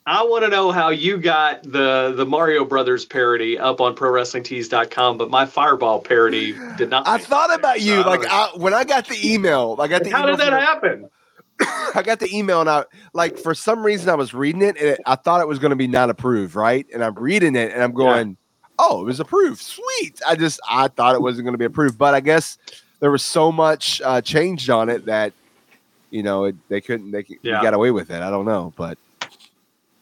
I 0.04 0.24
want 0.24 0.42
to 0.42 0.50
know 0.50 0.72
how 0.72 0.88
you 0.88 1.18
got 1.18 1.62
the 1.62 2.12
the 2.16 2.26
Mario 2.26 2.64
Brothers 2.64 3.04
parody 3.04 3.56
up 3.56 3.80
on 3.80 3.94
ProWrestlingTees.com, 3.94 5.18
but 5.18 5.30
my 5.30 5.46
Fireball 5.46 6.00
parody 6.00 6.52
did 6.76 6.88
not. 6.90 7.06
I 7.06 7.18
thought 7.18 7.54
about 7.54 7.76
there, 7.76 7.84
you 7.84 8.02
so 8.02 8.08
like. 8.08 8.26
I, 8.26 8.48
when 8.56 8.74
I 8.74 8.82
got 8.82 9.06
the 9.06 9.18
email 9.22 9.76
I 9.78 9.86
got 9.86 10.02
the 10.02 10.10
how 10.10 10.26
did 10.26 10.38
that 10.38 10.48
from- 10.50 10.60
happen? 10.60 11.10
I 11.94 12.02
got 12.04 12.18
the 12.20 12.28
email 12.36 12.60
and 12.60 12.70
I 12.70 12.84
like 13.12 13.38
for 13.38 13.54
some 13.54 13.82
reason 13.84 14.08
I 14.08 14.14
was 14.14 14.32
reading 14.34 14.62
it 14.62 14.76
and 14.76 14.88
it, 14.90 15.00
I 15.06 15.16
thought 15.16 15.40
it 15.40 15.48
was 15.48 15.58
going 15.58 15.70
to 15.70 15.76
be 15.76 15.86
not 15.86 16.10
approved, 16.10 16.54
right? 16.54 16.86
And 16.94 17.02
I'm 17.04 17.14
reading 17.14 17.56
it 17.56 17.72
and 17.72 17.82
I'm 17.82 17.92
going, 17.92 18.36
"Oh, 18.78 19.02
it 19.02 19.04
was 19.04 19.20
approved. 19.20 19.60
Sweet." 19.60 20.20
I 20.26 20.36
just 20.36 20.60
I 20.68 20.88
thought 20.88 21.14
it 21.14 21.20
wasn't 21.22 21.44
going 21.44 21.54
to 21.54 21.58
be 21.58 21.64
approved, 21.64 21.98
but 21.98 22.14
I 22.14 22.20
guess 22.20 22.58
there 23.00 23.10
was 23.10 23.24
so 23.24 23.50
much 23.50 24.00
uh, 24.02 24.20
changed 24.20 24.70
on 24.70 24.88
it 24.88 25.06
that 25.06 25.32
you 26.10 26.22
know 26.22 26.44
it, 26.44 26.56
they 26.68 26.80
couldn't 26.80 27.10
they, 27.10 27.22
could- 27.22 27.38
they 27.42 27.50
Yeah. 27.50 27.62
got 27.62 27.74
away 27.74 27.90
with 27.90 28.10
it. 28.10 28.22
I 28.22 28.30
don't 28.30 28.44
know, 28.46 28.72
but 28.76 28.96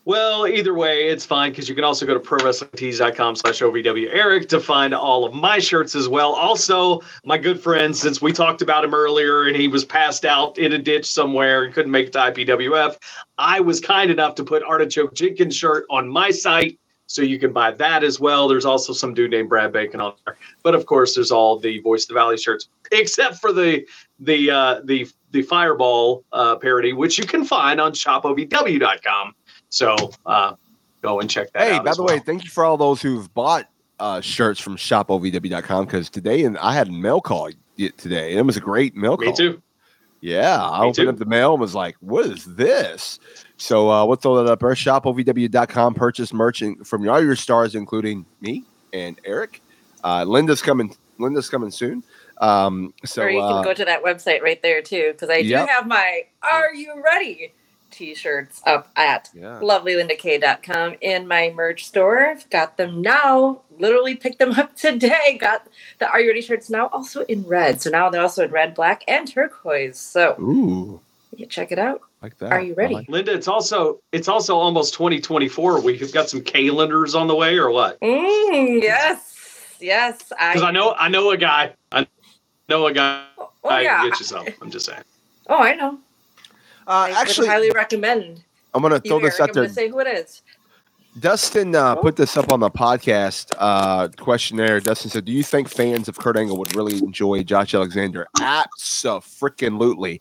Well, 0.09 0.49
either 0.49 0.73
way, 0.73 1.09
it's 1.09 1.27
fine 1.27 1.51
because 1.53 1.69
you 1.69 1.75
can 1.75 1.85
also 1.85 2.07
go 2.07 2.15
to 2.15 2.21
prowrestlingtees.com 2.21 3.37
slash 3.37 3.61
OVW 3.61 4.09
Eric 4.11 4.49
to 4.49 4.59
find 4.59 4.95
all 4.95 5.27
of 5.27 5.35
my 5.35 5.59
shirts 5.59 5.95
as 5.95 6.09
well. 6.09 6.33
Also, 6.33 7.03
my 7.27 7.37
good 7.37 7.61
friend, 7.61 7.95
since 7.95 8.23
we 8.23 8.33
talked 8.33 8.63
about 8.63 8.87
him 8.87 8.95
earlier 8.95 9.49
and 9.49 9.55
he 9.55 9.69
was 9.69 9.85
passed 9.85 10.25
out 10.25 10.57
in 10.57 10.73
a 10.73 10.79
ditch 10.79 11.05
somewhere 11.05 11.65
and 11.65 11.75
couldn't 11.75 11.91
make 11.91 12.07
it 12.07 12.13
to 12.15 12.21
IPWF, 12.21 12.97
I 13.37 13.61
was 13.61 13.81
kind 13.81 14.11
enough 14.11 14.35
to 14.37 14.45
put 14.45 14.63
Artichoke 14.63 15.13
Jenkins 15.13 15.55
shirt 15.55 15.85
on 15.91 16.09
my 16.09 16.31
site. 16.31 16.81
So 17.05 17.21
you 17.21 17.39
can 17.39 17.53
buy 17.53 17.73
that 17.73 18.03
as 18.03 18.19
well. 18.19 18.49
There's 18.49 18.65
also 18.65 18.95
some 18.95 19.13
dude 19.13 19.33
named 19.33 19.51
Brad 19.51 19.75
Bacon 19.75 20.01
on 20.01 20.15
there. 20.25 20.39
But 20.63 20.75
of 20.75 20.87
course, 20.87 21.17
there's 21.17 21.31
all 21.31 21.59
the 21.59 21.81
Voice 21.81 22.05
of 22.05 22.09
the 22.09 22.15
Valley 22.15 22.39
shirts, 22.39 22.71
except 22.93 23.37
for 23.43 23.53
the 23.53 23.87
the 24.21 24.51
uh, 24.51 24.81
the 24.85 25.07
the 25.33 25.43
Fireball 25.43 26.25
uh, 26.33 26.57
parody, 26.57 26.95
which 26.95 27.19
you 27.19 27.27
can 27.27 27.45
find 27.45 27.79
on 27.79 27.93
shopovw.com. 27.93 29.35
So 29.71 29.95
uh, 30.27 30.55
go 31.03 31.21
and 31.21 31.29
check 31.29 31.53
that 31.53 31.63
hey, 31.63 31.73
out. 31.75 31.85
by 31.85 31.91
as 31.91 31.97
the 31.97 32.03
well. 32.05 32.15
way, 32.15 32.21
thank 32.21 32.45
you 32.45 32.51
for 32.51 32.65
all 32.65 32.77
those 32.77 33.03
who've 33.03 33.33
bought 33.35 33.69
uh, 34.01 34.21
shirts 34.21 34.61
from 34.61 34.77
shopovw.com 34.77 35.85
because 35.85 36.09
today 36.11 36.45
and 36.45 36.57
I 36.59 36.73
had 36.73 36.89
a 36.89 36.93
mail 36.93 37.21
call 37.21 37.51
today 37.77 38.31
and 38.31 38.39
it 38.39 38.47
was 38.47 38.57
a 38.57 38.61
great 38.61 38.97
mail 38.97 39.17
call. 39.17 39.27
me 39.27 39.33
too. 39.35 39.63
Yeah, 40.21 40.61
I 40.61 40.81
Me 40.81 40.87
opened 40.89 40.95
too. 40.97 41.09
up 41.11 41.17
the 41.19 41.27
mail 41.27 41.53
and 41.53 41.61
was 41.61 41.77
like, 41.77 41.95
"What 42.01 42.27
is 42.27 42.45
this?" 42.45 43.21
So 43.57 43.89
uh, 43.89 44.05
we'll 44.05 44.17
throw 44.17 44.43
that 44.43 44.51
up 44.51 44.59
there. 44.59 44.71
ShopOVW.com. 44.71 45.95
Purchase 45.95 46.33
merch 46.33 46.61
from 46.85 47.09
all 47.09 47.23
your 47.23 47.37
stars, 47.37 47.77
including 47.77 48.27
me 48.41 48.65
and 48.93 49.17
Eric. 49.25 49.63
Uh, 50.03 50.25
Linda's 50.25 50.61
coming. 50.61 50.93
Linda's 51.19 51.49
coming 51.49 51.71
soon. 51.71 52.03
Um, 52.39 52.93
so 53.05 53.23
or 53.23 53.31
you 53.31 53.39
can 53.41 53.59
uh, 53.59 53.63
go 53.63 53.75
to 53.75 53.85
that 53.85 54.03
website 54.03 54.43
right 54.43 54.61
there 54.61 54.83
too, 54.83 55.11
because 55.13 55.31
I 55.31 55.37
Yep. 55.37 55.67
do 55.69 55.73
have 55.73 55.87
my 55.87 56.23
"Are 56.43 56.75
You 56.75 57.01
Ready" 57.05 57.53
T-shirts 57.91 58.61
up 58.67 58.91
at 58.97 59.29
yeah. 59.35 59.59
lovelylindak.com 59.63 60.97
in 61.01 61.27
my 61.27 61.53
merch 61.55 61.87
store. 61.87 62.27
I've 62.27 62.49
got 62.51 62.77
them 62.77 63.03
now. 63.03 63.63
Literally 63.79 64.15
picked 64.15 64.39
them 64.39 64.53
up 64.59 64.77
today. 64.77 65.39
Got 65.41 65.67
the 65.99 66.09
Are 66.09 66.21
You 66.21 66.29
Ready 66.29 66.41
shirts 66.43 66.71
now 66.71 66.89
also 66.89 67.23
in 67.23 67.43
red. 67.45 67.81
So 67.81 67.91
now 67.91 68.11
they're 68.11 68.23
also 68.23 68.45
in 68.45 68.51
red, 68.51 68.75
black, 68.75 69.03
and 69.09 69.27
turquoise. 69.27 69.99
So 69.99 70.37
Ooh, 70.41 71.01
you 71.33 71.39
can 71.39 71.49
check 71.49 71.73
it 71.73 71.79
out. 71.79 72.01
like 72.23 72.37
that. 72.39 72.53
Are 72.53 72.61
you 72.61 72.75
ready? 72.75 72.95
Like- 72.95 73.09
Linda, 73.09 73.33
it's 73.33 73.49
also 73.49 74.01
it's 74.13 74.29
also 74.29 74.57
almost 74.57 74.95
2024. 74.95 75.81
We've 75.81 76.13
got 76.13 76.29
some 76.29 76.43
calendars 76.43 77.15
on 77.15 77.27
the 77.27 77.35
way, 77.35 77.57
or 77.57 77.71
what? 77.71 78.01
Mm, 78.01 78.83
yes, 78.83 79.77
yes. 79.81 80.33
I, 80.39 80.53
Because 80.53 80.63
I 80.67 80.71
know 80.71 80.95
I 80.99 81.09
know 81.09 81.31
a 81.31 81.37
guy. 81.37 81.73
I 81.93 82.07
know 82.69 82.87
a 82.87 82.93
guy. 82.93 83.25
Oh, 83.39 83.51
I 83.69 83.83
yeah. 83.83 84.01
can 84.01 84.11
get 84.11 84.21
you 84.21 84.27
some. 84.27 84.47
I'm 84.63 84.71
just 84.71 84.87
saying. 84.87 85.03
Oh, 85.49 85.59
I 85.59 85.75
know. 85.75 85.99
Uh, 86.89 86.91
I 86.91 87.09
would 87.11 87.19
actually, 87.19 87.49
highly 87.49 87.71
recommend. 87.71 88.43
I'm 88.73 88.81
gonna 88.81 88.99
throw 88.99 89.21
this 89.21 89.39
Eric, 89.39 89.41
out 89.41 89.49
I'm 89.51 89.55
there. 89.55 89.63
going 89.65 89.69
to 89.69 89.75
say 89.75 89.89
who 89.89 89.99
it 90.01 90.07
is. 90.07 90.43
Dustin 91.21 91.75
uh, 91.75 91.97
put 91.97 92.17
this 92.17 92.37
up 92.37 92.53
on 92.53 92.61
the 92.61 92.71
podcast 92.71 93.53
uh, 93.59 94.09
questionnaire. 94.19 94.81
Dustin 94.81 95.11
said, 95.11 95.25
"Do 95.25 95.33
you 95.33 95.43
think 95.43 95.69
fans 95.69 96.09
of 96.09 96.19
Kurt 96.19 96.37
Angle 96.37 96.57
would 96.59 96.75
really 96.75 96.97
enjoy 96.99 97.43
Josh 97.43 97.75
Alexander?" 97.75 98.27
Absolutely. 98.41 100.21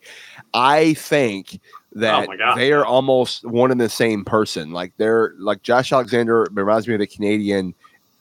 I 0.52 0.94
think 0.94 1.60
that 1.92 2.28
Oh 2.28 2.54
they 2.56 2.72
are 2.72 2.84
almost 2.84 3.44
one 3.44 3.70
and 3.70 3.80
the 3.80 3.88
same 3.88 4.24
person. 4.24 4.72
Like 4.72 4.92
they're 4.98 5.34
like 5.38 5.62
Josh 5.62 5.92
Alexander 5.92 6.46
reminds 6.50 6.86
me 6.86 6.94
of 6.94 7.00
the 7.00 7.06
Canadian 7.06 7.74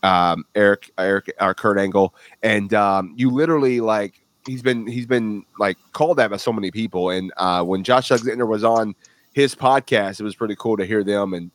um, 0.03 0.45
Eric 0.55 0.91
Eric 0.97 1.33
or 1.41 1.53
Kurt 1.53 1.79
Angle, 1.79 2.13
and 2.43 2.73
um, 2.73 3.13
you 3.17 3.29
literally 3.29 3.81
like 3.81 4.21
he's 4.47 4.61
been 4.63 4.87
he's 4.87 5.05
been 5.05 5.45
like 5.59 5.77
called 5.93 6.17
that 6.17 6.31
by 6.31 6.37
so 6.37 6.51
many 6.51 6.71
people. 6.71 7.11
And 7.11 7.31
uh, 7.37 7.63
when 7.63 7.83
Josh 7.83 8.09
Alexander 8.09 8.45
was 8.45 8.63
on 8.63 8.95
his 9.33 9.53
podcast, 9.53 10.19
it 10.19 10.23
was 10.23 10.35
pretty 10.35 10.55
cool 10.57 10.77
to 10.77 10.85
hear 10.85 11.03
them 11.03 11.33
and 11.33 11.51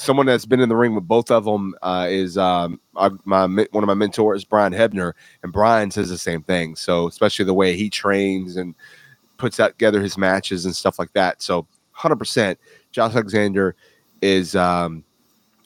someone 0.00 0.24
that's 0.24 0.46
been 0.46 0.60
in 0.60 0.70
the 0.70 0.76
ring 0.76 0.94
with 0.94 1.06
both 1.06 1.30
of 1.30 1.44
them 1.44 1.74
uh, 1.82 2.06
is 2.08 2.38
um, 2.38 2.80
I, 2.96 3.10
my 3.24 3.42
one 3.42 3.84
of 3.84 3.86
my 3.86 3.94
mentors, 3.94 4.44
Brian 4.44 4.72
Hebner, 4.72 5.12
and 5.42 5.52
Brian 5.52 5.90
says 5.90 6.08
the 6.08 6.16
same 6.16 6.42
thing. 6.42 6.74
So 6.74 7.06
especially 7.06 7.44
the 7.44 7.54
way 7.54 7.76
he 7.76 7.90
trains 7.90 8.56
and 8.56 8.74
puts 9.36 9.60
out 9.60 9.72
together 9.72 10.00
his 10.00 10.16
matches 10.16 10.64
and 10.64 10.74
stuff 10.74 10.98
like 10.98 11.12
that. 11.12 11.42
So 11.42 11.66
100%, 11.96 12.56
Josh 12.92 13.12
Alexander 13.14 13.76
is. 14.22 14.56
Um, 14.56 15.04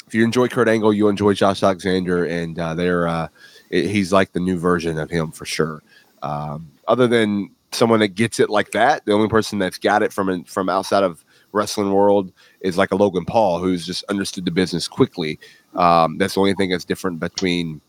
if 0.06 0.14
you 0.14 0.22
enjoy 0.22 0.48
Kurt 0.48 0.68
Angle, 0.68 0.92
you 0.92 1.08
enjoy 1.08 1.32
Josh 1.32 1.62
Alexander, 1.62 2.26
and 2.26 2.58
uh, 2.58 2.74
they're 2.74 3.08
uh, 3.08 3.28
he's 3.70 4.12
like 4.12 4.32
the 4.32 4.40
new 4.40 4.58
version 4.58 4.98
of 4.98 5.10
him 5.10 5.30
for 5.32 5.46
sure. 5.46 5.82
Um, 6.24 6.70
other 6.88 7.06
than 7.06 7.50
someone 7.70 8.00
that 8.00 8.14
gets 8.14 8.40
it 8.40 8.48
like 8.48 8.72
that, 8.72 9.04
the 9.04 9.12
only 9.12 9.28
person 9.28 9.58
that's 9.58 9.78
got 9.78 10.02
it 10.02 10.12
from 10.12 10.44
from 10.44 10.68
outside 10.68 11.04
of 11.04 11.24
wrestling 11.52 11.92
world 11.92 12.32
is 12.60 12.78
like 12.78 12.90
a 12.90 12.96
Logan 12.96 13.26
Paul 13.26 13.60
who's 13.60 13.86
just 13.86 14.04
understood 14.04 14.44
the 14.44 14.50
business 14.50 14.88
quickly. 14.88 15.38
Um, 15.74 16.18
that's 16.18 16.34
the 16.34 16.40
only 16.40 16.54
thing 16.54 16.70
that's 16.70 16.84
different 16.84 17.20
between, 17.20 17.80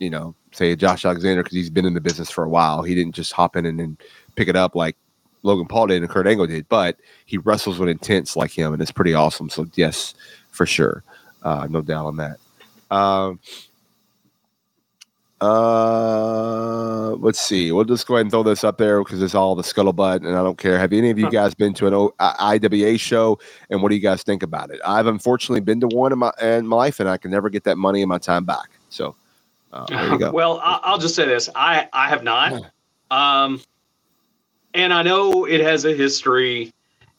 you 0.00 0.10
know, 0.10 0.34
say 0.52 0.74
Josh 0.74 1.04
Alexander 1.04 1.42
because 1.42 1.56
he's 1.56 1.70
been 1.70 1.86
in 1.86 1.94
the 1.94 2.00
business 2.00 2.28
for 2.28 2.44
a 2.44 2.48
while. 2.48 2.82
He 2.82 2.94
didn't 2.94 3.14
just 3.14 3.32
hop 3.32 3.56
in 3.56 3.64
and 3.64 3.96
pick 4.34 4.48
it 4.48 4.56
up 4.56 4.74
like 4.74 4.96
Logan 5.44 5.68
Paul 5.68 5.86
did 5.86 6.02
and 6.02 6.10
Kurt 6.10 6.26
Angle 6.26 6.48
did, 6.48 6.68
but 6.68 6.96
he 7.24 7.38
wrestles 7.38 7.78
with 7.78 7.88
intense 7.88 8.36
like 8.36 8.50
him, 8.50 8.72
and 8.72 8.82
it's 8.82 8.90
pretty 8.90 9.14
awesome. 9.14 9.48
So 9.48 9.66
yes, 9.76 10.14
for 10.50 10.66
sure, 10.66 11.04
uh, 11.42 11.68
no 11.70 11.82
doubt 11.82 12.06
on 12.06 12.16
that. 12.16 12.38
Um, 12.90 13.38
uh, 15.40 17.10
let's 17.16 17.40
see. 17.40 17.70
We'll 17.72 17.84
just 17.84 18.06
go 18.06 18.14
ahead 18.14 18.22
and 18.26 18.30
throw 18.30 18.42
this 18.42 18.64
up 18.64 18.78
there 18.78 19.02
because 19.02 19.22
it's 19.22 19.34
all 19.34 19.54
the 19.54 19.62
scuttlebutt, 19.62 20.16
and 20.26 20.28
I 20.36 20.42
don't 20.42 20.56
care. 20.58 20.78
Have 20.78 20.92
any 20.92 21.10
of 21.10 21.18
you 21.18 21.30
guys 21.30 21.54
been 21.54 21.74
to 21.74 21.86
an 21.86 21.94
o- 21.94 22.14
I- 22.18 22.58
IWA 22.62 22.96
show, 22.96 23.38
and 23.70 23.82
what 23.82 23.90
do 23.90 23.94
you 23.94 24.00
guys 24.00 24.22
think 24.22 24.42
about 24.42 24.70
it? 24.70 24.80
I've 24.84 25.06
unfortunately 25.06 25.60
been 25.60 25.80
to 25.80 25.88
one 25.88 26.12
in 26.12 26.18
my 26.18 26.32
in 26.40 26.66
my 26.66 26.76
life, 26.76 27.00
and 27.00 27.08
I 27.08 27.18
can 27.18 27.30
never 27.30 27.50
get 27.50 27.64
that 27.64 27.76
money 27.76 28.02
and 28.02 28.08
my 28.08 28.18
time 28.18 28.44
back. 28.44 28.70
So 28.88 29.14
uh, 29.72 29.84
there 29.86 30.10
you 30.12 30.18
go. 30.18 30.30
Well, 30.32 30.58
I, 30.62 30.80
I'll 30.82 30.98
just 30.98 31.14
say 31.14 31.26
this: 31.26 31.50
I 31.54 31.88
I 31.92 32.08
have 32.08 32.22
not, 32.24 32.70
um, 33.10 33.60
and 34.74 34.92
I 34.92 35.02
know 35.02 35.44
it 35.44 35.60
has 35.60 35.84
a 35.84 35.92
history. 35.94 36.72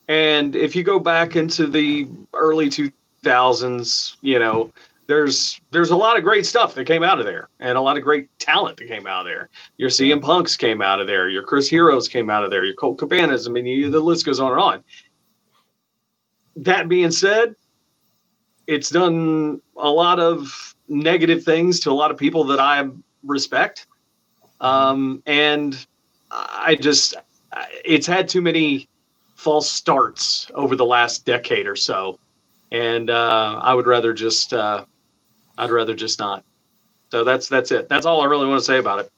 And 0.09 0.55
if 0.55 0.75
you 0.75 0.83
go 0.83 0.99
back 0.99 1.35
into 1.35 1.67
the 1.67 2.07
early 2.33 2.69
two 2.69 2.91
thousands, 3.23 4.15
you 4.21 4.39
know, 4.39 4.71
there's 5.07 5.59
there's 5.71 5.89
a 5.89 5.95
lot 5.95 6.17
of 6.17 6.23
great 6.23 6.45
stuff 6.45 6.75
that 6.75 6.85
came 6.85 7.03
out 7.03 7.19
of 7.19 7.25
there, 7.25 7.49
and 7.59 7.77
a 7.77 7.81
lot 7.81 7.97
of 7.97 8.03
great 8.03 8.29
talent 8.39 8.77
that 8.77 8.87
came 8.87 9.07
out 9.07 9.21
of 9.21 9.25
there. 9.25 9.49
Your 9.77 9.89
CM 9.89 10.21
Punks 10.21 10.55
came 10.55 10.81
out 10.81 10.99
of 10.99 11.07
there. 11.07 11.29
Your 11.29 11.43
Chris 11.43 11.69
Heroes 11.69 12.07
came 12.07 12.29
out 12.29 12.43
of 12.43 12.51
there. 12.51 12.65
Your 12.65 12.75
Colt 12.75 12.97
Cabanas. 12.97 13.47
I 13.47 13.51
mean, 13.51 13.65
you, 13.65 13.89
the 13.89 13.99
list 13.99 14.25
goes 14.25 14.39
on 14.39 14.51
and 14.51 14.61
on. 14.61 14.83
That 16.57 16.89
being 16.89 17.11
said, 17.11 17.55
it's 18.67 18.89
done 18.89 19.61
a 19.77 19.89
lot 19.89 20.19
of 20.19 20.75
negative 20.89 21.43
things 21.43 21.79
to 21.81 21.91
a 21.91 21.93
lot 21.93 22.11
of 22.11 22.17
people 22.17 22.43
that 22.45 22.59
I 22.59 22.87
respect. 23.23 23.87
Um, 24.59 25.21
and 25.25 25.85
I 26.31 26.77
just, 26.79 27.15
it's 27.85 28.07
had 28.07 28.27
too 28.27 28.41
many 28.41 28.89
false 29.35 29.71
starts 29.71 30.49
over 30.55 30.75
the 30.75 30.85
last 30.85 31.25
decade 31.25 31.67
or 31.67 31.75
so. 31.75 32.19
And 32.71 33.09
uh, 33.09 33.61
I 33.63 33.73
would 33.73 33.87
rather 33.87 34.13
just, 34.13 34.53
uh, 34.53 34.85
I'd 35.57 35.71
rather 35.71 35.95
just 35.95 36.19
not. 36.19 36.43
So 37.11 37.23
that's 37.23 37.47
that's 37.47 37.71
it. 37.71 37.89
That's 37.89 38.05
all 38.05 38.21
I 38.21 38.25
really 38.25 38.47
want 38.47 38.59
to 38.59 38.65
say 38.65 38.77
about 38.77 38.99
it. 38.99 39.11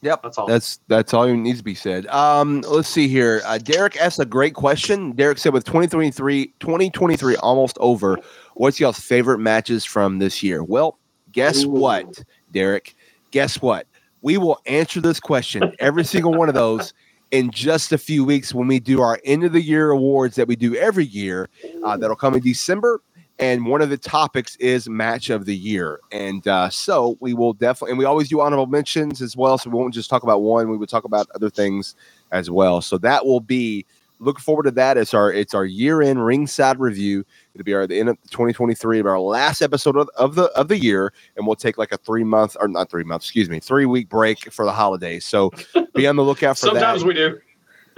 Yep, 0.00 0.22
That's 0.22 0.38
all. 0.38 0.46
That's 0.46 0.78
that's 0.86 1.12
all 1.12 1.26
that 1.26 1.34
needs 1.34 1.58
to 1.58 1.64
be 1.64 1.74
said. 1.74 2.06
Um, 2.06 2.60
let's 2.68 2.88
see 2.88 3.08
here. 3.08 3.42
Uh, 3.44 3.58
Derek 3.58 3.96
asked 3.96 4.20
a 4.20 4.24
great 4.24 4.54
question. 4.54 5.10
Derek 5.12 5.38
said, 5.38 5.52
"With 5.52 5.64
2023, 5.64 6.54
2023 6.60 7.36
almost 7.36 7.76
over, 7.80 8.16
what's 8.54 8.78
y'all's 8.78 9.00
favorite 9.00 9.38
matches 9.38 9.84
from 9.84 10.20
this 10.20 10.40
year?" 10.40 10.62
Well, 10.62 10.98
guess 11.32 11.64
Ooh. 11.64 11.70
what, 11.70 12.22
Derek? 12.52 12.94
Guess 13.32 13.60
what? 13.60 13.88
We 14.22 14.38
will 14.38 14.60
answer 14.66 15.00
this 15.00 15.18
question, 15.18 15.72
every 15.80 16.04
single 16.04 16.32
one 16.32 16.48
of 16.48 16.54
those, 16.54 16.92
in 17.32 17.50
just 17.50 17.92
a 17.92 17.98
few 17.98 18.24
weeks 18.24 18.54
when 18.54 18.68
we 18.68 18.78
do 18.78 19.00
our 19.00 19.18
end 19.24 19.42
of 19.42 19.52
the 19.52 19.60
year 19.60 19.90
awards 19.90 20.36
that 20.36 20.46
we 20.46 20.54
do 20.54 20.76
every 20.76 21.06
year. 21.06 21.48
Uh, 21.84 21.96
that'll 21.96 22.16
come 22.16 22.34
in 22.34 22.40
December. 22.40 23.00
And 23.38 23.66
one 23.66 23.82
of 23.82 23.90
the 23.90 23.96
topics 23.96 24.56
is 24.56 24.88
match 24.88 25.30
of 25.30 25.44
the 25.44 25.56
year. 25.56 26.00
And 26.10 26.46
uh, 26.48 26.70
so 26.70 27.16
we 27.20 27.34
will 27.34 27.52
definitely, 27.52 27.92
and 27.92 27.98
we 27.98 28.04
always 28.04 28.28
do 28.28 28.40
honorable 28.40 28.66
mentions 28.66 29.22
as 29.22 29.36
well. 29.36 29.58
So 29.58 29.70
we 29.70 29.78
won't 29.78 29.94
just 29.94 30.10
talk 30.10 30.24
about 30.24 30.42
one, 30.42 30.68
we 30.70 30.76
would 30.76 30.88
talk 30.88 31.04
about 31.04 31.28
other 31.34 31.50
things 31.50 31.94
as 32.32 32.50
well. 32.50 32.80
So 32.80 32.98
that 32.98 33.24
will 33.24 33.40
be, 33.40 33.86
looking 34.20 34.40
forward 34.40 34.64
to 34.64 34.70
that. 34.72 34.96
It's 34.96 35.14
our, 35.14 35.32
it's 35.32 35.54
our 35.54 35.64
year 35.64 36.02
end 36.02 36.24
ringside 36.24 36.78
review. 36.78 37.24
It'll 37.54 37.64
be 37.64 37.74
our, 37.74 37.86
the 37.86 37.98
end 37.98 38.08
of 38.08 38.20
2023, 38.30 39.00
of 39.00 39.06
our 39.06 39.20
last 39.20 39.62
episode 39.62 39.96
of, 39.96 40.08
of 40.16 40.34
the, 40.34 40.44
of 40.58 40.68
the 40.68 40.78
year. 40.78 41.12
And 41.36 41.46
we'll 41.46 41.56
take 41.56 41.78
like 41.78 41.92
a 41.92 41.98
three 41.98 42.24
month 42.24 42.56
or 42.60 42.68
not 42.68 42.90
three 42.90 43.04
months, 43.04 43.26
excuse 43.26 43.48
me, 43.48 43.60
three 43.60 43.86
week 43.86 44.08
break 44.08 44.52
for 44.52 44.64
the 44.64 44.72
holidays. 44.72 45.24
So 45.24 45.52
be 45.94 46.06
on 46.06 46.16
the 46.16 46.24
lookout 46.24 46.58
for 46.58 46.66
Sometimes 46.66 47.02
that. 47.02 47.08
we 47.08 47.14
do. 47.14 47.38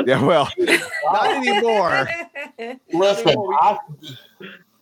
yeah, 0.06 0.22
well, 0.22 0.48
not 0.58 1.36
anymore. 1.36 2.08
Listen, 2.92 3.36
I, 3.60 3.78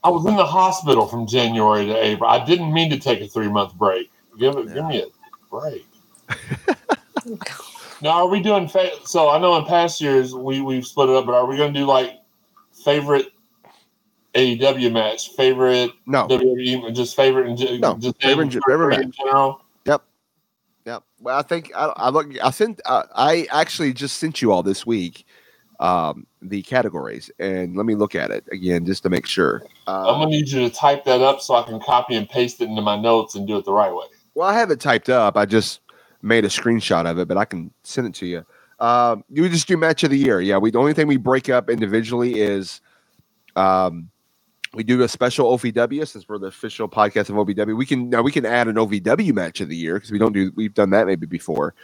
I 0.04 0.10
was 0.10 0.26
in 0.26 0.36
the 0.36 0.46
hospital 0.46 1.06
from 1.06 1.26
January 1.26 1.86
to 1.86 1.96
April. 1.96 2.30
I 2.30 2.44
didn't 2.44 2.72
mean 2.72 2.90
to 2.90 2.98
take 2.98 3.20
a 3.20 3.26
three 3.26 3.48
month 3.48 3.74
break. 3.74 4.10
Give 4.38 4.56
it, 4.56 4.72
give 4.72 4.86
me 4.86 5.02
a 5.02 5.06
break. 5.50 5.84
now, 8.02 8.10
are 8.10 8.28
we 8.28 8.40
doing? 8.40 8.68
Fa- 8.68 8.90
so 9.04 9.28
I 9.28 9.38
know 9.38 9.56
in 9.56 9.64
past 9.64 10.00
years 10.00 10.34
we 10.34 10.60
we've 10.60 10.86
split 10.86 11.08
it 11.08 11.16
up, 11.16 11.26
but 11.26 11.34
are 11.34 11.46
we 11.46 11.56
going 11.56 11.74
to 11.74 11.80
do 11.80 11.86
like 11.86 12.20
favorite 12.84 13.26
AEW 14.34 14.92
match, 14.92 15.30
favorite 15.30 15.90
No. 16.06 16.28
WWE, 16.28 16.94
just 16.94 17.16
favorite 17.16 17.48
and 17.48 17.58
ju- 17.58 17.78
No, 17.78 17.96
just 17.96 18.20
favorite 18.22 18.52
favorite 18.66 19.00
in 19.00 19.10
general? 19.10 19.62
Yep. 19.84 20.04
Yep. 20.86 21.02
Well, 21.20 21.38
I 21.38 21.42
think 21.42 21.72
I, 21.74 21.86
I 21.96 22.10
look. 22.10 22.28
I 22.40 22.50
sent. 22.50 22.80
Uh, 22.86 23.02
I 23.16 23.48
actually 23.50 23.92
just 23.92 24.18
sent 24.18 24.40
you 24.40 24.52
all 24.52 24.62
this 24.62 24.86
week 24.86 25.26
um, 25.80 26.26
the 26.42 26.62
categories, 26.62 27.30
and 27.38 27.76
let 27.76 27.86
me 27.86 27.94
look 27.94 28.14
at 28.14 28.30
it 28.30 28.44
again 28.50 28.84
just 28.84 29.02
to 29.04 29.10
make 29.10 29.26
sure. 29.26 29.62
I'm 29.86 29.94
Uh, 30.06 30.12
gonna 30.12 30.30
need 30.30 30.48
you 30.48 30.68
to 30.68 30.74
type 30.74 31.04
that 31.04 31.20
up 31.20 31.40
so 31.40 31.54
I 31.54 31.62
can 31.62 31.78
copy 31.80 32.16
and 32.16 32.28
paste 32.28 32.60
it 32.60 32.68
into 32.68 32.82
my 32.82 33.00
notes 33.00 33.34
and 33.34 33.46
do 33.46 33.56
it 33.58 33.64
the 33.64 33.72
right 33.72 33.92
way. 33.94 34.06
well, 34.34 34.48
I 34.48 34.54
have 34.54 34.70
it 34.70 34.80
typed 34.80 35.08
up. 35.08 35.36
I 35.36 35.44
just 35.46 35.80
made 36.22 36.44
a 36.44 36.48
screenshot 36.48 37.08
of 37.10 37.18
it, 37.18 37.28
but 37.28 37.36
I 37.36 37.44
can 37.44 37.70
send 37.84 38.06
it 38.08 38.14
to 38.14 38.26
you. 38.26 38.44
Um, 38.80 39.24
you 39.28 39.48
just 39.48 39.66
do 39.68 39.76
match 39.76 40.04
of 40.04 40.10
the 40.10 40.18
year. 40.18 40.40
Yeah. 40.40 40.58
We 40.58 40.70
the 40.70 40.78
only 40.78 40.94
thing 40.94 41.06
we 41.08 41.16
break 41.16 41.48
up 41.48 41.68
individually 41.68 42.40
is 42.40 42.80
um, 43.56 44.10
we 44.74 44.84
do 44.84 45.02
a 45.02 45.08
special 45.08 45.56
OVW 45.56 46.06
since 46.06 46.28
we're 46.28 46.38
the 46.38 46.46
official 46.48 46.88
podcast 46.88 47.30
of 47.30 47.36
OVW. 47.36 47.76
We 47.76 47.86
can 47.86 48.10
now 48.10 48.22
we 48.22 48.30
can 48.30 48.46
add 48.46 48.68
an 48.68 48.76
OVW 48.76 49.32
match 49.32 49.60
of 49.60 49.68
the 49.68 49.76
year 49.76 49.94
because 49.94 50.12
we 50.12 50.18
don't 50.18 50.32
do 50.32 50.52
we've 50.54 50.74
done 50.74 50.90
that 50.90 51.06
maybe 51.06 51.26
before. 51.26 51.74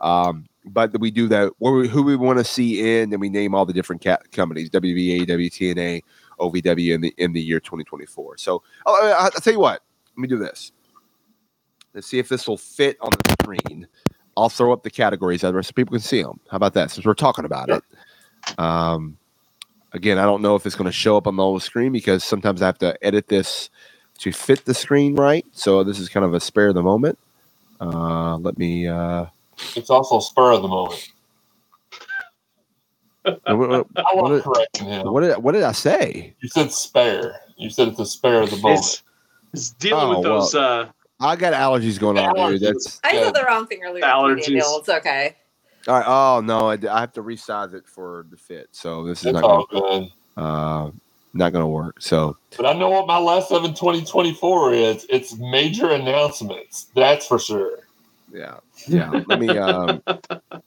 Um, 0.00 0.46
but 0.64 0.98
we 1.00 1.10
do 1.10 1.28
that 1.28 1.52
who 1.60 2.02
we 2.02 2.16
want 2.16 2.38
to 2.38 2.44
see 2.44 3.00
in, 3.00 3.12
and 3.12 3.20
we 3.20 3.28
name 3.28 3.54
all 3.54 3.66
the 3.66 3.72
different 3.72 4.02
cat 4.02 4.30
companies: 4.32 4.70
WVA, 4.70 5.26
WTNA, 5.26 6.02
OVW 6.38 6.94
in 6.94 7.00
the 7.00 7.14
in 7.16 7.32
the 7.32 7.40
year 7.40 7.60
2024. 7.60 8.38
So 8.38 8.62
oh, 8.86 9.06
I, 9.06 9.24
I'll 9.24 9.30
tell 9.30 9.52
you 9.52 9.60
what. 9.60 9.82
Let 10.16 10.22
me 10.22 10.28
do 10.28 10.38
this. 10.38 10.72
Let's 11.94 12.06
see 12.06 12.18
if 12.18 12.28
this 12.28 12.46
will 12.46 12.58
fit 12.58 12.96
on 13.00 13.10
the 13.10 13.36
screen. 13.42 13.86
I'll 14.36 14.48
throw 14.48 14.72
up 14.72 14.82
the 14.82 14.90
categories 14.90 15.40
so 15.40 15.52
people 15.74 15.92
can 15.92 16.00
see 16.00 16.22
them. 16.22 16.40
How 16.50 16.56
about 16.56 16.74
that? 16.74 16.90
Since 16.90 17.04
we're 17.04 17.14
talking 17.14 17.44
about 17.44 17.68
it. 17.68 17.82
Um, 18.58 19.18
again, 19.92 20.18
I 20.18 20.22
don't 20.22 20.40
know 20.40 20.54
if 20.54 20.66
it's 20.66 20.76
going 20.76 20.86
to 20.86 20.92
show 20.92 21.16
up 21.16 21.26
on 21.26 21.36
the 21.36 21.58
screen 21.58 21.92
because 21.92 22.22
sometimes 22.22 22.62
I 22.62 22.66
have 22.66 22.78
to 22.78 22.96
edit 23.04 23.28
this 23.28 23.70
to 24.18 24.32
fit 24.32 24.64
the 24.64 24.74
screen 24.74 25.16
right. 25.16 25.44
So 25.52 25.82
this 25.82 25.98
is 25.98 26.08
kind 26.08 26.24
of 26.24 26.32
a 26.32 26.40
spare 26.40 26.72
the 26.72 26.82
moment. 26.82 27.18
Uh, 27.80 28.36
let 28.36 28.56
me. 28.56 28.86
Uh, 28.86 29.26
It's 29.76 29.90
also 29.90 30.20
spur 30.20 30.52
of 30.52 30.62
the 30.62 30.68
moment. 30.68 31.12
what, 33.22 33.36
what- 33.46 33.86
I 33.96 34.14
want 34.14 34.28
did, 34.34 34.36
to 34.38 34.42
correct 34.42 34.76
him. 34.78 35.06
what 35.12 35.20
did 35.20 35.36
what 35.38 35.52
did 35.52 35.62
I 35.62 35.72
say? 35.72 36.34
You 36.40 36.48
said 36.48 36.72
spare. 36.72 37.40
You 37.56 37.70
said 37.70 37.88
it's 37.88 38.00
a 38.00 38.06
spare 38.06 38.42
of 38.42 38.50
the 38.50 38.56
moment. 38.56 38.78
It's, 38.80 39.02
it's 39.52 39.70
dealing 39.70 40.04
Oh, 40.06 40.10
with 40.10 40.22
those. 40.22 40.54
uh, 40.54 40.88
I 41.20 41.36
got 41.36 41.52
allergies 41.52 41.98
going 42.00 42.16
on, 42.16 42.34
dude. 42.34 42.62
Allergies. 42.62 42.64
That's 42.64 43.00
I 43.04 43.12
Yeah. 43.12 43.24
said 43.24 43.34
the 43.34 43.44
wrong 43.44 43.66
thing 43.66 43.82
earlier. 43.84 44.04
Allergies. 44.04 44.46
Daniel. 44.46 44.78
It's 44.78 44.88
okay. 44.88 45.36
all 45.86 45.94
right. 45.98 46.06
Oh 46.06 46.40
no, 46.40 46.70
I, 46.70 46.78
I 46.90 47.00
have 47.00 47.12
to 47.14 47.22
resize 47.22 47.74
it 47.74 47.86
for 47.86 48.26
the 48.30 48.36
fit. 48.38 48.68
So 48.72 49.04
this 49.04 49.20
is 49.20 49.26
It's 49.26 49.34
not 49.34 49.44
all 49.44 49.66
gonna, 49.70 50.00
good. 50.00 50.10
uh, 50.42 50.90
not 51.34 51.52
going 51.52 51.62
to 51.62 51.68
work. 51.68 52.00
So 52.00 52.38
But 52.56 52.64
I 52.66 52.72
know 52.72 52.88
what 52.88 53.06
my 53.06 53.18
last 53.18 53.52
of 53.52 53.64
in 53.64 53.74
2024 53.74 54.72
is. 54.72 55.06
It's 55.10 55.36
major 55.36 55.90
announcements. 55.90 56.86
That's 56.94 57.26
for 57.26 57.38
sure. 57.38 57.80
Yeah, 58.32 58.58
yeah. 58.86 59.22
Let 59.26 59.38
me 59.40 59.48
um, 59.58 60.02
let 60.06 60.62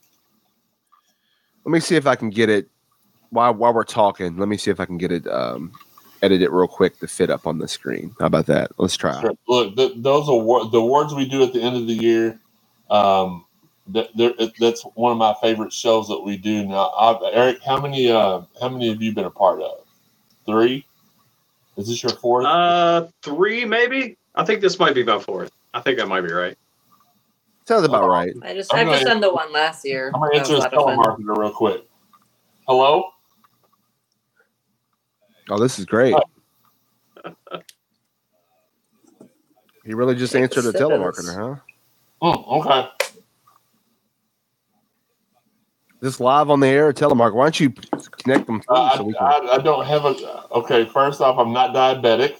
me 1.66 1.80
see 1.80 1.96
if 1.96 2.06
I 2.06 2.14
can 2.14 2.30
get 2.30 2.48
it 2.48 2.68
while 3.30 3.54
while 3.54 3.72
we're 3.72 3.84
talking. 3.84 4.36
Let 4.36 4.48
me 4.48 4.56
see 4.56 4.70
if 4.70 4.80
I 4.80 4.86
can 4.86 4.98
get 4.98 5.12
it 5.12 5.26
um, 5.26 5.72
edit 6.22 6.42
it 6.42 6.50
real 6.50 6.68
quick 6.68 6.98
to 7.00 7.06
fit 7.06 7.30
up 7.30 7.46
on 7.46 7.58
the 7.58 7.68
screen. 7.68 8.14
How 8.18 8.26
about 8.26 8.46
that? 8.46 8.70
Let's 8.78 8.96
try. 8.96 9.20
Sure. 9.20 9.32
Look, 9.46 9.76
th- 9.76 9.92
those 9.96 10.28
award, 10.28 10.72
the 10.72 10.78
awards 10.78 11.14
we 11.14 11.28
do 11.28 11.42
at 11.42 11.52
the 11.52 11.60
end 11.60 11.76
of 11.76 11.86
the 11.86 11.94
year. 11.94 12.40
Um, 12.90 13.44
th- 13.92 14.10
that's 14.58 14.82
one 14.94 15.12
of 15.12 15.18
my 15.18 15.34
favorite 15.42 15.72
shows 15.72 16.08
that 16.08 16.20
we 16.20 16.36
do 16.36 16.66
now. 16.66 16.86
i 16.98 17.30
Eric, 17.32 17.62
how 17.62 17.80
many? 17.80 18.10
Uh, 18.10 18.42
how 18.60 18.68
many 18.68 18.88
have 18.88 19.02
you 19.02 19.12
been 19.12 19.26
a 19.26 19.30
part 19.30 19.60
of? 19.60 19.84
Three. 20.46 20.86
Is 21.76 21.88
this 21.88 22.02
your 22.02 22.12
fourth? 22.12 22.46
uh, 22.46 23.06
three, 23.22 23.64
maybe. 23.64 24.16
I 24.34 24.44
think 24.44 24.60
this 24.60 24.78
might 24.78 24.94
be 24.94 25.02
about 25.02 25.24
fourth. 25.24 25.50
I 25.72 25.80
think 25.80 25.98
that 25.98 26.06
might 26.06 26.20
be 26.20 26.32
right. 26.32 26.56
Sounds 27.66 27.84
about 27.86 28.08
right. 28.08 28.32
I 28.42 28.52
just 28.54 28.74
I'm 28.74 28.88
I've 28.88 28.94
just 28.94 29.06
done 29.06 29.20
the 29.20 29.32
one 29.32 29.50
last 29.52 29.84
year. 29.86 30.10
I'm 30.14 30.20
gonna 30.20 30.32
That 30.32 30.38
answer 30.40 30.54
this 30.56 30.64
a 30.64 30.68
lot 30.68 30.74
of 30.74 30.84
fun. 30.84 30.98
telemarketer 30.98 31.38
real 31.38 31.50
quick. 31.50 31.88
Hello. 32.68 33.04
Oh, 35.50 35.58
this 35.58 35.78
is 35.78 35.86
great. 35.86 36.14
He 39.84 39.92
really 39.94 40.14
just 40.14 40.32
Take 40.32 40.42
answered 40.42 40.62
the 40.62 40.72
the 40.72 40.78
telemarketer, 40.78 41.34
huh? 41.34 41.60
Oh, 42.22 42.60
okay. 42.60 42.88
This 46.00 46.20
live 46.20 46.50
on 46.50 46.60
the 46.60 46.66
air 46.68 46.92
telemarketer. 46.92 47.34
Why 47.34 47.44
don't 47.46 47.60
you 47.60 47.70
connect 47.70 48.46
them 48.46 48.60
through 48.60 48.76
Uh, 48.76 48.96
so 48.96 49.04
we 49.04 49.14
I, 49.16 49.18
can? 49.18 49.48
I, 49.48 49.52
I 49.54 49.58
don't 49.58 49.86
have 49.86 50.04
a. 50.04 50.44
Okay, 50.52 50.84
first 50.86 51.22
off, 51.22 51.38
I'm 51.38 51.52
not 51.52 51.74
diabetic. 51.74 52.36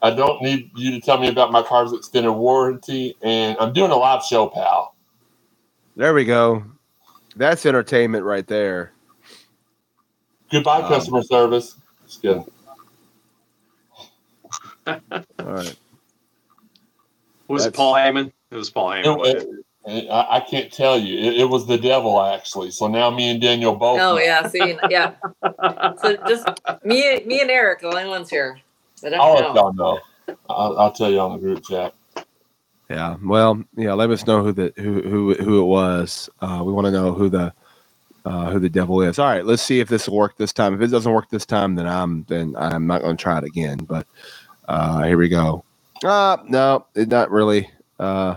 I 0.00 0.10
don't 0.10 0.42
need 0.42 0.70
you 0.76 0.92
to 0.92 1.00
tell 1.00 1.18
me 1.18 1.28
about 1.28 1.50
my 1.50 1.62
car's 1.62 1.92
extended 1.92 2.32
warranty, 2.32 3.16
and 3.22 3.56
I'm 3.58 3.72
doing 3.72 3.90
a 3.90 3.96
live 3.96 4.22
show, 4.22 4.48
pal. 4.48 4.94
There 5.96 6.14
we 6.14 6.24
go. 6.24 6.64
That's 7.36 7.66
entertainment 7.66 8.24
right 8.24 8.46
there. 8.46 8.92
Goodbye, 10.50 10.82
Um, 10.82 10.88
customer 10.88 11.22
service. 11.22 11.76
Just 12.06 12.22
kidding. 12.22 12.44
All 14.86 15.02
right. 15.38 15.76
Was 17.48 17.66
it 17.66 17.74
Paul 17.74 17.94
Heyman? 17.94 18.32
It 18.50 18.56
was 18.56 18.70
Paul 18.70 18.90
Heyman. 18.90 19.26
It- 19.26 19.36
it? 19.36 19.48
it- 19.48 19.54
I, 20.10 20.36
I 20.36 20.40
can't 20.40 20.70
tell 20.70 20.98
you. 20.98 21.16
It, 21.18 21.38
it 21.40 21.44
was 21.48 21.66
the 21.66 21.78
devil, 21.78 22.20
actually. 22.20 22.70
So 22.70 22.88
now 22.88 23.08
me 23.08 23.30
and 23.30 23.40
Daniel 23.40 23.74
both. 23.74 23.98
Oh 24.02 24.18
yeah, 24.18 24.46
see, 24.46 24.76
yeah. 24.90 25.14
So 26.02 26.14
just 26.28 26.46
me, 26.84 27.24
me 27.24 27.40
and 27.40 27.50
Eric, 27.50 27.80
the 27.80 27.88
only 27.88 28.06
ones 28.06 28.28
here. 28.28 28.60
But 29.00 29.14
I 29.14 29.18
I'll 29.18 29.34
don't 29.34 29.42
let 29.44 29.54
know. 29.54 29.60
y'all 29.60 29.72
know. 29.72 30.36
I'll, 30.48 30.78
I'll 30.78 30.92
tell 30.92 31.10
you 31.10 31.20
on 31.20 31.32
the 31.32 31.38
group 31.38 31.64
chat. 31.64 31.94
Yeah. 32.90 33.16
Well, 33.22 33.62
yeah. 33.76 33.92
Let 33.92 34.10
us 34.10 34.26
know 34.26 34.42
who 34.42 34.52
the 34.52 34.72
who 34.76 35.02
who 35.02 35.34
who 35.34 35.62
it 35.62 35.66
was. 35.66 36.30
Uh, 36.40 36.62
we 36.64 36.72
want 36.72 36.86
to 36.86 36.90
know 36.90 37.12
who 37.12 37.28
the 37.28 37.52
uh, 38.24 38.50
who 38.50 38.58
the 38.58 38.68
devil 38.68 39.02
is. 39.02 39.18
All 39.18 39.26
right. 39.26 39.44
Let's 39.44 39.62
see 39.62 39.80
if 39.80 39.88
this 39.88 40.08
will 40.08 40.16
work 40.16 40.36
this 40.36 40.52
time. 40.52 40.74
If 40.74 40.80
it 40.80 40.88
doesn't 40.88 41.12
work 41.12 41.28
this 41.30 41.46
time, 41.46 41.74
then 41.74 41.86
I'm 41.86 42.24
then 42.28 42.54
I'm 42.56 42.86
not 42.86 43.02
going 43.02 43.16
to 43.16 43.22
try 43.22 43.38
it 43.38 43.44
again. 43.44 43.78
But 43.78 44.06
uh, 44.68 45.02
here 45.02 45.18
we 45.18 45.28
go. 45.28 45.64
Uh, 46.04 46.36
no, 46.46 46.86
it 46.94 47.08
not 47.08 47.30
really. 47.30 47.70
Uh, 47.98 48.36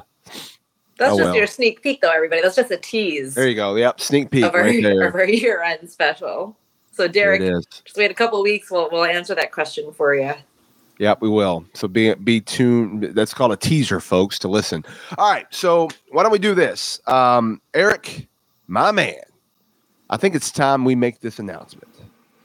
That's 0.98 1.14
Oh, 1.14 1.18
just 1.18 1.20
well. 1.20 1.36
your 1.36 1.48
sneak 1.48 1.82
peek, 1.82 2.02
though, 2.02 2.12
everybody. 2.12 2.42
That's 2.42 2.56
just 2.56 2.72
a 2.72 2.78
tease 2.78 3.36
there 3.36 3.48
you 3.48 3.56
go. 3.56 3.76
Yep. 3.76 4.00
Sneak 4.02 4.32
peek 4.32 4.46
of 4.46 4.56
our, 4.56 4.62
right 4.62 4.82
there. 4.82 5.08
of 5.08 5.16
our 5.16 5.26
year-end 5.30 5.90
special. 5.90 6.58
So, 6.92 7.08
Derek, 7.08 7.42
it 7.42 7.54
is. 7.54 7.66
just 7.86 7.98
wait 7.98 8.12
a 8.12 8.14
couple 8.16 8.42
weeks. 8.42 8.70
We'll 8.72 8.90
we'll 8.92 9.06
answer 9.06 9.36
that 9.36 9.52
question 9.52 9.92
for 9.94 10.16
you. 10.16 10.34
Yep, 11.02 11.20
we 11.20 11.30
will. 11.30 11.66
So 11.74 11.88
be 11.88 12.14
be 12.14 12.42
tuned. 12.42 13.02
That's 13.16 13.34
called 13.34 13.52
a 13.52 13.58
teaser, 13.58 14.00
folks, 14.00 14.38
to 14.38 14.48
listen. 14.48 14.86
All 15.18 15.32
right. 15.32 15.48
So 15.50 15.90
why 16.12 16.22
don't 16.22 16.32
we 16.32 16.38
do 16.38 16.54
this? 16.54 17.02
Um, 17.08 17.60
Eric, 17.74 18.28
my 18.68 18.92
man, 18.92 19.16
I 20.12 20.18
think 20.18 20.36
it's 20.36 20.52
time 20.52 20.86
we 20.86 20.94
make 20.94 21.20
this 21.20 21.40
announcement. 21.40 21.88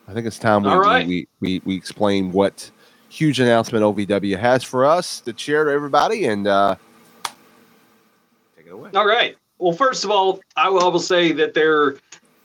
I 0.09 0.14
think 0.14 0.26
it's 0.26 0.38
time 0.38 0.62
we 0.62 0.70
right. 0.70 1.07
we, 1.07 1.28
we, 1.40 1.61
we, 1.66 1.76
explain 1.76 2.32
what 2.32 2.70
huge 3.11 3.40
announcement 3.40 3.84
OVW 3.84 4.38
has 4.38 4.64
for 4.64 4.86
us 4.86 5.20
to 5.20 5.34
share 5.36 5.64
to 5.64 5.70
everybody. 5.70 6.24
And 6.24 6.46
uh, 6.46 6.76
take 8.57 8.68
it 8.68 8.72
away. 8.72 8.88
All 8.94 9.07
right. 9.07 9.36
Well, 9.59 9.74
first 9.74 10.02
of 10.02 10.11
all, 10.11 10.40
I 10.57 10.70
will, 10.70 10.82
I 10.82 10.88
will 10.88 10.98
say 10.98 11.32
that 11.32 11.52
there, 11.52 11.96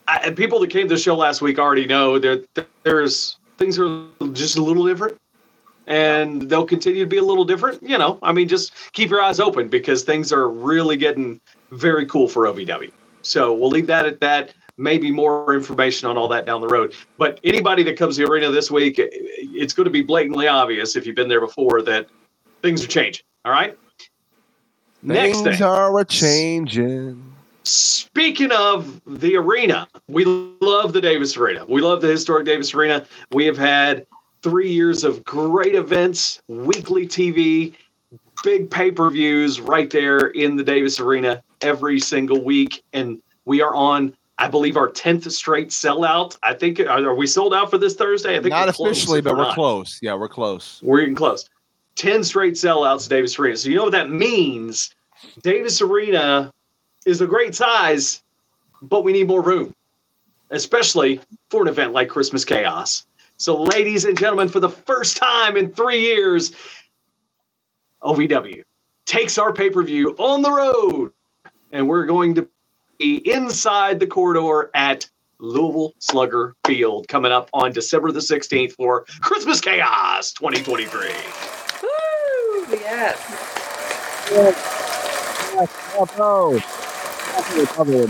I, 0.09 0.32
people 0.32 0.59
that 0.59 0.72
came 0.72 0.89
to 0.89 0.95
the 0.95 0.99
show 0.99 1.16
last 1.16 1.41
week 1.41 1.57
already 1.57 1.86
know 1.86 2.20
that 2.20 2.45
there's 2.84 3.38
things 3.57 3.80
are 3.80 4.07
just 4.34 4.57
a 4.57 4.62
little 4.62 4.86
different, 4.86 5.18
and 5.88 6.43
they'll 6.49 6.65
continue 6.65 7.03
to 7.03 7.09
be 7.09 7.17
a 7.17 7.23
little 7.23 7.45
different. 7.45 7.82
You 7.84 7.97
know, 7.97 8.19
I 8.21 8.32
mean, 8.32 8.47
just 8.47 8.73
keep 8.93 9.09
your 9.09 9.21
eyes 9.21 9.39
open 9.39 9.67
because 9.67 10.03
things 10.03 10.32
are 10.32 10.49
really 10.49 10.97
getting 10.97 11.39
very 11.71 12.05
cool 12.05 12.27
for 12.27 12.45
OVW. 12.45 12.91
So 13.21 13.53
we'll 13.53 13.69
leave 13.69 13.88
that 13.88 14.05
at 14.05 14.19
that. 14.21 14.53
Maybe 14.77 15.11
more 15.11 15.53
information 15.53 16.07
on 16.09 16.17
all 16.17 16.27
that 16.29 16.45
down 16.45 16.61
the 16.61 16.67
road. 16.67 16.95
But 17.17 17.39
anybody 17.43 17.84
that 17.84 17.97
comes 17.97 18.15
to 18.15 18.25
the 18.25 18.32
arena 18.32 18.51
this 18.51 18.71
week, 18.71 18.95
it's 18.97 19.73
going 19.73 19.86
to 19.86 19.91
be 19.91 20.01
blatantly 20.01 20.47
obvious 20.47 20.95
if 20.95 21.05
you've 21.05 21.15
been 21.15 21.27
there 21.29 21.41
before 21.41 21.82
that 21.84 22.07
things 22.61 22.84
are 22.84 22.88
changing. 22.88 23.25
All 23.45 23.51
right. 23.51 23.77
Next 25.03 25.41
Things 25.41 25.57
thing. 25.57 25.67
are 25.67 25.99
a 25.99 26.05
changing. 26.05 27.23
Speaking 27.63 28.51
of 28.51 29.01
the 29.05 29.36
arena, 29.36 29.88
we 30.07 30.25
love 30.25 30.93
the 30.93 31.01
Davis 31.01 31.38
Arena. 31.38 31.65
We 31.67 31.82
love 31.82 32.01
the 32.01 32.07
historic 32.07 32.45
Davis 32.45 32.73
Arena. 32.73 33.05
We 33.32 33.45
have 33.45 33.57
had 33.57 34.05
three 34.42 34.72
years 34.72 35.04
of 35.04 35.24
great 35.24 35.76
events, 35.76 36.42
weekly 36.48 37.08
TV, 37.08 37.74
big 38.44 38.70
pay 38.70 38.92
per 38.92 39.10
views 39.10 39.60
right 39.62 39.89
there 39.89 40.28
in 40.28 40.56
the 40.56 40.64
Davis 40.64 41.00
Arena 41.00 41.44
every 41.62 42.00
single 42.00 42.44
week. 42.44 42.84
And 42.94 43.22
we 43.46 43.62
are 43.62 43.74
on, 43.76 44.16
I 44.38 44.48
believe, 44.48 44.78
our 44.78 44.89
10th 44.89 45.30
straight 45.32 45.70
sellout. 45.70 46.38
I 46.44 46.54
think, 46.54 46.80
are, 46.80 47.16
we 47.16 47.28
sold 47.28 47.54
out 47.54 47.70
for 47.70 47.78
this 47.78 47.96
Thursday? 47.96 48.38
I 48.38 48.42
think 48.42 48.52
Not 48.52 48.70
officially, 48.70 49.22
but 49.22 49.36
we're 49.36 49.44
not. 49.44 49.56
close. 49.56 50.00
Yeah, 50.02 50.16
we're 50.16 50.30
close. 50.30 50.82
We're 50.84 51.02
getting 51.02 51.16
close. 51.16 51.48
10 51.96 52.24
straight 52.24 52.54
sellouts, 52.56 53.08
Davis 53.08 53.38
Arena. 53.38 53.58
So 53.58 53.70
you 53.70 53.76
know 53.76 53.84
what 53.84 53.92
that 53.92 54.10
means? 54.10 54.96
Davis 55.44 55.82
Arena 55.82 56.52
is 57.06 57.22
a 57.22 57.28
great 57.28 57.54
size, 57.54 58.24
but 58.82 59.04
we 59.04 59.12
need 59.12 59.28
more 59.28 59.42
room, 59.42 59.76
especially 60.50 61.20
for 61.50 61.62
an 61.62 61.68
event 61.68 61.94
like 61.94 62.10
Christmas 62.10 62.46
Chaos. 62.46 63.06
So, 63.42 63.60
ladies 63.60 64.06
and 64.06 64.16
gentlemen, 64.16 64.50
for 64.50 64.60
the 64.60 64.70
first 64.70 65.18
time 65.18 65.58
in 65.58 65.72
three 65.72 66.00
years, 66.00 66.52
OVW 68.04 68.62
takes 69.08 69.39
our 69.39 69.52
pay 69.52 69.72
per 69.72 69.82
view 69.82 70.12
on 70.20 70.44
the 70.44 70.52
road, 70.52 71.12
and 71.72 71.89
we're 71.89 72.06
going 72.06 72.36
to 72.36 72.48
be 73.00 73.16
inside 73.28 74.00
the 74.00 74.06
corridor 74.06 74.70
at 74.76 75.10
Louisville 75.39 75.96
Slugger 75.98 76.56
Field 76.68 77.08
coming 77.08 77.32
up 77.32 77.50
on 77.52 77.72
December 77.72 78.12
the 78.12 78.20
16th 78.20 78.74
for 78.74 79.06
Christmas 79.22 79.60
Chaos 79.60 80.34
2023. 80.34 81.08
Woo! 81.82 82.78
Yes. 82.78 83.18
Bravo. 85.96 86.60
Bravo. 87.74 88.08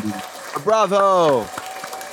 Bravo. 0.66 1.61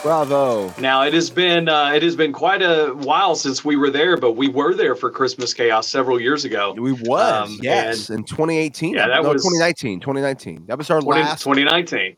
Now 0.04 1.02
it 1.02 1.12
has 1.12 1.28
been 1.28 1.68
uh, 1.68 1.92
it 1.94 2.02
has 2.02 2.14
been 2.16 2.32
quite 2.32 2.62
a 2.62 2.94
while 2.94 3.34
since 3.34 3.64
we 3.64 3.76
were 3.76 3.90
there, 3.90 4.16
but 4.16 4.32
we 4.32 4.48
were 4.48 4.74
there 4.74 4.94
for 4.94 5.10
Christmas 5.10 5.52
Chaos 5.52 5.88
several 5.88 6.20
years 6.20 6.44
ago. 6.44 6.74
We 6.78 6.92
was, 6.92 7.50
Um, 7.50 7.58
yes, 7.60 8.10
in 8.10 8.24
2018. 8.24 8.94
Yeah, 8.94 9.08
that 9.08 9.22
no, 9.22 9.30
was- 9.30 9.42
2019. 9.42 10.00
2019. 10.00 10.66
That 10.66 10.78
was 10.78 10.90
our 10.90 11.00
20, 11.00 11.20
last. 11.20 11.42
2019. 11.42 12.16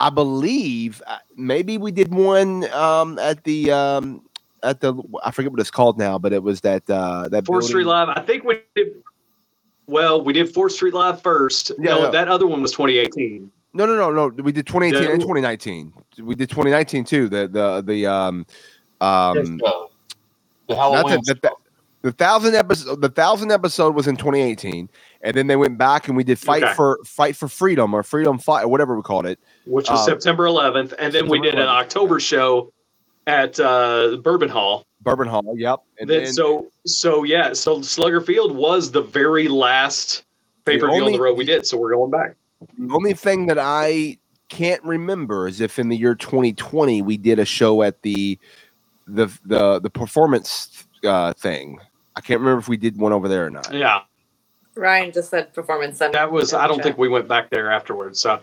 I 0.00 0.08
believe 0.10 1.02
uh, 1.06 1.18
maybe 1.36 1.76
we 1.76 1.92
did 1.92 2.12
one 2.12 2.64
um, 2.72 3.18
at 3.18 3.44
the 3.44 3.70
um, 3.70 4.22
at 4.62 4.80
the 4.80 4.94
I 5.22 5.30
forget 5.30 5.50
what 5.52 5.60
it's 5.60 5.70
called 5.70 5.98
now, 5.98 6.18
but 6.18 6.32
it 6.32 6.42
was 6.42 6.62
that 6.62 6.88
uh, 6.88 7.28
that 7.28 7.44
Fourth 7.46 7.66
Street 7.66 7.84
Live. 7.84 8.08
I 8.08 8.22
think 8.22 8.44
we 8.44 8.60
did. 8.74 8.88
Well, 9.86 10.22
we 10.24 10.32
did 10.32 10.52
Fourth 10.54 10.72
Street 10.72 10.94
Live 10.94 11.20
first. 11.20 11.72
Yeah, 11.78 11.90
no, 11.90 12.02
yeah. 12.04 12.10
that 12.10 12.28
other 12.28 12.46
one 12.46 12.62
was 12.62 12.72
2018. 12.72 13.50
No, 13.72 13.86
no, 13.86 13.94
no, 13.96 14.10
no. 14.10 14.42
We 14.42 14.52
did 14.52 14.66
2018 14.66 15.02
Yeah. 15.08 15.12
and 15.14 15.20
2019. 15.20 15.92
We 16.22 16.34
did 16.34 16.48
2019 16.50 17.04
too. 17.04 17.28
The 17.28 17.46
the 17.48 17.82
the 17.86 18.06
um 18.06 18.46
um 19.00 19.60
uh, 19.64 19.86
the 20.68 20.76
Halloween. 20.76 21.20
the, 21.24 21.34
the, 21.40 21.52
the 22.02 22.12
thousand 22.12 22.54
episode 22.54 23.00
the 23.00 23.08
thousand 23.08 23.52
episode 23.52 23.94
was 23.94 24.06
in 24.06 24.16
2018, 24.16 24.88
and 25.22 25.34
then 25.36 25.46
they 25.46 25.56
went 25.56 25.78
back 25.78 26.08
and 26.08 26.16
we 26.16 26.24
did 26.24 26.38
fight 26.38 26.62
Okay. 26.64 26.74
for 26.74 26.98
fight 27.04 27.36
for 27.36 27.46
freedom 27.48 27.94
or 27.94 28.02
freedom 28.02 28.38
fight 28.38 28.64
or 28.64 28.68
whatever 28.68 28.96
we 28.96 29.02
called 29.02 29.26
it. 29.26 29.38
which 29.66 29.88
was 29.90 30.00
Um, 30.00 30.06
September 30.06 30.44
11th, 30.46 30.94
and 30.98 31.12
then 31.14 31.28
we 31.28 31.38
September 31.38 31.50
did 31.50 31.54
an 31.60 31.68
October 31.68 32.18
show 32.20 32.72
at 33.26 33.60
uh, 33.60 34.16
Bourbon 34.22 34.48
Hall. 34.48 34.84
Bourbon 35.02 35.28
Hall. 35.28 35.54
Yep. 35.56 35.80
And 36.00 36.10
Then, 36.10 36.26
so 36.26 36.66
so 36.86 37.22
yeah, 37.22 37.52
so 37.52 37.80
Slugger 37.82 38.20
Field 38.20 38.56
was 38.56 38.90
the 38.90 39.02
very 39.02 39.46
last 39.48 40.24
pay 40.64 40.78
per 40.78 40.90
view 40.90 41.04
on 41.04 41.12
the 41.12 41.20
road 41.20 41.38
we 41.38 41.44
did. 41.44 41.64
So 41.66 41.78
we're 41.78 41.92
going 41.94 42.10
back. 42.10 42.34
The 42.78 42.94
only 42.94 43.14
thing 43.14 43.46
that 43.46 43.58
I 43.58 44.18
can't 44.48 44.82
remember 44.84 45.46
is 45.48 45.60
if 45.60 45.78
in 45.78 45.88
the 45.88 45.96
year 45.96 46.14
2020 46.14 47.02
we 47.02 47.16
did 47.16 47.38
a 47.38 47.44
show 47.44 47.82
at 47.82 48.02
the 48.02 48.38
the 49.06 49.26
the 49.44 49.80
the 49.80 49.90
performance 49.90 50.86
uh, 51.04 51.32
thing. 51.34 51.78
I 52.16 52.20
can't 52.20 52.40
remember 52.40 52.58
if 52.60 52.68
we 52.68 52.76
did 52.76 52.98
one 52.98 53.12
over 53.12 53.28
there 53.28 53.46
or 53.46 53.50
not. 53.50 53.72
Yeah, 53.72 54.00
Ryan 54.74 55.12
just 55.12 55.30
said 55.30 55.54
performance 55.54 55.98
center. 55.98 56.12
that 56.12 56.30
was. 56.32 56.52
I 56.52 56.66
don't 56.66 56.76
chat. 56.78 56.84
think 56.84 56.98
we 56.98 57.08
went 57.08 57.28
back 57.28 57.50
there 57.50 57.70
afterwards. 57.70 58.20
So 58.20 58.40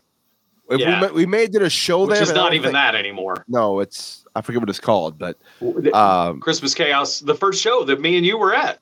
If 0.69 0.79
Yeah. 0.79 0.99
we, 1.01 1.07
ma- 1.07 1.13
we 1.13 1.25
may 1.25 1.41
have 1.41 1.51
did 1.51 1.61
a 1.61 1.69
show 1.69 1.99
there. 1.99 2.07
which 2.07 2.15
there, 2.19 2.23
is 2.23 2.33
not 2.33 2.53
even 2.53 2.63
think- 2.63 2.73
that 2.73 2.95
anymore. 2.95 3.43
No, 3.47 3.79
it's 3.81 4.25
I 4.35 4.41
forget 4.41 4.61
what 4.61 4.69
it's 4.69 4.79
called, 4.79 5.17
but 5.19 5.37
um, 5.93 6.39
Christmas 6.39 6.73
Chaos, 6.73 7.19
the 7.19 7.35
first 7.35 7.61
show 7.61 7.83
that 7.85 7.99
me 8.01 8.17
and 8.17 8.25
you 8.25 8.37
were 8.37 8.53
at. 8.55 8.79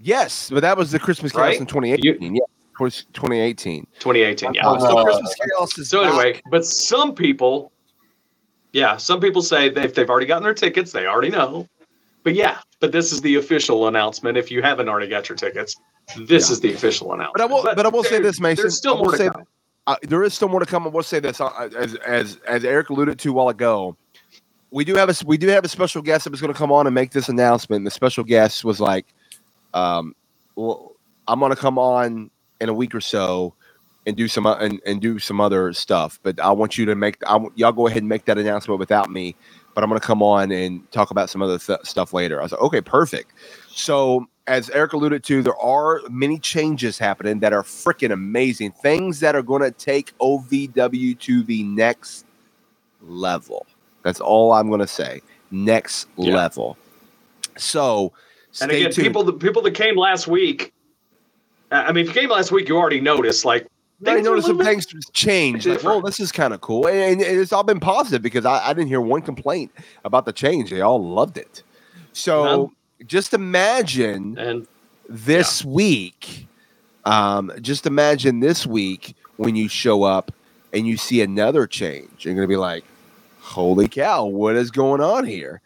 yes, 0.00 0.50
but 0.50 0.60
that 0.60 0.76
was 0.76 0.90
the 0.90 0.98
Christmas 0.98 1.32
Chaos 1.32 1.42
Right? 1.42 1.60
in 1.60 1.66
2018. 1.66 2.34
yeah, 2.34 2.42
of 2.42 2.48
course, 2.48 2.51
2018. 2.90 3.86
2018. 3.98 4.54
Yeah. 4.54 4.66
Uh, 4.68 4.78
so 4.80 5.04
Christmas 5.04 5.34
Chaos 5.34 5.78
is 5.78 5.88
So 5.88 6.02
back. 6.02 6.08
anyway, 6.12 6.42
but 6.50 6.64
some 6.64 7.14
people, 7.14 7.72
yeah, 8.72 8.96
some 8.96 9.20
people 9.20 9.42
say 9.42 9.68
that 9.68 9.84
if 9.84 9.94
they've 9.94 10.08
already 10.08 10.26
gotten 10.26 10.42
their 10.42 10.54
tickets, 10.54 10.92
they 10.92 11.06
already 11.06 11.30
know. 11.30 11.68
But 12.24 12.34
yeah, 12.34 12.58
but 12.80 12.92
this 12.92 13.12
is 13.12 13.20
the 13.20 13.34
official 13.36 13.88
announcement. 13.88 14.38
If 14.38 14.50
you 14.50 14.62
haven't 14.62 14.88
already 14.88 15.08
got 15.08 15.28
your 15.28 15.36
tickets, 15.36 15.74
this 16.16 16.48
Yeah. 16.48 16.52
is 16.52 16.60
the 16.60 16.72
official 16.72 17.12
announcement. 17.12 17.34
But 17.34 17.40
I 17.42 17.44
will, 17.46 17.62
but 17.74 17.86
I 17.86 17.88
will 17.88 18.04
say 18.04 18.20
this, 18.20 18.40
Mason. 18.40 18.62
There's 18.62 18.76
still 18.76 18.96
more 18.98 19.10
to 19.12 19.16
say- 19.16 19.28
come. 19.28 19.44
uh, 19.88 19.96
there 20.02 20.22
is 20.22 20.32
still 20.32 20.48
more 20.48 20.60
to 20.60 20.66
come. 20.66 20.86
I 20.86 20.90
will 20.90 21.02
say 21.02 21.18
this, 21.20 21.40
uh, 21.40 21.68
as 21.76 21.94
as 21.96 22.38
as 22.46 22.64
Eric 22.64 22.90
alluded 22.90 23.18
to 23.18 23.30
a 23.30 23.32
while 23.32 23.48
ago. 23.48 23.96
We 24.70 24.84
do 24.86 24.94
have 24.94 25.10
a 25.10 25.14
we 25.26 25.36
do 25.36 25.48
have 25.48 25.64
a 25.64 25.68
special 25.68 26.00
guest 26.00 26.24
that 26.24 26.30
was 26.30 26.40
going 26.40 26.52
to 26.52 26.58
come 26.58 26.72
on 26.72 26.86
and 26.86 26.94
make 26.94 27.10
this 27.10 27.28
announcement. 27.28 27.78
And 27.80 27.86
the 27.86 27.90
special 27.90 28.24
guest 28.24 28.64
was 28.64 28.80
like, 28.80 29.04
um, 29.74 30.14
"Well, 30.54 30.92
I'm 31.28 31.40
going 31.40 31.50
to 31.50 31.56
come 31.56 31.78
on 31.78 32.30
in 32.62 32.68
a 32.68 32.74
week 32.74 32.94
or 32.94 33.00
so 33.00 33.54
and 34.06 34.16
do 34.16 34.26
some 34.28 34.46
o- 34.46 34.54
and, 34.54 34.80
and 34.86 35.00
do 35.00 35.18
some 35.18 35.40
other 35.40 35.72
stuff. 35.72 36.18
But 36.22 36.40
I 36.40 36.50
want 36.52 36.78
you 36.78 36.86
to 36.86 36.94
make 36.94 37.16
I, 37.26 37.36
want- 37.36 37.56
y'all 37.58 37.72
go 37.72 37.86
ahead 37.88 37.98
and 38.02 38.08
make 38.08 38.24
that 38.26 38.38
announcement 38.38 38.78
without 38.78 39.10
me. 39.10 39.34
But 39.74 39.82
I'm 39.84 39.90
going 39.90 40.00
to 40.00 40.06
come 40.06 40.22
on 40.22 40.52
and 40.52 40.90
talk 40.92 41.10
about 41.10 41.30
some 41.30 41.42
other 41.42 41.58
th- 41.58 41.80
stuff 41.84 42.12
later." 42.12 42.38
I 42.40 42.42
was 42.42 42.52
like, 42.52 42.60
"Okay, 42.60 42.80
perfect." 42.80 43.32
So 43.68 44.26
as 44.46 44.68
Eric 44.70 44.92
alluded 44.92 45.24
to, 45.24 45.42
there 45.42 45.56
are 45.56 46.00
many 46.10 46.38
changes 46.38 46.98
happening 46.98 47.40
that 47.40 47.52
are 47.52 47.62
freaking 47.62 48.12
amazing. 48.12 48.72
Things 48.72 49.20
that 49.20 49.34
are 49.34 49.42
going 49.42 49.62
to 49.62 49.70
take 49.70 50.16
OVW 50.18 51.18
to 51.20 51.42
the 51.44 51.62
next 51.62 52.26
level. 53.00 53.66
That's 54.02 54.20
all 54.20 54.52
I'm 54.52 54.68
going 54.68 54.80
to 54.80 54.86
say. 54.86 55.22
Next 55.50 56.06
Yeah. 56.18 56.34
level. 56.34 56.76
So, 57.56 58.12
And 58.60 58.70
again, 58.70 58.90
tuned. 58.90 59.06
people 59.06 59.22
the 59.24 59.32
people 59.32 59.62
that 59.62 59.74
came 59.74 59.96
last 59.96 60.26
week. 60.26 60.72
I 61.72 61.90
mean, 61.92 62.06
if 62.06 62.14
you 62.14 62.20
came 62.20 62.30
last 62.30 62.52
week, 62.52 62.68
you 62.68 62.76
already 62.76 63.00
noticed 63.00 63.44
like 63.44 63.66
I 64.02 64.14
things 64.14 64.26
are 64.26 64.30
a 64.30 64.34
noticed 64.34 64.46
some 64.48 64.58
things 64.58 64.86
change. 65.12 65.66
Like, 65.66 65.82
well, 65.82 66.00
this 66.00 66.20
is 66.20 66.32
kind 66.32 66.52
of 66.52 66.60
cool, 66.60 66.86
and, 66.88 67.20
it's 67.20 67.52
all 67.52 67.62
been 67.62 67.80
positive 67.80 68.20
because 68.20 68.44
I, 68.44 68.68
I 68.68 68.72
didn't 68.72 68.88
hear 68.88 69.00
one 69.00 69.22
complaint 69.22 69.70
about 70.04 70.26
the 70.26 70.32
change. 70.32 70.70
They 70.70 70.80
all 70.80 71.02
loved 71.02 71.38
it. 71.38 71.62
So, 72.12 72.44
None. 72.44 73.06
just 73.06 73.32
imagine 73.32 74.36
and 74.38 74.66
this 75.08 75.64
week. 75.64 76.46
Um, 77.04 77.52
just 77.60 77.86
imagine 77.86 78.40
this 78.40 78.66
week 78.66 79.16
when 79.36 79.56
you 79.56 79.68
show 79.68 80.04
up 80.04 80.30
and 80.72 80.86
you 80.86 80.96
see 80.96 81.20
another 81.20 81.66
change. 81.66 82.24
You're 82.24 82.34
going 82.34 82.44
to 82.44 82.52
be 82.52 82.56
like, 82.56 82.84
"Holy 83.40 83.88
cow! 83.88 84.26
What 84.26 84.56
is 84.56 84.70
going 84.70 85.00
on 85.00 85.24
here?" 85.24 85.60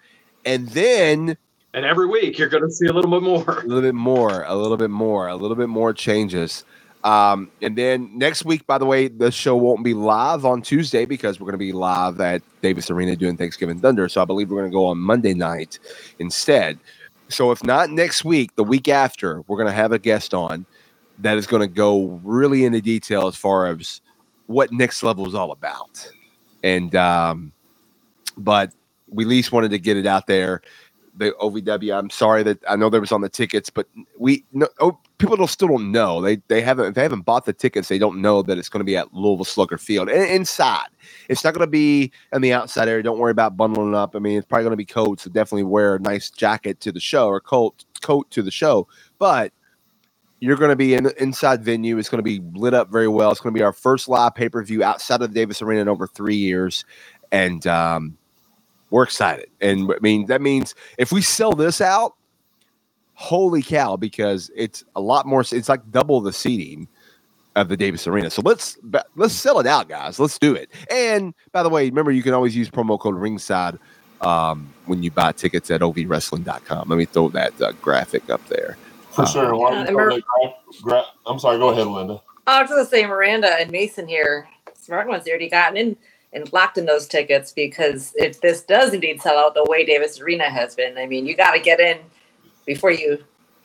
And 0.45 0.69
then 0.69 1.37
and 1.77 1.85
every 1.85 2.07
week 2.07 2.39
you're 2.39 2.49
going 2.49 2.65
to 2.65 2.71
see 2.71 2.87
a 2.87 2.93
little 2.93 3.11
bit 3.11 3.23
more. 3.23 3.61
a 3.61 3.67
little 3.67 3.83
bit 3.83 3.95
more, 3.95 4.45
a 4.45 4.55
little 4.57 4.79
bit 4.79 4.91
more, 4.91 5.29
a 5.29 5.37
little 5.37 5.55
bit 5.55 5.69
more 5.69 5.93
changes. 5.93 6.65
Um, 7.05 7.51
and 7.61 7.77
then 7.77 8.11
next 8.17 8.45
week, 8.47 8.67
by 8.67 8.79
the 8.79 8.87
way, 8.87 9.09
the 9.09 9.31
show 9.31 9.55
won't 9.55 9.85
be 9.85 9.93
live 9.93 10.47
on 10.47 10.63
Tuesday 10.63 11.05
because 11.05 11.39
we're 11.39 11.45
going 11.45 11.53
to 11.53 11.59
be 11.59 11.73
live 11.73 12.19
at 12.21 12.43
Davis 12.63 12.91
Arena 12.91 13.15
doing 13.15 13.37
Thanksgiving 13.37 13.79
Thunder. 13.79 14.09
So 14.09 14.23
I 14.23 14.25
believe 14.25 14.51
we're 14.51 14.59
going 14.59 14.71
to 14.71 14.75
go 14.75 14.87
on 14.87 14.99
Monday 14.99 15.35
night 15.35 15.79
instead. 16.19 16.79
So 17.29 17.53
if 17.53 17.63
not 17.63 17.91
next 17.91 18.25
week, 18.25 18.57
the 18.57 18.65
week 18.65 18.89
after, 18.89 19.43
we're 19.43 19.59
going 19.59 19.69
to 19.69 19.75
have 19.75 19.93
a 19.93 19.99
guest 19.99 20.33
on 20.33 20.65
that 21.19 21.37
is 21.37 21.47
going 21.47 21.61
to 21.61 21.69
go 21.69 22.21
really 22.25 22.65
into 22.65 22.81
detail 22.81 23.27
as 23.27 23.37
far 23.37 23.67
as 23.67 24.01
what 24.47 24.73
next 24.73 25.03
level 25.03 25.29
is 25.29 25.35
all 25.35 25.53
about. 25.53 26.11
And 26.63 26.95
um, 26.95 27.53
but 28.39 28.73
we 29.09 29.25
at 29.25 29.29
least 29.29 29.53
wanted 29.53 29.71
to 29.71 29.79
get 29.79 29.97
it 29.97 30.07
out 30.07 30.27
there. 30.27 30.63
The 31.17 31.33
OVW. 31.41 31.97
I'm 31.97 32.11
sorry 32.11 32.43
that 32.43 32.59
I 32.69 32.77
know 32.77 32.91
there 32.91 33.01
was 33.01 33.13
on 33.13 33.23
the 33.23 33.29
tickets, 33.29 33.71
but 33.71 33.89
we 34.19 34.45
no. 34.53 34.69
Oh, 34.81 34.99
people 35.19 35.37
don't 35.37 35.49
still 35.49 35.69
don't 35.69 35.91
know. 35.91 36.21
They 36.21 36.37
they 36.49 36.61
haven't 36.61 36.87
if 36.87 36.95
they 36.95 37.03
haven't 37.03 37.23
bought 37.23 37.47
the 37.47 37.53
tickets. 37.53 37.89
They 37.89 37.99
don't 37.99 38.21
know 38.21 38.43
that 38.43 38.59
it's 38.59 38.69
going 38.69 38.81
to 38.81 38.85
be 38.85 38.97
at 38.97 39.15
Louisville 39.15 39.45
Slugger 39.45 39.79
Field 39.79 40.09
and 40.09 40.23
inside. 40.31 40.89
It's 41.29 41.43
not 41.43 41.55
going 41.55 41.67
to 41.67 41.71
be 41.71 42.13
in 42.33 42.43
the 42.43 42.53
outside 42.53 42.89
area. 42.89 43.03
Don't 43.03 43.19
worry 43.19 43.31
about 43.31 43.57
bundling 43.57 43.95
up. 43.95 44.15
I 44.15 44.19
mean, 44.19 44.39
it's 44.39 44.47
probably 44.47 44.65
going 44.65 44.73
to 44.73 44.77
be 44.77 44.85
cold, 44.85 45.21
so 45.21 45.31
definitely 45.31 45.65
wear 45.65 45.95
a 45.95 46.01
nice 46.01 46.31
jacket 46.31 46.81
to 46.81 46.93
the 46.93 47.01
show 47.01 47.29
or 47.29 47.41
coat 47.41 47.85
coat 48.03 48.31
to 48.33 48.43
the 48.43 48.51
show. 48.51 48.87
But 49.19 49.53
you're 50.41 50.57
going 50.57 50.71
to 50.71 50.77
be 50.77 50.95
in 50.95 51.05
the 51.05 51.23
inside 51.23 51.65
venue. 51.65 51.97
It's 51.99 52.09
going 52.09 52.19
to 52.19 52.23
be 52.23 52.41
lit 52.59 52.75
up 52.75 52.91
very 52.91 53.09
well. 53.09 53.31
It's 53.31 53.41
going 53.41 53.55
to 53.55 53.59
be 53.59 53.65
our 53.65 53.73
first 53.73 54.09
live 54.09 54.35
pay 54.35 54.49
per 54.49 54.63
view 54.63 54.83
outside 54.83 55.23
of 55.23 55.31
the 55.33 55.35
Davis 55.35 55.63
Arena 55.63 55.83
in 55.83 55.89
over 55.89 56.07
three 56.07 56.37
years, 56.37 56.85
and 57.33 57.67
um, 57.67 58.19
we're 58.97 59.03
excited. 59.03 59.51
And 59.61 59.93
I 59.93 59.99
mean, 60.01 60.25
that 60.27 60.41
means 60.41 60.75
if 60.97 61.13
we 61.13 61.21
sell 61.21 61.53
this 61.53 61.83
out, 61.83 62.15
holy 63.13 63.63
cow! 63.63 63.97
Because 63.97 64.51
it's 64.57 64.85
a 64.97 65.01
lot 65.03 65.27
more. 65.27 65.43
It's 65.43 65.69
like 65.69 65.91
double 65.91 66.23
the 66.23 66.33
seating 66.33 66.89
of 67.57 67.69
the 67.69 67.77
Davis 67.77 68.07
Arena. 68.07 68.31
So 68.31 68.41
let's 68.43 68.79
let's 69.17 69.35
sell 69.35 69.61
it 69.61 69.67
out, 69.67 69.87
guys. 69.91 70.19
Let's 70.19 70.39
do 70.39 70.55
it. 70.55 70.71
And 70.91 71.35
by 71.53 71.63
the 71.63 71.69
way, 71.69 71.85
remember 71.91 72.11
you 72.11 72.23
can 72.23 72.33
always 72.33 72.57
use 72.57 72.71
promo 72.71 72.99
code 72.99 73.17
Ringside 73.17 73.79
um, 74.23 74.73
when 74.87 75.03
you 75.03 75.11
buy 75.11 75.33
tickets 75.33 75.71
at 75.71 75.83
ovwrestling.com. 75.83 76.89
Let 76.89 76.97
me 76.97 77.05
throw 77.05 77.29
that 77.29 77.61
uh, 77.61 77.73
graphic 77.83 78.31
up 78.31 78.47
there. 78.49 78.79
For 79.11 79.23
Uh, 79.23 79.27
sure. 79.27 79.57
Why 79.57 79.73
Yeah, 79.73 79.91
you 79.91 79.95
Mer- 79.97 80.09
gra- 80.11 80.55
gra- 80.83 81.07
I'm 81.27 81.39
sorry. 81.39 81.59
Go 81.59 81.69
ahead, 81.69 81.87
Linda. 81.87 82.23
I 82.47 82.63
was 82.63 82.71
going 82.71 82.83
to 82.83 82.91
say 82.91 83.05
Miranda 83.07 83.49
and 83.61 83.71
Mason 83.71 84.09
here, 84.09 84.49
smart 84.73 85.07
ones, 85.07 85.25
they 85.25 85.33
already 85.33 85.51
gotten 85.51 85.77
in 85.77 85.97
and 86.33 86.53
locked 86.53 86.79
in 86.79 86.87
those 86.87 87.07
tickets 87.07 87.53
because 87.53 88.13
if 88.17 88.41
this 88.41 88.63
does 88.63 88.93
indeed 88.93 89.23
sell 89.23 89.39
out 89.39 89.55
the 89.55 89.65
way 89.65 89.85
Davis 89.85 90.21
Arena 90.21 90.51
has 90.51 90.75
been, 90.75 90.99
I 90.99 91.07
mean, 91.07 91.27
you 91.27 91.37
got 91.37 91.53
to 91.53 91.61
get 91.61 91.81
in 91.81 91.99
before 92.67 92.91
you 92.91 93.25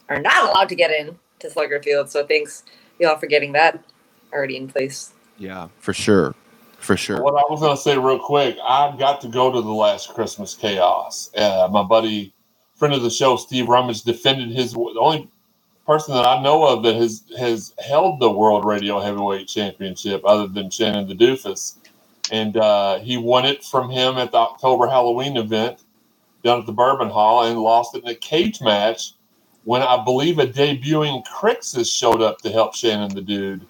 are 0.09 0.19
not 0.19 0.49
allowed 0.49 0.69
to 0.69 0.75
get 0.75 0.91
in 0.91 1.17
to 1.39 1.49
Slugger 1.49 1.81
Field. 1.81 2.09
So 2.09 2.25
thanks 2.25 2.63
y'all 2.99 3.17
for 3.17 3.27
getting 3.27 3.51
that 3.53 3.83
already 4.33 4.57
in 4.57 4.67
place. 4.67 5.13
Yeah, 5.37 5.69
for 5.79 5.93
sure, 5.93 6.35
for 6.77 6.95
sure. 6.95 7.21
What 7.21 7.33
I 7.33 7.51
was 7.51 7.59
going 7.59 7.75
to 7.75 7.81
say 7.81 7.97
real 7.97 8.19
quick, 8.19 8.57
I 8.63 8.95
got 8.97 9.21
to 9.21 9.27
go 9.27 9.51
to 9.51 9.61
the 9.61 9.73
last 9.73 10.13
Christmas 10.13 10.53
chaos. 10.53 11.31
Uh, 11.35 11.67
my 11.71 11.83
buddy, 11.83 12.33
friend 12.75 12.93
of 12.93 13.01
the 13.01 13.09
show, 13.09 13.37
Steve 13.37 13.67
Rummage, 13.67 14.03
defended 14.03 14.49
his 14.49 14.73
the 14.73 14.97
only 14.99 15.29
person 15.85 16.13
that 16.13 16.25
I 16.25 16.41
know 16.41 16.63
of 16.63 16.83
that 16.83 16.95
has 16.95 17.23
has 17.37 17.73
held 17.79 18.19
the 18.19 18.31
World 18.31 18.65
Radio 18.65 18.99
Heavyweight 18.99 19.47
Championship, 19.47 20.21
other 20.25 20.47
than 20.47 20.69
Shannon 20.69 21.07
the 21.07 21.15
Doofus, 21.15 21.77
and 22.31 22.57
uh, 22.57 22.99
he 22.99 23.17
won 23.17 23.45
it 23.45 23.63
from 23.63 23.89
him 23.89 24.17
at 24.17 24.31
the 24.31 24.37
October 24.37 24.87
Halloween 24.87 25.37
event 25.37 25.83
down 26.43 26.59
at 26.59 26.65
the 26.65 26.71
Bourbon 26.71 27.09
Hall, 27.09 27.45
and 27.45 27.59
lost 27.59 27.95
it 27.95 28.03
in 28.03 28.09
a 28.09 28.15
cage 28.15 28.61
match 28.61 29.13
when 29.63 29.81
I 29.81 30.03
believe 30.03 30.39
a 30.39 30.47
debuting 30.47 31.23
Crixus 31.25 31.95
showed 31.95 32.21
up 32.21 32.39
to 32.39 32.49
help 32.49 32.73
Shannon 32.75 33.13
the 33.13 33.21
Dude 33.21 33.65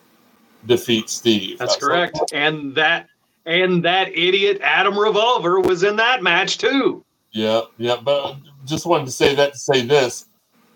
defeat 0.66 1.10
Steve. 1.10 1.60
That's 1.60 1.74
so- 1.74 1.88
correct. 1.88 2.20
And 2.34 2.76
that 2.76 3.08
and 3.46 3.84
that 3.84 4.10
idiot 4.10 4.60
Adam 4.62 4.98
Revolver 4.98 5.60
was 5.60 5.84
in 5.84 5.96
that 5.98 6.22
match 6.22 6.58
too. 6.58 7.04
Yeah, 7.32 7.62
yeah, 7.78 7.98
but 8.02 8.38
just 8.66 8.86
wanted 8.86 9.06
to 9.06 9.12
say 9.12 9.36
that 9.36 9.54
to 9.54 9.60
say 9.60 9.82
this. 9.82 10.28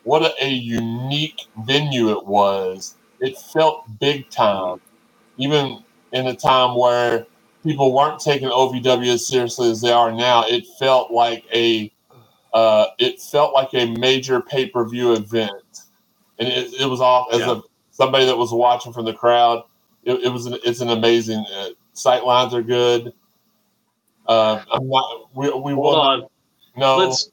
What 0.04 0.22
a, 0.22 0.34
a 0.44 0.50
unique 0.50 1.42
venue 1.66 2.12
it 2.12 2.26
was. 2.26 2.96
It 3.20 3.38
felt 3.38 3.86
big 4.00 4.30
time, 4.30 4.80
even 5.38 5.84
in 6.12 6.28
a 6.28 6.36
time 6.36 6.78
where 6.78 7.26
people 7.66 7.94
weren't 7.94 8.22
taking 8.22 8.50
OVW 8.50 9.14
as 9.14 9.28
seriously 9.28 9.72
as 9.72 9.82
they 9.82 9.94
are 9.94 10.14
now. 10.14 10.46
It 10.48 10.66
felt 10.80 11.12
like 11.12 11.46
a 11.54 11.94
uh, 12.54 12.88
it 13.00 13.22
felt 13.22 13.54
like 13.54 13.74
a 13.76 13.88
major 13.98 14.42
pay 14.42 14.68
per 14.70 14.88
view 14.88 15.14
event, 15.14 15.52
and 16.40 16.48
it, 16.50 16.74
it 16.82 16.88
was 16.88 17.02
off 17.02 17.28
as 17.34 17.40
Yeah. 17.42 17.54
a 17.54 17.62
somebody 17.92 18.26
that 18.28 18.38
was 18.38 18.52
watching 18.54 18.94
from 18.94 19.06
the 19.06 19.14
crowd. 19.14 19.64
It, 20.04 20.16
it 20.26 20.30
was 20.30 20.48
an, 20.48 20.58
it's 20.66 20.82
an 20.82 20.90
amazing. 20.90 21.46
Uh, 21.54 21.70
sight 21.94 22.26
lines 22.26 22.54
are 22.54 22.64
good. 22.64 23.14
Uh, 24.28 24.62
I'm 24.72 24.88
not. 24.90 25.30
We, 25.36 25.50
we 25.52 25.74
Hold 25.74 25.76
will 25.76 26.02
on. 26.02 26.24
no. 26.78 26.98
Let's 26.98 27.32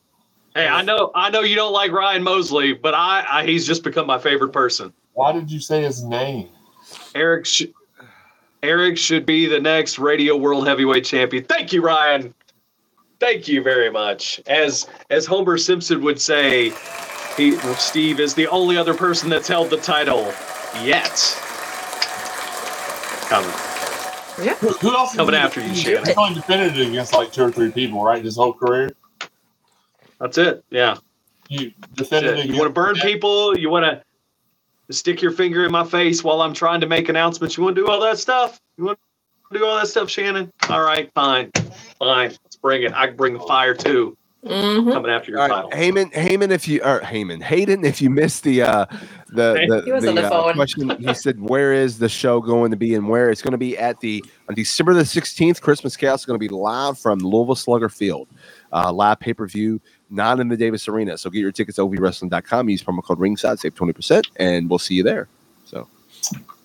Hey, 0.55 0.69
I 0.69 0.83
know 0.83 1.11
I 1.15 1.31
know 1.31 1.41
you 1.41 1.57
don't 1.57 1.73
like 1.73 1.93
Ryan 1.93 2.23
Mosley, 2.23 2.75
but 2.75 2.95
I, 2.95 3.25
I 3.29 3.47
he's 3.47 3.67
just 3.67 3.85
become 3.85 4.07
my 4.07 4.19
favorite 4.19 4.53
person. 4.53 4.93
Why 5.15 5.33
did 5.33 5.51
you 5.51 5.61
say 5.61 5.83
his 5.83 6.05
name? 6.05 6.51
Eric 7.15 7.47
sh- 7.47 7.65
Eric 8.63 8.97
should 8.97 9.27
be 9.27 9.47
the 9.47 9.61
next 9.61 9.99
radio 9.99 10.37
world 10.37 10.67
heavyweight 10.67 11.05
champion. 11.05 11.45
Thank 11.45 11.73
you, 11.73 11.83
Ryan. 11.83 12.33
Thank 13.19 13.49
you 13.49 13.63
very 13.63 13.91
much. 13.91 14.41
As 14.47 14.89
as 15.11 15.27
Homer 15.27 15.59
Simpson 15.59 16.03
would 16.03 16.21
say, 16.21 16.73
he 17.37 17.57
Steve 17.77 18.21
is 18.21 18.35
the 18.35 18.47
only 18.49 18.77
other 18.77 18.95
person 18.95 19.29
that's 19.29 19.49
held 19.49 19.71
the 19.71 19.77
title 19.79 20.33
yet. 20.83 21.39
Coming. 23.29 23.51
Who, 24.59 24.69
who 24.69 24.95
else? 24.95 25.15
Coming 25.15 25.35
after 25.35 25.61
you, 25.61 25.75
Shannon. 25.75 26.07
He's 26.07 26.17
only 26.17 26.35
defended 26.35 26.79
it 26.79 26.89
against 26.89 27.13
like 27.13 27.33
two 27.33 27.45
or 27.45 27.53
three 27.53 27.71
people, 27.71 28.03
right? 28.03 28.25
His 28.25 28.37
whole 28.37 28.53
career. 28.53 28.91
That's 30.19 30.39
it. 30.39 30.65
Yeah. 30.71 30.97
You 31.49 31.73
defended 31.95 32.39
it. 32.39 32.47
You 32.47 32.57
want 32.57 32.69
to 32.69 32.73
burn 32.73 32.95
people? 32.97 33.57
You 33.59 33.71
want 33.71 33.85
to 33.85 34.03
stick 34.93 35.23
your 35.23 35.33
finger 35.33 35.65
in 35.65 35.73
my 35.73 35.85
face 35.85 36.23
while 36.25 36.43
I'm 36.43 36.55
trying 36.55 36.81
to 36.81 36.87
make 36.87 37.09
announcements? 37.09 37.57
You 37.57 37.65
want 37.65 37.77
to 37.77 37.83
do 37.83 37.89
all 37.89 38.01
that 38.01 38.19
stuff? 38.19 38.61
You 38.77 38.85
want 38.85 38.99
to 39.53 39.59
do 39.59 39.65
all 39.67 39.77
that 39.77 39.89
stuff, 39.89 40.09
Shannon? 40.11 40.53
All 40.69 40.83
right, 40.83 41.11
fine, 41.15 41.51
fine. 41.99 42.31
Let's 42.31 42.57
bring 42.57 42.83
it. 42.83 42.93
I 42.95 43.09
can 43.09 43.17
bring 43.17 43.35
the 43.35 43.41
fire 43.41 43.75
too. 43.75 44.17
Mm-hmm. 44.45 44.91
Coming 44.91 45.13
after 45.13 45.31
your 45.31 45.41
All 45.41 45.49
title. 45.49 45.71
right, 45.71 45.79
Heyman, 45.79 46.13
Heyman, 46.13 46.51
if 46.51 46.67
you 46.67 46.83
or 46.83 46.99
Heyman, 47.01 47.41
Hayden, 47.41 47.85
if 47.85 48.03
you 48.03 48.11
missed 48.11 48.43
the 48.43 48.63
uh 48.63 48.87
the 49.29 49.65
the, 49.69 49.83
He 49.85 49.93
was 49.93 50.05
on 50.05 50.17
the 50.17 50.27
uh, 50.27 50.31
phone. 50.31 50.55
question, 50.55 50.91
he 50.99 51.15
said, 51.15 51.41
"Where 51.41 51.73
is 51.73 52.01
the 52.01 52.09
show 52.09 52.41
going 52.41 52.73
to 52.73 52.77
be, 52.77 52.97
and 52.97 53.09
where 53.09 53.31
it's 53.31 53.41
going 53.41 53.53
to 53.53 53.59
be 53.59 53.79
at 53.79 54.01
the 54.01 54.25
on 54.49 54.57
December 54.57 54.95
the 54.95 55.05
sixteenth? 55.05 55.61
Christmas 55.61 55.97
Chaos 55.97 56.23
is 56.23 56.27
going 56.27 56.35
to 56.35 56.41
be 56.41 56.49
live 56.53 56.99
from 56.99 57.21
Louisville 57.21 57.55
Slugger 57.55 57.89
Field, 57.89 58.27
uh, 58.73 58.93
live 58.93 59.21
pay 59.21 59.33
per 59.33 59.47
view, 59.47 59.81
not 60.13 60.39
in 60.41 60.49
the 60.49 60.57
Davis 60.57 60.87
Arena. 60.89 61.17
So 61.19 61.31
get 61.31 61.41
your 61.41 61.51
tickets 61.53 61.79
at 61.79 61.85
ovwrestling.com. 61.85 62.69
Use 62.69 62.83
promo 62.83 63.03
code 63.03 63.19
Ringside, 63.19 63.59
save 63.59 63.75
twenty 63.75 63.93
percent, 63.93 64.29
and 64.37 64.69
we'll 64.71 64.79
see 64.79 64.95
you 64.95 65.03
there. 65.03 65.27
So 65.65 65.89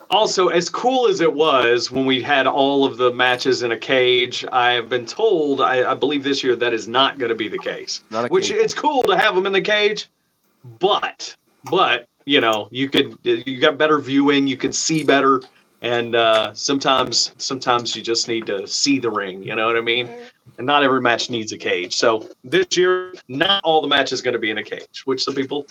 Also, 0.09 0.47
as 0.49 0.69
cool 0.69 1.07
as 1.07 1.19
it 1.21 1.33
was 1.33 1.91
when 1.91 2.05
we 2.05 2.21
had 2.21 2.47
all 2.47 2.85
of 2.85 2.97
the 2.97 3.11
matches 3.13 3.63
in 3.63 3.71
a 3.71 3.77
cage, 3.77 4.45
I 4.51 4.71
have 4.71 4.87
been 4.89 5.05
told, 5.05 5.59
I, 5.61 5.91
I 5.91 5.95
believe 5.95 6.23
this 6.23 6.43
year 6.43 6.55
that 6.55 6.73
is 6.73 6.87
not 6.87 7.17
going 7.17 7.29
to 7.29 7.35
be 7.35 7.47
the 7.49 7.57
case. 7.57 8.01
not 8.09 8.25
a 8.25 8.27
Which 8.29 8.47
cage. 8.49 8.57
it's 8.57 8.73
cool 8.73 9.03
to 9.03 9.17
have 9.17 9.35
them 9.35 9.45
in 9.45 9.51
the 9.53 9.61
cage, 9.61 10.07
but 10.79 11.35
but 11.69 12.07
you 12.25 12.41
know 12.41 12.67
you 12.71 12.89
could 12.89 13.17
you 13.23 13.59
got 13.59 13.77
better 13.77 13.99
viewing, 13.99 14.47
you 14.47 14.57
can 14.57 14.71
see 14.73 15.03
better, 15.03 15.41
and 15.81 16.15
uh, 16.15 16.53
sometimes 16.53 17.31
sometimes 17.37 17.95
you 17.95 18.01
just 18.01 18.27
need 18.27 18.45
to 18.47 18.67
see 18.67 18.99
the 18.99 19.09
ring. 19.11 19.43
You 19.43 19.55
know 19.55 19.65
what 19.67 19.77
I 19.77 19.81
mean? 19.81 20.09
And 20.57 20.65
not 20.65 20.83
every 20.83 21.01
match 21.01 21.29
needs 21.29 21.51
a 21.51 21.57
cage. 21.57 21.95
So 21.95 22.29
this 22.43 22.65
year, 22.75 23.13
not 23.27 23.61
all 23.63 23.81
the 23.81 23.87
matches 23.87 24.21
going 24.21 24.33
to 24.33 24.39
be 24.39 24.49
in 24.49 24.57
a 24.57 24.63
cage, 24.63 25.03
which 25.05 25.23
some 25.23 25.35
people 25.35 25.67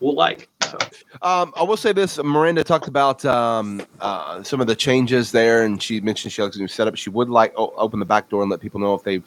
will 0.00 0.14
like. 0.14 0.48
So. 0.62 0.78
Um, 1.22 1.52
I 1.56 1.62
will 1.62 1.76
say 1.76 1.92
this: 1.92 2.18
Miranda 2.22 2.62
talked 2.62 2.88
about 2.88 3.24
um, 3.24 3.82
uh, 4.00 4.42
some 4.42 4.60
of 4.60 4.66
the 4.66 4.76
changes 4.76 5.32
there, 5.32 5.64
and 5.64 5.82
she 5.82 6.00
mentioned 6.00 6.32
she 6.32 6.42
likes 6.42 6.56
new 6.56 6.68
setup. 6.68 6.96
She 6.96 7.10
would 7.10 7.28
like 7.28 7.52
o- 7.56 7.74
open 7.76 7.98
the 7.98 8.06
back 8.06 8.28
door 8.28 8.42
and 8.42 8.50
let 8.50 8.60
people 8.60 8.80
know 8.80 8.94
if 8.94 9.02
they 9.02 9.22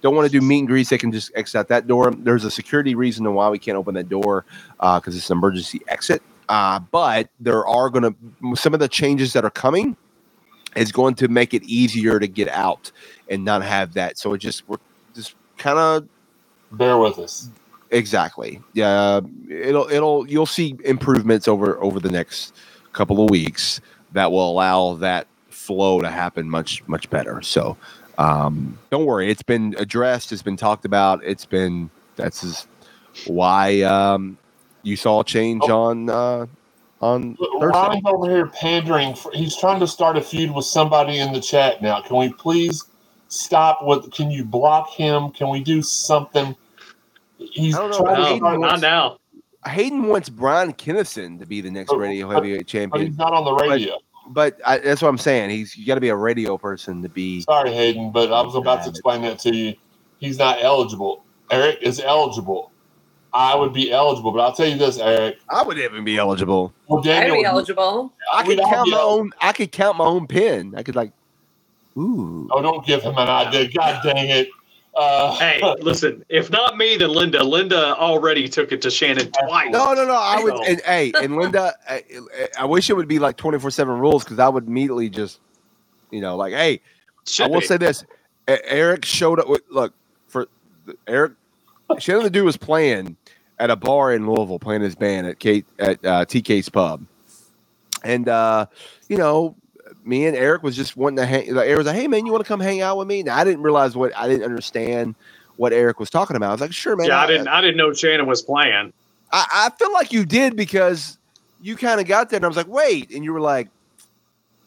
don't 0.00 0.14
want 0.14 0.30
to 0.30 0.32
do 0.32 0.44
meet 0.44 0.60
and 0.60 0.68
greets, 0.68 0.90
they 0.90 0.98
can 0.98 1.10
just 1.10 1.32
exit 1.34 1.58
out 1.58 1.68
that 1.68 1.86
door. 1.86 2.12
There's 2.12 2.44
a 2.44 2.50
security 2.50 2.94
reason 2.94 3.32
why 3.34 3.48
we 3.48 3.58
can't 3.58 3.76
open 3.76 3.94
that 3.94 4.08
door 4.08 4.44
because 4.78 5.16
it's 5.16 5.30
an 5.30 5.38
emergency 5.38 5.80
exit. 5.88 6.22
Uh, 6.48 6.78
but 6.78 7.28
there 7.40 7.66
are 7.66 7.90
going 7.90 8.14
to 8.14 8.56
some 8.56 8.74
of 8.74 8.80
the 8.80 8.88
changes 8.88 9.32
that 9.32 9.44
are 9.44 9.50
coming 9.50 9.96
is 10.78 10.92
going 10.92 11.14
to 11.16 11.28
make 11.28 11.54
it 11.54 11.62
easier 11.64 12.18
to 12.18 12.26
get 12.26 12.48
out 12.48 12.90
and 13.28 13.44
not 13.44 13.62
have 13.62 13.94
that. 13.94 14.18
So 14.18 14.32
it 14.34 14.38
just 14.38 14.68
we're 14.68 14.78
just 15.14 15.34
kind 15.56 15.78
of 15.78 16.08
Bear 16.72 16.98
with 16.98 17.18
us. 17.18 17.48
Exactly. 17.90 18.60
Yeah, 18.74 19.20
it'll 19.48 19.88
it'll 19.88 20.28
you'll 20.28 20.46
see 20.46 20.76
improvements 20.84 21.48
over 21.48 21.82
over 21.82 22.00
the 22.00 22.10
next 22.10 22.54
couple 22.92 23.24
of 23.24 23.30
weeks 23.30 23.80
that 24.12 24.30
will 24.30 24.50
allow 24.50 24.94
that 24.94 25.26
flow 25.48 26.00
to 26.00 26.10
happen 26.10 26.50
much 26.50 26.86
much 26.86 27.08
better. 27.08 27.40
So 27.40 27.76
um, 28.18 28.78
don't 28.90 29.06
worry, 29.06 29.30
it's 29.30 29.42
been 29.42 29.74
addressed, 29.78 30.32
it's 30.32 30.42
been 30.42 30.56
talked 30.56 30.84
about, 30.84 31.24
it's 31.24 31.46
been 31.46 31.88
that's 32.16 32.66
why 33.26 33.80
um, 33.82 34.36
you 34.82 34.96
saw 34.96 35.20
a 35.20 35.24
change 35.24 35.64
on 35.64 36.10
uh, 36.10 36.46
on 37.00 37.36
Thursday. 37.36 37.66
Ryan's 37.66 38.02
over 38.06 38.30
here 38.30 38.46
pandering. 38.46 39.14
For, 39.14 39.30
he's 39.32 39.56
trying 39.56 39.80
to 39.80 39.86
start 39.86 40.16
a 40.16 40.20
feud 40.20 40.52
with 40.54 40.64
somebody 40.64 41.18
in 41.18 41.32
the 41.32 41.40
chat 41.40 41.80
now. 41.82 42.00
Can 42.00 42.16
we 42.16 42.32
please 42.32 42.84
stop 43.28 43.80
with? 43.82 44.10
Can 44.12 44.30
you 44.30 44.44
block 44.44 44.90
him? 44.90 45.30
Can 45.30 45.48
we 45.50 45.60
do 45.62 45.82
something? 45.82 46.56
He's 47.38 47.76
I 47.76 47.80
don't 47.82 47.90
know, 47.90 47.98
trying 47.98 48.16
to 48.16 48.22
Hayden 48.24 48.38
start, 48.38 48.60
not 48.60 48.80
now. 48.80 49.18
Hayden 49.66 50.06
wants 50.06 50.28
Brian 50.28 50.72
Kennison 50.72 51.38
to 51.40 51.46
be 51.46 51.60
the 51.60 51.70
next 51.70 51.90
Oh, 51.92 51.96
radio 51.96 52.28
heavyweight 52.30 52.60
but 52.60 52.66
champion, 52.66 53.06
he's 53.06 53.18
not 53.18 53.32
on 53.32 53.44
the 53.44 53.52
radio. 53.54 53.98
but 54.28 54.58
I, 54.66 54.78
that's 54.78 55.02
what 55.02 55.08
I'm 55.08 55.18
saying. 55.18 55.50
He's 55.50 55.76
you 55.76 55.86
got 55.86 55.96
to 55.96 56.00
be 56.00 56.08
a 56.08 56.16
radio 56.16 56.56
person 56.58 57.02
to 57.02 57.08
be. 57.08 57.42
Sorry, 57.42 57.72
Hayden, 57.72 58.10
but 58.10 58.32
I 58.32 58.40
was 58.42 58.54
about 58.54 58.82
to 58.84 58.90
explain 58.90 59.22
that 59.22 59.38
to 59.40 59.54
you. 59.54 59.74
He's 60.18 60.38
not 60.38 60.58
eligible. 60.62 61.24
Eric 61.50 61.78
is 61.82 62.00
eligible. 62.00 62.72
I 63.32 63.54
would 63.54 63.72
be 63.72 63.92
eligible. 63.92 64.32
But 64.32 64.40
I'll 64.40 64.52
tell 64.52 64.66
you 64.66 64.76
this, 64.78 64.98
Eric. 64.98 65.38
I 65.50 65.62
would 65.62 65.78
even 65.78 66.04
be 66.04 66.18
eligible. 66.18 66.72
Well, 66.86 67.02
Daniel, 67.02 67.36
I'd 67.36 67.40
be 67.40 67.44
eligible. 67.44 68.12
I 68.32 68.44
could 68.44 68.58
count 68.58 68.90
my 68.90 68.98
el- 68.98 69.08
own. 69.08 69.30
I 69.40 69.52
could 69.52 69.72
count 69.72 69.98
my 69.98 70.04
own 70.04 70.26
pin. 70.26 70.74
I 70.76 70.82
could 70.82 70.96
like, 70.96 71.12
ooh. 71.96 72.48
Oh, 72.50 72.62
don't 72.62 72.84
give 72.86 73.02
him 73.02 73.16
an 73.16 73.28
idea. 73.28 73.68
God 73.70 74.02
dang 74.02 74.28
it. 74.28 74.48
Uh, 74.96 75.36
Hey, 75.38 75.60
listen, 75.80 76.24
if 76.28 76.50
not 76.50 76.76
me, 76.76 76.96
then 76.96 77.10
Linda. 77.10 77.44
Linda 77.44 77.96
already 77.96 78.48
took 78.48 78.72
it 78.72 78.82
to 78.82 78.90
Shannon 78.90 79.30
twice. 79.30 79.70
No, 79.70 79.94
no, 79.94 80.06
no. 80.06 80.14
I 80.14 80.40
would. 80.42 80.54
And, 80.66 80.80
hey, 80.84 81.12
and 81.20 81.36
Linda, 81.36 81.74
I, 81.88 82.02
I 82.58 82.64
wish 82.64 82.90
it 82.90 82.94
would 82.94 83.08
be 83.08 83.18
like 83.18 83.36
twenty 83.36 83.58
four 83.58 83.70
seven 83.70 83.98
rules 83.98 84.24
because 84.24 84.38
I 84.38 84.48
would 84.48 84.66
immediately 84.66 85.08
just, 85.08 85.40
you 86.10 86.20
know, 86.20 86.36
like, 86.36 86.52
hey, 86.52 86.80
Should 87.26 87.44
I 87.44 87.48
will 87.48 87.60
be. 87.60 87.66
say 87.66 87.76
this: 87.76 88.04
Eric 88.48 89.04
showed 89.04 89.38
up. 89.38 89.48
With, 89.48 89.62
look 89.70 89.94
for 90.28 90.48
Eric. 91.06 91.32
Shannon 91.98 92.24
the 92.24 92.30
Dude 92.30 92.44
was 92.44 92.56
playing 92.56 93.16
at 93.58 93.70
a 93.70 93.76
bar 93.76 94.12
in 94.12 94.26
Louisville, 94.26 94.58
playing 94.58 94.82
his 94.82 94.94
band 94.94 95.26
at 95.26 95.38
Kate 95.38 95.66
at 95.78 96.04
uh, 96.04 96.24
TK's 96.24 96.68
Pub, 96.68 97.04
and 98.04 98.28
uh, 98.28 98.66
you 99.08 99.16
know, 99.16 99.56
me 100.04 100.26
and 100.26 100.36
Eric 100.36 100.62
was 100.62 100.76
just 100.76 100.96
wanting 100.96 101.16
to 101.16 101.26
hang. 101.26 101.54
Like, 101.54 101.66
Eric 101.66 101.78
was 101.78 101.86
like, 101.86 101.96
"Hey, 101.96 102.08
man, 102.08 102.26
you 102.26 102.32
want 102.32 102.44
to 102.44 102.48
come 102.48 102.60
hang 102.60 102.80
out 102.80 102.98
with 102.98 103.08
me?" 103.08 103.22
Now 103.22 103.36
I 103.36 103.44
didn't 103.44 103.62
realize 103.62 103.96
what 103.96 104.16
I 104.16 104.28
didn't 104.28 104.44
understand 104.44 105.14
what 105.56 105.72
Eric 105.72 105.98
was 105.98 106.10
talking 106.10 106.36
about. 106.36 106.50
I 106.50 106.52
was 106.52 106.60
like, 106.60 106.72
"Sure, 106.72 106.96
man." 106.96 107.08
yeah, 107.08 107.20
I 107.20 107.26
didn't. 107.26 107.48
I 107.48 107.60
didn't 107.60 107.76
know 107.76 107.92
Shannon 107.92 108.26
was 108.26 108.42
playing. 108.42 108.92
I, 109.32 109.46
I 109.52 109.70
feel 109.78 109.92
like 109.92 110.12
you 110.12 110.24
did 110.24 110.56
because 110.56 111.18
you 111.60 111.76
kind 111.76 112.00
of 112.00 112.06
got 112.06 112.30
there, 112.30 112.38
and 112.38 112.44
I 112.44 112.48
was 112.48 112.56
like, 112.56 112.68
"Wait," 112.68 113.10
and 113.10 113.24
you 113.24 113.32
were 113.32 113.40
like, 113.40 113.68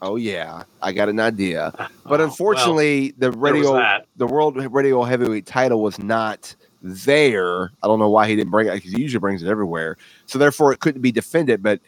"Oh 0.02 0.16
yeah, 0.18 0.64
I 0.82 0.92
got 0.92 1.10
an 1.10 1.20
idea." 1.20 1.72
But 2.06 2.20
Oh, 2.20 2.26
unfortunately, 2.26 3.14
the 3.18 3.32
well, 3.32 3.54
was 3.54 3.66
radio, 3.68 4.00
the 4.18 4.28
world 4.28 4.58
radio 4.74 5.04
heavyweight 5.04 5.46
title 5.46 5.82
was 5.82 5.98
not 5.98 6.56
there. 6.82 7.72
I 7.84 7.88
don't 7.88 8.00
know 8.00 8.10
why 8.10 8.28
he 8.28 8.36
didn't 8.36 8.52
bring 8.52 8.68
it 8.68 8.74
because 8.74 8.92
he 8.92 9.02
usually 9.02 9.20
brings 9.20 9.44
it 9.44 9.48
everywhere. 9.50 9.98
So 10.26 10.40
therefore, 10.40 10.74
it 10.74 10.80
couldn't 10.80 11.02
be 11.02 11.12
defended. 11.12 11.62
But 11.62 11.80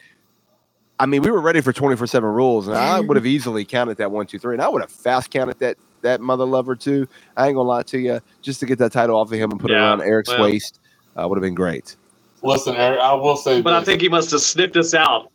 I 0.98 1.06
mean, 1.06 1.22
we 1.22 1.30
were 1.30 1.40
ready 1.40 1.60
for 1.60 1.72
twenty 1.72 1.96
four 1.96 2.06
seven 2.06 2.30
rules, 2.30 2.68
and 2.68 2.76
I 2.76 3.00
would 3.00 3.16
have 3.16 3.26
easily 3.26 3.64
counted 3.64 3.96
that 3.98 4.10
one, 4.10 4.26
two, 4.26 4.38
three, 4.38 4.54
and 4.54 4.62
I 4.62 4.68
would 4.68 4.82
have 4.82 4.90
fast 4.90 5.30
counted 5.30 5.58
that 5.58 5.76
that 6.02 6.20
mother 6.20 6.44
lover 6.44 6.76
too. 6.76 7.08
I 7.36 7.48
ain't 7.48 7.56
gonna 7.56 7.68
lie 7.68 7.82
to 7.84 7.98
you, 7.98 8.20
just 8.42 8.60
to 8.60 8.66
get 8.66 8.78
that 8.78 8.92
title 8.92 9.16
off 9.16 9.32
of 9.32 9.38
him 9.38 9.50
and 9.50 9.60
put 9.60 9.70
it 9.70 9.74
around 9.74 10.02
Eric's 10.02 10.30
well. 10.30 10.42
waist 10.42 10.80
uh, 11.16 11.26
would 11.28 11.36
have 11.36 11.42
been 11.42 11.54
great. 11.54 11.96
listen, 12.42 12.76
Eric, 12.76 13.00
I 13.00 13.14
will 13.14 13.36
say 13.36 13.60
But 13.60 13.72
I 13.72 13.82
think 13.82 14.00
he 14.00 14.08
must 14.08 14.30
have 14.30 14.40
snipped 14.40 14.76
us 14.76 14.94
out. 14.94 15.30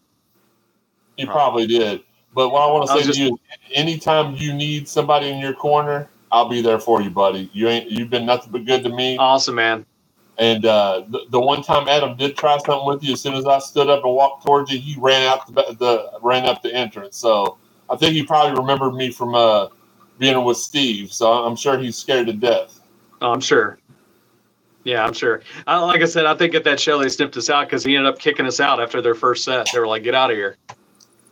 He 1.17 1.25
probably 1.25 1.67
did. 1.67 2.01
But 2.33 2.49
what 2.49 2.61
I 2.61 2.71
want 2.71 2.87
to 2.87 3.01
say 3.01 3.07
was 3.07 3.17
to 3.17 3.23
you, 3.23 3.33
is 3.33 3.71
anytime 3.73 4.35
you 4.35 4.53
need 4.53 4.87
somebody 4.87 5.29
in 5.29 5.39
your 5.39 5.53
corner, 5.53 6.07
I'll 6.31 6.49
be 6.49 6.61
there 6.61 6.79
for 6.79 7.01
you, 7.01 7.09
buddy. 7.09 7.49
You 7.53 7.67
ain't 7.69 7.89
you've 7.91 8.09
been 8.09 8.25
nothing 8.25 8.51
but 8.51 8.65
good 8.65 8.83
to 8.83 8.89
me. 8.89 9.17
Awesome, 9.17 9.55
man. 9.55 9.85
And 10.37 10.65
uh, 10.65 11.03
the, 11.09 11.21
the 11.31 11.39
one 11.39 11.63
time 11.63 11.87
Adam 11.89 12.15
did 12.15 12.37
try 12.37 12.57
something 12.59 12.85
with 12.87 13.03
you, 13.03 13.13
as 13.13 13.21
soon 13.21 13.35
as 13.35 13.45
I 13.45 13.59
stood 13.59 13.89
up 13.89 14.05
and 14.05 14.13
walked 14.13 14.45
towards 14.45 14.71
you, 14.71 14.79
he 14.79 14.95
ran 14.99 15.23
out 15.27 15.47
the, 15.47 15.75
the 15.79 16.19
ran 16.21 16.45
up 16.45 16.61
the 16.61 16.73
entrance. 16.73 17.17
So 17.17 17.57
I 17.89 17.97
think 17.97 18.13
he 18.13 18.23
probably 18.23 18.57
remembered 18.59 18.93
me 18.93 19.11
from 19.11 19.35
uh, 19.35 19.67
being 20.17 20.43
with 20.45 20.57
Steve. 20.57 21.11
So 21.11 21.31
I'm 21.31 21.55
sure 21.55 21.77
he's 21.77 21.97
scared 21.97 22.27
to 22.27 22.33
death. 22.33 22.79
Oh, 23.21 23.31
I'm 23.31 23.41
sure. 23.41 23.79
Yeah, 24.85 25.03
I'm 25.05 25.13
sure. 25.13 25.41
I, 25.67 25.79
like 25.79 26.01
I 26.01 26.05
said, 26.05 26.25
I 26.25 26.35
think 26.35 26.55
at 26.55 26.63
that 26.63 26.79
show 26.79 26.99
they 26.99 27.09
snipped 27.09 27.35
us 27.37 27.49
out 27.49 27.67
because 27.67 27.83
he 27.83 27.95
ended 27.97 28.11
up 28.13 28.19
kicking 28.19 28.45
us 28.45 28.59
out 28.61 28.81
after 28.81 29.01
their 29.01 29.15
first 29.15 29.43
set. 29.43 29.67
They 29.73 29.79
were 29.79 29.87
like, 29.87 30.03
"Get 30.03 30.15
out 30.15 30.31
of 30.31 30.37
here." 30.37 30.57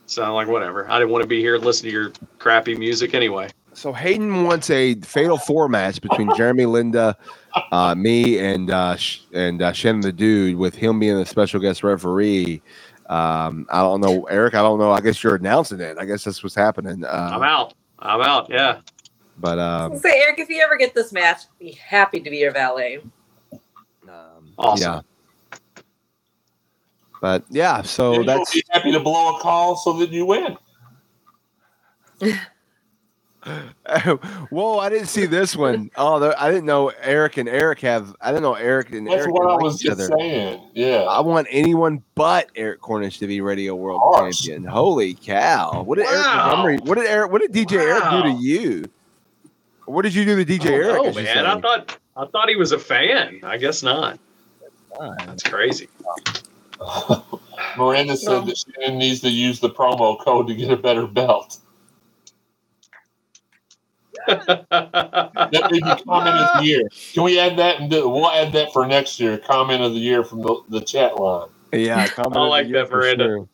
So 0.07 0.23
I'm 0.23 0.33
like, 0.33 0.47
whatever. 0.47 0.89
I 0.89 0.99
didn't 0.99 1.11
want 1.11 1.23
to 1.23 1.27
be 1.27 1.39
here 1.41 1.55
and 1.55 1.65
listen 1.65 1.85
to 1.85 1.91
your 1.91 2.11
crappy 2.39 2.75
music 2.75 3.13
anyway. 3.13 3.49
So 3.78 3.93
Hayden 3.93 4.43
wants 4.43 4.71
a 4.71 4.95
fatal 5.01 5.38
four 5.38 5.69
match 5.69 6.01
between 6.01 6.36
Jeremy 6.36 6.65
Linda, 6.65 7.15
uh, 7.71 7.93
me, 7.93 8.39
and 8.39 8.71
uh, 8.71 8.97
and 9.34 9.61
uh, 9.61 9.71
Shannon 9.71 10.01
the 10.01 10.11
Dude, 10.11 10.57
with 10.57 10.73
him 10.73 10.99
being 10.99 11.15
a 11.15 11.25
special 11.28 11.59
guest 11.59 11.84
referee. 11.84 12.63
Um, 13.05 13.67
I 13.69 13.82
don't 13.82 14.01
know, 14.01 14.23
Eric. 14.23 14.55
I 14.55 14.63
don't 14.63 14.80
know. 14.80 14.91
I 14.91 14.99
guess 14.99 15.23
you're 15.23 15.36
announcing 15.36 15.80
it. 15.80 15.95
I 15.99 16.05
guess 16.05 16.23
that's 16.23 16.41
what's 16.41 16.55
happening. 16.55 17.05
Uh, 17.05 17.30
I'm 17.34 17.43
out. 17.43 17.75
I'm 17.99 18.19
out. 18.21 18.47
Yeah. 18.49 18.80
But 19.38 19.59
um, 19.59 19.99
Say, 19.99 20.23
Eric, 20.23 20.39
if 20.39 20.49
you 20.49 20.59
ever 20.59 20.75
get 20.75 20.95
this 20.95 21.13
match, 21.13 21.43
be 21.59 21.73
happy 21.73 22.19
to 22.19 22.32
be 22.32 22.38
your 22.38 22.53
valet. 22.53 23.03
um, 24.09 24.53
Awesome. 24.57 25.03
Yeah. 25.51 25.51
But 27.21 27.43
yeah, 27.51 27.84
so 27.84 28.15
And 28.15 28.28
that's 28.28 28.55
you'll 28.55 28.63
be 28.63 28.73
happy 28.73 28.91
to 28.91 28.99
blow 28.99 29.36
a 29.36 29.39
call 29.39 29.75
so 29.75 29.93
that 29.99 30.09
you 30.09 30.25
win. 30.25 30.57
whoa! 34.49 34.79
I 34.79 34.89
didn't 34.89 35.07
see 35.07 35.25
this 35.25 35.55
one. 35.55 35.89
Oh, 35.95 36.19
there- 36.19 36.39
I 36.39 36.49
didn't 36.49 36.65
know 36.65 36.89
Eric 37.01 37.37
and 37.37 37.47
Eric 37.49 37.79
have. 37.81 38.15
I 38.21 38.29
didn't 38.31 38.43
know 38.43 38.55
Eric 38.55 38.91
and 38.93 39.07
That's 39.07 39.23
Eric 39.23 39.33
what 39.33 39.47
I 39.47 39.53
like 39.53 39.61
was 39.63 39.75
each 39.75 39.87
just 39.89 40.01
other. 40.01 40.17
saying. 40.17 40.61
Yeah. 40.73 41.01
I 41.03 41.19
want 41.21 41.47
anyone 41.49 42.03
but 42.15 42.49
Eric 42.55 42.81
Cornish 42.81 43.19
to 43.19 43.27
be 43.27 43.41
Radio 43.41 43.75
World 43.75 44.01
Gosh. 44.13 44.41
Champion. 44.41 44.65
Holy 44.65 45.13
cow! 45.13 45.83
What 45.83 45.97
did 45.97 46.07
Eric 46.07 46.25
Wow. 46.25 46.45
Montgomery? 46.47 46.77
What 46.77 46.95
did 46.97 47.07
Eric? 47.07 47.31
What 47.31 47.41
did 47.41 47.51
DJ 47.53 47.73
Eric 47.79 48.03
do 48.11 48.23
to 48.23 48.41
you? 48.41 48.85
What 49.85 50.01
did 50.01 50.13
you 50.13 50.25
do 50.25 50.43
to 50.43 50.45
DJ 50.59 50.65
Eric? 50.71 50.97
Oh 50.99 51.05
as 51.07 51.15
you 51.15 51.23
man, 51.23 51.45
I 51.45 51.59
thought 51.61 51.97
I 52.17 52.25
thought 52.25 52.49
he 52.49 52.55
was 52.57 52.71
a 52.73 52.79
fan. 52.79 53.39
I 53.43 53.57
guess 53.57 53.83
not. 53.83 54.19
That's 54.99 55.43
crazy. 55.43 55.87
Miranda 57.77 58.15
said 58.17 58.29
Well. 58.29 58.45
that 58.45 58.57
Shannon 58.57 58.97
needs 58.99 59.21
to 59.21 59.29
use 59.29 59.59
the 59.59 59.69
promo 59.69 60.19
code 60.19 60.47
to 60.47 60.55
get 60.55 60.71
a 60.71 60.77
better 60.77 61.07
belt. 61.07 61.57
That 64.28 65.69
may 65.71 65.80
be 65.80 66.03
comment 66.03 66.36
of 66.36 66.59
the 66.59 66.65
year. 66.65 66.89
Can 67.13 67.23
we 67.23 67.39
add 67.39 67.57
that? 67.57 67.80
And 67.80 67.89
do, 67.89 68.07
we'll 68.09 68.30
add 68.30 68.51
that 68.53 68.73
for 68.73 68.86
next 68.86 69.19
year. 69.19 69.38
Comment 69.38 69.82
of 69.82 69.93
the 69.93 69.99
year 69.99 70.23
from 70.23 70.41
the, 70.41 70.61
the 70.69 70.82
chat 70.82 71.17
line. 71.19 71.49
Yeah, 71.71 72.07
comment 72.07 72.38
I 72.38 72.39
of 72.39 72.45
the 72.45 72.49
like 72.49 72.67
year 72.67 72.80
that, 72.84 72.89
for 72.89 72.97
Miranda. 72.97 73.23
sure. 73.25 73.49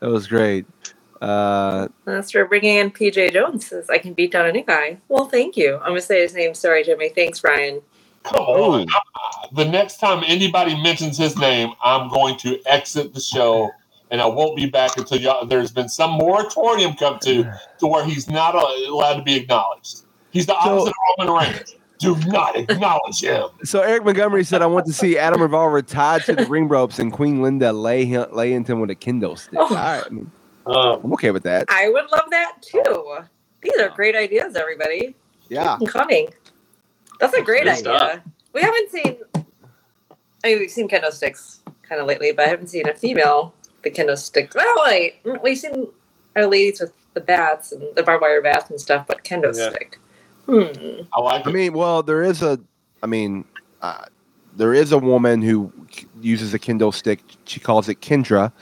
That 0.00 0.10
was 0.10 0.26
great. 0.26 0.66
Uh, 1.20 1.88
That's 2.06 2.30
for 2.30 2.46
bringing 2.46 2.76
in 2.76 2.90
PJ 2.90 3.32
Jones. 3.32 3.66
Says 3.66 3.90
I 3.90 3.98
can 3.98 4.14
beat 4.14 4.32
down 4.32 4.46
any 4.46 4.62
guy. 4.62 4.98
Well, 5.08 5.26
thank 5.26 5.56
you. 5.56 5.76
I'm 5.76 5.90
gonna 5.90 6.00
say 6.00 6.22
his 6.22 6.34
name. 6.34 6.54
Sorry, 6.54 6.82
Jimmy. 6.82 7.10
Thanks, 7.10 7.44
Ryan. 7.44 7.82
Come 8.22 8.40
on. 8.40 8.86
The 9.52 9.64
next 9.64 9.98
time 9.98 10.22
anybody 10.26 10.80
mentions 10.82 11.16
his 11.16 11.36
name, 11.38 11.72
I'm 11.82 12.08
going 12.08 12.36
to 12.38 12.60
exit 12.66 13.14
the 13.14 13.20
show, 13.20 13.70
and 14.10 14.20
I 14.20 14.26
won't 14.26 14.56
be 14.56 14.66
back 14.66 14.96
until 14.96 15.18
y'all, 15.18 15.46
there's 15.46 15.70
been 15.72 15.88
some 15.88 16.12
moratorium 16.12 16.94
come 16.94 17.18
to 17.20 17.44
to 17.78 17.86
where 17.86 18.04
he's 18.04 18.28
not 18.28 18.54
allowed 18.54 19.14
to 19.14 19.22
be 19.22 19.36
acknowledged. 19.36 20.02
He's 20.30 20.46
the 20.46 20.60
So- 20.62 20.70
opposite 20.80 20.90
of 20.90 21.26
Roman 21.28 21.46
Reigns. 21.54 21.76
Do 21.98 22.16
not 22.28 22.56
acknowledge 22.70 23.20
him. 23.20 23.48
so 23.64 23.82
Eric 23.82 24.04
Montgomery 24.06 24.42
said, 24.42 24.62
"I 24.62 24.66
want 24.66 24.86
to 24.86 24.92
see 24.92 25.18
Adam 25.18 25.42
Revolver 25.42 25.82
tied 25.82 26.22
to 26.24 26.34
the 26.34 26.46
ring 26.46 26.66
ropes 26.66 26.98
and 26.98 27.12
Queen 27.12 27.42
Linda 27.42 27.72
lay 27.74 28.06
him 28.06 28.24
lay 28.32 28.54
into 28.54 28.72
him 28.72 28.80
with 28.80 28.88
a 28.90 28.94
kendo 28.94 29.36
stick." 29.38 29.52
Oh. 29.58 29.64
All 29.68 29.68
right, 29.76 30.02
I 30.06 30.08
mean, 30.08 30.30
Oh, 30.66 31.00
I'm 31.04 31.12
okay 31.14 31.30
with 31.30 31.42
that. 31.42 31.66
I 31.68 31.88
would 31.90 32.10
love 32.10 32.30
that 32.30 32.56
too. 32.62 33.18
These 33.62 33.76
are 33.78 33.90
great 33.90 34.16
ideas, 34.16 34.56
everybody. 34.56 35.14
Yeah, 35.50 35.76
coming. 35.88 36.28
That's 37.18 37.34
a 37.34 37.42
great 37.42 37.64
Good 37.64 37.72
idea. 37.72 37.80
stuff. 37.82 38.20
We 38.54 38.62
haven't 38.62 38.90
seen. 38.90 39.16
I 39.34 40.48
mean, 40.48 40.58
we've 40.60 40.70
seen 40.70 40.88
kendo 40.88 41.10
sticks 41.12 41.60
kind 41.82 42.00
of 42.00 42.06
lately, 42.06 42.32
but 42.32 42.46
I 42.46 42.48
haven't 42.48 42.68
seen 42.68 42.88
a 42.88 42.94
female 42.94 43.52
the 43.82 43.90
kendo 43.90 44.16
stick. 44.16 44.52
Well, 44.54 44.74
wait, 44.84 45.16
we've 45.42 45.58
seen 45.58 45.88
our 46.36 46.46
ladies 46.46 46.80
with 46.80 46.92
the 47.14 47.20
bats 47.20 47.72
and 47.72 47.82
the 47.96 48.02
barbed 48.02 48.22
wire 48.22 48.42
bats 48.42 48.70
and 48.70 48.80
stuff, 48.80 49.06
but 49.06 49.24
kendo 49.24 49.56
Yeah. 49.56 49.70
stick. 49.70 49.98
Hmm. 50.46 51.02
I 51.12 51.20
like 51.20 51.46
I 51.46 51.50
mean, 51.52 51.72
well, 51.74 52.02
there 52.02 52.22
is 52.22 52.42
a, 52.42 52.58
I 53.02 53.06
mean, 53.06 53.44
uh, 53.82 54.04
there 54.56 54.74
is 54.74 54.92
a 54.92 54.98
woman 54.98 55.42
who 55.42 55.72
uses 56.20 56.54
a 56.54 56.58
kendo 56.58 56.92
stick. 56.92 57.20
She 57.44 57.60
calls 57.60 57.88
it 57.88 58.00
Kendra 58.00 58.52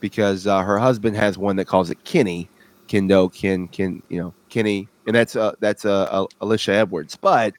because 0.00 0.46
uh, 0.46 0.60
her 0.62 0.78
husband 0.78 1.16
has 1.16 1.38
one 1.38 1.56
that 1.56 1.66
calls 1.66 1.90
it 1.90 2.02
Kenny. 2.04 2.48
Kendo, 2.88 3.32
Ken, 3.32 3.68
Ken, 3.68 4.02
you 4.08 4.20
know, 4.20 4.34
Kenny, 4.48 4.88
and 5.06 5.14
that's 5.14 5.36
uh 5.36 5.52
that's 5.60 5.84
uh, 5.84 6.02
uh, 6.10 6.26
Alisha 6.40 6.70
Edwards. 6.70 7.14
But 7.16 7.54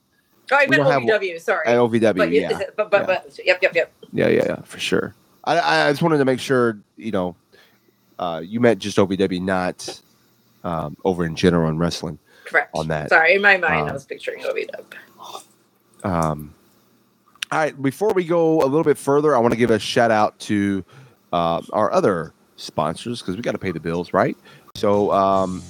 Oh, 0.51 0.57
I 0.57 0.65
We 0.65 0.71
meant 0.71 0.83
don't 0.83 0.91
have 1.09 1.21
OVW. 1.21 1.39
Sorry. 1.39 1.65
at 1.65 1.77
OVW, 1.77 2.17
but, 2.17 2.29
yeah, 2.31 2.59
but, 2.75 2.91
but, 2.91 3.07
but, 3.07 3.39
yep, 3.45 3.59
yep, 3.61 3.73
yep. 3.73 3.93
yeah, 4.11 4.27
yeah, 4.27 4.43
yeah, 4.45 4.61
for 4.63 4.79
sure. 4.79 5.15
I, 5.43 5.87
I 5.87 5.91
just 5.91 6.01
wanted 6.01 6.17
to 6.19 6.25
make 6.25 6.39
sure, 6.39 6.77
you 6.97 7.11
know, 7.11 7.35
uh, 8.19 8.41
you 8.43 8.59
meant 8.59 8.79
just 8.79 8.97
OVW, 8.97 9.41
not 9.41 10.01
um, 10.63 10.95
over 11.03 11.25
in 11.25 11.35
general 11.35 11.69
in 11.69 11.77
wrestling. 11.77 12.19
Correct. 12.45 12.69
On 12.75 12.87
that. 12.89 13.09
Sorry, 13.09 13.35
in 13.35 13.41
my 13.41 13.57
mind, 13.57 13.73
I 13.73 13.79
Um, 13.87 13.93
was 13.93 14.05
picturing 14.05 14.43
OVW. 14.43 15.43
Um, 16.03 16.53
all 17.51 17.59
right, 17.59 17.81
before 17.81 18.13
we 18.13 18.23
go 18.23 18.61
a 18.61 18.65
little 18.65 18.83
bit 18.83 18.97
further, 18.97 19.35
I 19.35 19.39
want 19.39 19.53
to 19.53 19.57
give 19.57 19.71
a 19.71 19.79
shout 19.79 20.11
out 20.11 20.37
to 20.41 20.83
uh, 21.33 21.61
our 21.73 21.91
other 21.91 22.33
sponsors 22.57 23.21
because 23.21 23.35
we 23.35 23.41
got 23.41 23.51
to 23.53 23.57
pay 23.57 23.71
the 23.71 23.79
bills, 23.79 24.13
right? 24.13 24.37
So, 24.75 25.11
um, 25.11 25.61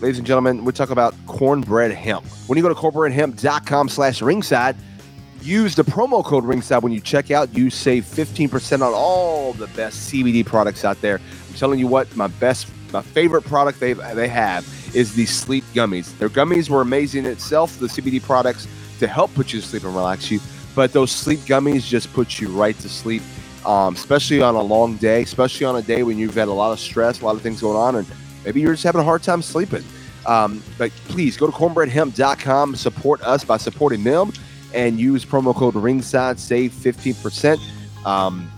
ladies 0.00 0.18
and 0.18 0.26
gentlemen, 0.26 0.64
we 0.64 0.72
talk 0.72 0.90
about 0.90 1.14
cornbread 1.26 1.90
hemp. 1.92 2.24
When 2.48 2.56
you 2.56 2.62
go 2.62 2.68
to 2.68 2.74
cornbreadhemp.com 2.74 3.88
slash 3.88 4.22
ringside, 4.22 4.76
use 5.42 5.74
the 5.74 5.84
promo 5.84 6.24
code 6.24 6.44
ringside 6.44 6.82
when 6.82 6.92
you 6.92 7.00
check 7.00 7.30
out. 7.30 7.56
You 7.56 7.70
save 7.70 8.04
15% 8.04 8.82
on 8.82 8.92
all 8.94 9.52
the 9.54 9.68
best 9.68 10.12
CBD 10.12 10.44
products 10.46 10.84
out 10.84 11.00
there. 11.00 11.20
I'm 11.48 11.54
telling 11.56 11.78
you 11.78 11.86
what, 11.86 12.14
my 12.16 12.28
best, 12.28 12.68
my 12.92 13.02
favorite 13.02 13.42
product 13.44 13.80
they 13.80 13.94
they 13.94 14.28
have 14.28 14.66
is 14.94 15.14
the 15.14 15.26
sleep 15.26 15.64
gummies. 15.74 16.16
Their 16.18 16.30
gummies 16.30 16.70
were 16.70 16.80
amazing 16.82 17.26
in 17.26 17.32
itself, 17.32 17.78
the 17.78 17.86
CBD 17.88 18.22
products 18.22 18.68
to 19.00 19.06
help 19.06 19.34
put 19.34 19.52
you 19.52 19.60
to 19.60 19.66
sleep 19.66 19.84
and 19.84 19.94
relax 19.94 20.30
you. 20.30 20.40
but 20.74 20.92
those 20.92 21.10
sleep 21.12 21.40
gummies 21.40 21.86
just 21.86 22.12
put 22.12 22.40
you 22.40 22.48
right 22.48 22.78
to 22.80 22.88
sleep, 22.88 23.22
um, 23.66 23.94
especially 23.94 24.42
on 24.42 24.54
a 24.54 24.62
long 24.62 24.96
day, 24.96 25.22
especially 25.22 25.66
on 25.66 25.76
a 25.76 25.82
day 25.82 26.02
when 26.02 26.18
you've 26.18 26.34
had 26.34 26.48
a 26.48 26.52
lot 26.52 26.72
of 26.72 26.80
stress, 26.80 27.20
a 27.22 27.24
lot 27.24 27.36
of 27.36 27.42
things 27.42 27.60
going 27.60 27.76
on, 27.76 27.96
and 27.96 28.06
maybe 28.44 28.60
you're 28.60 28.74
just 28.74 28.84
having 28.84 29.00
a 29.00 29.04
hard 29.04 29.22
time 29.22 29.42
sleeping. 29.42 29.84
Um, 30.26 30.62
but 30.78 30.90
please 31.08 31.36
go 31.36 31.46
to 31.46 31.52
cornbreadhemp.com, 31.52 32.76
support 32.76 33.22
us 33.22 33.44
by 33.44 33.56
supporting 33.58 34.04
them, 34.04 34.32
and 34.76 35.00
use 35.00 35.24
promo 35.24 35.54
code 35.54 35.74
ringside, 35.74 36.38
save 36.38 36.72
15%. 36.72 37.58
Um, 38.06 38.50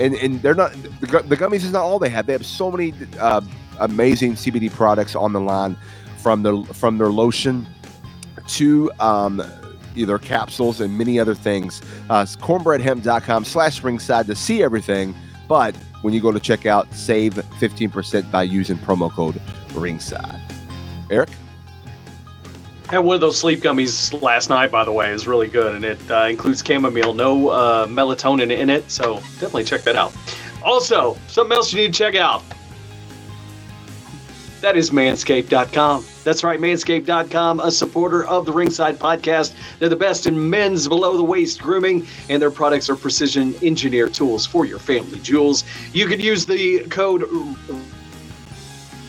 and, 0.00 0.14
and 0.14 0.42
they're 0.42 0.54
not, 0.54 0.72
the, 1.00 1.22
the 1.22 1.36
gummies 1.36 1.64
is 1.64 1.72
not 1.72 1.82
all 1.82 1.98
they 1.98 2.08
have. 2.08 2.26
They 2.26 2.32
have 2.32 2.46
so 2.46 2.70
many 2.70 2.94
uh, 3.20 3.42
amazing 3.78 4.32
CBD 4.32 4.72
products 4.72 5.14
on 5.14 5.32
the 5.32 5.40
line 5.40 5.76
from 6.18 6.42
their, 6.42 6.62
from 6.64 6.98
their 6.98 7.10
lotion 7.10 7.66
to 8.48 8.90
um, 9.00 9.42
either 9.94 10.18
capsules 10.18 10.80
and 10.80 10.96
many 10.96 11.20
other 11.20 11.34
things. 11.34 11.82
Uh, 12.10 12.22
cornbreadhemp.com 12.22 13.44
slash 13.44 13.82
ringside 13.82 14.26
to 14.26 14.34
see 14.34 14.62
everything. 14.62 15.14
But 15.48 15.76
when 16.02 16.14
you 16.14 16.20
go 16.20 16.32
to 16.32 16.40
checkout, 16.40 16.92
save 16.92 17.34
15% 17.34 18.30
by 18.30 18.42
using 18.42 18.76
promo 18.78 19.10
code 19.10 19.40
ringside. 19.74 20.40
Eric? 21.10 21.30
Had 22.88 22.98
one 22.98 23.16
of 23.16 23.20
those 23.20 23.36
sleep 23.36 23.60
gummies 23.60 24.20
last 24.22 24.48
night, 24.48 24.70
by 24.70 24.84
the 24.84 24.92
way. 24.92 25.10
is 25.10 25.26
really 25.26 25.48
good, 25.48 25.74
and 25.74 25.84
it 25.84 25.98
uh, 26.08 26.26
includes 26.30 26.62
chamomile, 26.64 27.14
no 27.14 27.48
uh, 27.48 27.86
melatonin 27.86 28.56
in 28.56 28.70
it. 28.70 28.88
So 28.90 29.14
definitely 29.40 29.64
check 29.64 29.82
that 29.82 29.96
out. 29.96 30.14
Also, 30.62 31.16
something 31.26 31.56
else 31.56 31.72
you 31.72 31.80
need 31.80 31.92
to 31.92 31.98
check 31.98 32.14
out. 32.14 32.44
That 34.60 34.76
is 34.76 34.90
manscaped.com. 34.90 36.04
That's 36.24 36.42
right, 36.42 36.58
manscaped.com, 36.58 37.60
a 37.60 37.70
supporter 37.70 38.24
of 38.26 38.46
the 38.46 38.52
Ringside 38.52 38.98
Podcast. 38.98 39.54
They're 39.78 39.88
the 39.88 39.96
best 39.96 40.26
in 40.26 40.48
men's 40.48 40.88
below 40.88 41.16
the 41.16 41.24
waist 41.24 41.60
grooming, 41.60 42.06
and 42.28 42.40
their 42.40 42.50
products 42.50 42.88
are 42.88 42.96
precision 42.96 43.54
engineered 43.62 44.14
tools 44.14 44.46
for 44.46 44.64
your 44.64 44.78
family 44.78 45.18
jewels. 45.20 45.64
You 45.92 46.06
can 46.06 46.20
use 46.20 46.46
the 46.46 46.80
code 46.88 47.28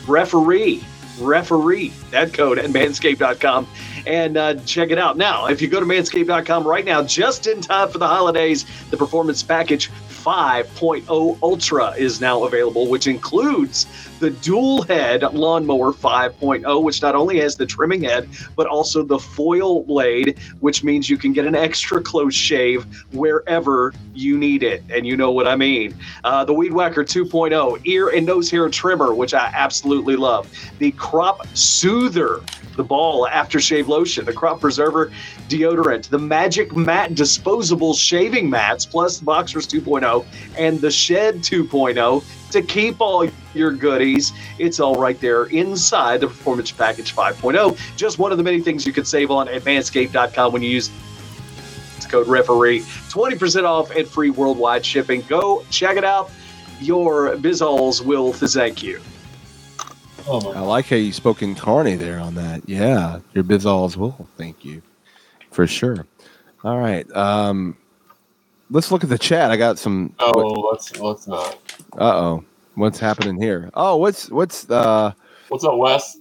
referee 0.06 0.84
referee. 1.20 1.92
That 2.10 2.32
code 2.32 2.58
at 2.58 2.70
manscaped.com 2.70 3.66
and 4.06 4.36
uh, 4.36 4.54
check 4.66 4.90
it 4.90 4.98
out. 4.98 5.16
Now 5.16 5.46
if 5.46 5.60
you 5.62 5.68
go 5.68 5.80
to 5.80 5.86
manscaped.com 5.86 6.66
right 6.66 6.84
now 6.84 7.02
just 7.02 7.46
in 7.46 7.60
time 7.60 7.88
for 7.88 7.98
the 7.98 8.06
holidays 8.06 8.64
the 8.90 8.96
performance 8.96 9.42
package 9.42 9.90
5.0 10.08 11.38
ultra 11.42 11.92
is 11.92 12.20
now 12.20 12.44
available 12.44 12.88
which 12.88 13.06
includes 13.06 13.86
the 14.18 14.30
dual 14.30 14.82
head 14.82 15.22
lawnmower 15.32 15.92
5.0 15.92 16.82
which 16.82 17.00
not 17.00 17.14
only 17.14 17.38
has 17.38 17.56
the 17.56 17.64
trimming 17.64 18.02
head 18.02 18.28
but 18.56 18.66
also 18.66 19.02
the 19.02 19.18
foil 19.18 19.84
blade 19.84 20.38
which 20.60 20.82
means 20.82 21.08
you 21.08 21.16
can 21.16 21.32
get 21.32 21.46
an 21.46 21.54
extra 21.54 22.02
close 22.02 22.34
shave 22.34 22.84
wherever 23.12 23.94
you 24.14 24.36
need 24.36 24.62
it. 24.62 24.82
And 24.90 25.06
you 25.06 25.16
know 25.16 25.30
what 25.30 25.46
i 25.46 25.56
mean. 25.56 25.96
Uh, 26.24 26.44
the 26.44 26.52
weed 26.52 26.72
whacker 26.72 27.04
2.0 27.04 27.80
ear 27.84 28.08
and 28.08 28.26
nose 28.26 28.50
hair 28.50 28.68
trimmer 28.68 29.14
which 29.14 29.34
i 29.34 29.50
absolutely 29.54 30.16
love. 30.16 30.52
The 30.78 30.90
crop 30.92 31.46
soother 31.56 32.40
the 32.78 32.84
ball 32.84 33.26
aftershave 33.28 33.87
lotion 33.88 34.24
the 34.24 34.32
crop 34.32 34.60
preserver 34.60 35.10
deodorant 35.48 36.08
the 36.08 36.18
magic 36.18 36.76
mat 36.76 37.14
disposable 37.14 37.94
shaving 37.94 38.48
mats 38.48 38.84
plus 38.86 39.20
boxers 39.20 39.66
2.0 39.66 40.24
and 40.56 40.80
the 40.80 40.90
shed 40.90 41.36
2.0 41.36 42.24
to 42.50 42.62
keep 42.62 43.00
all 43.00 43.28
your 43.54 43.72
goodies. 43.72 44.32
It's 44.58 44.80
all 44.80 44.94
right 44.94 45.20
there 45.20 45.44
inside 45.46 46.20
the 46.20 46.28
Performance 46.28 46.70
Package 46.70 47.14
5.0. 47.14 47.78
Just 47.96 48.18
one 48.18 48.32
of 48.32 48.38
the 48.38 48.44
many 48.44 48.60
things 48.60 48.86
you 48.86 48.92
can 48.92 49.04
save 49.04 49.30
on 49.30 49.48
at 49.48 49.62
manscaped.com 49.62 50.52
when 50.52 50.62
you 50.62 50.70
use 50.70 50.90
code 52.08 52.26
referee 52.26 52.80
20% 52.80 53.64
off 53.64 53.90
and 53.90 54.08
free 54.08 54.30
worldwide 54.30 54.82
shipping 54.82 55.20
go 55.28 55.62
check 55.70 55.98
it 55.98 56.04
out 56.04 56.30
your 56.80 57.36
bizholes 57.36 58.02
will 58.02 58.32
thank 58.32 58.82
you 58.82 58.98
Oh 60.30 60.52
I 60.52 60.60
like 60.60 60.86
how 60.86 60.96
you 60.96 61.12
spoke 61.12 61.42
in 61.42 61.54
Carney 61.54 61.96
there 61.96 62.18
on 62.18 62.34
that. 62.34 62.68
Yeah, 62.68 63.20
your 63.32 63.44
bizols 63.44 63.96
will. 63.96 64.28
Thank 64.36 64.64
you. 64.64 64.82
For 65.50 65.66
sure. 65.66 66.06
All 66.64 66.78
right. 66.78 67.10
Um, 67.16 67.76
let's 68.70 68.92
look 68.92 69.02
at 69.02 69.08
the 69.08 69.18
chat. 69.18 69.50
I 69.50 69.56
got 69.56 69.78
some. 69.78 70.14
No, 70.20 70.30
let's 70.70 70.98
let's 70.98 71.26
not. 71.26 71.58
Uh 71.96 72.16
oh. 72.16 72.44
What's 72.74 72.98
happening 72.98 73.40
here? 73.40 73.70
Oh, 73.72 73.96
what's 73.96 74.30
what's 74.30 74.68
uh 74.70 75.12
What's 75.48 75.64
up, 75.64 75.76
Wes? 75.76 76.18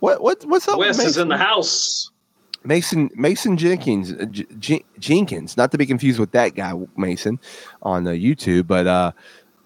what 0.00 0.20
what 0.20 0.44
what's 0.46 0.66
up? 0.66 0.78
with 0.78 0.88
wes 0.96 1.06
is 1.06 1.16
in 1.18 1.28
the 1.28 1.36
house 1.36 2.10
Mason 2.64 3.10
Mason 3.14 3.56
Jenkins 3.56 4.12
uh, 4.12 4.24
J- 4.24 4.46
J- 4.58 4.84
Jenkins, 4.98 5.56
not 5.56 5.70
to 5.72 5.78
be 5.78 5.86
confused 5.86 6.18
with 6.18 6.32
that 6.32 6.54
guy 6.54 6.74
Mason 6.96 7.38
on 7.82 8.06
uh, 8.06 8.10
YouTube, 8.10 8.66
but 8.66 8.86
uh, 8.86 9.12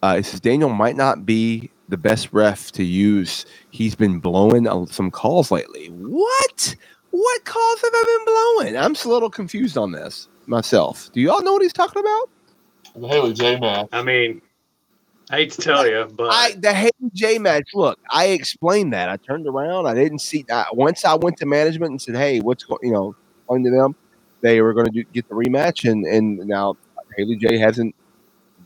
uh, 0.03 0.17
it 0.19 0.25
says 0.25 0.41
Daniel 0.41 0.69
might 0.69 0.97
not 0.97 1.25
be 1.25 1.71
the 1.95 1.99
best 1.99 2.33
ref 2.33 2.73
to 2.73 2.83
use. 2.83 3.47
He's 3.71 3.95
been 3.95 4.19
blowing 4.19 4.67
some 4.89 5.13
calls 5.13 5.53
lately. 5.53 5.87
What? 5.87 6.75
What 7.13 7.45
calls 7.45 7.81
have 7.83 7.93
I 7.95 8.05
been 8.05 8.67
blowing? 8.73 8.77
I'm 8.85 8.95
just 8.95 9.07
a 9.07 9.09
little 9.09 9.31
confused 9.31 9.79
on 9.79 9.93
this 9.93 10.27
myself. 10.47 11.09
Do 11.13 11.21
y'all 11.21 11.41
know 11.45 11.53
what 11.53 11.63
he's 11.63 11.73
talking 11.73 12.01
about? 12.01 12.31
The 12.97 13.07
Haley 13.07 13.33
J 13.33 13.61
match. 13.61 13.89
i 13.93 14.03
mean 14.03 14.43
i 15.31 15.37
hate 15.37 15.53
to 15.53 15.61
tell 15.61 15.87
you 15.87 16.07
but 16.17 16.31
I 16.31 16.57
the 16.59 16.73
Haley 16.75 17.11
J 17.13 17.39
match. 17.39 17.69
Look, 17.75 18.01
I 18.11 18.27
explained 18.27 18.93
that. 18.93 19.09
I 19.09 19.17
turned 19.17 19.47
around. 19.47 19.87
I 19.87 19.95
didn't 19.95 20.19
see. 20.19 20.45
I, 20.51 20.65
once 20.73 21.05
I 21.05 21.15
went 21.15 21.37
to 21.39 21.47
management 21.47 21.93
and 21.93 22.03
said, 22.03 22.17
"Hey, 22.17 22.41
what's 22.41 22.65
going?" 22.65 22.81
You 22.83 22.93
know, 22.93 23.15
explained 23.39 23.67
to 23.67 23.71
them 23.71 23.95
they 24.41 24.61
were 24.61 24.75
going 24.75 24.93
to 24.93 25.05
get 25.05 25.29
the 25.29 25.35
rematch, 25.37 25.89
and 25.89 26.05
and 26.05 26.39
now 26.39 26.77
Haley 27.17 27.37
J 27.37 27.57
hasn't 27.57 27.95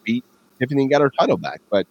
beat 0.02 0.24
Tiffany 0.58 0.82
and 0.82 0.90
got 0.90 1.02
her 1.02 1.10
title 1.10 1.36
back. 1.36 1.60
But 1.70 1.86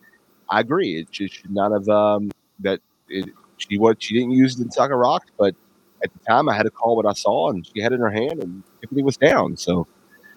I 0.50 0.60
agree, 0.62 1.00
it 1.00 1.08
should, 1.12 1.32
should 1.32 1.52
not 1.52 1.72
have 1.72 1.88
um, 1.90 2.32
that. 2.60 2.80
It, 3.10 3.30
she 3.58 3.78
what 3.78 4.02
she 4.02 4.14
didn't 4.14 4.32
use 4.32 4.56
the 4.56 4.70
Saga 4.72 4.96
Rock, 4.96 5.26
but 5.38 5.56
at 6.04 6.14
the 6.14 6.20
time 6.20 6.48
I 6.48 6.56
had 6.56 6.64
to 6.64 6.70
call 6.70 6.96
what 6.96 7.06
I 7.06 7.14
saw, 7.14 7.50
and 7.50 7.66
she 7.66 7.82
had 7.82 7.92
it 7.92 7.96
in 7.96 8.02
her 8.02 8.12
hand, 8.12 8.44
and 8.44 8.64
Tiffany 8.82 9.02
was 9.02 9.18
down. 9.18 9.58
So, 9.58 9.88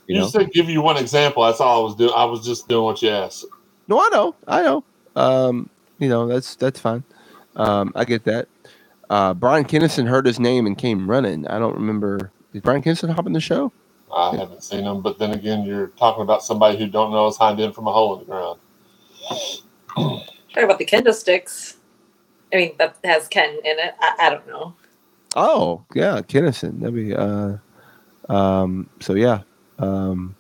you 0.07 0.17
You 0.17 0.21
know, 0.23 0.29
said 0.29 0.51
give 0.53 0.71
you 0.71 0.81
one 0.83 0.97
example. 0.97 1.45
That's 1.45 1.61
all 1.61 1.81
I 1.81 1.85
was 1.85 1.97
doing. 1.97 2.13
I 2.17 2.25
was 2.25 2.45
just 2.45 2.69
doing 2.69 2.85
what 2.85 3.03
you 3.03 3.11
asked. 3.11 3.45
No, 3.89 4.01
I 4.01 4.09
know, 4.11 4.35
I 4.47 4.63
know. 4.63 4.85
Um, 5.17 5.69
you 5.99 6.09
know, 6.09 6.27
that's 6.27 6.57
that's 6.57 6.81
fine. 6.81 7.05
Um, 7.57 7.93
I 7.95 8.05
get 8.05 8.25
that. 8.25 8.49
Uh, 9.11 9.35
Brian 9.35 9.65
Kennison 9.65 10.09
heard 10.09 10.25
his 10.25 10.39
name 10.39 10.67
and 10.67 10.79
came 10.79 11.11
running. 11.11 11.47
I 11.47 11.59
don't 11.59 11.75
remember. 11.75 12.31
Did 12.53 12.63
Brian 12.63 12.83
Kennison 12.83 13.13
hop 13.13 13.27
in 13.27 13.33
the 13.33 13.41
show? 13.41 13.73
I 14.15 14.37
haven't 14.37 14.65
seen 14.65 14.85
him, 14.85 15.03
but 15.03 15.19
then 15.19 15.33
again, 15.33 15.65
you're 15.65 15.89
talking 15.89 16.23
about 16.23 16.43
somebody 16.43 16.79
who 16.79 16.87
don't 16.87 17.13
know 17.13 17.27
his 17.27 17.37
hind 17.37 17.61
end 17.61 17.75
from 17.75 17.87
a 17.87 17.93
hole 17.93 18.15
in 18.15 18.21
the 18.21 18.25
ground. 18.25 18.59
Talk 19.97 20.65
about 20.65 20.79
the 20.79 20.87
kendo 20.87 21.13
sticks. 21.13 21.77
I 22.53 22.57
mean, 22.57 22.75
that 22.79 22.97
has 23.05 23.29
Ken 23.29 23.51
in 23.51 23.79
it. 23.79 23.95
I, 24.01 24.15
I 24.19 24.31
don't 24.31 24.47
know. 24.49 24.75
Oh, 25.37 25.85
yeah, 25.95 26.21
Kennison. 26.21 26.81
That'd 26.81 26.95
be. 26.95 27.15
Uh, 27.15 27.59
um, 28.29 28.89
so 29.01 29.15
yeah. 29.15 29.43
Um, 29.79 30.35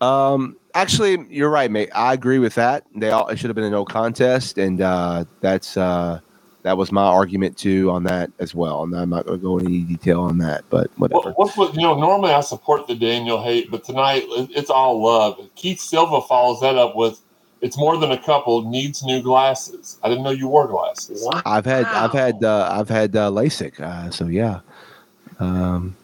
um, 0.00 0.56
actually, 0.74 1.26
you're 1.28 1.50
right, 1.50 1.70
mate. 1.70 1.90
I 1.94 2.14
agree 2.14 2.38
with 2.38 2.54
that. 2.56 2.84
They 2.94 3.10
all 3.10 3.28
it 3.28 3.38
should 3.38 3.50
have 3.50 3.54
been 3.54 3.64
a 3.64 3.70
no 3.70 3.84
contest, 3.84 4.58
and 4.58 4.80
uh, 4.80 5.24
that's 5.40 5.76
uh, 5.76 6.20
that 6.62 6.76
was 6.76 6.90
my 6.90 7.04
argument 7.04 7.56
too 7.56 7.90
on 7.90 8.04
that 8.04 8.30
as 8.38 8.54
well. 8.54 8.82
And 8.82 8.96
I'm 8.96 9.10
not 9.10 9.26
going 9.26 9.38
to 9.38 9.42
go 9.42 9.58
into 9.58 9.70
any 9.70 9.82
detail 9.82 10.22
on 10.22 10.38
that, 10.38 10.64
but 10.70 10.90
whatever. 10.96 11.30
What, 11.30 11.38
what's 11.38 11.56
what 11.56 11.74
you 11.74 11.82
know? 11.82 11.98
Normally, 11.98 12.32
I 12.32 12.40
support 12.40 12.86
the 12.86 12.94
Daniel 12.94 13.42
hate, 13.42 13.70
but 13.70 13.84
tonight 13.84 14.24
it's 14.28 14.70
all 14.70 15.02
love. 15.02 15.38
Keith 15.54 15.80
Silva 15.80 16.20
follows 16.22 16.60
that 16.60 16.76
up 16.76 16.96
with, 16.96 17.20
"It's 17.62 17.78
more 17.78 17.96
than 17.96 18.12
a 18.12 18.18
couple 18.18 18.68
needs 18.68 19.02
new 19.02 19.22
glasses." 19.22 19.98
I 20.02 20.08
didn't 20.10 20.24
know 20.24 20.30
you 20.30 20.48
wore 20.48 20.66
glasses. 20.68 21.24
what 21.24 21.42
I've 21.46 21.64
had 21.64 21.86
I've 21.86 22.12
had 22.12 22.44
uh, 22.44 22.68
I've 22.70 22.88
had 22.90 23.16
uh, 23.16 23.30
LASIK, 23.30 23.80
uh, 23.80 24.10
so 24.10 24.26
yeah, 24.26 24.60
um, 25.40 25.96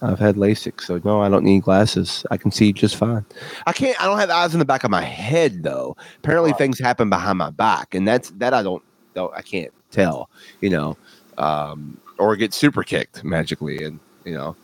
I've 0.00 0.18
had 0.18 0.34
LASIK, 0.36 0.80
so 0.80 1.00
no, 1.04 1.20
I 1.22 1.28
don't 1.28 1.44
need 1.44 1.62
glasses. 1.62 2.26
I 2.30 2.36
can 2.36 2.50
see 2.50 2.72
just 2.72 2.96
fine. 2.96 3.24
I 3.66 3.72
can't. 3.72 4.00
I 4.02 4.06
don't 4.06 4.18
have 4.18 4.30
eyes 4.30 4.52
in 4.52 4.58
the 4.58 4.64
back 4.64 4.82
of 4.84 4.90
my 4.90 5.02
head 5.02 5.62
though. 5.62 5.96
Apparently, 6.18 6.50
Right. 6.50 6.58
things 6.58 6.78
happen 6.80 7.08
behind 7.08 7.38
my 7.38 7.50
back, 7.50 7.94
and 7.94 8.06
that's 8.08 8.30
that 8.30 8.52
I 8.54 8.62
don't. 8.62 8.82
don't 9.14 9.32
I 9.34 9.42
can't 9.42 9.72
tell. 9.92 10.28
You 10.60 10.70
know, 10.70 10.96
um, 11.38 11.98
or 12.18 12.34
get 12.36 12.52
super 12.54 12.82
kicked 12.82 13.22
magically, 13.22 13.84
and 13.84 14.00
you 14.24 14.34
know, 14.34 14.56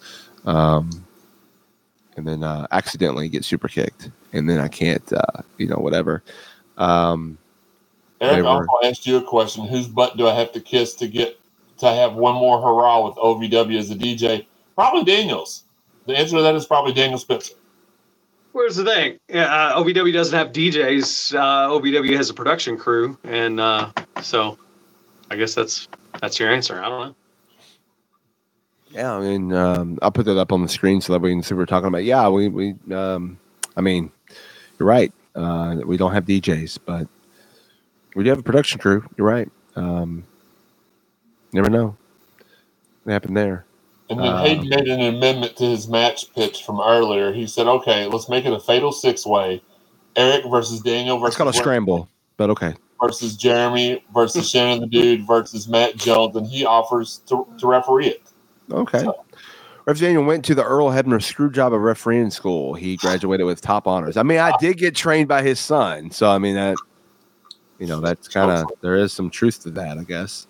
um, 0.45 0.91
and 2.19 2.27
then 2.27 2.43
uh, 2.43 2.67
accidentally 2.73 3.29
get 3.29 3.45
super 3.45 3.69
kicked, 3.69 4.11
and 4.33 4.51
then 4.51 4.59
I 4.59 4.67
can't. 4.69 5.11
Uh, 5.13 5.43
you 5.57 5.69
know, 5.69 5.77
whatever. 5.77 6.23
Um, 6.77 7.39
Eric, 8.21 8.43
They 8.43 8.49
I'll 8.49 8.59
were- 8.61 8.67
ask 8.85 9.07
you 9.07 9.17
a 9.17 9.23
question: 9.23 9.67
Whose 9.67 9.87
butt 9.87 10.17
do 10.17 10.27
I 10.29 10.35
have 10.35 10.53
to 10.53 10.61
kiss 10.61 10.95
to 10.95 11.07
get 11.09 11.39
to 11.79 11.87
have 11.89 12.15
one 12.15 12.35
more 12.35 12.61
hurrah 12.61 13.07
with 13.07 13.17
OVW 13.17 13.79
as 13.79 13.91
a 13.91 13.95
DJ? 13.95 14.47
Probably 14.75 15.05
Daniels. 15.05 15.63
The 16.07 16.19
answer 16.19 16.37
to 16.37 16.43
that 16.43 16.55
is 16.57 16.67
probably 16.67 16.93
Daniel 16.93 17.19
Spencer. 17.19 17.55
Where's 18.53 18.77
the 18.77 18.85
thing? 18.85 19.19
Yeah, 19.29 19.45
uh, 19.75 19.79
OVW 19.79 20.13
doesn't 20.13 20.37
have 20.37 20.49
DJs. 20.53 21.35
Uh, 21.35 21.69
OVW 21.71 22.17
has 22.17 22.31
a 22.31 22.35
production 22.35 22.77
crew, 22.77 23.17
and 23.23 23.61
uh, 23.61 23.93
so 24.23 24.59
I 25.31 25.37
guess 25.37 25.55
that's 25.55 25.87
that's 26.21 26.41
your 26.41 26.51
answer. 26.51 26.81
I 26.83 26.89
don't 26.89 27.09
know. 27.09 27.15
Yeah, 28.91 29.15
I 29.15 29.21
mean, 29.21 29.53
um, 29.53 29.99
I'll 30.01 30.11
put 30.11 30.27
that 30.27 30.39
up 30.39 30.53
on 30.53 30.63
the 30.63 30.69
screen 30.69 31.01
so 31.01 31.13
that 31.13 31.21
we 31.21 31.31
can 31.31 31.43
see 31.43 31.55
what 31.55 31.59
we're 31.59 31.67
talking 31.67 31.89
about. 31.89 32.05
Yeah, 32.05 32.29
we, 32.29 32.49
we 32.49 32.75
um, 32.93 33.39
I 33.77 33.81
mean, 33.81 34.11
you're 34.79 34.89
right. 34.89 35.13
Uh, 35.35 35.77
we 35.85 35.97
don't 35.97 36.13
have 36.13 36.25
DJs, 36.25 36.79
but 36.85 37.07
we 38.15 38.25
do 38.25 38.31
have 38.31 38.39
a 38.39 38.43
production 38.43 38.81
crew. 38.81 39.09
You're 39.17 39.27
right. 39.27 39.51
Um, 39.77 40.25
never 41.53 41.71
know 41.71 41.97
what 43.05 43.13
happened 43.13 43.37
there. 43.37 43.65
And 44.11 44.19
then 44.21 44.27
Um, 44.27 44.39
Hayden 44.39 44.69
made 44.69 44.89
an 44.89 45.01
amendment 45.15 45.57
to 45.57 45.65
his 45.65 45.87
match 45.87 46.33
pitch 46.35 46.65
from 46.65 46.81
earlier. 46.81 47.33
He 47.33 47.47
said, 47.47 47.67
"Okay, 47.67 48.07
let's 48.07 48.29
make 48.29 48.47
it 48.47 48.53
a 48.53 48.59
fatal 48.61 48.91
six 48.91 49.27
way: 49.27 49.63
Eric 50.17 50.47
versus 50.51 50.81
Daniel 50.81 51.19
versus 51.19 51.35
It's 51.35 51.37
called 51.37 51.55
a 51.55 51.59
scramble, 51.59 52.09
but 52.39 52.49
okay. 52.51 52.75
versus 53.03 53.37
Jeremy 53.37 54.03
versus 54.15 54.49
Shannon 54.49 54.81
the 54.81 54.87
Dude 54.87 55.27
versus 55.27 55.69
Matt 55.69 55.97
Jones, 55.97 56.35
and 56.37 56.47
he 56.47 56.65
offers 56.65 57.21
to, 57.27 57.47
to 57.59 57.67
referee 57.67 58.09
it." 58.09 58.23
Okay. 58.71 59.01
So- 59.01 59.25
Ref 59.87 59.99
Daniel 60.01 60.23
went 60.25 60.45
to 60.45 60.55
the 60.55 60.63
Earl 60.65 60.89
Hebner 60.91 61.19
Screwjob 61.19 61.75
of 61.75 61.81
refereeing 61.81 62.31
school. 62.31 62.75
He 62.75 62.97
graduated 62.99 63.47
with 63.47 63.61
top 63.63 63.87
honors. 63.87 64.17
I 64.19 64.23
mean, 64.23 64.39
I 64.39 64.53
did 64.59 64.77
get 64.77 64.95
trained 64.95 65.29
by 65.29 65.43
his 65.43 65.59
son, 65.59 66.11
so 66.11 66.29
I 66.31 66.37
mean 66.39 66.57
that, 66.57 66.77
you 67.79 67.87
know, 67.87 68.01
that's 68.01 68.29
kind 68.29 68.51
of 68.51 68.67
there 68.83 68.97
is 68.97 69.13
some 69.15 69.31
truth 69.31 69.63
to 69.63 69.71
that, 69.71 69.97
I 69.97 70.05
guess. 70.05 70.47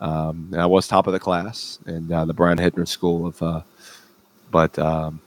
Um, 0.00 0.48
and 0.52 0.60
I 0.60 0.66
was 0.66 0.86
top 0.86 1.06
of 1.06 1.14
the 1.14 1.20
class 1.20 1.78
in 1.86 2.12
uh, 2.12 2.26
the 2.26 2.34
Brian 2.34 2.58
Hebner 2.58 2.86
School 2.86 3.26
of, 3.26 3.42
uh, 3.42 3.62
but 4.50 4.78
um, 4.78 5.20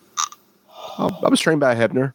I 1.00 1.30
was 1.30 1.40
trained 1.40 1.60
by 1.62 1.74
Hebner, 1.74 2.14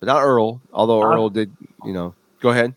but 0.00 0.06
not 0.06 0.22
Earl. 0.22 0.62
Although 0.72 1.02
Earl 1.02 1.28
did, 1.30 1.54
you 1.84 1.92
know, 1.92 2.14
go 2.40 2.50
ahead. 2.50 2.74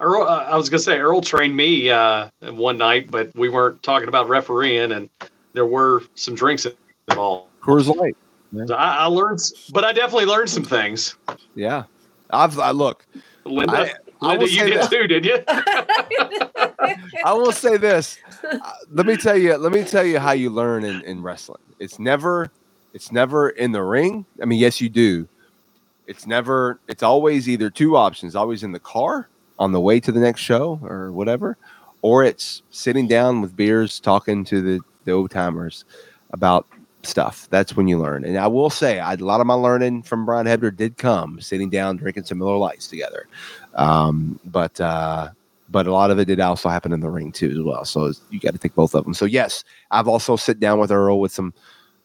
Earl, 0.00 0.22
uh, 0.22 0.44
I 0.44 0.56
was 0.56 0.68
gonna 0.68 0.80
say 0.80 0.98
Earl 0.98 1.20
trained 1.20 1.56
me 1.56 1.90
uh, 1.90 2.28
one 2.42 2.78
night, 2.78 3.10
but 3.10 3.34
we 3.34 3.48
weren't 3.48 3.82
talking 3.82 4.08
about 4.08 4.28
refereeing, 4.28 4.92
and 4.92 5.08
there 5.52 5.66
were 5.66 6.02
some 6.14 6.34
drinks 6.34 6.66
involved. 7.08 7.50
Coors 7.62 7.94
Light. 7.94 8.16
So 8.66 8.74
I, 8.74 8.96
I 8.98 9.06
learned, 9.06 9.40
but 9.72 9.84
I 9.84 9.92
definitely 9.92 10.26
learned 10.26 10.48
some 10.50 10.64
things. 10.64 11.16
Yeah, 11.54 11.84
I've 12.30 12.58
I 12.58 12.70
look. 12.70 13.06
Linda, 13.44 13.72
I- 13.76 13.94
I 14.22 14.36
Linda, 14.36 14.50
you 14.50 14.64
did 14.64 14.80
that- 14.80 14.90
too, 14.90 15.06
did 15.06 15.24
you? 15.24 15.44
I 17.24 17.32
will 17.32 17.52
say 17.52 17.76
this. 17.76 18.18
Uh, 18.42 18.58
let 18.90 19.06
me 19.06 19.16
tell 19.16 19.36
you. 19.36 19.56
Let 19.56 19.72
me 19.72 19.84
tell 19.84 20.04
you 20.04 20.18
how 20.18 20.32
you 20.32 20.50
learn 20.50 20.84
in, 20.84 21.00
in 21.02 21.22
wrestling. 21.22 21.60
It's 21.78 21.98
never. 21.98 22.50
It's 22.92 23.10
never 23.10 23.50
in 23.50 23.72
the 23.72 23.82
ring. 23.82 24.24
I 24.40 24.44
mean, 24.44 24.60
yes, 24.60 24.80
you 24.80 24.88
do. 24.88 25.28
It's 26.06 26.26
never. 26.26 26.78
It's 26.88 27.02
always 27.02 27.48
either 27.48 27.70
two 27.70 27.96
options. 27.96 28.36
Always 28.36 28.62
in 28.62 28.72
the 28.72 28.78
car 28.80 29.28
on 29.58 29.72
the 29.72 29.80
way 29.80 30.00
to 30.00 30.12
the 30.12 30.20
next 30.20 30.40
show 30.40 30.80
or 30.82 31.12
whatever, 31.12 31.56
or 32.02 32.24
it's 32.24 32.62
sitting 32.70 33.08
down 33.08 33.40
with 33.40 33.56
beers 33.56 34.00
talking 34.00 34.44
to 34.46 34.60
the 34.60 34.80
the 35.04 35.12
old 35.12 35.30
timers 35.30 35.84
about 36.32 36.66
stuff. 37.02 37.46
That's 37.50 37.76
when 37.76 37.88
you 37.88 37.98
learn. 37.98 38.24
And 38.24 38.38
I 38.38 38.46
will 38.46 38.70
say, 38.70 39.00
I, 39.00 39.14
a 39.14 39.16
lot 39.16 39.40
of 39.40 39.46
my 39.46 39.54
learning 39.54 40.02
from 40.02 40.26
Brian 40.26 40.46
Hebner 40.46 40.74
did 40.74 40.96
come 40.96 41.40
sitting 41.40 41.70
down 41.70 41.96
drinking 41.96 42.24
some 42.24 42.38
Miller 42.38 42.56
Lights 42.56 42.88
together. 42.88 43.26
Um, 43.74 44.40
but 44.44 44.80
uh, 44.80 45.30
but 45.68 45.86
a 45.86 45.92
lot 45.92 46.10
of 46.10 46.18
it 46.18 46.26
did 46.26 46.40
also 46.40 46.68
happen 46.68 46.92
in 46.92 47.00
the 47.00 47.10
ring 47.10 47.32
too 47.32 47.50
as 47.50 47.60
well. 47.62 47.84
So 47.84 48.12
you 48.30 48.40
got 48.40 48.52
to 48.52 48.58
take 48.58 48.74
both 48.74 48.94
of 48.94 49.04
them. 49.04 49.14
So 49.14 49.24
yes, 49.24 49.64
I've 49.90 50.08
also 50.08 50.36
sit 50.36 50.60
down 50.60 50.78
with 50.78 50.90
Earl 50.90 51.20
with 51.20 51.32
some 51.32 51.54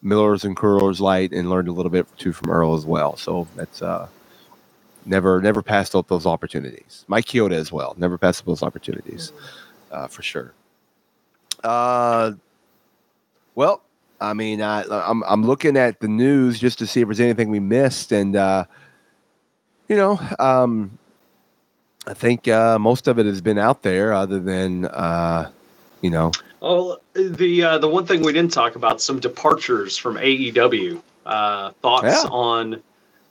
Millers 0.02 0.44
and 0.44 0.56
Coors 0.56 1.00
Light 1.00 1.32
and 1.32 1.50
learned 1.50 1.68
a 1.68 1.72
little 1.72 1.90
bit 1.90 2.06
too 2.18 2.32
from 2.32 2.50
Earl 2.50 2.74
as 2.74 2.86
well. 2.86 3.16
So 3.16 3.46
that's 3.56 3.82
uh, 3.82 4.08
never 5.06 5.40
never 5.40 5.62
passed 5.62 5.94
up 5.94 6.08
those 6.08 6.26
opportunities. 6.26 7.04
Mike 7.08 7.24
Chioda 7.26 7.52
as 7.52 7.72
well. 7.72 7.94
Never 7.98 8.18
passed 8.18 8.40
up 8.40 8.46
those 8.46 8.62
opportunities 8.62 9.32
uh, 9.92 10.06
for 10.06 10.22
sure. 10.22 10.52
Uh, 11.64 12.32
well, 13.54 13.82
I 14.20 14.32
mean, 14.34 14.62
I, 14.62 14.84
I'm 14.90 15.22
I'm 15.24 15.44
looking 15.44 15.76
at 15.76 16.00
the 16.00 16.08
news 16.08 16.58
just 16.58 16.78
to 16.80 16.86
see 16.86 17.00
if 17.00 17.08
there's 17.08 17.20
anything 17.20 17.50
we 17.50 17.60
missed, 17.60 18.12
and 18.12 18.36
uh, 18.36 18.64
you 19.88 19.96
know, 19.96 20.18
um, 20.38 20.98
I 22.06 22.14
think 22.14 22.48
uh, 22.48 22.78
most 22.78 23.08
of 23.08 23.18
it 23.18 23.26
has 23.26 23.40
been 23.40 23.58
out 23.58 23.82
there, 23.82 24.12
other 24.12 24.38
than 24.40 24.86
uh, 24.86 25.50
you 26.00 26.10
know, 26.10 26.32
Oh, 26.62 26.98
the 27.14 27.62
uh, 27.62 27.78
the 27.78 27.88
one 27.88 28.06
thing 28.06 28.22
we 28.22 28.32
didn't 28.32 28.52
talk 28.52 28.76
about 28.76 29.00
some 29.00 29.18
departures 29.20 29.96
from 29.96 30.16
AEW. 30.16 31.02
Uh, 31.26 31.70
thoughts 31.82 32.04
Yeah. 32.06 32.28
on 32.30 32.82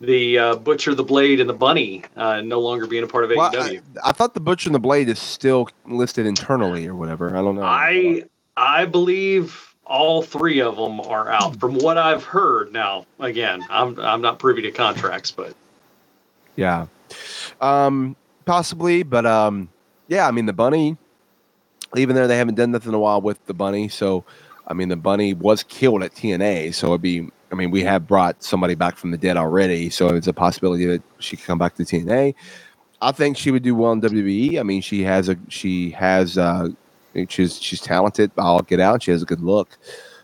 the 0.01 0.37
uh, 0.37 0.55
Butcher, 0.55 0.95
the 0.95 1.03
Blade, 1.03 1.39
and 1.39 1.49
the 1.49 1.53
Bunny 1.53 2.03
uh, 2.15 2.41
no 2.41 2.59
longer 2.59 2.87
being 2.87 3.03
a 3.03 3.07
part 3.07 3.25
of 3.25 3.31
well, 3.35 3.51
AEW. 3.51 3.81
I, 4.03 4.09
I 4.09 4.11
thought 4.11 4.33
the 4.33 4.39
Butcher 4.39 4.69
and 4.69 4.75
the 4.75 4.79
Blade 4.79 5.09
is 5.09 5.19
still 5.19 5.69
listed 5.85 6.25
internally 6.25 6.87
or 6.87 6.95
whatever. 6.95 7.29
I 7.29 7.41
don't 7.41 7.55
know. 7.55 7.63
I 7.63 8.23
I 8.55 8.85
believe 8.85 9.75
all 9.85 10.21
three 10.21 10.61
of 10.61 10.75
them 10.75 11.01
are 11.01 11.29
out 11.29 11.59
from 11.59 11.75
what 11.75 11.97
I've 11.97 12.23
heard. 12.23 12.71
Now, 12.71 13.05
again, 13.19 13.65
I'm 13.69 13.99
I'm 13.99 14.21
not 14.21 14.39
privy 14.39 14.61
to 14.63 14.71
contracts, 14.71 15.31
but 15.31 15.53
Yeah. 16.55 16.85
Um, 17.59 18.15
possibly, 18.45 19.03
but 19.03 19.25
um, 19.25 19.69
yeah, 20.07 20.27
I 20.27 20.31
mean 20.31 20.45
the 20.45 20.53
bunny, 20.53 20.97
even 21.95 22.15
there 22.15 22.27
they 22.27 22.37
haven't 22.37 22.55
done 22.55 22.71
nothing 22.71 22.89
in 22.89 22.95
a 22.95 22.99
while 22.99 23.21
with 23.21 23.43
the 23.47 23.53
bunny. 23.53 23.89
So 23.89 24.23
I 24.67 24.73
mean 24.73 24.89
the 24.89 24.95
bunny 24.95 25.33
was 25.33 25.63
killed 25.63 26.03
at 26.03 26.13
TNA, 26.13 26.73
so 26.73 26.89
it'd 26.89 27.01
be 27.01 27.29
I 27.51 27.55
mean, 27.55 27.71
we 27.71 27.83
have 27.83 28.07
brought 28.07 28.43
somebody 28.43 28.75
back 28.75 28.95
from 28.95 29.11
the 29.11 29.17
dead 29.17 29.37
already, 29.37 29.89
so 29.89 30.09
it's 30.09 30.27
a 30.27 30.33
possibility 30.33 30.85
that 30.85 31.01
she 31.19 31.35
could 31.35 31.45
come 31.45 31.57
back 31.57 31.75
to 31.75 31.83
TNA. 31.83 32.35
I 33.01 33.11
think 33.11 33.37
she 33.37 33.51
would 33.51 33.63
do 33.63 33.75
well 33.75 33.91
in 33.91 34.01
WWE. 34.01 34.59
I 34.59 34.63
mean, 34.63 34.81
she 34.81 35.03
has 35.03 35.29
a 35.29 35.37
she 35.47 35.89
has 35.91 36.37
uh 36.37 36.69
she's 37.27 37.61
she's 37.61 37.81
talented. 37.81 38.31
I'll 38.37 38.61
get 38.61 38.79
out. 38.79 39.03
She 39.03 39.11
has 39.11 39.23
a 39.23 39.25
good 39.25 39.41
look. 39.41 39.77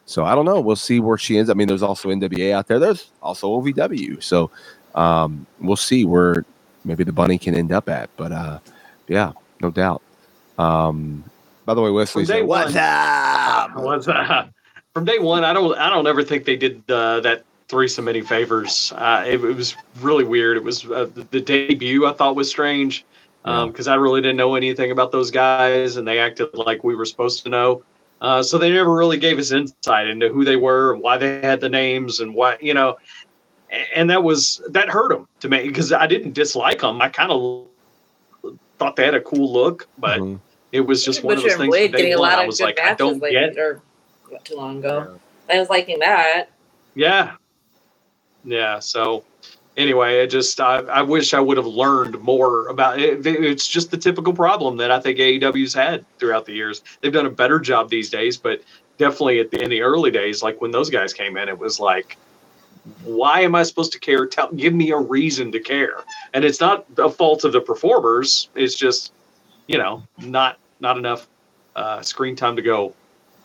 So 0.05 0.23
I 0.25 0.35
don't 0.35 0.45
know. 0.45 0.59
We'll 0.59 0.75
see 0.75 0.99
where 0.99 1.17
she 1.17 1.37
ends. 1.37 1.49
I 1.49 1.53
mean, 1.53 1.67
there's 1.67 1.81
also 1.81 2.09
NWA 2.09 2.51
out 2.51 2.67
there. 2.67 2.79
There's 2.79 3.09
also 3.23 3.49
OVW. 3.59 4.21
So 4.21 4.51
um, 4.93 5.47
we'll 5.59 5.75
see 5.75 6.05
where 6.05 6.45
maybe 6.83 7.03
the 7.03 7.11
bunny 7.13 7.37
can 7.37 7.55
end 7.55 7.71
up 7.71 7.89
at. 7.89 8.09
But 8.17 8.31
uh, 8.31 8.59
yeah, 9.07 9.31
no 9.61 9.71
doubt. 9.71 10.01
Um, 10.59 11.23
by 11.65 11.73
the 11.73 11.81
way, 11.81 11.89
Wesley 11.89 12.23
what's 12.43 12.75
up? 12.75 13.75
"What's 13.75 14.07
up?" 14.07 14.49
Was 14.95 14.99
from 15.01 15.05
day 15.05 15.19
one. 15.19 15.43
I 15.43 15.53
don't 15.53 15.77
I 15.77 15.89
don't 15.89 16.07
ever 16.07 16.23
think 16.23 16.45
they 16.45 16.55
did 16.55 16.83
uh, 16.89 17.19
that 17.21 17.43
threesome 17.67 18.07
any 18.07 18.21
favors. 18.21 18.93
Uh, 18.95 19.23
it, 19.25 19.43
it 19.43 19.55
was 19.55 19.75
really 20.01 20.23
weird. 20.23 20.57
It 20.57 20.63
was 20.63 20.85
uh, 20.85 21.07
the, 21.13 21.27
the 21.31 21.41
debut 21.41 22.05
I 22.05 22.13
thought 22.13 22.35
was 22.35 22.49
strange 22.49 23.05
because 23.43 23.87
I 23.87 23.95
really 23.95 24.21
didn't 24.21 24.37
know 24.37 24.55
anything 24.55 24.89
about 24.91 25.11
those 25.11 25.29
guys, 25.29 25.97
and 25.97 26.07
they 26.07 26.17
acted 26.17 26.49
like 26.53 26.83
we 26.83 26.95
were 26.95 27.05
supposed 27.05 27.43
to 27.43 27.49
know. 27.49 27.83
Uh, 28.21 28.41
so 28.41 28.57
they 28.57 28.71
never 28.71 28.95
really 28.95 29.17
gave 29.17 29.37
us 29.37 29.51
insight 29.51 30.07
into 30.07 30.29
who 30.29 30.43
they 30.45 30.55
were, 30.55 30.93
and 30.93 31.01
why 31.03 31.17
they 31.17 31.41
had 31.41 31.59
the 31.59 31.69
names, 31.69 32.21
and 32.21 32.33
why 32.33 32.57
you 32.61 32.73
know. 32.73 32.97
And 33.93 34.09
that 34.09 34.23
was 34.23 34.61
that 34.69 34.89
hurt 34.89 35.09
them 35.09 35.27
to 35.41 35.49
me 35.49 35.67
because 35.67 35.91
I 35.91 36.07
didn't 36.07 36.33
dislike 36.33 36.79
them. 36.81 37.01
I 37.01 37.09
kind 37.09 37.31
of 37.31 37.65
thought 38.77 38.95
they 38.95 39.03
had 39.03 39.15
a 39.15 39.21
cool 39.21 39.51
look, 39.51 39.87
but 39.97 40.19
Mhm. 40.19 40.39
it 40.71 40.81
was 40.81 41.03
just 41.03 41.23
one 41.23 41.35
of 41.35 41.43
those 41.43 41.55
things. 41.55 41.69
Blade 41.71 41.91
from 41.91 41.97
getting 41.97 42.13
a 42.13 42.19
one, 42.19 42.29
lot 42.29 42.39
I 42.39 42.41
of 42.43 42.47
was 42.47 42.59
good 42.59 42.63
like, 42.65 42.79
I 42.79 42.93
don't 42.93 43.21
lately, 43.21 43.31
get 43.31 43.57
or 43.57 43.81
not 44.35 44.45
too 44.45 44.55
long 44.55 44.79
ago. 44.79 45.17
I 45.49 45.59
was 45.59 45.69
liking 45.69 45.99
that. 45.99 46.47
Yeah. 46.93 47.35
Yeah. 48.43 48.79
So 48.79 49.23
anyway, 49.77 50.21
I 50.21 50.25
just 50.25 50.59
I, 50.59 50.79
I 50.79 51.01
wish 51.01 51.33
I 51.33 51.39
would 51.39 51.57
have 51.57 51.65
learned 51.65 52.19
more 52.19 52.67
about 52.67 52.99
it. 52.99 53.25
It's 53.25 53.67
just 53.67 53.91
the 53.91 53.97
typical 53.97 54.33
problem 54.33 54.77
that 54.77 54.91
I 54.91 54.99
think 54.99 55.19
AEW's 55.19 55.73
had 55.73 56.05
throughout 56.19 56.45
the 56.45 56.53
years. 56.53 56.83
They've 57.01 57.13
done 57.13 57.25
a 57.25 57.31
better 57.31 57.59
job 57.59 57.89
these 57.89 58.09
days, 58.09 58.35
but 58.35 58.61
definitely 58.97 59.39
at 59.39 59.51
the, 59.51 59.63
in 59.63 59.69
the 59.69 59.81
early 59.81 60.11
days, 60.11 60.43
like 60.43 60.59
when 60.61 60.71
those 60.71 60.89
guys 60.89 61.13
came 61.13 61.37
in, 61.37 61.47
it 61.47 61.57
was 61.57 61.79
like, 61.79 62.17
why 63.03 63.39
am 63.41 63.55
I 63.55 63.63
supposed 63.63 63.93
to 63.93 63.99
care? 63.99 64.25
Tell, 64.27 64.51
give 64.51 64.73
me 64.73 64.91
a 64.91 64.97
reason 64.97 65.51
to 65.53 65.59
care. 65.59 66.03
And 66.33 66.43
it's 66.43 66.59
not 66.59 66.85
a 66.97 67.09
fault 67.09 67.45
of 67.45 67.53
the 67.53 67.61
performers. 67.61 68.49
It's 68.53 68.75
just, 68.75 69.13
you 69.67 69.77
know, 69.77 70.03
not 70.19 70.59
not 70.81 70.97
enough 70.97 71.27
uh, 71.75 72.01
screen 72.01 72.35
time 72.35 72.57
to 72.57 72.61
go. 72.61 72.93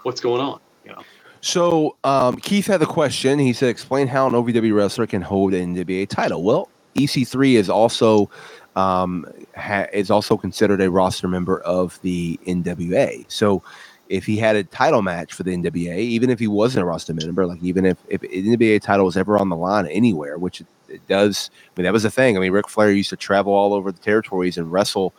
What's 0.02 0.20
going 0.20 0.40
on? 0.40 0.60
Know. 0.86 1.02
So 1.40 1.96
um, 2.04 2.36
Keith 2.36 2.66
had 2.66 2.80
the 2.80 2.86
question. 2.86 3.38
He 3.38 3.52
said, 3.52 3.68
"Explain 3.68 4.08
how 4.08 4.26
an 4.26 4.34
OVW 4.34 4.74
wrestler 4.74 5.06
can 5.06 5.22
hold 5.22 5.54
an 5.54 5.74
NWA 5.74 6.08
title." 6.08 6.42
Well, 6.42 6.68
EC3 6.94 7.54
is 7.54 7.70
also 7.70 8.30
um, 8.76 9.26
ha- 9.56 9.86
is 9.92 10.10
also 10.10 10.36
considered 10.36 10.80
a 10.80 10.90
roster 10.90 11.28
member 11.28 11.60
of 11.60 12.00
the 12.02 12.38
NWA. 12.46 13.24
So 13.28 13.62
if 14.08 14.26
he 14.26 14.36
had 14.36 14.56
a 14.56 14.64
title 14.64 15.02
match 15.02 15.32
for 15.32 15.44
the 15.44 15.56
NWA, 15.56 15.98
even 15.98 16.30
if 16.30 16.38
he 16.38 16.48
wasn't 16.48 16.82
a 16.82 16.86
roster 16.86 17.14
member, 17.14 17.46
like 17.46 17.62
even 17.62 17.86
if 17.86 17.98
if 18.08 18.22
an 18.22 18.30
NWA 18.30 18.80
title 18.80 19.06
was 19.06 19.16
ever 19.16 19.38
on 19.38 19.48
the 19.48 19.56
line 19.56 19.86
anywhere, 19.86 20.38
which 20.38 20.60
it, 20.60 20.66
it 20.88 21.06
does, 21.06 21.50
I 21.54 21.80
mean 21.80 21.84
that 21.84 21.92
was 21.92 22.02
the 22.02 22.10
thing. 22.10 22.36
I 22.36 22.40
mean 22.40 22.52
Ric 22.52 22.68
Flair 22.68 22.90
used 22.90 23.10
to 23.10 23.16
travel 23.16 23.52
all 23.52 23.72
over 23.72 23.92
the 23.92 24.00
territories 24.00 24.58
and 24.58 24.70
wrestle 24.70 25.14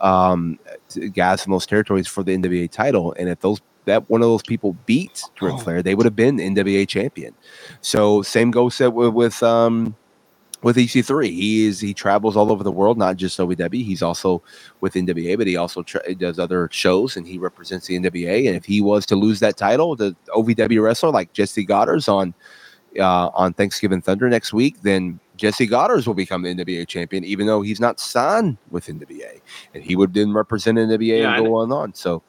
um, 0.00 0.58
guys 1.14 1.42
from 1.42 1.52
those 1.52 1.66
territories 1.66 2.06
for 2.06 2.22
the 2.22 2.36
NWA 2.36 2.70
title, 2.70 3.14
and 3.18 3.28
if 3.28 3.40
those 3.40 3.60
that 3.86 4.08
one 4.10 4.22
of 4.22 4.28
those 4.28 4.42
people 4.44 4.76
beat 4.86 5.22
Ric 5.42 5.58
Flair, 5.60 5.82
they 5.82 5.96
would 5.96 6.06
have 6.06 6.16
been 6.16 6.38
NWA 6.38 6.88
champion. 6.88 7.34
So 7.82 8.22
same 8.22 8.52
goes 8.52 8.80
with, 8.80 9.14
with 9.14 9.42
um, 9.42 9.96
with 10.62 10.76
EC3. 10.76 11.26
He 11.30 11.66
is 11.66 11.80
he 11.80 11.94
travels 11.94 12.36
all 12.36 12.52
over 12.52 12.64
the 12.64 12.72
world, 12.72 12.98
not 12.98 13.16
just 13.16 13.38
OVW. 13.38 13.84
He's 13.84 14.02
also 14.02 14.42
with 14.80 14.94
NWA, 14.94 15.38
but 15.38 15.46
he 15.48 15.56
also 15.56 15.82
tra- 15.82 16.14
does 16.16 16.38
other 16.38 16.68
shows 16.72 17.16
and 17.16 17.26
he 17.26 17.38
represents 17.38 17.88
the 17.88 17.98
NWA. 17.98 18.48
And 18.48 18.56
if 18.56 18.66
he 18.66 18.80
was 18.82 19.06
to 19.06 19.16
lose 19.16 19.40
that 19.40 19.56
title, 19.58 19.96
the 19.96 20.16
OVW 20.30 20.82
wrestler 20.82 21.10
like 21.10 21.32
Jessie 21.34 21.66
Godderz 21.66 22.08
on 22.12 22.34
uh, 22.98 23.28
on 23.34 23.52
Thanksgiving 23.54 24.02
Thunder 24.02 24.28
next 24.28 24.52
week, 24.52 24.82
then 24.82 25.20
Jessie 25.36 25.68
Godderz 25.68 26.06
will 26.06 26.14
become 26.14 26.42
the 26.42 26.54
NWA 26.54 26.86
champion, 26.88 27.24
even 27.24 27.46
though 27.46 27.62
he's 27.62 27.80
not 27.80 28.00
signed 28.00 28.58
with 28.70 28.86
NWA, 28.86 29.40
and 29.74 29.84
he 29.84 29.96
would 29.96 30.14
then 30.14 30.32
represent 30.32 30.78
NWA 30.78 31.20
Yeah, 31.22 31.36
and 31.36 31.46
go 31.46 31.62
and- 31.62 31.72
on 31.72 31.78
on. 31.78 31.94
So 31.94 32.22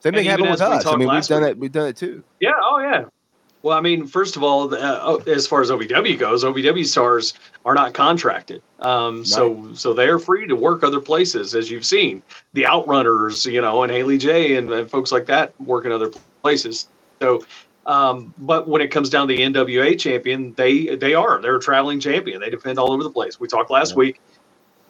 same 0.00 0.14
thing 0.14 0.26
happened 0.26 0.50
with 0.50 0.60
us. 0.60 0.86
I 0.86 0.96
mean, 0.96 1.08
we've 1.08 1.26
done 1.26 1.42
week- 1.42 1.50
it. 1.50 1.58
We've 1.58 1.72
done 1.72 1.88
it 1.88 1.96
too. 1.96 2.22
Yeah. 2.40 2.52
Oh, 2.60 2.78
yeah. 2.80 3.04
Well, 3.62 3.76
I 3.76 3.82
mean, 3.82 4.06
first 4.06 4.36
of 4.36 4.42
all, 4.42 4.74
uh, 4.74 5.16
as 5.26 5.46
far 5.46 5.60
as 5.60 5.70
OVW 5.70 6.18
goes, 6.18 6.44
OVW 6.44 6.86
stars 6.86 7.34
are 7.66 7.74
not 7.74 7.92
contracted, 7.92 8.62
um, 8.78 9.22
so 9.22 9.68
so 9.74 9.92
they're 9.92 10.18
free 10.18 10.46
to 10.46 10.56
work 10.56 10.82
other 10.82 10.98
places, 11.00 11.54
as 11.54 11.70
you've 11.70 11.84
seen. 11.84 12.22
The 12.54 12.62
Outrunners, 12.62 13.50
you 13.50 13.60
know, 13.60 13.82
and 13.82 13.92
Haley 13.92 14.16
J 14.16 14.56
and, 14.56 14.72
and 14.72 14.90
folks 14.90 15.12
like 15.12 15.26
that 15.26 15.52
work 15.60 15.84
in 15.84 15.92
other 15.92 16.10
places. 16.40 16.88
So, 17.20 17.44
um, 17.84 18.32
but 18.38 18.66
when 18.66 18.80
it 18.80 18.88
comes 18.88 19.10
down 19.10 19.28
to 19.28 19.36
the 19.36 19.42
NWA 19.42 19.98
champion, 19.98 20.54
they 20.54 20.96
they 20.96 21.12
are 21.12 21.38
they're 21.42 21.56
a 21.56 21.60
traveling 21.60 22.00
champion. 22.00 22.40
They 22.40 22.48
defend 22.48 22.78
all 22.78 22.92
over 22.92 23.02
the 23.02 23.10
place. 23.10 23.38
We 23.38 23.46
talked 23.46 23.70
last 23.70 23.94
week. 23.94 24.22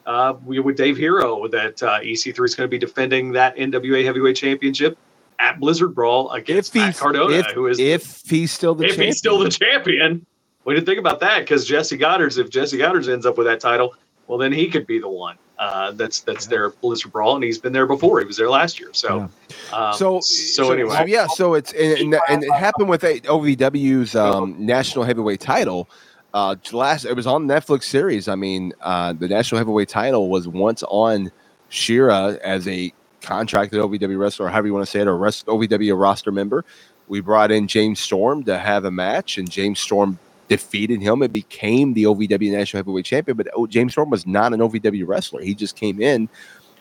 Uh, 0.06 0.34
we 0.44 0.58
with 0.60 0.76
Dave 0.76 0.96
Herro 0.96 1.50
that 1.50 1.82
uh, 1.82 2.00
EC3 2.00 2.44
is 2.44 2.54
going 2.54 2.66
to 2.66 2.68
be 2.68 2.78
defending 2.78 3.32
that 3.32 3.56
NWA 3.56 4.04
Heavyweight 4.04 4.36
Championship 4.36 4.98
at 5.38 5.58
Blizzard 5.60 5.94
Brawl 5.94 6.30
against 6.30 6.74
Matt 6.74 6.96
Cardona, 6.96 7.36
if, 7.36 7.46
who 7.52 7.66
is 7.66 7.78
if 7.78 8.22
he's 8.28 8.52
still 8.52 8.74
the 8.74 8.84
if 8.84 8.90
champion. 8.90 9.06
he's 9.08 9.18
still 9.18 9.38
the 9.38 9.50
champion. 9.50 10.24
We 10.64 10.74
didn't 10.74 10.86
think 10.86 10.98
about 10.98 11.20
that 11.20 11.40
because 11.40 11.66
Jessie 11.66 11.98
Godderz. 11.98 12.38
If 12.38 12.50
Jessie 12.50 12.78
Godderz 12.78 13.10
ends 13.10 13.26
up 13.26 13.38
with 13.38 13.46
that 13.46 13.60
title, 13.60 13.94
well, 14.26 14.38
then 14.38 14.52
he 14.52 14.68
could 14.68 14.86
be 14.86 14.98
the 14.98 15.08
one. 15.08 15.36
Uh, 15.58 15.90
that's 15.92 16.20
that's 16.20 16.46
their 16.46 16.70
Blizzard 16.70 17.12
Brawl, 17.12 17.34
and 17.34 17.44
he's 17.44 17.58
been 17.58 17.72
there 17.72 17.86
before. 17.86 18.20
He 18.20 18.26
was 18.26 18.38
there 18.38 18.48
last 18.48 18.80
year. 18.80 18.90
So, 18.92 19.28
um, 19.72 19.92
so, 19.94 20.20
so 20.20 20.72
anyway, 20.72 20.96
so 20.96 21.04
yeah, 21.04 21.26
so 21.26 21.54
it's 21.54 21.72
and, 21.72 22.14
and, 22.14 22.20
and 22.30 22.44
it 22.44 22.52
happened 22.52 22.88
with 22.88 23.04
a- 23.04 23.20
OVW's 23.20 24.14
um, 24.14 24.54
national 24.58 25.04
heavyweight 25.04 25.40
title. 25.40 25.90
Uh, 26.32 26.54
last 26.72 27.04
it 27.04 27.16
was 27.16 27.26
on 27.26 27.46
Netflix 27.46 27.84
series. 27.84 28.28
I 28.28 28.34
mean, 28.36 28.72
uh, 28.80 29.12
the 29.12 29.28
national 29.28 29.58
heavyweight 29.58 29.88
title 29.88 30.28
was 30.30 30.46
once 30.46 30.82
on 30.84 31.30
Shira 31.68 32.38
as 32.42 32.68
a 32.68 32.92
contracted 33.20 33.80
OVW 33.80 34.18
wrestler, 34.18 34.48
however 34.48 34.68
you 34.68 34.74
want 34.74 34.86
to 34.86 34.90
say 34.90 35.00
it, 35.00 35.08
or 35.08 35.16
rest, 35.16 35.46
OVW 35.46 36.00
roster 36.00 36.32
member. 36.32 36.64
We 37.08 37.20
brought 37.20 37.50
in 37.50 37.66
James 37.66 37.98
Storm 37.98 38.44
to 38.44 38.58
have 38.58 38.84
a 38.84 38.90
match, 38.90 39.38
and 39.38 39.50
James 39.50 39.80
Storm 39.80 40.18
defeated 40.48 41.00
him 41.00 41.22
and 41.22 41.32
became 41.32 41.94
the 41.94 42.04
OVW 42.04 42.52
national 42.52 42.78
heavyweight 42.78 43.04
champion. 43.04 43.36
But 43.36 43.48
oh, 43.54 43.66
James 43.66 43.92
Storm 43.92 44.10
was 44.10 44.26
not 44.26 44.52
an 44.52 44.60
OVW 44.60 45.06
wrestler. 45.06 45.42
He 45.42 45.54
just 45.54 45.76
came 45.76 46.00
in, 46.00 46.28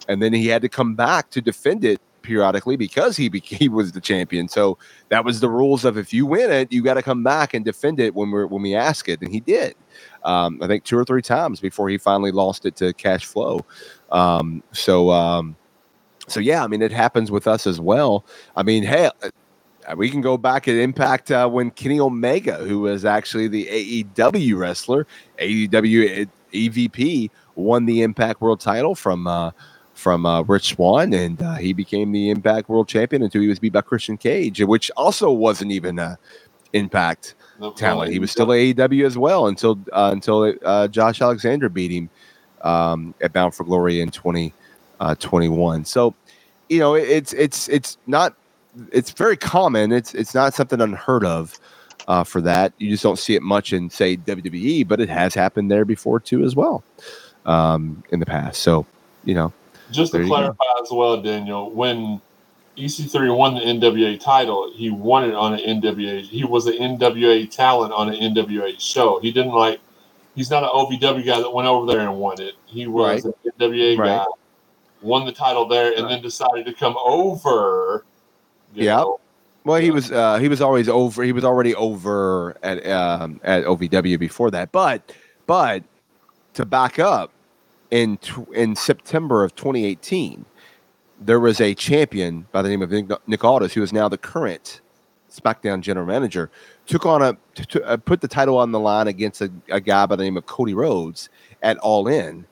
and 0.07 0.21
then 0.21 0.33
he 0.33 0.47
had 0.47 0.61
to 0.61 0.69
come 0.69 0.93
back 0.93 1.31
to 1.31 1.41
defend 1.41 1.83
it 1.83 1.99
periodically 2.29 2.77
because 2.77 3.17
he 3.17 3.27
became, 3.29 3.59
he 3.63 3.69
was 3.69 3.91
the 3.91 4.01
champion. 4.01 4.47
So 4.47 4.77
that 5.09 5.25
was 5.25 5.39
the 5.39 5.49
rules 5.49 5.83
of 5.85 5.97
if 5.97 6.13
you 6.13 6.25
win 6.25 6.51
it, 6.51 6.71
you 6.71 6.83
got 6.83 6.93
to 6.95 7.03
come 7.03 7.23
back 7.23 7.53
and 7.53 7.65
defend 7.65 7.99
it 7.99 8.13
when 8.15 8.31
we 8.31 8.45
when 8.45 8.61
we 8.61 8.75
ask 8.75 9.09
it, 9.09 9.21
and 9.21 9.31
he 9.31 9.39
did. 9.39 9.75
Um, 10.23 10.59
I 10.61 10.67
think 10.67 10.83
two 10.83 10.97
or 10.97 11.05
three 11.05 11.21
times 11.21 11.59
before 11.59 11.89
he 11.89 11.97
finally 11.97 12.31
lost 12.31 12.65
it 12.65 12.75
to 12.77 12.93
Cash 12.93 13.25
Flow. 13.25 13.65
Um, 14.11 14.63
so 14.71 15.09
um, 15.11 15.55
so 16.27 16.39
yeah, 16.39 16.63
I 16.63 16.67
mean 16.67 16.81
it 16.81 16.91
happens 16.91 17.31
with 17.31 17.47
us 17.47 17.67
as 17.67 17.79
well. 17.79 18.25
I 18.55 18.63
mean, 18.63 18.83
hey. 18.83 19.07
uh, 19.07 19.29
We 19.97 20.09
can 20.11 20.21
go 20.21 20.37
back 20.37 20.67
at 20.67 20.75
Impact 20.75 21.31
uh, 21.31 21.49
when 21.49 21.71
Kenny 21.71 21.99
Omega, 21.99 22.57
who 22.57 22.81
was 22.81 23.05
actually 23.05 23.47
the 23.47 23.65
AEW 23.65 24.55
wrestler, 24.55 25.07
AEW 25.39 26.27
EVP, 26.53 27.29
won 27.55 27.85
the 27.85 28.03
Impact 28.03 28.39
World 28.41 28.59
Title 28.59 28.93
from 28.93 29.25
uh, 29.25 29.49
from 29.99 30.25
uh, 30.25 30.43
Rich 30.43 30.75
Swan, 30.75 31.13
and 31.13 31.41
uh, 31.41 31.55
he 31.57 31.73
became 31.73 32.11
the 32.13 32.31
Impact 32.31 32.69
World 32.69 32.87
Champion 32.89 33.23
until 33.23 33.41
he 33.43 33.49
was 33.49 33.59
beat 33.59 33.73
by 33.73 33.81
Christian 33.81 34.17
Cage, 34.17 34.61
which 34.63 34.91
also 34.97 35.31
wasn't 35.31 35.71
even 35.73 35.99
a 35.99 36.17
Impact 36.73 37.35
No, 37.59 37.71
talent. 37.73 38.11
He 38.11 38.19
was 38.19 38.31
still 38.31 38.47
AEW 38.47 39.05
as 39.05 39.17
well 39.17 39.47
until 39.47 39.79
uh, 39.93 40.09
until 40.13 40.53
uh, 40.63 40.87
Josh 40.89 41.21
Alexander 41.21 41.69
beat 41.69 41.91
him 41.91 42.09
um, 42.61 43.15
at 43.21 43.33
Bound 43.33 43.55
for 43.55 43.65
Glory 43.65 44.01
in 44.01 44.11
twenty 44.11 44.55
uh, 44.99 45.15
twenty 45.15 45.49
one. 45.49 45.85
So, 45.85 46.15
you 46.69 46.79
know, 46.79 46.95
it- 46.95 47.09
it's 47.09 47.33
it's 47.33 47.69
it's 47.69 47.97
not 48.07 48.35
it's 48.93 49.11
very 49.11 49.37
common. 49.37 49.91
It's 49.91 50.13
it's 50.15 50.35
not 50.35 50.53
something 50.53 50.81
unheard 50.81 51.25
of 51.25 51.59
uh, 52.07 52.23
for 52.23 52.41
that. 52.41 52.73
You 52.77 52.89
just 52.91 53.03
don't 53.03 53.19
see 53.19 53.35
it 53.35 53.43
much 53.43 53.73
in 53.73 53.89
say 53.89 54.17
WWE, 54.17 54.87
but 54.87 55.01
it 55.01 55.09
has 55.09 55.33
happened 55.35 55.71
there 55.71 55.85
before 55.85 56.19
too 56.21 56.43
as 56.43 56.55
well 56.55 56.85
um, 57.45 58.03
in 58.11 58.19
the 58.19 58.27
past. 58.27 58.61
So, 58.61 58.87
you 59.25 59.35
know, 59.35 59.53
Just 59.91 60.11
to 60.13 60.19
you 60.19 60.23
go. 60.25 60.29
clarify 60.29 60.63
as 60.81 60.89
well, 60.91 61.21
Daniel, 61.21 61.69
when 61.71 62.21
EC3 62.77 63.35
won 63.35 63.55
the 63.55 63.61
NWA 63.61 64.19
title, 64.19 64.71
he 64.73 64.89
won 64.89 65.23
it 65.29 65.33
on 65.35 65.53
an 65.53 65.81
NWA. 65.81 66.21
He 66.21 66.43
was 66.43 66.67
an 66.67 66.73
NWA 66.75 67.49
talent 67.49 67.91
on 67.93 68.09
an 68.09 68.15
NWA 68.15 68.79
show. 68.79 69.19
He 69.19 69.31
didn't 69.31 69.53
like. 69.53 69.79
He's 70.35 70.49
not 70.49 70.63
an 70.63 70.69
OVW 70.69 71.25
guy 71.25 71.39
that 71.41 71.53
went 71.53 71.67
over 71.67 71.91
there 71.91 72.01
and 72.01 72.17
won 72.17 72.39
it. 72.41 72.53
He 72.65 72.87
was 72.87 73.25
Right. 73.25 73.35
an 73.43 73.51
NWA 73.59 73.97
Right. 73.97 74.07
guy, 74.07 74.25
won 75.01 75.25
the 75.25 75.31
title 75.33 75.65
there, 75.67 75.91
and 75.97 76.09
then 76.09 76.21
decided 76.21 76.65
to 76.65 76.73
come 76.73 76.95
over. 77.03 78.05
Yeah. 78.73 79.03
Well, 79.65 79.81
he 79.81 79.91
was 79.91 80.11
uh, 80.11 80.37
he 80.39 80.47
was 80.47 80.61
always 80.61 80.87
over. 80.87 81.23
He 81.23 81.33
was 81.33 81.43
already 81.43 81.75
over 81.75 82.55
at 82.63 82.85
um, 82.87 83.41
at 83.43 83.65
OVW 83.65 84.17
before 84.17 84.49
that. 84.51 84.71
But 84.71 85.13
but 85.47 85.83
to 86.53 86.65
back 86.65 86.97
up 86.99 87.31
in 87.91 88.19
in 88.53 88.75
September 88.75 89.43
of 89.43 89.55
2018, 89.55 90.45
there 91.19 91.39
was 91.39 91.59
a 91.59 91.73
champion 91.73 92.47
by 92.51 92.61
the 92.61 92.69
name 92.69 92.81
of 92.81 92.91
Nick, 93.27 93.43
Aldis, 93.43 93.73
who 93.73 93.83
is 93.83 93.91
now 93.91 94.07
the 94.07 94.17
current 94.17 94.81
SmackDown 95.29 95.81
general 95.81 96.05
manager, 96.05 96.49
took 96.85 97.05
on 97.05 97.21
a 97.21 97.37
t- 97.55 97.81
uh, 97.81 97.97
put 97.97 98.21
the 98.21 98.27
title 98.27 98.57
on 98.57 98.71
the 98.71 98.79
line 98.79 99.07
against 99.07 99.41
a, 99.41 99.51
a 99.69 99.79
guy 99.79 100.05
by 100.05 100.15
the 100.15 100.23
name 100.23 100.37
of 100.37 100.45
Cody 100.45 100.73
Rhodes 100.73 101.29
at 101.61 101.77
All 101.79 102.07
In, 102.07 102.45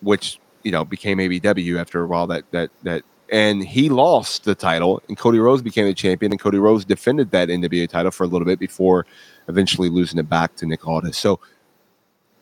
which 0.00 0.38
you 0.62 0.72
know 0.72 0.84
became 0.84 1.18
AEW 1.18 1.78
after 1.78 2.02
a 2.02 2.06
while. 2.06 2.26
That 2.26 2.44
that 2.52 2.70
that 2.82 3.02
and 3.30 3.64
he 3.64 3.88
lost 3.88 4.44
the 4.44 4.54
title, 4.54 5.02
and 5.08 5.16
Cody 5.16 5.38
Rhodes 5.38 5.62
became 5.62 5.86
the 5.86 5.94
champion, 5.94 6.30
and 6.30 6.40
Cody 6.40 6.58
Rhodes 6.58 6.84
defended 6.84 7.30
that 7.30 7.48
NWA 7.48 7.88
title 7.88 8.10
for 8.10 8.24
a 8.24 8.26
little 8.26 8.46
bit 8.46 8.58
before 8.58 9.06
eventually 9.48 9.88
losing 9.88 10.18
it 10.18 10.28
back 10.28 10.56
to 10.56 10.66
Nick 10.66 10.86
Aldis. 10.86 11.16
So 11.16 11.40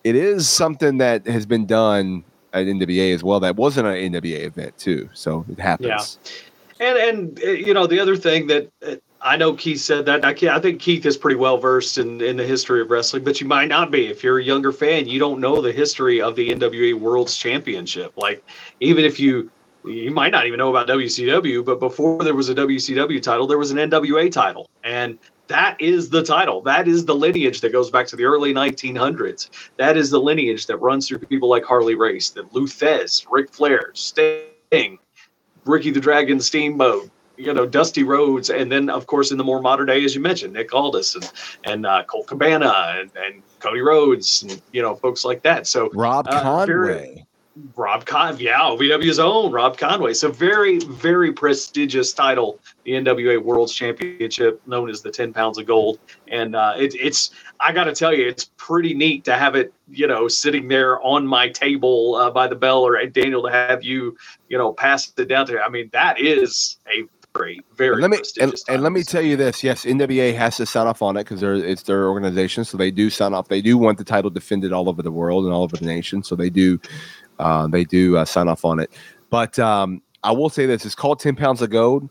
it 0.05 0.17
is 0.17 0.49
something 0.49 0.99
that 0.99 1.27
has 1.27 1.47
been 1.47 1.67
done 1.67 2.25
at 2.53 2.67
NWA 2.67 3.15
as 3.15 3.25
well. 3.25 3.41
That 3.41 3.57
wasn't 3.57 3.89
an 3.89 4.13
NWA 4.13 4.45
event 4.45 4.77
too, 4.79 5.09
so 5.13 5.45
it 5.51 5.59
happens. 5.59 6.19
Yeah, 6.79 6.87
And 6.89 6.99
and 6.99 7.45
uh, 7.45 7.51
you 7.51 7.75
know 7.75 7.87
the 7.87 8.01
other 8.01 8.17
thing 8.17 8.47
that 8.49 8.71
uh, 8.87 8.97
I 9.21 9.37
know 9.37 9.55
Keith 9.55 9.81
said 9.81 10.07
that 10.07 10.25
I, 10.25 10.31
I 10.55 10.61
think 10.61 10.81
Keith 10.81 11.07
is 11.07 11.17
pretty 11.17 11.37
well 11.37 11.59
versed 11.59 11.99
in 11.99 12.21
in 12.21 12.37
the 12.37 12.45
history 12.45 12.81
of 12.81 12.91
wrestling, 12.91 13.25
but 13.25 13.41
you 13.41 13.47
might 13.47 13.69
not 13.69 13.91
be 13.91 14.07
if 14.07 14.23
you're 14.23 14.39
a 14.39 14.45
younger 14.45 14.73
fan. 14.73 15.09
You 15.09 15.19
don't 15.19 15.41
know 15.41 15.61
the 15.61 15.73
history 15.73 16.21
of 16.21 16.37
the 16.37 16.51
NWA 16.51 16.99
World's 16.99 17.37
Championship. 17.37 18.13
Like 18.17 18.45
even 18.81 19.05
if 19.05 19.21
you 19.21 19.51
you 19.85 20.11
might 20.11 20.31
not 20.31 20.47
even 20.47 20.59
know 20.59 20.71
about 20.71 20.89
WCW, 20.89 21.65
but 21.65 21.81
before 21.81 22.23
there 22.23 22.35
was 22.35 22.49
a 22.49 22.55
WCW 22.55 23.21
title, 23.21 23.47
there 23.47 23.59
was 23.59 23.71
an 23.71 23.79
NWA 23.79 24.31
title, 24.31 24.69
and 24.85 25.19
that 25.53 25.81
is 25.81 26.09
the 26.11 26.23
title. 26.23 26.61
That 26.63 26.89
is 26.89 27.05
the 27.05 27.15
lineage 27.15 27.61
that 27.61 27.73
goes 27.73 27.91
back 27.91 28.07
to 28.09 28.17
the 28.17 28.25
early 28.25 28.53
1900s. 28.55 29.51
That 29.77 29.97
is 29.97 30.11
the 30.11 30.19
lineage 30.21 30.67
that 30.67 30.79
runs 30.79 31.07
through 31.09 31.19
people 31.19 31.49
like 31.49 31.65
Harley 31.65 31.95
Race, 31.95 32.31
the 32.31 32.43
Lou 32.53 32.67
Thesz, 32.67 33.27
Ric 33.31 33.51
Flair, 33.53 33.91
Sting, 33.95 34.99
Ricky 35.65 35.91
the 35.91 36.01
Dragon 36.01 36.41
Steamboat, 36.41 37.11
you 37.37 37.53
know, 37.53 37.67
Dusty 37.67 38.03
Rhodes, 38.03 38.51
and 38.51 38.71
then 38.71 38.89
of 38.91 39.07
course 39.07 39.31
in 39.31 39.39
the 39.39 39.45
more 39.45 39.61
modern 39.61 39.87
day, 39.87 40.05
as 40.05 40.15
you 40.15 40.21
mentioned, 40.21 40.53
Nick 40.55 40.73
Aldis 40.75 41.15
and 41.17 41.31
and 41.65 41.87
uh, 41.87 42.03
Colt 42.05 42.27
Cabana 42.27 42.95
and, 42.99 43.11
and 43.17 43.43
Cody 43.61 43.81
Rhodes, 43.81 44.43
and 44.43 44.61
you 44.73 44.83
know, 44.83 44.95
folks 44.97 45.25
like 45.25 45.43
that. 45.43 45.67
So 45.67 45.91
Rob 45.95 46.27
Uh, 46.29 46.43
Conway. 46.43 46.67
very- 46.67 47.27
Rob 47.77 48.07
Con, 48.07 48.39
yeah, 48.39 48.61
OVW's 48.61 49.19
own 49.19 49.53
Rob 49.53 49.77
Conway. 49.77 50.15
So 50.15 50.31
very, 50.31 50.79
very 50.79 51.33
prestigious 51.33 52.13
title, 52.13 52.59
the 52.85 52.93
NWA 52.93 53.43
World 53.43 53.71
Championship, 53.71 54.61
known 54.67 54.89
as 54.89 55.03
the 55.03 55.11
Ten 55.11 55.33
Pounds 55.33 55.59
of 55.59 55.67
Gold. 55.67 55.99
And 56.29 56.57
uh, 56.57 56.75
it, 56.79 56.95
it's, 56.95 57.31
I 57.61 57.73
got 57.73 57.85
to 57.85 57.95
tell 57.95 58.15
you, 58.15 58.27
it's 58.27 58.51
pretty 58.57 58.95
neat 58.95 59.25
to 59.25 59.37
have 59.37 59.55
it, 59.55 59.75
you 59.91 60.07
know, 60.07 60.29
sitting 60.29 60.69
there 60.69 61.01
on 61.03 61.27
my 61.27 61.49
table 61.51 62.15
uh, 62.15 62.31
by 62.31 62.49
the 62.49 62.57
bell, 62.57 62.87
or 62.87 63.05
Daniel 63.07 63.43
to 63.43 63.51
have 63.51 63.83
you, 63.83 64.17
you 64.49 64.57
know, 64.57 64.73
pass 64.73 65.13
it 65.17 65.29
down 65.29 65.47
to. 65.47 65.61
I 65.61 65.69
mean, 65.69 65.91
that 65.93 66.19
is 66.19 66.79
a 66.89 67.05
very, 67.35 67.61
very 67.77 67.95
And 67.95 68.03
let 68.03 68.11
me 68.11 68.19
and, 68.41 68.55
and 68.69 68.83
let 68.83 68.93
me 68.93 69.03
tell 69.03 69.23
you 69.23 69.37
this: 69.37 69.63
yes, 69.63 69.85
NWA 69.85 70.35
has 70.35 70.57
to 70.59 70.67
sign 70.67 70.87
off 70.87 71.03
on 71.03 71.17
it 71.17 71.25
because 71.25 71.41
they're 71.41 71.55
it's 71.55 71.83
their 71.83 72.09
organization, 72.09 72.65
so 72.65 72.77
they 72.77 72.91
do 72.91 73.11
sign 73.11 73.35
off. 73.35 73.49
They 73.49 73.63
do 73.63 73.79
want 73.79 73.99
the 73.99 74.05
title 74.05 74.31
defended 74.31 74.73
all 74.73 74.89
over 74.89 75.03
the 75.03 75.11
world 75.11 75.45
and 75.45 75.53
all 75.53 75.63
over 75.63 75.77
the 75.77 75.87
nation, 75.87 76.23
so 76.23 76.37
they 76.37 76.51
do 76.51 76.81
uh, 77.43 77.67
they 77.67 77.85
do 77.85 78.17
uh, 78.17 78.25
sign 78.25 78.49
off 78.49 78.65
on 78.65 78.79
it. 78.79 78.91
But 79.31 79.59
um, 79.59 80.03
I 80.23 80.33
will 80.33 80.51
say 80.51 80.67
this: 80.67 80.85
it's 80.87 80.95
called 80.95 81.21
Ten 81.21 81.35
Pounds 81.37 81.63
of 81.63 81.71
Gold. 81.71 82.09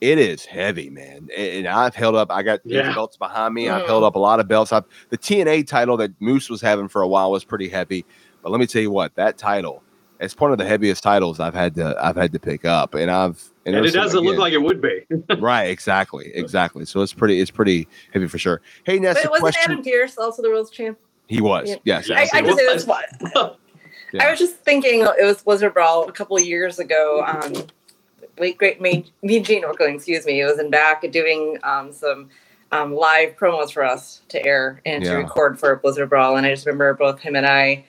It 0.00 0.18
is 0.18 0.44
heavy, 0.44 0.90
man. 0.90 1.28
And 1.36 1.48
and 1.58 1.68
I've 1.68 1.94
held 1.94 2.16
up. 2.16 2.30
I 2.32 2.42
got 2.42 2.60
Yeah. 2.64 2.92
belts 2.92 3.16
behind 3.16 3.54
me. 3.54 3.68
I've 3.68 3.82
Mm. 3.82 3.86
held 3.86 4.04
up 4.04 4.16
a 4.16 4.18
lot 4.18 4.40
of 4.40 4.48
belts. 4.48 4.72
I've, 4.72 4.84
the 5.10 5.18
TNA 5.18 5.66
title 5.66 5.96
that 5.98 6.10
Moose 6.20 6.50
was 6.50 6.60
having 6.60 6.88
for 6.88 7.02
a 7.02 7.08
while 7.08 7.30
was 7.30 7.44
pretty 7.44 7.68
heavy. 7.68 8.04
But 8.42 8.50
let 8.50 8.58
me 8.60 8.66
tell 8.66 8.82
you 8.82 8.90
what, 8.90 9.14
that 9.14 9.38
title, 9.38 9.84
it's 10.18 10.36
one 10.36 10.50
of 10.50 10.58
the 10.58 10.64
heaviest 10.64 11.04
titles 11.04 11.38
I've 11.38 11.54
had 11.54 11.76
to 11.76 11.96
I've 12.04 12.16
had 12.16 12.32
to 12.32 12.40
pick 12.40 12.64
up. 12.64 12.94
And 12.94 13.12
I've 13.12 13.40
And 13.64 13.76
it 13.76 13.92
doesn't 13.92 14.18
look 14.20 14.38
like 14.38 14.52
it 14.52 14.62
would 14.62 14.80
be. 14.82 15.04
right. 15.38 15.66
Exactly. 15.66 16.32
Exactly. 16.34 16.84
So 16.84 17.00
it's 17.02 17.12
pretty. 17.12 17.38
It's 17.40 17.52
pretty 17.52 17.86
heavy 18.12 18.26
for 18.26 18.38
sure. 18.38 18.60
Hey, 18.82 18.98
Ness, 18.98 19.18
But 19.22 19.30
wasn't 19.30 19.40
question. 19.42 19.72
Adam 19.72 19.84
Pearce 19.84 20.18
also 20.18 20.42
the 20.42 20.48
world's 20.48 20.70
champ? 20.70 20.98
he 21.28 21.40
was. 21.40 21.68
Yeah. 21.68 21.76
Yes. 21.84 22.08
Yeah. 22.08 22.18
I, 22.18 22.28
I 22.38 22.42
just 22.42 22.58
it 22.60 22.74
was 22.74 22.86
Yeah. 24.12 24.26
I 24.26 24.30
was 24.30 24.38
just 24.38 24.56
thinking 24.56 25.00
it 25.00 25.24
was 25.24 25.42
Blizzard 25.42 25.74
Brawl 25.74 26.08
a 26.08 26.12
couple 26.12 26.36
of 26.36 26.44
years 26.44 26.78
ago. 26.78 27.24
Um, 27.26 27.66
late 28.38 28.58
great 28.58 28.80
mean 28.80 29.04
Gene 29.24 29.62
Okerlund, 29.64 29.96
excuse 29.96 30.26
me, 30.26 30.40
it 30.40 30.44
was 30.44 30.58
in 30.58 30.70
back 30.70 31.02
doing 31.10 31.58
um, 31.62 31.92
some 31.92 32.28
um, 32.72 32.94
live 32.94 33.36
promos 33.36 33.72
for 33.72 33.84
us 33.84 34.22
to 34.28 34.44
air 34.44 34.80
and 34.86 35.04
Yeah. 35.04 35.12
to 35.12 35.16
record 35.18 35.58
for 35.58 35.76
Blizzard 35.76 36.08
Brawl. 36.10 36.36
And 36.36 36.46
I 36.46 36.50
just 36.54 36.66
remember 36.66 36.94
both 36.94 37.20
him 37.20 37.36
and 37.36 37.46
I, 37.46 37.84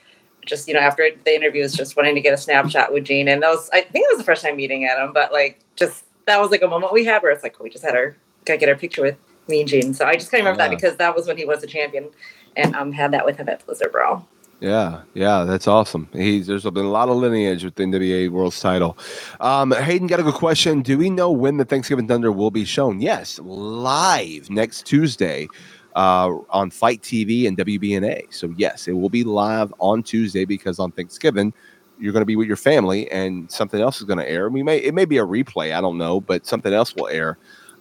just 0.45 0.68
you 0.68 0.74
know, 0.74 0.82
after 0.82 1.10
the 1.24 1.34
interviews, 1.36 1.74
just 1.74 1.95
wanting 1.95 2.16
to 2.16 2.22
get 2.22 2.34
a 2.34 2.38
snapshot 2.38 2.91
with 2.91 3.06
Gene. 3.06 3.28
And 3.30 3.41
that 3.44 3.50
was 3.50 3.70
I 3.72 3.82
think 3.82 4.06
it 4.06 4.12
was 4.12 4.18
the 4.18 4.26
first 4.26 4.44
time 4.44 4.58
meeting 4.58 4.82
him, 4.82 5.14
but 5.14 5.32
like 5.32 5.60
just 5.76 6.04
that 6.26 6.40
was 6.40 6.52
like 6.52 6.62
a 6.62 6.68
moment 6.68 6.91
we 6.94 7.06
had 7.06 7.22
where 7.22 7.32
it's 7.32 7.44
like 7.44 7.60
we 7.60 7.70
just 7.70 7.84
had 7.84 7.95
our 7.95 8.16
gotta 8.45 8.60
get 8.60 8.70
our 8.70 8.76
picture 8.76 9.02
with 9.02 9.16
Mean 9.48 9.68
Gene. 9.68 9.94
So 9.94 10.06
I 10.06 10.16
just 10.16 10.32
kind 10.32 10.41
of 10.41 10.45
remember 10.45 10.64
Yeah. 10.64 10.70
that 10.70 10.76
because 10.76 10.98
that 10.98 11.16
was 11.16 11.28
when 11.28 11.38
he 11.38 11.45
was 11.45 11.64
a 11.64 11.68
champion, 11.68 12.10
and 12.58 12.76
um 12.76 12.91
had 12.91 13.12
that 13.12 13.26
with 13.26 13.38
him 13.38 13.48
at 13.50 13.66
Blizzard 13.66 13.91
Brawl. 13.94 14.28
Yeah, 14.64 15.02
yeah, 15.14 15.44
that's 15.44 15.68
awesome. 15.68 16.07
He's 16.14 16.48
there's 16.48 16.64
been 16.64 16.85
a 16.85 16.90
lot 16.90 17.10
of 17.10 17.18
lineage 17.18 17.65
with 17.65 17.76
the 17.76 17.84
NWA 17.84 18.30
World's 18.30 18.61
Title. 18.61 18.98
Um, 19.41 19.73
Hayden 19.73 20.07
got 20.07 20.22
a 20.22 20.23
good 20.23 20.35
question. 20.35 20.81
Do 20.81 20.98
we 20.98 21.10
know 21.10 21.30
when 21.30 21.57
the 21.57 21.65
Thanksgiving 21.65 22.07
Thunder 22.07 22.31
will 22.31 22.49
be 22.49 22.64
shown? 22.64 23.02
Yes, 23.02 23.40
live 23.44 24.49
next 24.49 24.85
Tuesday 24.85 25.49
uh, 25.98 26.38
on 26.49 26.69
Fight 26.69 27.02
TV 27.02 27.45
and 27.45 27.57
WBNA. 27.57 28.34
So 28.34 28.53
yes, 28.56 28.88
it 28.88 28.94
will 28.94 29.10
be 29.10 29.26
live 29.26 29.73
on 29.80 30.02
Tuesday 30.02 30.45
because 30.45 30.80
on 30.80 30.94
Thanksgiving 30.94 31.53
you're 31.99 32.14
going 32.14 32.22
to 32.22 32.26
be 32.26 32.38
with 32.38 32.48
your 32.48 32.56
family 32.56 33.11
and 33.11 33.52
something 33.52 33.81
else 33.81 33.98
is 33.98 34.06
going 34.06 34.19
to 34.19 34.30
air. 34.30 34.48
We 34.48 34.64
may 34.64 34.77
it 34.77 34.94
may 34.94 35.03
be 35.03 35.18
a 35.18 35.26
replay, 35.26 35.76
I 35.76 35.81
don't 35.81 35.98
know, 35.98 36.22
but 36.22 36.45
something 36.45 36.73
else 36.73 36.95
will 36.95 37.10
air, 37.10 37.38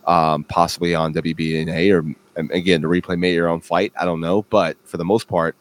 um, 0.09 0.43
possibly 0.43 0.97
on 0.97 1.15
WBNA 1.15 1.93
or 1.93 2.43
again 2.53 2.83
the 2.83 2.89
replay 2.89 3.17
may 3.17 3.37
air 3.37 3.49
on 3.49 3.61
Fight. 3.61 3.93
I 3.97 4.05
don't 4.05 4.21
know, 4.21 4.43
but 4.43 4.77
for 4.83 4.97
the 4.97 5.05
most 5.05 5.29
part. 5.29 5.55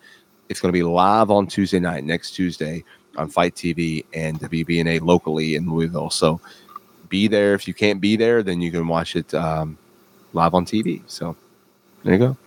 It's 0.52 0.60
going 0.60 0.68
to 0.68 0.78
be 0.78 0.84
live 0.84 1.32
on 1.32 1.48
Tuesday 1.48 1.80
night, 1.80 2.04
next 2.04 2.32
Tuesday 2.32 2.84
on 3.16 3.30
Fight 3.30 3.56
TV 3.56 4.04
and 4.14 4.38
WBNA 4.38 5.00
locally 5.00 5.56
in 5.56 5.72
Louisville. 5.72 6.10
So 6.10 6.42
be 7.08 7.30
there. 7.30 7.54
If 7.54 7.70
you 7.70 7.74
can't 7.74 8.02
be 8.02 8.18
there, 8.18 8.44
then 8.44 8.60
you 8.60 8.70
can 8.70 8.86
watch 8.86 9.16
it 9.16 9.34
um, 9.34 9.78
live 10.34 10.54
on 10.54 10.66
TV. 10.66 11.04
So 11.08 11.38
there 12.04 12.14
you 12.14 12.20
go. 12.20 12.38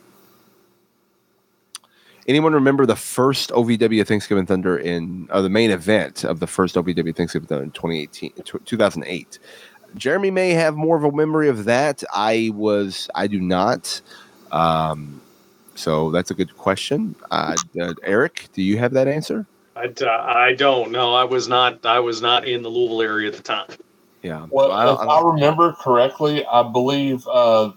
Anyone 2.28 2.52
remember 2.52 2.85
the 2.85 2.94
first 2.94 3.48
OVW 3.52 4.06
Thanksgiving 4.06 4.44
Thunder 4.44 4.76
in, 4.76 5.26
or 5.32 5.40
the 5.40 5.48
main 5.48 5.70
event 5.70 6.24
of 6.24 6.40
the 6.40 6.47
first 6.47 6.74
OVW 6.74 7.16
Thanksgiving 7.16 7.48
Thunder 7.48 7.64
in 7.64 7.70
2018, 7.70 8.32
2008? 8.66 9.39
Jeremy 9.97 10.31
may 10.31 10.51
have 10.51 10.76
more 10.76 10.98
of 10.98 11.05
a 11.05 11.12
memory 11.12 11.48
of 11.48 11.64
that. 11.64 12.05
I 12.12 12.51
was, 12.52 13.09
I 13.14 13.28
do 13.28 13.40
not. 13.40 14.02
Um, 14.52 15.22
so 15.74 16.10
that's 16.10 16.30
a 16.30 16.34
good 16.34 16.56
question. 16.56 17.14
Uh, 17.30 17.55
uh, 17.80 17.94
Eric, 18.02 18.48
do 18.52 18.62
you 18.62 18.78
have 18.78 18.92
that 18.92 19.09
answer? 19.09 19.46
I, 19.76 19.86
uh, 20.01 20.06
I 20.09 20.55
don't 20.55 20.90
know. 20.92 21.14
I 21.14 21.24
was 21.24 21.48
not. 21.48 21.84
I 21.84 21.98
was 21.98 22.22
not 22.22 22.46
in 22.46 22.62
the 22.62 22.68
Louisville 22.68 23.02
area 23.02 23.28
at 23.28 23.34
the 23.34 23.42
time. 23.42 23.66
Yeah. 24.22 24.46
Well, 24.51 24.72
I 24.72 24.92
if 24.92 24.98
I 25.01 25.05
I, 25.05 25.22
remember 25.22 25.72
correctly, 25.72 26.46
I 26.46 26.62
believe 26.62 27.26
uh, 27.28 27.72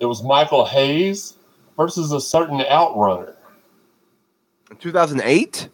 it 0.00 0.06
was 0.06 0.22
Michael 0.22 0.64
Hayes 0.64 1.36
versus 1.76 2.12
a 2.12 2.20
certain 2.20 2.60
outrunner. 2.60 3.34
2008. 4.80 5.68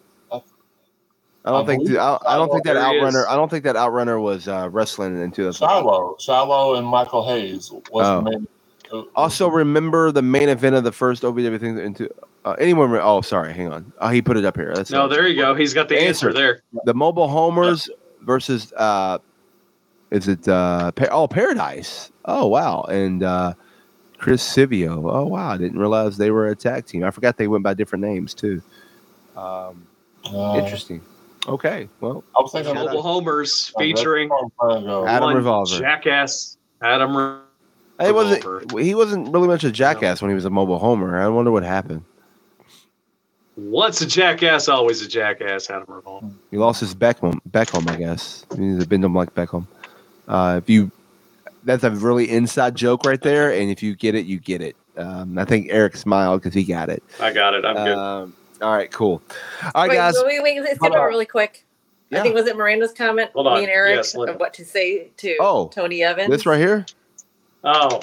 I 1.45 1.51
don't 1.51 1.65
I 1.65 1.67
think 1.67 1.83
believe 1.85 1.99
I, 1.99 2.19
I 2.27 2.37
don't 2.37 2.51
think 2.53 2.65
that 2.65 2.75
There 2.75 2.89
he 2.89 2.99
is. 2.99 3.15
outrunner. 3.15 3.27
I 3.29 3.35
don't 3.35 3.49
think 3.51 3.65
that 3.65 3.75
outrunner 3.75 4.23
was 4.23 4.47
uh, 4.47 4.69
wrestling 4.71 5.21
in 5.21 5.33
2008. 5.33 5.69
Shiloh, 5.69 6.17
Shiloh, 6.21 6.77
and 6.77 6.87
Michael 6.87 7.27
Hayes 7.27 7.71
was 7.91 8.07
Oh. 8.07 8.23
the 8.23 8.31
main. 8.31 8.47
Also, 9.15 9.49
remember 9.49 10.13
the 10.13 10.23
main 10.23 10.49
event 10.49 10.75
of 10.77 10.85
the 10.85 10.93
first 10.93 11.23
OVW 11.23 11.59
thing 11.61 11.79
into 11.79 12.09
uh, 12.45 12.53
anyone? 12.59 12.91
re- 12.91 13.01
Oh, 13.01 13.21
sorry, 13.21 13.53
hang 13.53 13.73
on. 13.73 13.93
Oh, 14.01 14.09
he 14.09 14.21
put 14.21 14.37
it 14.37 14.45
up 14.45 14.57
here. 14.57 14.73
That's 14.75 14.91
No, 14.91 15.09
there 15.09 15.27
you 15.27 15.41
go. 15.41 15.55
He's 15.55 15.73
got 15.75 15.89
the 15.89 15.99
answer, 15.99 16.29
Answer. 16.29 16.33
there. 16.39 16.63
the 16.85 16.95
mobile 16.95 17.29
homers 17.29 17.89
versus 18.23 18.73
uh, 18.77 19.19
is 20.11 20.29
it 20.29 20.47
uh, 20.49 20.93
pa- 20.93 21.09
oh 21.11 21.27
Paradise? 21.29 22.11
Oh 22.27 22.47
wow, 22.49 22.83
and 22.83 23.23
uh, 23.23 23.55
Chris 24.19 24.43
Sivio. 24.47 25.11
Oh 25.11 25.27
wow, 25.27 25.51
I 25.53 25.57
didn't 25.57 25.79
realize 25.79 26.17
they 26.19 26.31
were 26.31 26.49
a 26.49 26.57
tag 26.57 26.87
team. 26.87 27.05
I 27.05 27.11
forgot 27.11 27.39
they 27.39 27.49
went 27.49 27.65
by 27.65 27.75
different 27.75 28.05
names 28.05 28.35
too. 28.35 28.61
Um, 29.37 29.87
uh, 30.27 30.59
interesting. 30.59 31.01
Okay, 31.49 31.89
well, 32.01 32.23
I 32.39 32.43
was 32.43 32.53
thinking 32.53 32.75
Mobile 32.75 33.03
Homers 33.03 33.73
featuring 33.79 34.31
a 34.31 34.35
long 34.35 34.51
time 34.61 34.83
ago. 34.85 35.07
Adam 35.07 35.35
Revolver. 35.35 35.79
jackass 35.79 36.59
Adam. 36.83 37.17
Re- 37.17 37.39
It 38.07 38.15
wasn't. 38.15 38.81
He 38.81 38.95
wasn't 38.95 39.33
really 39.33 39.49
much 39.49 39.65
a 39.65 39.71
jackass 39.73 40.21
when 40.23 40.31
he 40.31 40.35
was 40.35 40.45
a 40.45 40.51
mobile 40.51 40.79
homer. 40.79 41.21
I 41.21 41.29
wonder 41.29 41.51
what 41.51 41.63
happened. 41.63 42.05
Once 43.57 44.01
a 44.01 44.07
jackass, 44.07 44.69
always 44.69 45.03
a 45.03 45.09
jackass. 45.09 45.69
Adam 45.69 45.85
Revolver. 45.87 46.31
He 46.51 46.57
lost 46.57 46.81
his 46.81 46.95
Beckham. 46.95 47.39
Beckham, 47.51 47.89
I 47.91 47.97
guess. 47.97 48.47
He's 48.57 48.83
a 48.83 48.87
bendum 48.87 49.15
like 49.15 49.35
Beckham. 49.35 49.67
Uh, 50.27 50.61
if 50.63 50.71
you, 50.71 50.91
that's 51.65 51.85
a 51.85 51.91
really 51.91 52.31
inside 52.31 52.75
joke 52.75 53.05
right 53.05 53.21
there. 53.21 53.53
And 53.53 53.71
if 53.71 53.83
you 53.83 53.95
get 53.95 54.15
it, 54.15 54.25
you 54.25 54.39
get 54.39 54.63
it. 54.63 54.75
Um, 54.97 55.39
I 55.39 55.45
think 55.45 55.67
Eric 55.71 55.97
smiled 55.97 56.41
because 56.41 56.55
he 56.55 56.65
got 56.65 56.89
it. 56.89 57.03
I 57.21 57.33
got 57.33 57.53
it. 57.55 57.65
I'm 57.67 57.75
good. 57.77 57.97
Um, 57.97 58.37
all 58.63 58.73
right, 58.75 58.91
cool. 58.91 59.23
All 59.63 59.71
right, 59.83 59.91
wait, 59.91 59.97
guys. 59.97 60.15
wait, 60.25 60.43
wait, 60.43 60.61
let's 60.61 60.79
Hold 60.79 60.93
skip 60.93 60.93
over 60.93 61.01
on. 61.03 61.09
really 61.09 61.27
quick. 61.27 61.67
Yeah. 62.11 62.21
I 62.21 62.23
think 62.23 62.35
was 62.35 62.47
it 62.47 62.57
Miranda's 62.57 62.93
comment, 62.93 63.31
Hold 63.35 63.47
on. 63.49 63.59
me 63.59 63.65
and 63.65 63.73
Eric, 63.73 63.97
Yes, 63.97 64.15
of 64.15 64.37
what 64.39 64.55
to 64.55 64.65
say 64.65 65.09
to 65.19 65.37
Oh, 65.41 65.69
Tony 65.69 66.03
Evans. 66.03 66.31
This 66.31 66.47
right 66.47 66.59
here. 66.59 66.87
Oh, 67.65 68.01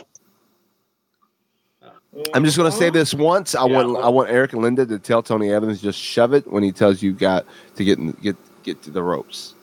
I'm 2.33 2.43
just 2.43 2.57
gonna 2.57 2.71
say 2.71 2.89
this 2.89 3.13
once. 3.13 3.55
I 3.55 3.65
Yeah. 3.65 3.83
want 3.83 4.03
I 4.03 4.09
want 4.09 4.29
Eric 4.29 4.53
and 4.53 4.61
Linda 4.61 4.85
to 4.85 4.99
tell 4.99 5.23
Tony 5.23 5.51
Evans 5.51 5.81
just 5.81 5.99
shove 5.99 6.33
it 6.33 6.47
when 6.51 6.63
he 6.63 6.71
tells 6.71 7.01
you 7.01 7.13
got 7.13 7.45
to 7.75 7.83
get 7.83 7.97
in, 7.99 8.11
get 8.21 8.35
get 8.63 8.81
to 8.83 8.91
the 8.91 9.01
ropes. 9.03 9.55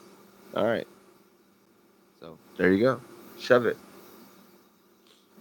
All 0.55 0.64
right. 0.64 0.86
So 2.20 2.39
there 2.56 2.73
you 2.73 2.81
go. 2.82 3.01
Shove 3.39 3.66
it. 3.66 3.77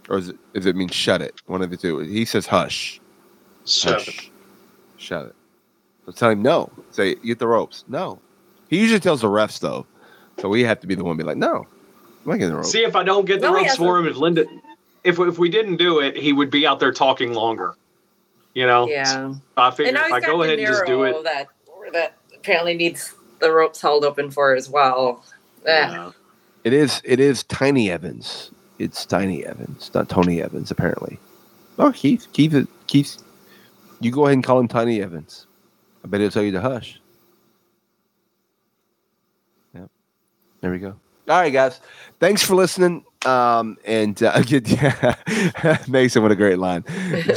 Or 0.09 0.17
is 0.17 0.29
it 0.29 0.37
does 0.53 0.65
it 0.65 0.75
mean 0.75 0.89
shut 0.89 1.21
it? 1.21 1.41
One 1.47 1.61
of 1.61 1.69
the 1.69 1.77
two. 1.77 1.99
He 1.99 2.25
says 2.25 2.45
hush. 2.45 2.99
seven. 3.63 3.99
Hush. 3.99 4.31
Shut 4.97 5.27
it. 5.27 5.35
So 6.05 6.11
tell 6.11 6.29
him 6.31 6.41
no. 6.41 6.69
Say 6.91 7.15
get 7.15 7.39
the 7.39 7.47
ropes. 7.47 7.85
No. 7.87 8.19
He 8.69 8.79
usually 8.79 8.99
tells 8.99 9.21
the 9.21 9.27
refs 9.27 9.59
though. 9.59 9.85
So 10.39 10.49
we 10.49 10.63
have 10.63 10.79
to 10.81 10.87
be 10.87 10.95
the 10.95 11.03
one 11.03 11.17
to 11.17 11.23
be 11.23 11.27
like, 11.27 11.37
no. 11.37 11.65
I'm 12.25 12.31
not 12.31 12.37
getting 12.37 12.49
the 12.49 12.57
ropes. 12.57 12.71
See 12.71 12.83
if 12.83 12.95
I 12.95 13.03
don't 13.03 13.25
get 13.25 13.39
the 13.39 13.47
No, 13.51 13.55
ropes 13.55 13.75
for 13.75 13.99
him. 13.99 14.07
If 14.07 14.17
Linda, 14.17 14.45
if 15.03 15.19
if 15.19 15.37
we 15.37 15.49
didn't 15.49 15.77
do 15.77 15.99
it, 15.99 16.17
he 16.17 16.33
would 16.33 16.49
be 16.49 16.65
out 16.65 16.79
there 16.79 16.91
talking 16.91 17.33
longer. 17.33 17.75
You 18.55 18.65
know. 18.65 18.87
Yeah. 18.87 19.35
I 19.55 19.69
figure 19.71 19.93
if 19.95 20.11
I 20.11 20.19
go 20.19 20.41
ahead 20.41 20.57
and 20.57 20.67
just 20.67 20.85
do 20.85 21.03
it. 21.03 21.23
that 21.23 21.47
that 21.93 22.17
apparently 22.35 22.73
needs 22.73 23.13
the 23.39 23.51
ropes 23.51 23.79
held 23.79 24.03
open 24.03 24.31
for 24.31 24.55
as 24.55 24.69
well. 24.69 25.23
Yeah. 25.65 25.91
Yeah. 25.91 26.11
It 26.63 26.73
is. 26.73 27.01
It 27.05 27.19
is 27.19 27.43
Tiny 27.43 27.91
Evans. 27.91 28.49
It's 28.79 29.05
Tiny 29.05 29.45
Evans, 29.45 29.91
not 29.93 30.09
Tony 30.09 30.41
Evans. 30.41 30.71
Apparently. 30.71 31.19
Oh, 31.77 31.91
Keith. 31.91 32.27
Keith. 32.33 32.67
Keith. 32.87 33.17
You 33.99 34.11
go 34.11 34.25
ahead 34.25 34.33
and 34.33 34.43
call 34.43 34.59
him 34.59 34.67
Tiny 34.67 35.01
Evans. 35.01 35.45
I 36.03 36.07
bet 36.07 36.21
he'll 36.21 36.31
tell 36.31 36.43
you 36.43 36.51
to 36.53 36.61
hush. 36.61 36.99
Yep. 39.73 39.89
There 40.61 40.71
we 40.71 40.79
go. 40.79 40.95
All 41.27 41.39
right, 41.39 41.51
guys. 41.51 41.79
Thanks 42.19 42.43
for 42.43 42.55
listening. 42.55 43.03
Um, 43.25 43.77
and 43.85 44.21
uh, 44.21 44.39
get, 44.43 44.67
Mason, 45.89 46.21
what 46.21 46.31
a 46.31 46.35
great 46.35 46.59
line. 46.59 46.83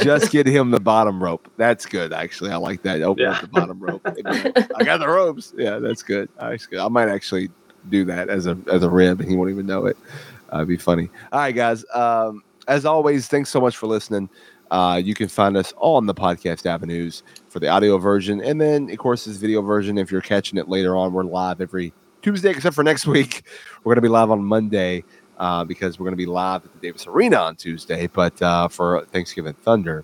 Just 0.01 0.31
get 0.31 0.45
him 0.45 0.69
the 0.69 0.79
bottom 0.79 1.21
rope. 1.21 1.51
That's 1.57 1.85
good, 1.87 2.13
actually. 2.13 2.51
I 2.51 2.57
like 2.57 2.83
that. 2.83 3.01
Open 3.01 3.23
Yeah. 3.23 3.31
up 3.31 3.41
the 3.41 3.47
bottom 3.47 3.79
rope. 3.79 4.01
I 4.05 4.83
got 4.83 4.99
the 4.99 5.07
ropes. 5.07 5.53
Yeah, 5.57 5.79
that's 5.79 6.03
good. 6.03 6.29
That's 6.39 6.67
good. 6.67 6.79
I 6.79 6.87
might 6.89 7.09
actually 7.09 7.49
do 7.89 8.05
that 8.05 8.29
as 8.29 8.45
a 8.45 8.57
as 8.71 8.83
a 8.83 8.89
rib, 8.89 9.19
and 9.21 9.29
he 9.29 9.35
won't 9.35 9.49
even 9.49 9.65
know 9.65 9.87
it. 9.87 9.97
Uh, 10.53 10.57
it'd 10.57 10.67
be 10.67 10.77
funny. 10.77 11.09
All 11.31 11.39
right, 11.39 11.55
guys. 11.55 11.83
Um, 11.93 12.43
as 12.67 12.85
always, 12.85 13.27
thanks 13.27 13.49
so 13.49 13.59
much 13.59 13.75
for 13.77 13.87
listening. 13.87 14.29
Uh, 14.69 15.01
you 15.03 15.15
can 15.15 15.27
find 15.27 15.57
us 15.57 15.73
on 15.77 16.05
the 16.05 16.13
podcast 16.13 16.67
avenues 16.67 17.23
for 17.47 17.59
the 17.59 17.67
audio 17.67 17.97
version, 17.97 18.39
and 18.43 18.61
then 18.61 18.91
of 18.91 18.97
course 18.99 19.25
this 19.25 19.37
video 19.37 19.63
version. 19.63 19.97
If 19.97 20.11
you're 20.11 20.21
catching 20.21 20.59
it 20.59 20.69
later 20.69 20.95
on, 20.95 21.11
we're 21.13 21.23
live 21.23 21.61
every 21.61 21.91
Tuesday, 22.21 22.51
except 22.51 22.75
for 22.75 22.83
next 22.83 23.05
week. 23.15 23.43
We're 23.83 23.93
gonna 23.93 24.01
be 24.01 24.07
live 24.09 24.31
on 24.31 24.43
Monday 24.43 25.03
uh, 25.37 25.63
because 25.63 25.99
we're 25.99 26.05
gonna 26.05 26.15
be 26.17 26.25
live 26.25 26.65
at 26.65 26.73
the 26.73 26.79
Davis 26.79 27.07
Arena 27.07 27.37
on 27.37 27.55
Tuesday. 27.55 28.07
But 28.07 28.41
uh, 28.41 28.67
for 28.67 29.05
Thanksgiving 29.05 29.53
Thunder, 29.53 30.03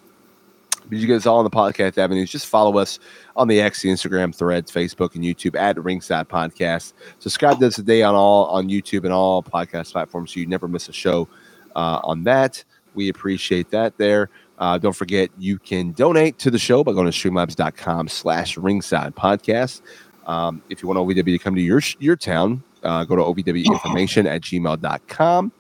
but 0.88 0.98
you 0.98 1.08
guys 1.08 1.26
all 1.26 1.38
on 1.40 1.44
the 1.44 1.50
podcast 1.50 1.98
avenues. 1.98 2.32
Just 2.32 2.46
follow 2.46 2.78
us 2.78 3.00
on 3.36 3.48
the 3.48 3.60
X, 3.60 3.82
the 3.82 3.90
Instagram, 3.90 4.34
Threads, 4.36 4.72
Facebook, 4.72 5.16
and 5.16 5.24
YouTube 5.24 5.56
at 5.60 5.82
Ringside 5.84 6.30
Podcast. 6.30 6.94
Subscribe 7.20 7.60
to 7.60 7.68
us 7.68 7.76
today 7.76 8.04
on 8.04 8.16
all 8.16 8.46
on 8.46 8.70
YouTube 8.70 9.04
and 9.04 9.12
all 9.14 9.42
podcast 9.44 9.92
platforms 9.92 10.34
so 10.34 10.40
you 10.40 10.46
never 10.46 10.68
miss 10.68 10.88
a 10.90 10.94
show. 10.94 11.28
uh, 11.76 12.00
on 12.04 12.24
that. 12.24 12.64
We 12.94 13.10
appreciate 13.10 13.72
that 13.72 13.98
there. 13.98 14.30
Uh, 14.58 14.78
don't 14.78 14.96
forget, 14.96 15.30
you 15.38 15.60
can 15.60 15.92
donate 15.92 16.38
to 16.40 16.50
the 16.50 16.58
show 16.58 16.82
by 16.82 16.94
going 16.94 17.12
to 17.12 17.12
streamlabs.com 17.12 18.08
slash 18.08 18.56
ringside 18.58 19.14
podcast. 19.14 19.82
Um, 20.26 20.62
if 20.70 20.82
you 20.82 20.88
want 20.88 21.00
OVW 21.00 21.26
to 21.26 21.40
come 21.40 21.56
to 21.56 21.62
your 21.62 21.82
your 22.00 22.16
town, 22.16 22.64
uh, 22.84 23.04
go 23.04 23.16
to 23.16 23.22
ovwinformation 23.22 24.26
at 24.26 24.42
gmail.com. 24.42 25.52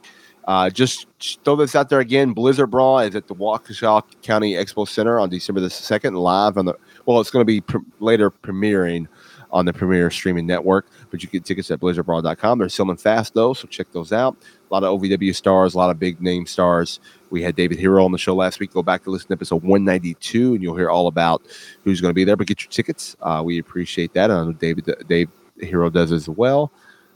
Uh, 0.47 0.69
just 0.69 1.07
throw 1.43 1.55
this 1.55 1.75
out 1.75 1.89
there 1.89 1.99
again. 1.99 2.33
Blizzard 2.33 2.69
Brawl 2.69 2.99
is 2.99 3.15
at 3.15 3.27
the 3.27 3.35
Waukesha 3.35 4.03
County 4.21 4.53
Expo 4.53 4.87
Center 4.87 5.19
on 5.19 5.29
December 5.29 5.59
the 5.59 5.69
2nd, 5.69 6.15
live 6.19 6.57
on 6.57 6.65
the, 6.65 6.75
well, 7.07 7.19
it's 7.19 7.31
going 7.31 7.45
to 7.45 7.61
be 7.61 7.63
later 7.99 8.29
premiering 8.29 9.07
on 9.55 9.63
the 9.65 9.71
Premier 9.71 10.11
Streaming 10.11 10.45
Network, 10.45 10.85
but 11.09 11.23
you 11.23 11.29
get 11.29 11.45
tickets 11.45 11.71
at 11.71 11.79
blizzardbrawl.com. 11.79 12.59
They're 12.59 12.67
selling 12.67 12.97
fast, 12.97 13.33
though, 13.33 13.53
so 13.53 13.69
check 13.69 13.87
those 13.93 14.11
out. 14.11 14.35
A 14.69 14.73
lot 14.73 14.83
of 14.83 14.99
OVW 14.99 15.33
stars, 15.33 15.75
a 15.75 15.77
lot 15.77 15.89
of 15.89 15.97
big 15.97 16.21
name 16.21 16.45
stars. 16.45 16.99
We 17.29 17.41
had 17.41 17.55
David 17.55 17.79
Herro 17.79 18.03
on 18.03 18.11
the 18.11 18.17
show 18.17 18.35
last 18.35 18.59
week. 18.59 18.73
Go 18.73 18.83
back 18.83 19.05
to 19.05 19.11
listen 19.11 19.29
to 19.29 19.33
episode 19.33 19.63
192, 19.63 20.55
and 20.55 20.61
you'll 20.61 20.75
hear 20.75 20.89
all 20.89 21.07
about 21.07 21.41
who's 21.85 22.01
going 22.01 22.09
to 22.09 22.13
be 22.13 22.25
there. 22.25 22.35
But 22.35 22.47
get 22.47 22.63
your 22.63 22.69
tickets. 22.69 23.15
Uh, 23.21 23.41
we 23.45 23.57
appreciate 23.57 24.13
that. 24.13 24.29
I 24.29 24.43
know 24.43 24.51
David 24.51 24.93
Dave 25.07 25.29
Herro 25.61 25.89
does 25.89 26.11
as 26.11 26.27
well. 26.27 26.73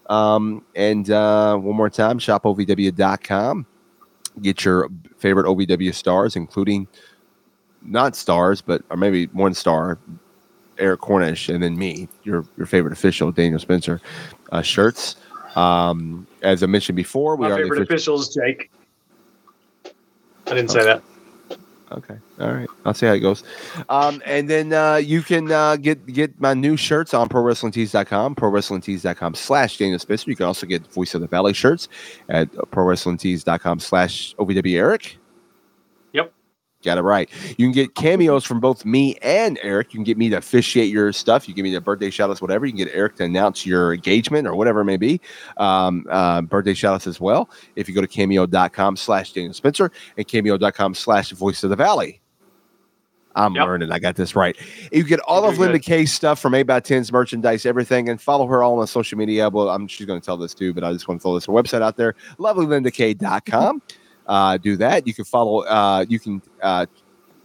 Um, 0.09 0.63
and 0.75 1.11
uh, 1.11 1.57
one 1.57 1.75
more 1.75 1.89
time, 1.89 2.19
shopovw.com. 2.19 3.65
Get 4.41 4.63
your 4.63 4.89
favorite 5.17 5.45
OVW 5.45 5.93
stars, 5.93 6.37
including 6.37 6.87
not 7.81 8.15
stars, 8.15 8.61
but 8.61 8.81
or 8.89 8.95
maybe 8.95 9.25
one 9.27 9.53
star, 9.53 9.99
Eric 10.79 11.01
Cornish, 11.01 11.49
and 11.49 11.61
then 11.61 11.77
me, 11.77 12.07
your 12.23 12.45
your 12.57 12.65
favorite 12.65 12.93
official, 12.93 13.31
Daniel 13.31 13.59
Spencer, 13.59 14.01
uh, 14.51 14.61
shirts. 14.61 15.15
Um, 15.55 16.25
as 16.41 16.63
I 16.63 16.67
mentioned 16.67 16.95
before, 16.95 17.35
we 17.35 17.47
My 17.47 17.51
are 17.53 17.57
favorite 17.57 17.81
official- 17.83 18.15
official 18.15 18.41
Jake. 18.43 18.71
I 20.47 20.53
didn't 20.55 20.71
say 20.71 20.83
that. 20.83 21.03
Okay. 21.91 22.15
All 22.39 22.51
right. 22.53 22.69
I'll 22.85 22.93
see 22.93 23.07
how 23.07 23.13
it 23.13 23.19
goes. 23.19 23.43
Um, 23.89 24.21
and 24.25 24.47
then 24.47 24.73
uh, 24.73 24.95
you 24.97 25.21
can 25.23 25.51
uh, 25.51 25.75
get 25.75 26.05
get 26.05 26.39
my 26.39 26.53
new 26.53 26.77
shirts 26.77 27.13
on 27.15 27.27
ProWrestlingTees.com, 27.29 28.35
ProWrestlingTees.com 28.35 29.33
slash 29.35 29.77
Daniel 29.77 29.97
Spencer. 29.99 30.29
You 30.29 30.35
can 30.35 30.45
also 30.45 30.67
get 30.67 30.85
Voice 30.93 31.15
of 31.15 31.21
the 31.21 31.27
Valley 31.27 31.53
shirts 31.53 31.87
at 32.29 32.51
ProWrestlingTees.com 32.51 33.79
slash 33.79 34.35
OVW 34.35 34.75
Eric. 34.77 35.17
Got 36.81 36.97
it 36.97 37.01
right. 37.01 37.29
You 37.57 37.65
can 37.65 37.73
get 37.73 37.95
cameos 37.95 38.45
from 38.45 38.61
both 38.61 38.85
me 38.85 39.15
and 39.21 39.59
Eric. 39.61 39.93
You 39.93 39.97
can 39.97 40.05
get 40.05 40.17
me 40.17 40.29
to 40.29 40.37
officiate 40.37 40.89
your 40.89 41.11
stuff. 41.11 41.45
You 41.49 41.53
give 41.53 41.63
me 41.63 41.73
the 41.73 41.81
birthday 41.81 42.09
shout 42.09 42.29
outs, 42.29 42.41
whatever. 42.41 42.65
You 42.65 42.71
can 42.71 42.77
get 42.85 42.95
Eric 42.95 43.17
to 43.17 43.25
announce 43.25 43.65
your 43.65 43.93
engagement 43.93 44.47
or 44.47 44.55
whatever 44.55 44.79
it 44.79 44.85
may 44.85 44.95
be. 44.95 45.19
Um, 45.57 46.05
uh, 46.09 46.41
birthday 46.41 46.73
shout 46.73 46.93
outs 46.95 47.05
as 47.05 47.19
well. 47.19 47.49
If 47.75 47.89
you 47.89 47.95
go 47.95 47.99
to 47.99 48.07
cameo.com 48.07 48.95
slash 48.95 49.33
Daniel 49.33 49.53
Spencer 49.53 49.91
and 50.15 50.25
cameo.com 50.25 50.95
slash 50.95 51.31
voice 51.31 51.65
of 51.65 51.69
the 51.69 51.75
valley. 51.75 52.21
I'm 53.35 53.55
Yep. 53.55 53.65
learning. 53.65 53.91
I 53.91 53.99
got 53.99 54.15
this 54.15 54.35
right. 54.35 54.55
You 54.91 55.03
get 55.03 55.19
all 55.21 55.43
You're 55.43 55.51
of 55.51 55.59
Linda 55.59 55.77
good. 55.79 55.85
K's 55.85 56.13
stuff 56.13 56.39
from 56.39 56.55
8 56.55 56.63
by 56.63 56.79
10s 56.79 57.11
merchandise, 57.11 57.65
everything, 57.65 58.09
and 58.09 58.19
follow 58.21 58.47
her 58.47 58.63
all 58.63 58.79
on 58.79 58.87
social 58.87 59.17
media. 59.17 59.49
Well, 59.49 59.69
I'm 59.69 59.85
she's 59.87 60.07
going 60.07 60.19
to 60.19 60.25
tell 60.25 60.35
this 60.37 60.53
too, 60.53 60.73
but 60.73 60.83
I 60.83 60.91
just 60.93 61.07
want 61.07 61.19
to 61.19 61.23
throw 61.23 61.35
this 61.35 61.45
website 61.45 61.81
out 61.81 61.95
there. 61.97 62.15
LovelyLindaK.com. 62.39 63.81
Uh, 64.29 64.57
do 64.57 64.77
that. 64.77 65.07
You 65.07 65.13
can 65.13 65.25
follow. 65.25 65.63
Uh, 65.63 66.05
you 66.07 66.19
can. 66.19 66.41
Uh, 66.61 66.85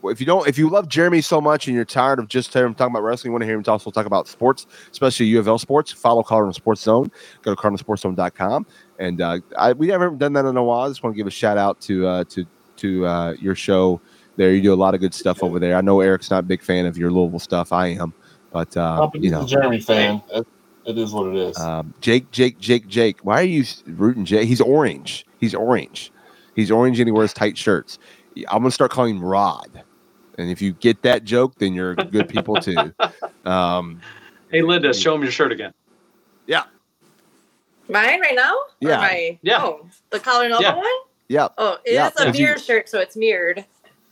if 0.05 0.21
you 0.21 0.27
don't, 0.27 0.47
if 0.47 0.59
you 0.59 0.69
love 0.69 0.87
Jeremy 0.87 1.23
so 1.23 1.41
much 1.41 1.67
and 1.67 1.75
you're 1.75 1.87
tired 1.87 2.19
of 2.19 2.29
just 2.29 2.53
hearing 2.53 2.69
him 2.69 2.75
talk 2.75 2.91
about 2.91 3.03
wrestling, 3.03 3.31
you 3.31 3.33
want 3.33 3.41
to 3.41 3.47
hear 3.47 3.57
him 3.57 3.65
also 3.67 3.91
talk 3.91 4.05
about 4.05 4.29
sports, 4.29 4.67
especially 4.93 5.31
UFL 5.31 5.39
of 5.39 5.49
L 5.49 5.59
sports. 5.59 5.93
Follow 5.93 6.23
Cardinal 6.23 6.53
Sports 6.53 6.83
Zone. 6.83 7.11
Go 7.41 7.55
to 7.55 7.61
cardinalsportszone.com. 7.61 8.67
And 8.99 9.23
uh, 9.23 9.39
I, 9.57 9.73
we 9.73 9.89
haven't 9.89 10.19
done 10.19 10.35
that 10.35 10.45
in 10.45 10.59
a 10.59 10.63
while. 10.63 10.83
I 10.83 10.89
just 10.89 11.03
want 11.03 11.15
to 11.15 11.17
give 11.17 11.27
a 11.27 11.31
shout 11.31 11.57
out 11.57 11.81
to 11.83 12.07
uh, 12.07 12.25
to 12.25 12.45
to 12.77 13.07
uh, 13.07 13.33
your 13.41 13.55
show 13.55 13.99
there. 14.37 14.53
You 14.53 14.61
do 14.61 14.75
a 14.75 14.77
lot 14.77 14.95
of 14.95 15.01
good 15.01 15.15
stuff 15.15 15.43
over 15.43 15.59
there. 15.59 15.77
I 15.77 15.81
know 15.81 16.03
Eric's 16.03 16.31
not 16.31 16.41
a 16.41 16.47
big 16.47 16.63
fan 16.63 16.85
of 16.85 16.99
your 16.99 17.11
Louisville 17.11 17.39
stuff. 17.39 17.73
I 17.73 17.89
am, 17.89 18.13
but 18.53 18.77
uh, 18.77 19.09
you 19.15 19.31
know, 19.31 19.45
a 19.45 19.47
Jeremy 19.47 19.81
fan. 19.81 20.21
It, 20.35 20.47
it 20.85 20.99
is 20.99 21.13
what 21.13 21.29
it 21.29 21.37
is. 21.37 21.59
um, 21.59 21.95
Jake, 22.03 22.31
Jake, 22.31 22.59
Jake, 22.59 22.87
Jake. 22.89 23.21
Why 23.25 23.41
are 23.41 23.45
you 23.45 23.65
rooting 23.87 24.27
Jake? 24.27 24.47
He's 24.47 24.61
orange. 24.61 25.25
He's 25.41 25.55
orange. 25.55 26.13
He's 26.55 26.71
orange 26.71 26.99
and 27.01 27.09
he 27.09 27.13
wears 27.13 27.33
tight 27.33 27.57
shirts. 27.59 27.99
I'm 28.49 28.59
gonna 28.59 28.71
start 28.71 28.91
calling 28.91 29.17
him 29.17 29.25
Rod. 29.25 29.83
And 30.39 30.51
if 30.51 30.61
you 30.61 30.73
get 30.73 31.03
that 31.03 31.25
joke, 31.25 31.55
then 31.59 31.75
you're 31.75 31.95
good 31.95 32.29
people 32.29 32.57
too. 32.57 32.93
Um, 33.45 34.01
Hey, 34.51 34.63
Linda, 34.63 34.95
show 34.95 35.15
him 35.15 35.23
your 35.23 35.31
shirt 35.31 35.53
again. 35.53 35.73
Yeah. 36.47 36.63
Mine 37.89 38.21
right 38.21 38.35
now? 38.35 38.55
Or 38.55 38.67
Yeah. 38.81 38.97
My, 38.97 39.39
Yeah. 39.43 39.63
Oh, 39.63 39.87
the 40.11 40.19
collar 40.21 40.45
and 40.45 40.53
elbow 40.55 40.65
Yeah. 40.67 40.77
one? 40.77 40.87
yeah, 41.29 41.49
Oh, 41.59 41.77
it 41.85 41.91
is 41.91 41.95
Yeah, 41.95 42.07
a 42.07 42.11
because 42.11 42.39
you- 42.39 42.59
shirt, 42.59 42.89
so 42.89 43.01
it's 43.01 43.17
mirrored. 43.17 43.65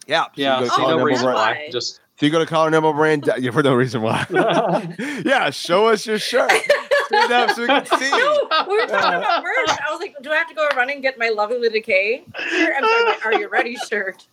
yeah, 0.06 0.26
Yeah, 0.34 0.58
So 0.58 0.64
you 0.64 0.64
go 0.64 0.64
to 0.66 0.70
see, 0.76 0.82
Collar 0.82 0.96
no 0.98 1.04
reason 1.04 1.24
Brand- 1.24 1.36
Brand. 1.38 1.58
why. 1.66 1.70
Just 1.72 2.00
So 2.18 2.26
you 2.26 2.32
go 2.32 2.38
to 2.38 2.46
Collar 2.46 2.66
and 2.66 2.74
Elbow 2.74 2.92
Brand. 2.92 3.28
Yeah, 3.38 3.50
for 3.50 3.62
no 3.62 3.74
reason 3.74 4.02
why. 4.02 4.26
yeah, 5.24 5.50
show 5.50 5.88
us 5.88 6.06
your 6.06 6.18
shirt. 6.18 6.52
Stand 7.06 7.32
up 7.32 7.50
so 7.50 7.62
we 7.62 7.66
can 7.68 7.86
see. 7.98 8.10
No, 8.10 8.48
we 8.68 8.74
were 8.80 8.86
talking 8.86 9.18
about 9.18 9.42
merch. 9.42 9.68
I 9.70 9.90
was 9.90 9.98
like, 10.00 10.14
do 10.22 10.30
I 10.30 10.36
have 10.36 10.48
to 10.48 10.54
go 10.54 10.68
running 10.76 10.96
and 10.96 11.02
get 11.02 11.18
my 11.18 11.30
lovely 11.30 11.58
Linda 11.58 11.80
K? 11.80 12.22
I'm 12.36 12.84
sorry, 12.84 13.04
my 13.04 13.18
Are 13.24 13.34
You 13.34 13.48
Ready 13.48 13.76
shirt. 13.76 14.26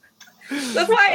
That's 0.52 0.90
why, 0.90 1.14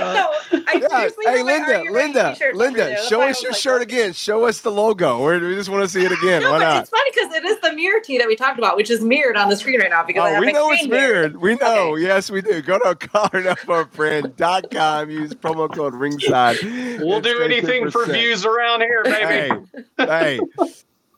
no, 0.53 0.63
I 0.69 0.75
Yeah. 0.81 0.89
seriously 0.89 1.25
Hey, 1.27 1.39
have 1.39 1.47
my 1.47 1.53
Are 1.53 1.59
Linda, 1.59 1.85
You 1.85 1.95
Ready 1.95 2.13
Linda, 2.15 2.53
Linda, 2.55 2.97
show 3.09 3.23
us 3.23 3.43
your 3.43 3.53
like, 3.53 3.61
shirt 3.61 3.83
again. 3.83 4.13
Show 4.13 4.45
us 4.47 4.61
the 4.61 4.71
logo. 4.71 5.23
We're, 5.23 5.41
we 5.49 5.55
just 5.57 5.69
want 5.69 5.83
to 5.83 5.89
see 5.89 6.05
it 6.05 6.13
again. 6.13 6.43
No, 6.43 6.53
Why 6.53 6.59
but 6.59 6.65
not? 6.65 6.81
it's 6.83 6.91
funny 6.91 7.11
because 7.15 7.24
it 7.45 7.49
is 7.49 7.61
the 7.61 7.73
mirror 7.75 8.01
tee 8.01 8.19
that 8.19 8.27
we 8.27 8.37
talked 8.37 8.59
about, 8.59 8.77
which 8.77 8.91
is 8.91 9.01
mirrored 9.03 9.37
on 9.37 9.49
the 9.49 9.57
screen 9.57 9.81
right 9.81 9.91
now 9.91 10.05
because 10.05 10.23
I 10.23 10.37
Oh, 10.37 10.41
we 10.41 10.53
know 10.53 10.71
it's 10.71 10.81
screen 10.83 10.91
mirrored. 10.91 11.35
mirrored. 11.35 11.43
We 11.43 11.55
know. 11.57 11.97
Yes, 11.97 12.31
we 12.31 12.41
do. 12.43 12.61
Go 12.63 12.79
to 12.79 12.95
collarandelbowbrand.com. 12.95 15.11
Use 15.11 15.35
promo 15.35 15.73
code 15.73 15.95
ringside. 15.95 16.57
we'll 16.63 17.15
and 17.17 17.25
do 17.25 17.43
anything 17.43 17.91
for 17.91 18.05
10%. 18.07 18.13
views 18.13 18.45
around 18.45 18.81
here, 18.81 19.03
baby. 19.05 19.65
Hey, 19.99 20.01
hey. 20.07 20.41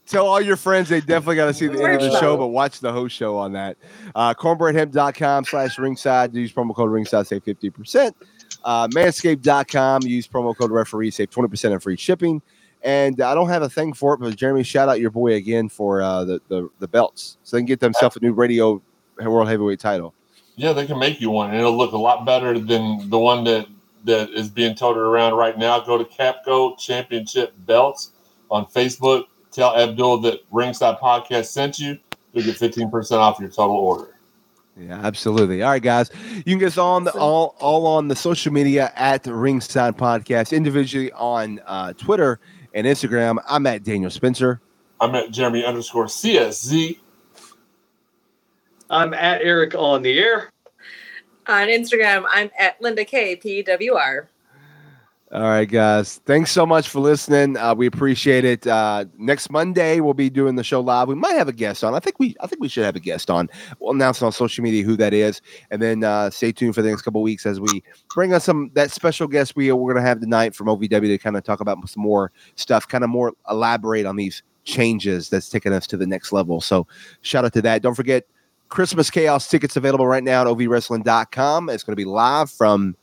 Tell 0.06 0.26
all 0.26 0.40
your 0.40 0.56
friends 0.56 0.88
they 0.88 1.00
definitely 1.00 1.34
got 1.34 1.46
to 1.46 1.54
see 1.54 1.66
the 1.66 1.82
end 1.82 2.00
of 2.00 2.12
the 2.12 2.20
show, 2.20 2.36
but 2.36 2.46
watch 2.48 2.78
the 2.78 2.92
host 2.92 3.16
show 3.16 3.36
on 3.36 3.52
that. 3.54 3.76
Uh, 4.14 4.34
cornbreadhemp.com 4.34 5.44
slash 5.44 5.78
ringside. 5.80 6.32
Use 6.32 6.52
promo 6.52 6.74
code 6.76 6.92
ringside, 6.92 7.26
save 7.26 7.44
50%. 7.44 8.12
Uh, 8.62 8.86
manscaped.com. 8.88 10.02
Use 10.02 10.28
promo 10.28 10.56
code 10.56 10.70
referee, 10.70 11.10
save 11.10 11.30
20% 11.30 11.72
on 11.72 11.80
free 11.80 11.96
shipping. 11.96 12.40
And 12.82 13.20
I 13.20 13.34
don't 13.34 13.48
have 13.48 13.62
a 13.62 13.68
thing 13.68 13.92
for 13.92 14.14
it, 14.14 14.20
but 14.20 14.36
Jeremy, 14.36 14.62
shout 14.62 14.88
out 14.88 15.00
your 15.00 15.10
boy 15.10 15.34
again 15.34 15.68
for 15.68 16.02
uh, 16.02 16.24
the, 16.24 16.40
the, 16.48 16.68
the 16.78 16.86
belts 16.86 17.38
so 17.42 17.56
they 17.56 17.60
can 17.60 17.66
get 17.66 17.80
themselves 17.80 18.16
a 18.16 18.20
new 18.20 18.32
radio 18.32 18.80
world 19.18 19.48
heavyweight 19.48 19.80
title. 19.80 20.14
Yeah, 20.56 20.72
they 20.72 20.86
can 20.86 20.98
make 20.98 21.20
you 21.20 21.30
one, 21.30 21.50
and 21.50 21.58
it'll 21.58 21.76
look 21.76 21.92
a 21.92 21.98
lot 21.98 22.24
better 22.24 22.58
than 22.58 23.10
the 23.10 23.18
one 23.18 23.44
that 23.44 23.66
that 24.04 24.30
is 24.30 24.48
being 24.48 24.74
toted 24.74 25.00
around 25.00 25.34
right 25.34 25.58
now. 25.58 25.80
Go 25.80 25.98
to 25.98 26.04
Capco 26.04 26.78
Championship 26.78 27.52
Belts 27.66 28.12
on 28.50 28.64
Facebook. 28.66 29.24
Tell 29.50 29.76
Abdul 29.76 30.20
that 30.20 30.40
Ringside 30.50 30.98
Podcast 30.98 31.46
sent 31.46 31.78
you. 31.78 31.98
You'll 32.32 32.44
get 32.44 32.56
fifteen 32.56 32.90
percent 32.90 33.20
off 33.20 33.40
your 33.40 33.50
total 33.50 33.76
order. 33.76 34.14
Yeah, 34.78 35.00
absolutely. 35.02 35.62
All 35.62 35.70
right, 35.70 35.82
guys. 35.82 36.10
You 36.36 36.42
can 36.42 36.58
get 36.58 36.68
us 36.68 36.78
on 36.78 37.04
the, 37.04 37.12
all 37.12 37.56
all 37.58 37.86
on 37.86 38.08
the 38.08 38.16
social 38.16 38.52
media 38.52 38.92
at 38.94 39.26
Ringside 39.26 39.96
Podcast, 39.96 40.56
individually 40.56 41.10
on 41.12 41.60
uh, 41.66 41.92
Twitter 41.94 42.38
and 42.76 42.86
Instagram. 42.86 43.38
I'm 43.48 43.66
at 43.66 43.82
Daniel 43.82 44.10
Spencer. 44.10 44.60
I'm 45.00 45.14
at 45.14 45.30
Jeremy 45.30 45.64
underscore 45.64 46.04
CSZ. 46.04 46.98
I'm 48.88 49.14
at 49.14 49.40
Eric 49.42 49.74
on 49.74 50.02
the 50.02 50.18
air. 50.18 50.50
On 51.48 51.68
Instagram, 51.68 52.24
I'm 52.30 52.50
at 52.58 52.80
Linda 52.80 53.04
K 53.04 53.36
PWR. 53.36 54.26
All 55.32 55.42
right, 55.42 55.64
guys. 55.64 56.20
Thanks 56.24 56.52
so 56.52 56.64
much 56.64 56.88
for 56.88 57.00
listening. 57.00 57.56
Uh, 57.56 57.74
we 57.74 57.88
appreciate 57.88 58.44
it. 58.44 58.64
Uh, 58.64 59.06
next 59.18 59.50
Monday 59.50 59.98
we'll 59.98 60.14
be 60.14 60.30
doing 60.30 60.54
the 60.54 60.62
show 60.62 60.80
live. 60.80 61.08
We 61.08 61.16
might 61.16 61.32
have 61.32 61.48
a 61.48 61.52
guest 61.52 61.82
on. 61.82 61.96
I 61.96 61.98
think 61.98 62.20
we 62.20 62.36
I 62.40 62.46
think 62.46 62.62
we 62.62 62.68
should 62.68 62.84
have 62.84 62.94
a 62.94 63.00
guest 63.00 63.28
on. 63.28 63.50
We'll 63.80 63.92
announce 63.92 64.22
on 64.22 64.30
social 64.30 64.62
media 64.62 64.84
who 64.84 64.96
that 64.98 65.12
is, 65.12 65.42
and 65.72 65.82
then 65.82 66.04
uh, 66.04 66.30
stay 66.30 66.52
tuned 66.52 66.76
for 66.76 66.82
the 66.82 66.90
next 66.90 67.02
couple 67.02 67.22
weeks 67.22 67.44
as 67.44 67.58
we 67.58 67.82
bring 68.14 68.34
us 68.34 68.44
some 68.44 68.70
that 68.74 68.92
special 68.92 69.26
guest 69.26 69.56
we 69.56 69.72
we're 69.72 69.92
gonna 69.92 70.06
have 70.06 70.20
tonight 70.20 70.54
from 70.54 70.68
OVW 70.68 71.08
to 71.08 71.18
kind 71.18 71.36
of 71.36 71.42
talk 71.42 71.58
about 71.58 71.88
some 71.88 72.04
more 72.04 72.30
stuff, 72.54 72.86
kind 72.86 73.02
of 73.02 73.10
more 73.10 73.32
elaborate 73.50 74.06
on 74.06 74.14
these 74.14 74.44
changes 74.62 75.28
that's 75.28 75.48
taking 75.48 75.72
us 75.72 75.88
to 75.88 75.96
the 75.96 76.06
next 76.06 76.30
level. 76.30 76.60
So 76.60 76.86
shout 77.22 77.44
out 77.44 77.52
to 77.54 77.62
that. 77.62 77.82
Don't 77.82 77.94
forget 77.96 78.26
Christmas 78.68 79.10
Chaos 79.10 79.48
tickets 79.48 79.76
available 79.76 80.06
right 80.06 80.24
now 80.24 80.42
at 80.42 80.46
ovwrestling.com. 80.46 81.68
It's 81.70 81.82
going 81.82 81.92
to 81.92 81.96
be 81.96 82.04
live 82.04 82.50
from 82.50 82.96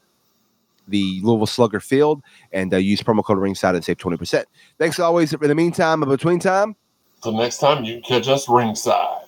the 0.88 1.22
Louisville 1.24 1.48
Slugger 1.48 1.80
Field 1.80 2.22
and 2.52 2.74
uh, 2.74 2.78
use 2.78 3.02
promo 3.02 3.24
code 3.24 3.38
ringside 3.38 3.76
and 3.76 3.84
save 3.84 3.98
20%. 3.98 4.44
Thanks 4.78 5.00
always. 5.00 5.34
In 5.34 5.40
the 5.40 5.56
meantime, 5.56 6.04
in 6.04 6.10
between 6.10 6.40
time, 6.40 6.76
Till 7.24 7.32
next 7.32 7.60
time, 7.60 7.86
you 7.86 8.02
can 8.02 8.04
catch 8.04 8.28
us 8.28 8.50
ringside. 8.50 9.22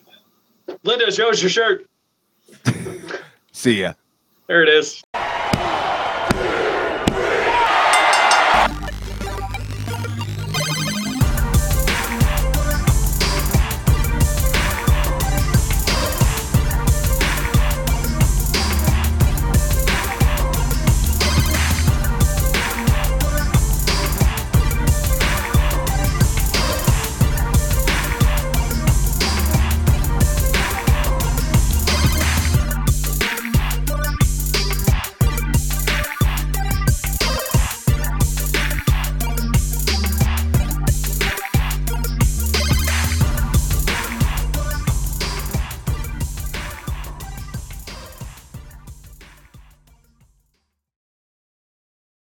Linda, 0.83 1.09
show 1.13 1.29
us 1.29 1.41
your 1.41 1.49
shirt. 1.49 1.87
see 3.53 3.81
ya. 3.81 3.93
There 4.47 4.61
it 4.63 4.69
is. 4.69 5.01